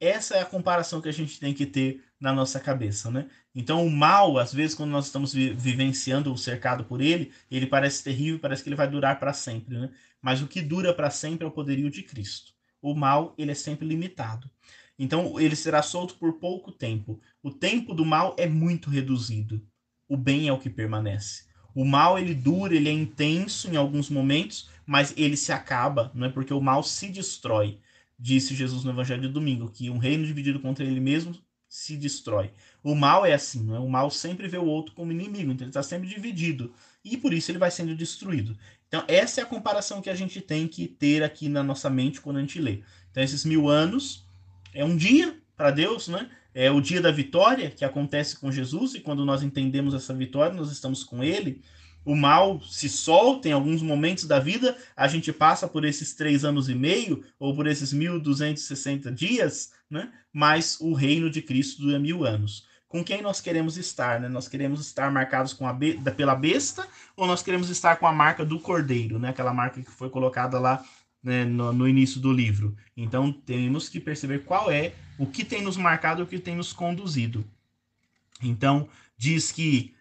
Essa 0.00 0.36
é 0.36 0.42
a 0.42 0.46
comparação 0.46 1.00
que 1.00 1.08
a 1.08 1.12
gente 1.12 1.40
tem 1.40 1.54
que 1.54 1.66
ter 1.66 2.04
na 2.20 2.32
nossa 2.32 2.60
cabeça, 2.60 3.10
né? 3.10 3.28
Então 3.54 3.86
o 3.86 3.90
mal, 3.90 4.38
às 4.38 4.52
vezes, 4.52 4.74
quando 4.74 4.90
nós 4.90 5.06
estamos 5.06 5.32
vivenciando 5.32 6.32
o 6.32 6.38
cercado 6.38 6.84
por 6.84 7.00
ele, 7.00 7.32
ele 7.50 7.66
parece 7.66 8.04
terrível, 8.04 8.38
parece 8.38 8.62
que 8.62 8.68
ele 8.68 8.76
vai 8.76 8.88
durar 8.88 9.18
para 9.18 9.32
sempre, 9.32 9.78
né? 9.78 9.90
Mas 10.20 10.42
o 10.42 10.46
que 10.46 10.60
dura 10.60 10.92
para 10.92 11.10
sempre 11.10 11.44
é 11.44 11.48
o 11.48 11.52
poderio 11.52 11.90
de 11.90 12.02
Cristo. 12.02 12.52
O 12.82 12.94
mal, 12.94 13.34
ele 13.38 13.52
é 13.52 13.54
sempre 13.54 13.86
limitado. 13.86 14.50
Então 14.98 15.38
ele 15.40 15.56
será 15.56 15.82
solto 15.82 16.14
por 16.16 16.34
pouco 16.34 16.72
tempo. 16.72 17.20
O 17.42 17.50
tempo 17.50 17.94
do 17.94 18.04
mal 18.04 18.34
é 18.38 18.46
muito 18.46 18.90
reduzido 18.90 19.62
o 20.08 20.16
bem 20.16 20.48
é 20.48 20.52
o 20.52 20.58
que 20.58 20.70
permanece. 20.70 21.44
O 21.74 21.84
mal 21.84 22.18
ele 22.18 22.34
dura, 22.34 22.74
ele 22.74 22.88
é 22.88 22.92
intenso 22.92 23.68
em 23.68 23.76
alguns 23.76 24.08
momentos, 24.08 24.70
mas 24.86 25.12
ele 25.16 25.36
se 25.36 25.52
acaba, 25.52 26.10
não 26.14 26.26
é 26.26 26.30
porque 26.30 26.54
o 26.54 26.60
mal 26.60 26.82
se 26.82 27.08
destrói. 27.08 27.80
Disse 28.18 28.54
Jesus 28.54 28.84
no 28.84 28.90
Evangelho 28.90 29.22
de 29.22 29.28
domingo 29.28 29.70
que 29.70 29.90
um 29.90 29.98
reino 29.98 30.26
dividido 30.26 30.60
contra 30.60 30.84
ele 30.84 31.00
mesmo 31.00 31.34
se 31.68 31.96
destrói. 31.96 32.50
O 32.82 32.94
mal 32.94 33.26
é 33.26 33.34
assim, 33.34 33.62
não 33.64 33.76
é? 33.76 33.78
O 33.78 33.88
mal 33.88 34.10
sempre 34.10 34.48
vê 34.48 34.56
o 34.56 34.64
outro 34.64 34.94
como 34.94 35.12
inimigo, 35.12 35.50
então 35.52 35.64
ele 35.64 35.70
está 35.70 35.82
sempre 35.82 36.08
dividido 36.08 36.72
e 37.04 37.16
por 37.16 37.34
isso 37.34 37.50
ele 37.50 37.58
vai 37.58 37.70
sendo 37.70 37.94
destruído. 37.94 38.56
Então 38.88 39.04
essa 39.08 39.40
é 39.40 39.44
a 39.44 39.46
comparação 39.46 40.00
que 40.00 40.08
a 40.08 40.14
gente 40.14 40.40
tem 40.40 40.66
que 40.66 40.86
ter 40.86 41.22
aqui 41.22 41.48
na 41.48 41.62
nossa 41.62 41.90
mente 41.90 42.20
quando 42.20 42.36
a 42.38 42.40
gente 42.40 42.60
lê. 42.60 42.82
Então 43.10 43.22
esses 43.22 43.44
mil 43.44 43.68
anos 43.68 44.26
é 44.72 44.84
um 44.84 44.96
dia 44.96 45.36
para 45.56 45.70
Deus, 45.70 46.08
né? 46.08 46.30
é 46.56 46.70
o 46.70 46.80
dia 46.80 47.02
da 47.02 47.10
vitória 47.10 47.70
que 47.70 47.84
acontece 47.84 48.38
com 48.38 48.50
Jesus, 48.50 48.94
e 48.94 49.00
quando 49.00 49.26
nós 49.26 49.42
entendemos 49.42 49.92
essa 49.92 50.14
vitória, 50.14 50.56
nós 50.56 50.72
estamos 50.72 51.04
com 51.04 51.22
Ele. 51.22 51.60
O 52.06 52.14
mal 52.14 52.62
se 52.62 52.88
solta 52.88 53.48
em 53.48 53.52
alguns 53.52 53.82
momentos 53.82 54.26
da 54.26 54.38
vida, 54.38 54.78
a 54.96 55.08
gente 55.08 55.32
passa 55.32 55.66
por 55.66 55.84
esses 55.84 56.14
três 56.14 56.44
anos 56.44 56.68
e 56.68 56.74
meio, 56.74 57.24
ou 57.36 57.52
por 57.52 57.66
esses 57.66 57.92
1260 57.92 59.10
dias, 59.10 59.72
né? 59.90 60.12
mas 60.32 60.78
o 60.80 60.94
reino 60.94 61.28
de 61.28 61.42
Cristo 61.42 61.82
dura 61.82 61.98
mil 61.98 62.24
anos. 62.24 62.64
Com 62.86 63.02
quem 63.02 63.20
nós 63.20 63.40
queremos 63.40 63.76
estar? 63.76 64.20
Né? 64.20 64.28
Nós 64.28 64.46
queremos 64.46 64.80
estar 64.80 65.10
marcados 65.10 65.52
com 65.52 65.66
a 65.66 65.72
be 65.72 66.00
pela 66.16 66.36
besta, 66.36 66.86
ou 67.16 67.26
nós 67.26 67.42
queremos 67.42 67.70
estar 67.70 67.96
com 67.96 68.06
a 68.06 68.12
marca 68.12 68.44
do 68.44 68.60
cordeiro, 68.60 69.18
né? 69.18 69.30
aquela 69.30 69.52
marca 69.52 69.82
que 69.82 69.90
foi 69.90 70.08
colocada 70.08 70.60
lá 70.60 70.84
né, 71.20 71.44
no, 71.44 71.72
no, 71.72 71.88
início 71.88 72.20
do 72.20 72.32
livro. 72.32 72.76
Então 72.96 73.32
temos 73.32 73.88
que 73.88 73.98
perceber 73.98 74.44
qual 74.44 74.70
é 74.70 74.92
o 75.18 75.26
que 75.26 75.44
tem 75.44 75.60
nos 75.60 75.76
marcado, 75.76 76.22
o 76.22 76.26
que 76.26 76.38
tem 76.38 76.54
nos 76.54 76.72
conduzido. 76.72 77.44
Então 78.40 78.88
diz 79.18 79.50
que 79.50 79.95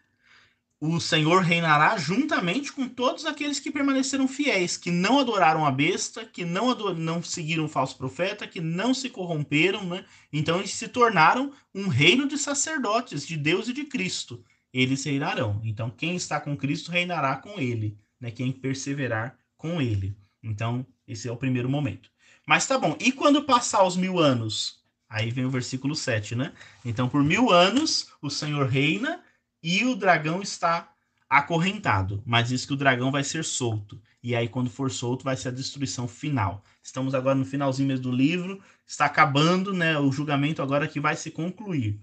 o 0.79 0.99
Senhor 0.99 1.41
reinará 1.41 1.97
juntamente 1.97 2.71
com 2.71 2.87
todos 2.87 3.25
aqueles 3.25 3.59
que 3.59 3.71
permaneceram 3.71 4.27
fiéis, 4.27 4.77
que 4.77 4.91
não 4.91 5.19
adoraram 5.19 5.65
a 5.65 5.71
besta, 5.71 6.25
que 6.25 6.43
não, 6.43 6.75
não 6.93 7.23
seguiram 7.23 7.65
o 7.65 7.69
falso 7.69 7.97
profeta, 7.97 8.47
que 8.47 8.59
não 8.59 8.93
se 8.93 9.09
corromperam, 9.09 9.85
né? 9.85 10.05
Então 10.31 10.59
eles 10.59 10.73
se 10.73 10.87
tornaram 10.87 11.51
um 11.73 11.87
reino 11.87 12.27
de 12.27 12.37
sacerdotes, 12.37 13.25
de 13.25 13.37
Deus 13.37 13.67
e 13.67 13.73
de 13.73 13.85
Cristo. 13.85 14.43
Eles 14.73 15.03
reinarão. 15.05 15.61
Então 15.63 15.89
quem 15.89 16.15
está 16.15 16.39
com 16.39 16.57
Cristo 16.57 16.91
reinará 16.91 17.37
com 17.37 17.59
ele, 17.59 17.97
né? 18.19 18.29
Quem 18.29 18.51
perseverar 18.51 19.37
com 19.57 19.81
ele. 19.81 20.17
Então 20.43 20.85
esse 21.07 21.27
é 21.27 21.31
o 21.31 21.37
primeiro 21.37 21.69
momento. 21.69 22.09
Mas 22.45 22.67
tá 22.67 22.77
bom, 22.77 22.95
e 22.99 23.11
quando 23.11 23.43
passar 23.43 23.83
os 23.83 23.95
mil 23.95 24.19
anos? 24.19 24.83
Aí 25.07 25.31
vem 25.31 25.45
o 25.45 25.49
versículo 25.49 25.95
7, 25.95 26.35
né? 26.35 26.51
Então, 26.83 27.07
por 27.07 27.23
mil 27.23 27.51
anos, 27.51 28.07
o 28.21 28.29
Senhor 28.29 28.67
reina 28.67 29.23
e 29.67 29.83
o 29.83 29.95
dragão 29.95 30.43
está 30.43 30.93
acorrentado. 31.27 32.21
Mas 32.23 32.49
diz 32.49 32.67
que 32.67 32.73
o 32.73 32.77
dragão 32.77 33.11
vai 33.11 33.23
ser 33.23 33.43
solto. 33.43 33.99
E 34.21 34.35
aí, 34.35 34.47
quando 34.47 34.69
for 34.69 34.91
solto, 34.91 35.23
vai 35.23 35.35
ser 35.35 35.47
a 35.47 35.51
destruição 35.51 36.07
final. 36.07 36.63
Estamos 36.83 37.15
agora 37.15 37.33
no 37.33 37.45
finalzinho 37.45 37.87
mesmo 37.87 38.03
do 38.03 38.11
livro. 38.11 38.61
Está 38.85 39.05
acabando, 39.05 39.73
né? 39.73 39.97
O 39.97 40.11
julgamento 40.11 40.61
agora 40.61 40.87
que 40.87 40.99
vai 40.99 41.15
se 41.15 41.31
concluir. 41.31 41.99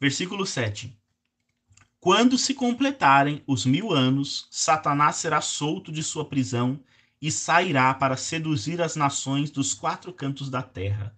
Versículo 0.00 0.46
7. 0.46 0.98
Quando 2.00 2.38
se 2.38 2.54
completarem 2.54 3.42
os 3.46 3.66
mil 3.66 3.92
anos, 3.92 4.48
Satanás 4.50 5.16
será 5.16 5.42
solto 5.42 5.92
de 5.92 6.02
sua 6.02 6.24
prisão 6.24 6.80
e 7.20 7.30
sairá 7.30 7.92
para 7.92 8.16
seduzir 8.16 8.80
as 8.80 8.96
nações 8.96 9.50
dos 9.50 9.74
quatro 9.74 10.10
cantos 10.10 10.48
da 10.48 10.62
terra, 10.62 11.14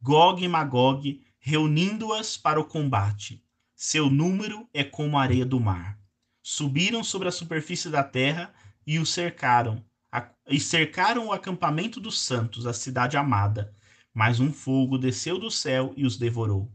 Gog 0.00 0.42
e 0.42 0.48
Magog, 0.48 1.22
reunindo-as 1.38 2.38
para 2.38 2.58
o 2.58 2.64
combate. 2.64 3.43
Seu 3.74 4.08
número 4.08 4.68
é 4.72 4.84
como 4.84 5.18
a 5.18 5.22
areia 5.22 5.44
do 5.44 5.60
mar. 5.60 5.98
Subiram 6.42 7.02
sobre 7.02 7.28
a 7.28 7.32
superfície 7.32 7.88
da 7.90 8.02
terra 8.02 8.52
e 8.86 8.98
o 8.98 9.06
cercaram, 9.06 9.84
e 10.48 10.60
cercaram 10.60 11.26
o 11.26 11.32
acampamento 11.32 12.00
dos 12.00 12.20
santos, 12.20 12.66
a 12.66 12.72
cidade 12.72 13.16
amada. 13.16 13.74
Mas 14.12 14.40
um 14.40 14.52
fogo 14.52 14.98
desceu 14.98 15.38
do 15.38 15.50
céu 15.50 15.92
e 15.96 16.06
os 16.06 16.16
devorou. 16.16 16.70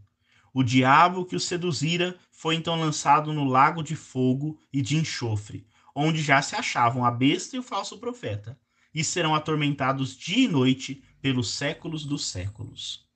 O 0.54 0.64
diabo 0.64 1.26
que 1.26 1.36
os 1.36 1.46
seduzira 1.46 2.18
foi 2.32 2.56
então 2.56 2.80
lançado 2.80 3.32
no 3.32 3.46
lago 3.46 3.84
de 3.84 3.96
fogo 3.96 4.60
e 4.74 4.82
de 4.82 4.98
enxofre, 4.98 5.66
onde 5.96 6.22
já 6.22 6.42
se 6.42 6.56
achavam 6.56 7.06
a 7.06 7.12
besta 7.12 7.56
e 7.56 7.60
o 7.60 7.64
falso 7.64 7.98
profeta 7.98 8.60
e 8.94 9.04
serão 9.04 9.36
atormentados 9.36 10.18
dia 10.18 10.46
e 10.46 10.48
noite 10.48 11.04
pelos 11.22 11.52
séculos 11.52 12.06
dos 12.06 12.26
séculos. 12.26 13.08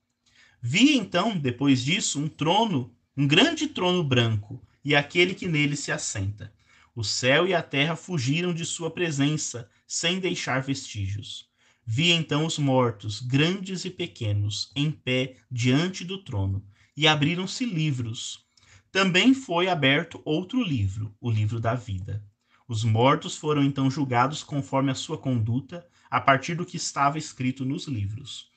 Vi 0.61 0.95
então, 0.95 1.37
depois 1.37 1.83
disso, 1.83 2.19
um 2.19 2.27
trono, 2.27 2.95
um 3.15 3.27
grande 3.27 3.67
trono 3.67 4.03
branco, 4.03 4.61
e 4.83 4.95
aquele 4.95 5.35
que 5.35 5.47
nele 5.47 5.75
se 5.75 5.91
assenta. 5.91 6.51
O 6.95 7.03
céu 7.03 7.47
e 7.47 7.53
a 7.53 7.61
terra 7.61 7.95
fugiram 7.95 8.53
de 8.53 8.65
sua 8.65 8.89
presença, 8.89 9.69
sem 9.87 10.19
deixar 10.19 10.61
vestígios. 10.61 11.47
Vi 11.85 12.11
então 12.11 12.45
os 12.45 12.57
mortos, 12.57 13.19
grandes 13.19 13.85
e 13.85 13.89
pequenos, 13.89 14.71
em 14.75 14.89
pé 14.89 15.35
diante 15.51 16.03
do 16.03 16.17
trono, 16.17 16.65
e 16.95 17.07
abriram-se 17.07 17.65
livros. 17.65 18.45
Também 18.91 19.33
foi 19.33 19.67
aberto 19.67 20.21
outro 20.25 20.63
livro, 20.63 21.15
o 21.19 21.29
livro 21.29 21.59
da 21.59 21.75
vida. 21.75 22.23
Os 22.67 22.83
mortos 22.83 23.35
foram 23.35 23.63
então 23.63 23.91
julgados 23.91 24.43
conforme 24.43 24.91
a 24.91 24.95
sua 24.95 25.17
conduta, 25.17 25.85
a 26.09 26.21
partir 26.21 26.55
do 26.55 26.65
que 26.65 26.77
estava 26.77 27.17
escrito 27.17 27.65
nos 27.65 27.87
livros. 27.87 28.51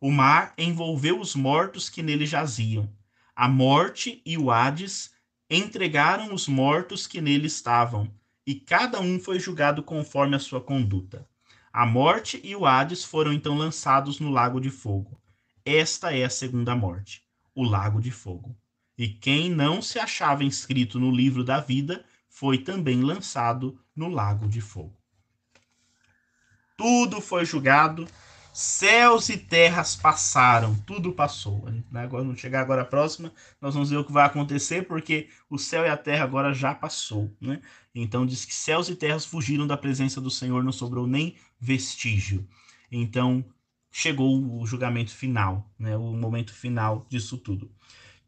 O 0.00 0.10
mar 0.10 0.54
envolveu 0.56 1.20
os 1.20 1.34
mortos 1.34 1.88
que 1.88 2.02
nele 2.02 2.24
jaziam. 2.24 2.90
A 3.40 3.48
morte 3.48 4.20
e 4.26 4.36
o 4.36 4.50
Hades 4.50 5.14
entregaram 5.48 6.34
os 6.34 6.46
mortos 6.46 7.06
que 7.06 7.22
nele 7.22 7.46
estavam, 7.46 8.12
e 8.46 8.54
cada 8.54 9.00
um 9.00 9.18
foi 9.18 9.40
julgado 9.40 9.82
conforme 9.82 10.36
a 10.36 10.38
sua 10.38 10.60
conduta. 10.60 11.26
A 11.72 11.86
morte 11.86 12.38
e 12.44 12.54
o 12.54 12.66
Hades 12.66 13.02
foram 13.02 13.32
então 13.32 13.56
lançados 13.56 14.20
no 14.20 14.28
lago 14.28 14.60
de 14.60 14.68
fogo. 14.68 15.18
Esta 15.64 16.14
é 16.14 16.22
a 16.22 16.28
segunda 16.28 16.76
morte, 16.76 17.22
o 17.54 17.64
lago 17.64 17.98
de 17.98 18.10
fogo. 18.10 18.54
E 18.98 19.08
quem 19.08 19.48
não 19.48 19.80
se 19.80 19.98
achava 19.98 20.44
inscrito 20.44 21.00
no 21.00 21.10
livro 21.10 21.42
da 21.42 21.60
vida 21.60 22.04
foi 22.28 22.58
também 22.58 23.00
lançado 23.00 23.80
no 23.96 24.10
lago 24.10 24.46
de 24.48 24.60
fogo. 24.60 25.00
Tudo 26.76 27.22
foi 27.22 27.46
julgado, 27.46 28.06
céus 28.52 29.28
e 29.28 29.36
terras 29.36 29.96
passaram, 29.96 30.74
tudo 30.86 31.12
passou. 31.12 31.64
Agora, 31.94 32.24
vamos 32.24 32.40
chegar 32.40 32.60
agora 32.60 32.82
a 32.82 32.84
próxima, 32.84 33.32
nós 33.60 33.74
vamos 33.74 33.90
ver 33.90 33.98
o 33.98 34.04
que 34.04 34.12
vai 34.12 34.24
acontecer, 34.24 34.86
porque 34.86 35.28
o 35.48 35.58
céu 35.58 35.84
e 35.84 35.88
a 35.88 35.96
terra 35.96 36.24
agora 36.24 36.52
já 36.52 36.74
passou. 36.74 37.30
Né? 37.40 37.60
Então 37.94 38.26
diz 38.26 38.44
que 38.44 38.54
céus 38.54 38.88
e 38.88 38.96
terras 38.96 39.24
fugiram 39.24 39.66
da 39.66 39.76
presença 39.76 40.20
do 40.20 40.30
Senhor, 40.30 40.62
não 40.62 40.72
sobrou 40.72 41.06
nem 41.06 41.36
vestígio. 41.60 42.46
Então 42.90 43.44
chegou 43.90 44.60
o 44.60 44.66
julgamento 44.66 45.10
final, 45.10 45.68
né? 45.78 45.96
o 45.96 46.12
momento 46.12 46.52
final 46.52 47.06
disso 47.08 47.36
tudo. 47.38 47.70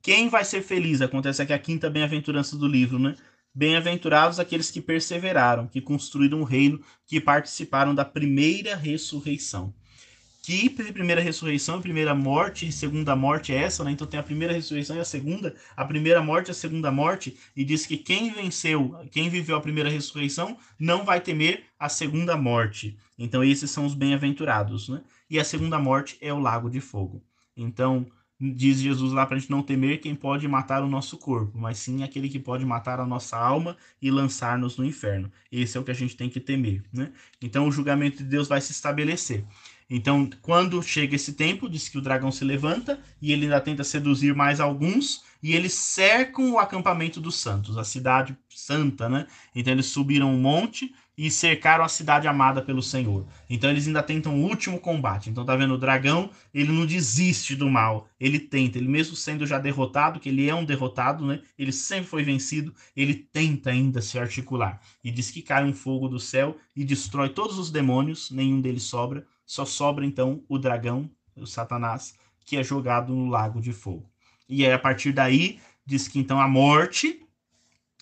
Quem 0.03 0.29
vai 0.29 0.45
ser 0.45 0.63
feliz? 0.63 1.01
Acontece 1.01 1.41
aqui 1.41 1.53
a 1.53 1.59
quinta 1.59 1.89
bem-aventurança 1.89 2.57
do 2.57 2.67
livro, 2.67 2.99
né? 2.99 3.15
Bem-aventurados 3.55 4.41
aqueles 4.41 4.69
que 4.69 4.81
perseveraram, 4.81 5.69
que 5.69 5.81
construíram 5.81 6.39
o 6.39 6.41
um 6.41 6.45
reino, 6.45 6.81
que 7.07 7.21
participaram 7.21 7.95
da 7.95 8.05
primeira 8.05 8.75
ressurreição. 8.75 9.73
Que 10.43 10.69
primeira 10.69 11.21
ressurreição 11.21 11.81
primeira 11.81 12.17
morte, 12.17 12.73
segunda 12.73 13.15
morte 13.15 13.53
é 13.53 13.59
essa, 13.59 13.85
né? 13.85 13.93
Então 13.93 14.09
tem 14.09 14.19
a 14.19 14.25
primeira 14.25 14.53
ressurreição 14.53 14.97
e 14.97 14.99
a 14.99 15.05
segunda, 15.05 15.55
a 15.77 15.85
primeira 15.85 16.21
morte 16.21 16.49
e 16.49 16.51
a 16.51 16.55
segunda 16.55 16.91
morte, 16.91 17.37
e 17.55 17.65
diz 17.65 17.87
que 17.87 17.97
quem 17.97 18.33
venceu, 18.33 18.93
quem 19.13 19.29
viveu 19.29 19.55
a 19.55 19.61
primeira 19.61 19.89
ressurreição, 19.89 20.59
não 20.77 21.05
vai 21.05 21.21
temer 21.21 21.67
a 21.79 21.89
segunda 21.89 22.37
morte. 22.37 22.99
Então 23.17 23.45
esses 23.45 23.71
são 23.71 23.87
os 23.87 23.95
bem-aventurados, 23.95 24.89
né? 24.89 25.03
E 25.31 25.39
a 25.39 25.45
segunda 25.45 25.79
morte 25.79 26.19
é 26.21 26.33
o 26.33 26.41
lago 26.41 26.69
de 26.69 26.81
fogo. 26.81 27.23
Então, 27.57 28.05
diz 28.51 28.81
Jesus 28.81 29.13
lá 29.13 29.25
para 29.25 29.37
a 29.37 29.39
gente 29.39 29.51
não 29.51 29.63
temer 29.63 30.01
quem 30.01 30.15
pode 30.15 30.49
matar 30.49 30.83
o 30.83 30.89
nosso 30.89 31.17
corpo, 31.17 31.57
mas 31.57 31.79
sim 31.79 32.03
aquele 32.03 32.29
que 32.29 32.41
pode 32.41 32.67
matar 32.67 32.99
a 32.99 33.07
nossa 33.07 33.37
alma 33.37 33.77
e 34.01 34.11
lançar-nos 34.11 34.77
no 34.77 34.85
inferno. 34.85 35.31
Esse 35.51 35.79
é 35.79 35.81
o 35.81 35.85
que 35.85 35.93
a 35.93 35.95
gente 35.95 36.17
tem 36.17 36.29
que 36.29 36.41
temer, 36.41 36.83
né? 36.93 37.13
Então 37.41 37.69
o 37.69 37.73
julgamento 37.73 38.19
de 38.19 38.25
Deus 38.25 38.49
vai 38.49 38.61
se 38.61 38.73
estabelecer. 38.73 39.45
Então, 39.95 40.27
quando 40.41 40.83
chega 40.83 41.17
esse 41.17 41.35
tempo, 41.35 41.69
diz 41.69 41.87
que 41.87 41.99
o 41.99 42.01
dragão 42.01 42.33
se 42.33 42.47
levanta 42.47 42.99
e 43.21 43.31
ele 43.31 43.45
ainda 43.45 43.61
tenta 43.61 43.85
seduzir 43.85 44.35
mais 44.35 44.59
alguns, 44.59 45.23
e 45.43 45.55
eles 45.55 45.75
cercam 45.75 46.53
o 46.53 46.59
acampamento 46.59 47.21
dos 47.21 47.35
santos, 47.37 47.77
a 47.77 47.85
cidade 47.85 48.35
santa, 48.49 49.07
né? 49.07 49.27
Então 49.55 49.71
eles 49.71 49.87
subiram 49.87 50.33
um 50.33 50.41
monte 50.41 50.95
e 51.19 51.31
cercaram 51.31 51.85
a 51.85 51.89
cidade 51.89 52.27
amada 52.27 52.63
pelo 52.63 52.83
Senhor. 52.83 53.27
Então 53.51 53.69
eles 53.69 53.87
ainda 53.87 54.03
tentam 54.03 54.35
o 54.35 54.45
último 54.45 54.81
combate. 54.81 55.29
Então 55.29 55.45
tá 55.45 55.55
vendo 55.57 55.75
o 55.75 55.79
dragão, 55.79 56.31
ele 56.55 56.73
não 56.73 56.87
desiste 56.87 57.55
do 57.55 57.69
mal, 57.69 58.09
ele 58.19 58.39
tenta, 58.39 58.79
ele 58.79 58.89
mesmo 58.89 59.15
sendo 59.15 59.47
já 59.47 59.59
derrotado, 59.59 60.19
que 60.21 60.31
ele 60.31 60.49
é 60.49 60.55
um 60.55 60.65
derrotado, 60.65 61.27
né? 61.27 61.43
Ele 61.59 61.73
sempre 61.73 62.07
foi 62.07 62.23
vencido, 62.23 62.75
ele 62.97 63.15
tenta 63.15 63.69
ainda 63.69 64.01
se 64.01 64.19
articular. 64.19 64.81
E 65.05 65.11
diz 65.11 65.31
que 65.31 65.43
cai 65.43 65.65
um 65.65 65.75
fogo 65.75 66.09
do 66.09 66.19
céu 66.19 66.57
e 66.75 66.83
destrói 66.83 67.29
todos 67.29 67.59
os 67.59 67.71
demônios, 67.71 68.31
nenhum 68.31 68.61
deles 68.61 68.85
sobra, 68.85 69.27
só 69.45 69.65
sobra 69.65 70.05
então 70.05 70.45
o 70.49 70.59
dragão, 70.59 71.11
o 71.37 71.47
Satanás, 71.47 72.15
que 72.45 72.57
é 72.57 72.65
jogado 72.65 73.15
no 73.15 73.29
lago 73.29 73.61
de 73.61 73.73
fogo. 73.73 74.11
E 74.49 74.65
aí, 74.65 74.73
a 74.73 74.79
partir 74.79 75.13
daí, 75.13 75.61
diz 75.85 76.09
que 76.09 76.19
então 76.19 76.41
a 76.41 76.49
morte 76.49 77.23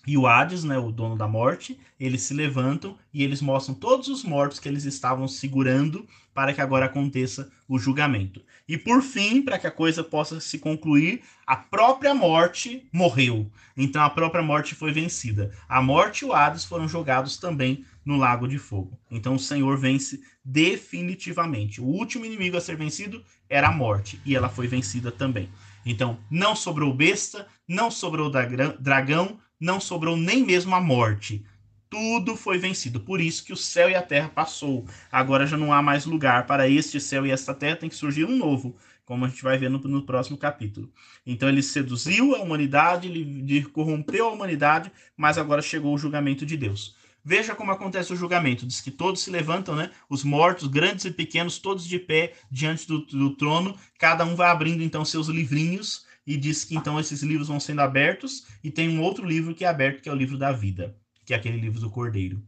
e 0.06 0.16
o 0.16 0.26
Hades, 0.26 0.64
né, 0.64 0.78
o 0.78 0.90
dono 0.90 1.16
da 1.16 1.28
morte, 1.28 1.78
eles 1.98 2.22
se 2.22 2.32
levantam 2.32 2.96
e 3.12 3.22
eles 3.22 3.42
mostram 3.42 3.74
todos 3.74 4.08
os 4.08 4.24
mortos 4.24 4.58
que 4.58 4.68
eles 4.68 4.84
estavam 4.84 5.28
segurando 5.28 6.06
para 6.40 6.54
que 6.54 6.60
agora 6.62 6.86
aconteça 6.86 7.50
o 7.68 7.78
julgamento. 7.78 8.42
E 8.66 8.78
por 8.78 9.02
fim, 9.02 9.42
para 9.42 9.58
que 9.58 9.66
a 9.66 9.70
coisa 9.70 10.02
possa 10.02 10.40
se 10.40 10.58
concluir, 10.58 11.20
a 11.46 11.54
própria 11.54 12.14
morte 12.14 12.88
morreu. 12.90 13.52
Então 13.76 14.02
a 14.02 14.08
própria 14.08 14.42
morte 14.42 14.74
foi 14.74 14.90
vencida. 14.90 15.50
A 15.68 15.82
morte 15.82 16.22
e 16.22 16.24
o 16.24 16.32
Hades 16.32 16.64
foram 16.64 16.88
jogados 16.88 17.36
também 17.36 17.84
no 18.02 18.16
lago 18.16 18.48
de 18.48 18.56
fogo. 18.56 18.98
Então 19.10 19.34
o 19.34 19.38
Senhor 19.38 19.76
vence 19.76 20.22
definitivamente. 20.42 21.78
O 21.78 21.84
último 21.84 22.24
inimigo 22.24 22.56
a 22.56 22.60
ser 22.62 22.74
vencido 22.74 23.22
era 23.46 23.68
a 23.68 23.72
morte 23.72 24.18
e 24.24 24.34
ela 24.34 24.48
foi 24.48 24.66
vencida 24.66 25.12
também. 25.12 25.50
Então 25.84 26.18
não 26.30 26.56
sobrou 26.56 26.94
besta, 26.94 27.46
não 27.68 27.90
sobrou 27.90 28.30
dragão, 28.30 29.38
não 29.60 29.78
sobrou 29.78 30.16
nem 30.16 30.42
mesmo 30.42 30.74
a 30.74 30.80
morte. 30.80 31.44
Tudo 31.90 32.36
foi 32.36 32.56
vencido. 32.56 33.00
Por 33.00 33.20
isso 33.20 33.44
que 33.44 33.52
o 33.52 33.56
céu 33.56 33.90
e 33.90 33.96
a 33.96 34.02
terra 34.02 34.28
passou. 34.28 34.86
Agora 35.10 35.44
já 35.44 35.56
não 35.56 35.72
há 35.72 35.82
mais 35.82 36.06
lugar 36.06 36.46
para 36.46 36.68
este 36.68 37.00
céu 37.00 37.26
e 37.26 37.32
esta 37.32 37.52
terra, 37.52 37.76
tem 37.76 37.88
que 37.88 37.96
surgir 37.96 38.24
um 38.24 38.36
novo, 38.36 38.76
como 39.04 39.24
a 39.24 39.28
gente 39.28 39.42
vai 39.42 39.58
ver 39.58 39.68
no, 39.68 39.78
no 39.78 40.02
próximo 40.06 40.38
capítulo. 40.38 40.88
Então 41.26 41.48
ele 41.48 41.62
seduziu 41.62 42.36
a 42.36 42.38
humanidade, 42.40 43.08
ele 43.08 43.64
corrompeu 43.64 44.26
a 44.28 44.32
humanidade, 44.32 44.92
mas 45.16 45.36
agora 45.36 45.60
chegou 45.60 45.92
o 45.92 45.98
julgamento 45.98 46.46
de 46.46 46.56
Deus. 46.56 46.94
Veja 47.24 47.56
como 47.56 47.72
acontece 47.72 48.12
o 48.12 48.16
julgamento. 48.16 48.66
Diz 48.66 48.80
que 48.80 48.90
todos 48.90 49.22
se 49.22 49.30
levantam, 49.30 49.74
né? 49.74 49.90
Os 50.08 50.22
mortos, 50.22 50.68
grandes 50.68 51.04
e 51.04 51.10
pequenos, 51.10 51.58
todos 51.58 51.84
de 51.84 51.98
pé 51.98 52.34
diante 52.50 52.86
do, 52.86 53.00
do 53.04 53.36
trono. 53.36 53.76
Cada 53.98 54.24
um 54.24 54.36
vai 54.36 54.48
abrindo 54.48 54.82
então 54.82 55.04
seus 55.04 55.26
livrinhos 55.26 56.06
e 56.26 56.36
diz 56.36 56.64
que 56.64 56.76
então 56.76 56.98
esses 57.00 57.22
livros 57.22 57.48
vão 57.48 57.58
sendo 57.58 57.80
abertos 57.80 58.46
e 58.62 58.70
tem 58.70 58.88
um 58.88 59.02
outro 59.02 59.26
livro 59.26 59.54
que 59.54 59.64
é 59.64 59.68
aberto, 59.68 60.00
que 60.00 60.08
é 60.08 60.12
o 60.12 60.16
livro 60.16 60.38
da 60.38 60.52
vida, 60.52 60.96
que 61.30 61.34
é 61.34 61.36
aquele 61.36 61.60
livro 61.60 61.78
do 61.78 61.88
Cordeiro. 61.88 62.42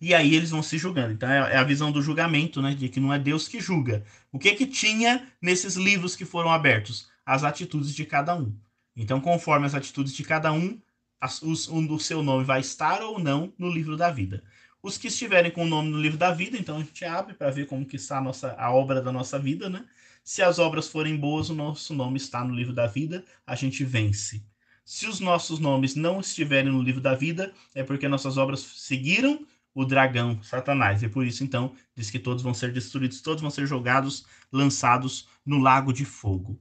E 0.00 0.14
aí 0.14 0.36
eles 0.36 0.50
vão 0.50 0.62
se 0.62 0.78
julgando. 0.78 1.12
Então 1.12 1.28
é, 1.28 1.54
é 1.54 1.56
a 1.56 1.64
visão 1.64 1.90
do 1.90 2.00
julgamento, 2.00 2.62
né, 2.62 2.72
de 2.74 2.88
que 2.88 3.00
não 3.00 3.12
é 3.12 3.18
Deus 3.18 3.48
que 3.48 3.58
julga. 3.58 4.04
O 4.30 4.38
que 4.38 4.54
que 4.54 4.66
tinha 4.66 5.26
nesses 5.42 5.74
livros 5.74 6.14
que 6.14 6.24
foram 6.24 6.52
abertos? 6.52 7.08
As 7.24 7.42
atitudes 7.42 7.92
de 7.92 8.04
cada 8.04 8.36
um. 8.36 8.56
Então, 8.94 9.20
conforme 9.20 9.66
as 9.66 9.74
atitudes 9.74 10.12
de 10.14 10.22
cada 10.22 10.52
um, 10.52 10.80
as, 11.20 11.42
os, 11.42 11.68
um 11.68 11.84
do 11.84 11.98
seu 11.98 12.22
nome 12.22 12.44
vai 12.44 12.60
estar 12.60 13.02
ou 13.02 13.18
não 13.18 13.52
no 13.58 13.68
livro 13.68 13.96
da 13.96 14.12
vida. 14.12 14.44
Os 14.80 14.96
que 14.96 15.08
estiverem 15.08 15.50
com 15.50 15.64
o 15.64 15.68
nome 15.68 15.90
no 15.90 16.00
livro 16.00 16.16
da 16.16 16.30
vida, 16.30 16.56
então 16.56 16.76
a 16.76 16.80
gente 16.84 17.04
abre 17.04 17.34
para 17.34 17.50
ver 17.50 17.66
como 17.66 17.84
que 17.84 17.96
está 17.96 18.18
a, 18.18 18.20
nossa, 18.20 18.52
a 18.52 18.70
obra 18.70 19.02
da 19.02 19.10
nossa 19.10 19.40
vida, 19.40 19.68
né? 19.68 19.84
Se 20.22 20.40
as 20.40 20.60
obras 20.60 20.86
forem 20.86 21.16
boas, 21.16 21.50
o 21.50 21.54
nosso 21.54 21.92
nome 21.94 22.16
está 22.16 22.44
no 22.44 22.54
livro 22.54 22.72
da 22.72 22.86
vida, 22.86 23.24
a 23.44 23.56
gente 23.56 23.84
vence. 23.84 24.40
Se 24.86 25.08
os 25.08 25.18
nossos 25.18 25.58
nomes 25.58 25.96
não 25.96 26.20
estiverem 26.20 26.70
no 26.70 26.80
livro 26.80 27.00
da 27.00 27.12
vida, 27.12 27.52
é 27.74 27.82
porque 27.82 28.06
nossas 28.06 28.36
obras 28.36 28.60
seguiram 28.60 29.44
o 29.74 29.84
dragão, 29.84 30.40
Satanás. 30.44 31.02
E 31.02 31.08
por 31.08 31.26
isso, 31.26 31.42
então, 31.42 31.74
diz 31.96 32.08
que 32.08 32.20
todos 32.20 32.40
vão 32.40 32.54
ser 32.54 32.72
destruídos, 32.72 33.20
todos 33.20 33.42
vão 33.42 33.50
ser 33.50 33.66
jogados, 33.66 34.24
lançados 34.52 35.28
no 35.44 35.58
lago 35.58 35.92
de 35.92 36.04
fogo. 36.04 36.56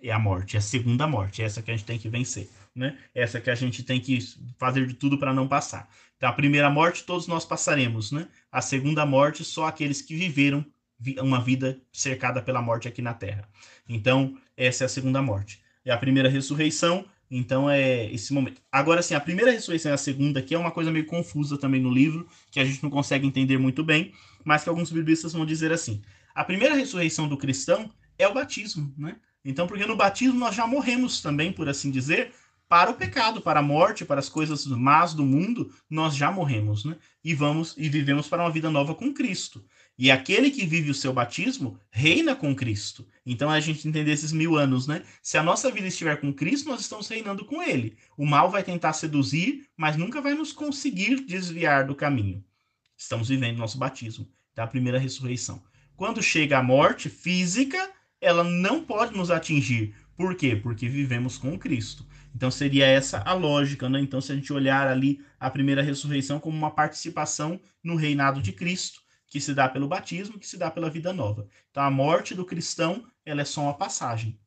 É 0.00 0.10
a 0.10 0.18
morte, 0.18 0.56
é 0.56 0.58
a 0.58 0.62
segunda 0.62 1.06
morte, 1.06 1.42
é 1.42 1.44
essa 1.44 1.60
que 1.60 1.70
a 1.70 1.76
gente 1.76 1.86
tem 1.86 1.98
que 1.98 2.08
vencer, 2.08 2.48
né? 2.74 2.98
Essa 3.14 3.38
que 3.38 3.50
a 3.50 3.54
gente 3.54 3.82
tem 3.82 4.00
que 4.00 4.18
fazer 4.58 4.86
de 4.86 4.94
tudo 4.94 5.18
para 5.18 5.34
não 5.34 5.46
passar. 5.46 5.86
Então, 6.16 6.30
a 6.30 6.32
primeira 6.32 6.70
morte 6.70 7.04
todos 7.04 7.26
nós 7.26 7.44
passaremos, 7.44 8.10
né? 8.10 8.26
A 8.50 8.62
segunda 8.62 9.04
morte 9.04 9.44
só 9.44 9.66
aqueles 9.66 10.00
que 10.00 10.16
viveram 10.16 10.64
uma 11.20 11.42
vida 11.42 11.78
cercada 11.92 12.40
pela 12.40 12.62
morte 12.62 12.88
aqui 12.88 13.02
na 13.02 13.12
Terra. 13.12 13.46
Então, 13.86 14.34
essa 14.56 14.84
é 14.84 14.86
a 14.86 14.88
segunda 14.88 15.20
morte. 15.20 15.62
É 15.84 15.92
a 15.92 15.98
primeira 15.98 16.30
ressurreição, 16.30 17.06
então 17.36 17.68
é 17.68 18.12
esse 18.12 18.32
momento. 18.32 18.62
Agora, 18.70 19.02
sim, 19.02 19.14
a 19.14 19.20
primeira 19.20 19.50
ressurreição 19.50 19.90
e 19.90 19.94
a 19.94 19.98
segunda, 19.98 20.40
que 20.40 20.54
é 20.54 20.58
uma 20.58 20.70
coisa 20.70 20.90
meio 20.90 21.06
confusa 21.06 21.58
também 21.58 21.80
no 21.80 21.92
livro, 21.92 22.28
que 22.50 22.60
a 22.60 22.64
gente 22.64 22.82
não 22.82 22.90
consegue 22.90 23.26
entender 23.26 23.58
muito 23.58 23.82
bem, 23.82 24.12
mas 24.44 24.62
que 24.62 24.68
alguns 24.68 24.90
biblistas 24.90 25.32
vão 25.32 25.44
dizer 25.44 25.72
assim: 25.72 26.00
a 26.34 26.44
primeira 26.44 26.74
ressurreição 26.74 27.28
do 27.28 27.36
cristão 27.36 27.90
é 28.18 28.28
o 28.28 28.34
batismo, 28.34 28.94
né? 28.96 29.16
Então, 29.44 29.66
porque 29.66 29.84
no 29.84 29.96
batismo 29.96 30.38
nós 30.38 30.54
já 30.54 30.66
morremos 30.66 31.20
também, 31.20 31.52
por 31.52 31.68
assim 31.68 31.90
dizer, 31.90 32.32
para 32.68 32.90
o 32.90 32.94
pecado, 32.94 33.40
para 33.40 33.60
a 33.60 33.62
morte, 33.62 34.04
para 34.04 34.20
as 34.20 34.28
coisas 34.28 34.66
más 34.66 35.12
do 35.12 35.24
mundo, 35.24 35.70
nós 35.88 36.16
já 36.16 36.30
morremos, 36.30 36.84
né? 36.84 36.96
E 37.22 37.34
vamos 37.34 37.74
e 37.76 37.88
vivemos 37.88 38.26
para 38.26 38.42
uma 38.42 38.50
vida 38.50 38.70
nova 38.70 38.94
com 38.94 39.12
Cristo. 39.12 39.64
E 39.96 40.10
aquele 40.10 40.50
que 40.50 40.66
vive 40.66 40.90
o 40.90 40.94
seu 40.94 41.12
batismo 41.12 41.78
reina 41.90 42.34
com 42.34 42.54
Cristo. 42.54 43.06
Então 43.24 43.48
a 43.48 43.60
gente 43.60 43.86
entender 43.86 44.10
esses 44.10 44.32
mil 44.32 44.56
anos, 44.56 44.86
né? 44.88 45.04
Se 45.22 45.38
a 45.38 45.42
nossa 45.42 45.70
vida 45.70 45.86
estiver 45.86 46.20
com 46.20 46.32
Cristo, 46.32 46.68
nós 46.68 46.80
estamos 46.80 47.06
reinando 47.08 47.44
com 47.44 47.62
Ele. 47.62 47.96
O 48.16 48.26
mal 48.26 48.50
vai 48.50 48.64
tentar 48.64 48.92
seduzir, 48.92 49.66
mas 49.76 49.96
nunca 49.96 50.20
vai 50.20 50.34
nos 50.34 50.52
conseguir 50.52 51.24
desviar 51.24 51.86
do 51.86 51.94
caminho. 51.94 52.44
Estamos 52.96 53.28
vivendo 53.28 53.58
nosso 53.58 53.78
batismo, 53.78 54.28
da 54.54 54.66
primeira 54.66 54.98
ressurreição. 54.98 55.62
Quando 55.96 56.22
chega 56.22 56.58
a 56.58 56.62
morte 56.62 57.08
física, 57.08 57.90
ela 58.20 58.42
não 58.42 58.84
pode 58.84 59.16
nos 59.16 59.30
atingir, 59.30 59.94
Por 60.16 60.36
quê? 60.36 60.54
Porque 60.54 60.88
vivemos 60.88 61.36
com 61.36 61.58
Cristo. 61.58 62.06
Então 62.34 62.50
seria 62.50 62.86
essa 62.86 63.20
a 63.20 63.32
lógica, 63.32 63.88
né? 63.88 64.00
Então 64.00 64.20
se 64.20 64.32
a 64.32 64.34
gente 64.34 64.52
olhar 64.52 64.86
ali 64.86 65.20
a 65.38 65.50
primeira 65.50 65.82
ressurreição 65.82 66.38
como 66.40 66.56
uma 66.56 66.70
participação 66.70 67.60
no 67.82 67.96
reinado 67.96 68.40
de 68.40 68.52
Cristo, 68.52 69.00
que 69.34 69.40
se 69.40 69.52
dá 69.52 69.68
pelo 69.68 69.88
batismo, 69.88 70.38
que 70.38 70.46
se 70.46 70.56
dá 70.56 70.70
pela 70.70 70.88
vida 70.88 71.12
nova. 71.12 71.48
Então 71.68 71.82
a 71.82 71.90
morte 71.90 72.36
do 72.36 72.44
cristão, 72.44 73.04
ela 73.26 73.40
é 73.40 73.44
só 73.44 73.62
uma 73.62 73.74
passagem. 73.74 74.38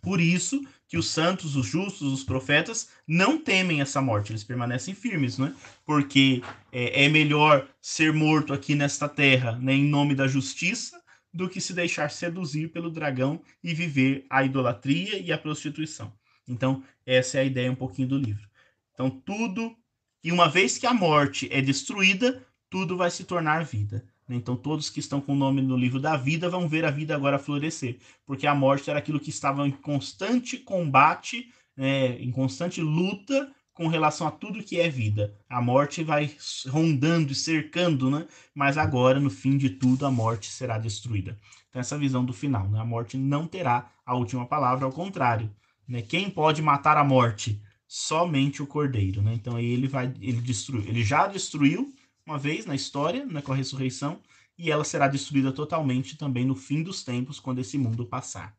Por 0.00 0.18
isso 0.18 0.66
que 0.88 0.96
os 0.96 1.10
santos, 1.10 1.56
os 1.56 1.66
justos, 1.66 2.10
os 2.10 2.24
profetas 2.24 2.88
não 3.06 3.36
temem 3.38 3.82
essa 3.82 4.00
morte, 4.00 4.32
eles 4.32 4.42
permanecem 4.42 4.94
firmes, 4.94 5.36
né? 5.36 5.54
Porque 5.84 6.42
é, 6.72 7.04
é 7.04 7.08
melhor 7.10 7.68
ser 7.82 8.14
morto 8.14 8.54
aqui 8.54 8.74
nesta 8.74 9.10
terra, 9.10 9.58
né, 9.58 9.74
em 9.74 9.84
nome 9.84 10.14
da 10.14 10.26
justiça, 10.26 10.98
do 11.30 11.46
que 11.46 11.60
se 11.60 11.74
deixar 11.74 12.10
seduzir 12.10 12.68
pelo 12.68 12.90
dragão 12.90 13.42
e 13.62 13.74
viver 13.74 14.24
a 14.30 14.42
idolatria 14.42 15.18
e 15.18 15.30
a 15.32 15.36
prostituição. 15.36 16.10
Então, 16.48 16.82
essa 17.04 17.36
é 17.36 17.40
a 17.42 17.44
ideia 17.44 17.70
um 17.70 17.76
pouquinho 17.76 18.08
do 18.08 18.16
livro. 18.16 18.48
Então, 18.94 19.10
tudo, 19.10 19.76
e 20.22 20.32
uma 20.32 20.48
vez 20.48 20.78
que 20.78 20.86
a 20.86 20.94
morte 20.94 21.46
é 21.52 21.60
destruída, 21.60 22.42
tudo 22.70 22.96
vai 22.96 23.10
se 23.10 23.22
tornar 23.22 23.64
vida. 23.64 24.04
Né? 24.28 24.36
Então, 24.36 24.56
todos 24.56 24.90
que 24.90 25.00
estão 25.00 25.20
com 25.20 25.32
o 25.32 25.36
nome 25.36 25.62
no 25.62 25.76
livro 25.76 26.00
da 26.00 26.16
vida 26.16 26.48
vão 26.48 26.68
ver 26.68 26.84
a 26.84 26.90
vida 26.90 27.14
agora 27.14 27.38
florescer, 27.38 27.98
porque 28.26 28.46
a 28.46 28.54
morte 28.54 28.90
era 28.90 28.98
aquilo 28.98 29.20
que 29.20 29.30
estava 29.30 29.66
em 29.66 29.70
constante 29.72 30.58
combate, 30.58 31.48
né, 31.76 32.18
em 32.20 32.30
constante 32.30 32.80
luta 32.80 33.52
com 33.74 33.88
relação 33.88 34.26
a 34.26 34.30
tudo 34.30 34.62
que 34.62 34.80
é 34.80 34.88
vida. 34.88 35.36
A 35.48 35.60
morte 35.60 36.02
vai 36.02 36.34
rondando 36.68 37.32
e 37.32 37.34
cercando, 37.34 38.08
né? 38.08 38.26
mas 38.54 38.78
agora, 38.78 39.18
no 39.18 39.28
fim 39.28 39.58
de 39.58 39.68
tudo, 39.68 40.06
a 40.06 40.10
morte 40.10 40.50
será 40.50 40.78
destruída. 40.78 41.36
Então, 41.68 41.80
essa 41.80 41.98
visão 41.98 42.24
do 42.24 42.32
final: 42.32 42.68
né? 42.68 42.78
a 42.78 42.84
morte 42.84 43.18
não 43.18 43.46
terá 43.46 43.90
a 44.06 44.14
última 44.14 44.46
palavra, 44.46 44.86
ao 44.86 44.92
contrário. 44.92 45.50
Né? 45.88 46.02
Quem 46.02 46.30
pode 46.30 46.62
matar 46.62 46.96
a 46.96 47.04
morte? 47.04 47.60
Somente 47.86 48.62
o 48.62 48.66
cordeiro. 48.66 49.20
Né? 49.20 49.34
Então, 49.34 49.58
ele 49.58 49.88
vai, 49.88 50.06
ele 50.20 50.40
destruiu, 50.40 50.84
ele 50.86 51.02
já 51.02 51.26
destruiu 51.26 51.92
uma 52.26 52.38
vez 52.38 52.66
na 52.66 52.74
história, 52.74 53.24
né, 53.26 53.42
com 53.42 53.52
a 53.52 53.56
ressurreição, 53.56 54.20
e 54.56 54.70
ela 54.70 54.84
será 54.84 55.08
destruída 55.08 55.52
totalmente 55.52 56.16
também 56.16 56.44
no 56.44 56.54
fim 56.54 56.82
dos 56.82 57.02
tempos, 57.02 57.40
quando 57.40 57.58
esse 57.58 57.76
mundo 57.76 58.06
passar. 58.06 58.54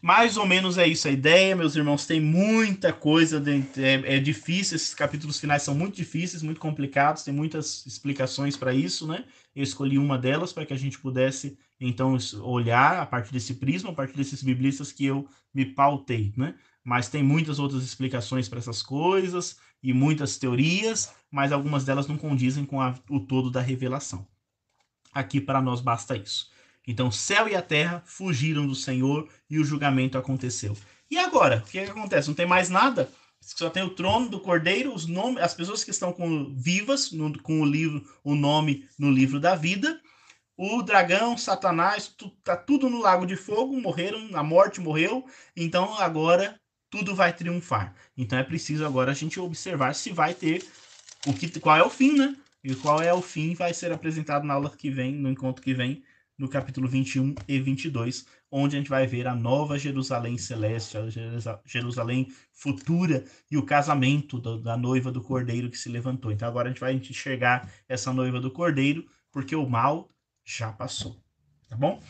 Mais 0.00 0.36
ou 0.36 0.44
menos 0.44 0.78
é 0.78 0.86
isso 0.86 1.06
a 1.06 1.12
ideia, 1.12 1.54
meus 1.54 1.76
irmãos. 1.76 2.06
Tem 2.06 2.20
muita 2.20 2.92
coisa, 2.92 3.38
dentro, 3.38 3.80
é, 3.80 4.16
é 4.16 4.18
difícil, 4.18 4.74
esses 4.74 4.92
capítulos 4.92 5.38
finais 5.38 5.62
são 5.62 5.76
muito 5.76 5.94
difíceis, 5.94 6.42
muito 6.42 6.60
complicados, 6.60 7.22
tem 7.22 7.32
muitas 7.32 7.86
explicações 7.86 8.56
para 8.56 8.74
isso, 8.74 9.06
né? 9.06 9.24
Eu 9.54 9.62
escolhi 9.62 9.98
uma 9.98 10.18
delas 10.18 10.52
para 10.52 10.66
que 10.66 10.72
a 10.72 10.76
gente 10.76 10.98
pudesse, 10.98 11.56
então, 11.80 12.16
olhar 12.40 12.98
a 12.98 13.06
partir 13.06 13.32
desse 13.32 13.54
prisma, 13.54 13.90
a 13.90 13.94
partir 13.94 14.16
desses 14.16 14.42
biblistas 14.42 14.90
que 14.90 15.04
eu 15.04 15.28
me 15.54 15.64
pautei, 15.64 16.32
né? 16.36 16.56
Mas 16.82 17.08
tem 17.08 17.22
muitas 17.22 17.60
outras 17.60 17.84
explicações 17.84 18.48
para 18.48 18.58
essas 18.58 18.82
coisas 18.82 19.56
e 19.82 19.92
muitas 19.92 20.36
teorias, 20.36 21.12
mas 21.30 21.50
algumas 21.50 21.84
delas 21.84 22.06
não 22.06 22.16
condizem 22.16 22.64
com 22.64 22.80
a, 22.80 22.94
o 23.10 23.20
todo 23.20 23.50
da 23.50 23.60
revelação. 23.60 24.26
Aqui 25.12 25.40
para 25.40 25.60
nós 25.60 25.80
basta 25.80 26.16
isso. 26.16 26.50
Então, 26.86 27.10
céu 27.10 27.48
e 27.48 27.54
a 27.54 27.62
terra 27.62 28.02
fugiram 28.04 28.66
do 28.66 28.74
Senhor 28.74 29.28
e 29.48 29.58
o 29.58 29.64
julgamento 29.64 30.18
aconteceu. 30.18 30.76
E 31.10 31.18
agora? 31.18 31.62
O 31.66 31.70
que, 31.70 31.78
é 31.78 31.84
que 31.84 31.90
acontece? 31.90 32.28
Não 32.28 32.34
tem 32.34 32.46
mais 32.46 32.68
nada? 32.68 33.10
Só 33.40 33.68
tem 33.68 33.82
o 33.82 33.90
trono 33.90 34.28
do 34.28 34.40
Cordeiro, 34.40 34.94
os 34.94 35.06
nomes, 35.06 35.42
as 35.42 35.52
pessoas 35.52 35.82
que 35.82 35.90
estão 35.90 36.12
com, 36.12 36.54
vivas 36.54 37.10
no, 37.10 37.40
com 37.42 37.60
o 37.60 37.64
livro, 37.64 38.02
o 38.22 38.34
nome 38.34 38.88
no 38.98 39.10
livro 39.10 39.40
da 39.40 39.54
vida. 39.54 40.00
O 40.56 40.82
dragão, 40.82 41.36
Satanás, 41.36 42.06
tu, 42.06 42.30
tá 42.44 42.56
tudo 42.56 42.88
no 42.88 43.00
lago 43.00 43.26
de 43.26 43.36
fogo, 43.36 43.80
morreram, 43.80 44.30
a 44.34 44.42
morte 44.42 44.80
morreu. 44.80 45.24
Então 45.56 45.94
agora 45.98 46.60
tudo 46.92 47.14
vai 47.14 47.32
triunfar. 47.32 47.94
Então 48.14 48.38
é 48.38 48.44
preciso 48.44 48.84
agora 48.84 49.10
a 49.10 49.14
gente 49.14 49.40
observar 49.40 49.94
se 49.94 50.12
vai 50.12 50.34
ter 50.34 50.62
o 51.26 51.32
que, 51.32 51.48
qual 51.58 51.74
é 51.74 51.82
o 51.82 51.88
fim, 51.88 52.18
né? 52.18 52.36
E 52.62 52.74
qual 52.74 53.00
é 53.00 53.12
o 53.12 53.22
fim 53.22 53.54
vai 53.54 53.72
ser 53.72 53.90
apresentado 53.90 54.46
na 54.46 54.54
aula 54.54 54.70
que 54.70 54.90
vem, 54.90 55.14
no 55.14 55.30
encontro 55.30 55.62
que 55.62 55.72
vem, 55.72 56.04
no 56.38 56.48
capítulo 56.48 56.86
21 56.86 57.34
e 57.48 57.58
22, 57.58 58.26
onde 58.50 58.76
a 58.76 58.78
gente 58.78 58.90
vai 58.90 59.06
ver 59.06 59.26
a 59.26 59.34
nova 59.34 59.78
Jerusalém 59.78 60.36
celeste, 60.36 60.98
a 60.98 61.04
Jerusalém 61.64 62.30
futura 62.52 63.24
e 63.50 63.56
o 63.56 63.62
casamento 63.64 64.38
do, 64.38 64.60
da 64.60 64.76
noiva 64.76 65.10
do 65.10 65.22
cordeiro 65.22 65.70
que 65.70 65.78
se 65.78 65.88
levantou. 65.88 66.30
Então 66.30 66.46
agora 66.46 66.68
a 66.68 66.72
gente 66.72 66.80
vai 66.80 66.92
enxergar 66.92 67.72
essa 67.88 68.12
noiva 68.12 68.38
do 68.38 68.50
cordeiro, 68.50 69.06
porque 69.32 69.56
o 69.56 69.66
mal 69.66 70.10
já 70.44 70.70
passou. 70.70 71.16
Tá 71.70 71.76
bom? 71.76 72.02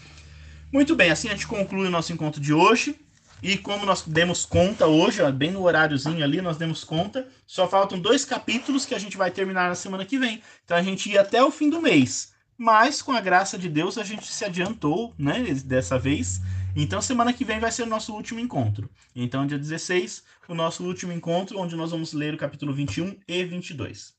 Muito 0.72 0.96
bem, 0.96 1.10
assim 1.10 1.28
a 1.28 1.32
gente 1.32 1.46
conclui 1.46 1.86
o 1.86 1.90
nosso 1.90 2.12
encontro 2.12 2.40
de 2.40 2.52
hoje. 2.52 2.98
E 3.42 3.58
como 3.58 3.84
nós 3.84 4.02
demos 4.02 4.46
conta 4.46 4.86
hoje, 4.86 5.20
ó, 5.20 5.30
bem 5.32 5.50
no 5.50 5.64
horáriozinho 5.64 6.22
ali, 6.22 6.40
nós 6.40 6.56
demos 6.56 6.84
conta, 6.84 7.26
só 7.44 7.66
faltam 7.66 7.98
dois 7.98 8.24
capítulos 8.24 8.86
que 8.86 8.94
a 8.94 8.98
gente 8.98 9.16
vai 9.16 9.32
terminar 9.32 9.68
na 9.68 9.74
semana 9.74 10.04
que 10.04 10.16
vem. 10.16 10.40
Então 10.64 10.76
a 10.76 10.82
gente 10.82 11.10
ia 11.10 11.22
até 11.22 11.42
o 11.42 11.50
fim 11.50 11.68
do 11.68 11.82
mês. 11.82 12.32
Mas 12.56 13.02
com 13.02 13.10
a 13.10 13.20
graça 13.20 13.58
de 13.58 13.68
Deus 13.68 13.98
a 13.98 14.04
gente 14.04 14.32
se 14.32 14.44
adiantou, 14.44 15.12
né, 15.18 15.42
dessa 15.64 15.98
vez. 15.98 16.40
Então 16.76 17.02
semana 17.02 17.32
que 17.32 17.44
vem 17.44 17.58
vai 17.58 17.72
ser 17.72 17.82
o 17.82 17.86
nosso 17.86 18.14
último 18.14 18.38
encontro. 18.38 18.88
Então 19.16 19.44
dia 19.44 19.58
16, 19.58 20.22
o 20.48 20.54
nosso 20.54 20.84
último 20.84 21.12
encontro, 21.12 21.58
onde 21.58 21.74
nós 21.74 21.90
vamos 21.90 22.12
ler 22.12 22.34
o 22.34 22.38
capítulo 22.38 22.72
21 22.72 23.16
e 23.26 23.44
22. 23.44 24.14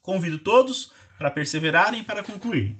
Convido 0.00 0.38
todos 0.38 0.92
para 1.18 1.30
perseverarem 1.30 2.00
e 2.00 2.04
para 2.04 2.22
concluir. 2.22 2.76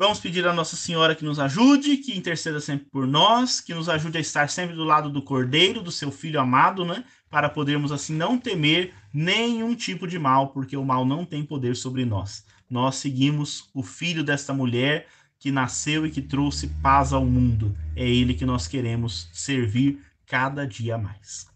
Vamos 0.00 0.20
pedir 0.20 0.46
a 0.46 0.52
Nossa 0.52 0.76
Senhora 0.76 1.12
que 1.12 1.24
nos 1.24 1.40
ajude, 1.40 1.96
que 1.96 2.16
interceda 2.16 2.60
sempre 2.60 2.86
por 2.86 3.04
nós, 3.04 3.60
que 3.60 3.74
nos 3.74 3.88
ajude 3.88 4.16
a 4.16 4.20
estar 4.20 4.48
sempre 4.48 4.76
do 4.76 4.84
lado 4.84 5.10
do 5.10 5.20
Cordeiro, 5.20 5.82
do 5.82 5.90
seu 5.90 6.12
Filho 6.12 6.40
amado, 6.40 6.84
né? 6.84 7.04
Para 7.28 7.48
podermos 7.48 7.90
assim 7.90 8.14
não 8.14 8.38
temer 8.38 8.94
nenhum 9.12 9.74
tipo 9.74 10.06
de 10.06 10.16
mal, 10.16 10.50
porque 10.50 10.76
o 10.76 10.84
mal 10.84 11.04
não 11.04 11.24
tem 11.24 11.44
poder 11.44 11.74
sobre 11.74 12.04
nós. 12.04 12.46
Nós 12.70 12.94
seguimos 12.94 13.68
o 13.74 13.82
Filho 13.82 14.22
desta 14.22 14.54
mulher 14.54 15.08
que 15.36 15.50
nasceu 15.50 16.06
e 16.06 16.12
que 16.12 16.22
trouxe 16.22 16.68
paz 16.80 17.12
ao 17.12 17.26
mundo. 17.26 17.76
É 17.96 18.08
ele 18.08 18.34
que 18.34 18.46
nós 18.46 18.68
queremos 18.68 19.28
servir 19.32 20.00
cada 20.26 20.64
dia 20.64 20.96
mais. 20.96 21.48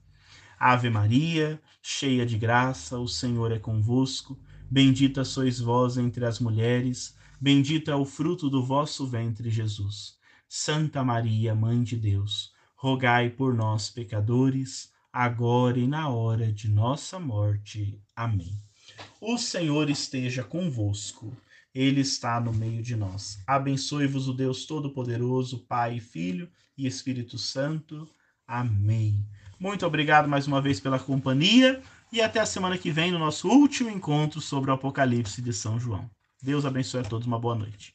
Ave 0.59 0.91
Maria, 0.91 1.63
cheia 1.81 2.27
de 2.27 2.37
graça, 2.37 2.99
o 2.99 3.07
Senhor 3.07 3.53
é 3.53 3.61
convosco. 3.61 4.37
Bendita 4.69 5.25
sois 5.25 5.61
vós 5.61 5.97
entre 5.97 6.25
as 6.25 6.41
mulheres 6.41 7.15
Bendito 7.43 7.91
é 7.91 7.97
o 7.97 8.05
fruto 8.05 8.49
do 8.49 8.63
vosso 8.63 9.05
ventre, 9.05 9.51
Jesus. 9.51 10.17
Santa 10.49 11.03
Maria, 11.03 11.57
Mãe 11.57 11.83
de 11.83 11.97
Deus, 11.97 12.53
rogai 12.77 13.31
por 13.31 13.53
nós, 13.53 13.91
pecadores, 13.91 14.93
agora 15.13 15.77
e 15.77 15.89
na 15.89 16.09
hora 16.09 16.53
de 16.53 16.69
nossa 16.71 17.19
morte. 17.19 18.01
Amém. 18.15 18.57
O 19.21 19.37
Senhor 19.37 19.91
esteja 19.91 20.45
convosco. 20.45 21.37
Ele 21.75 22.03
está 22.03 22.41
no 22.41 22.53
meio 22.53 22.81
de 22.81 22.95
nós. 22.95 23.43
Abençoe-vos 23.45 24.29
o 24.29 24.33
Deus 24.33 24.65
Todo-Poderoso, 24.65 25.67
Pai, 25.67 25.99
Filho 25.99 26.49
e 26.79 26.87
Espírito 26.87 27.39
Santo. 27.39 28.09
Amém. 28.47 29.27
Muito 29.59 29.85
obrigado 29.85 30.29
mais 30.29 30.47
uma 30.47 30.63
vez 30.63 30.79
pela 30.79 31.01
companhia 31.01 31.83
e 32.13 32.21
até 32.21 32.39
a 32.39 32.47
semana 32.47 32.79
que 32.79 32.93
vem 32.93 33.11
no 33.11 33.19
nosso 33.19 33.49
último 33.49 33.91
encontro 33.91 34.41
sobre 34.41 34.71
o 34.71 34.75
Apocalipse 34.75 35.43
de 35.43 35.53
São 35.53 35.81
João. 35.81 36.09
Deus 36.43 36.67
abençoe 36.67 37.03
a 37.03 37.05
todos, 37.05 37.25
uma 37.25 37.39
boa 37.39 37.55
noite. 37.55 37.95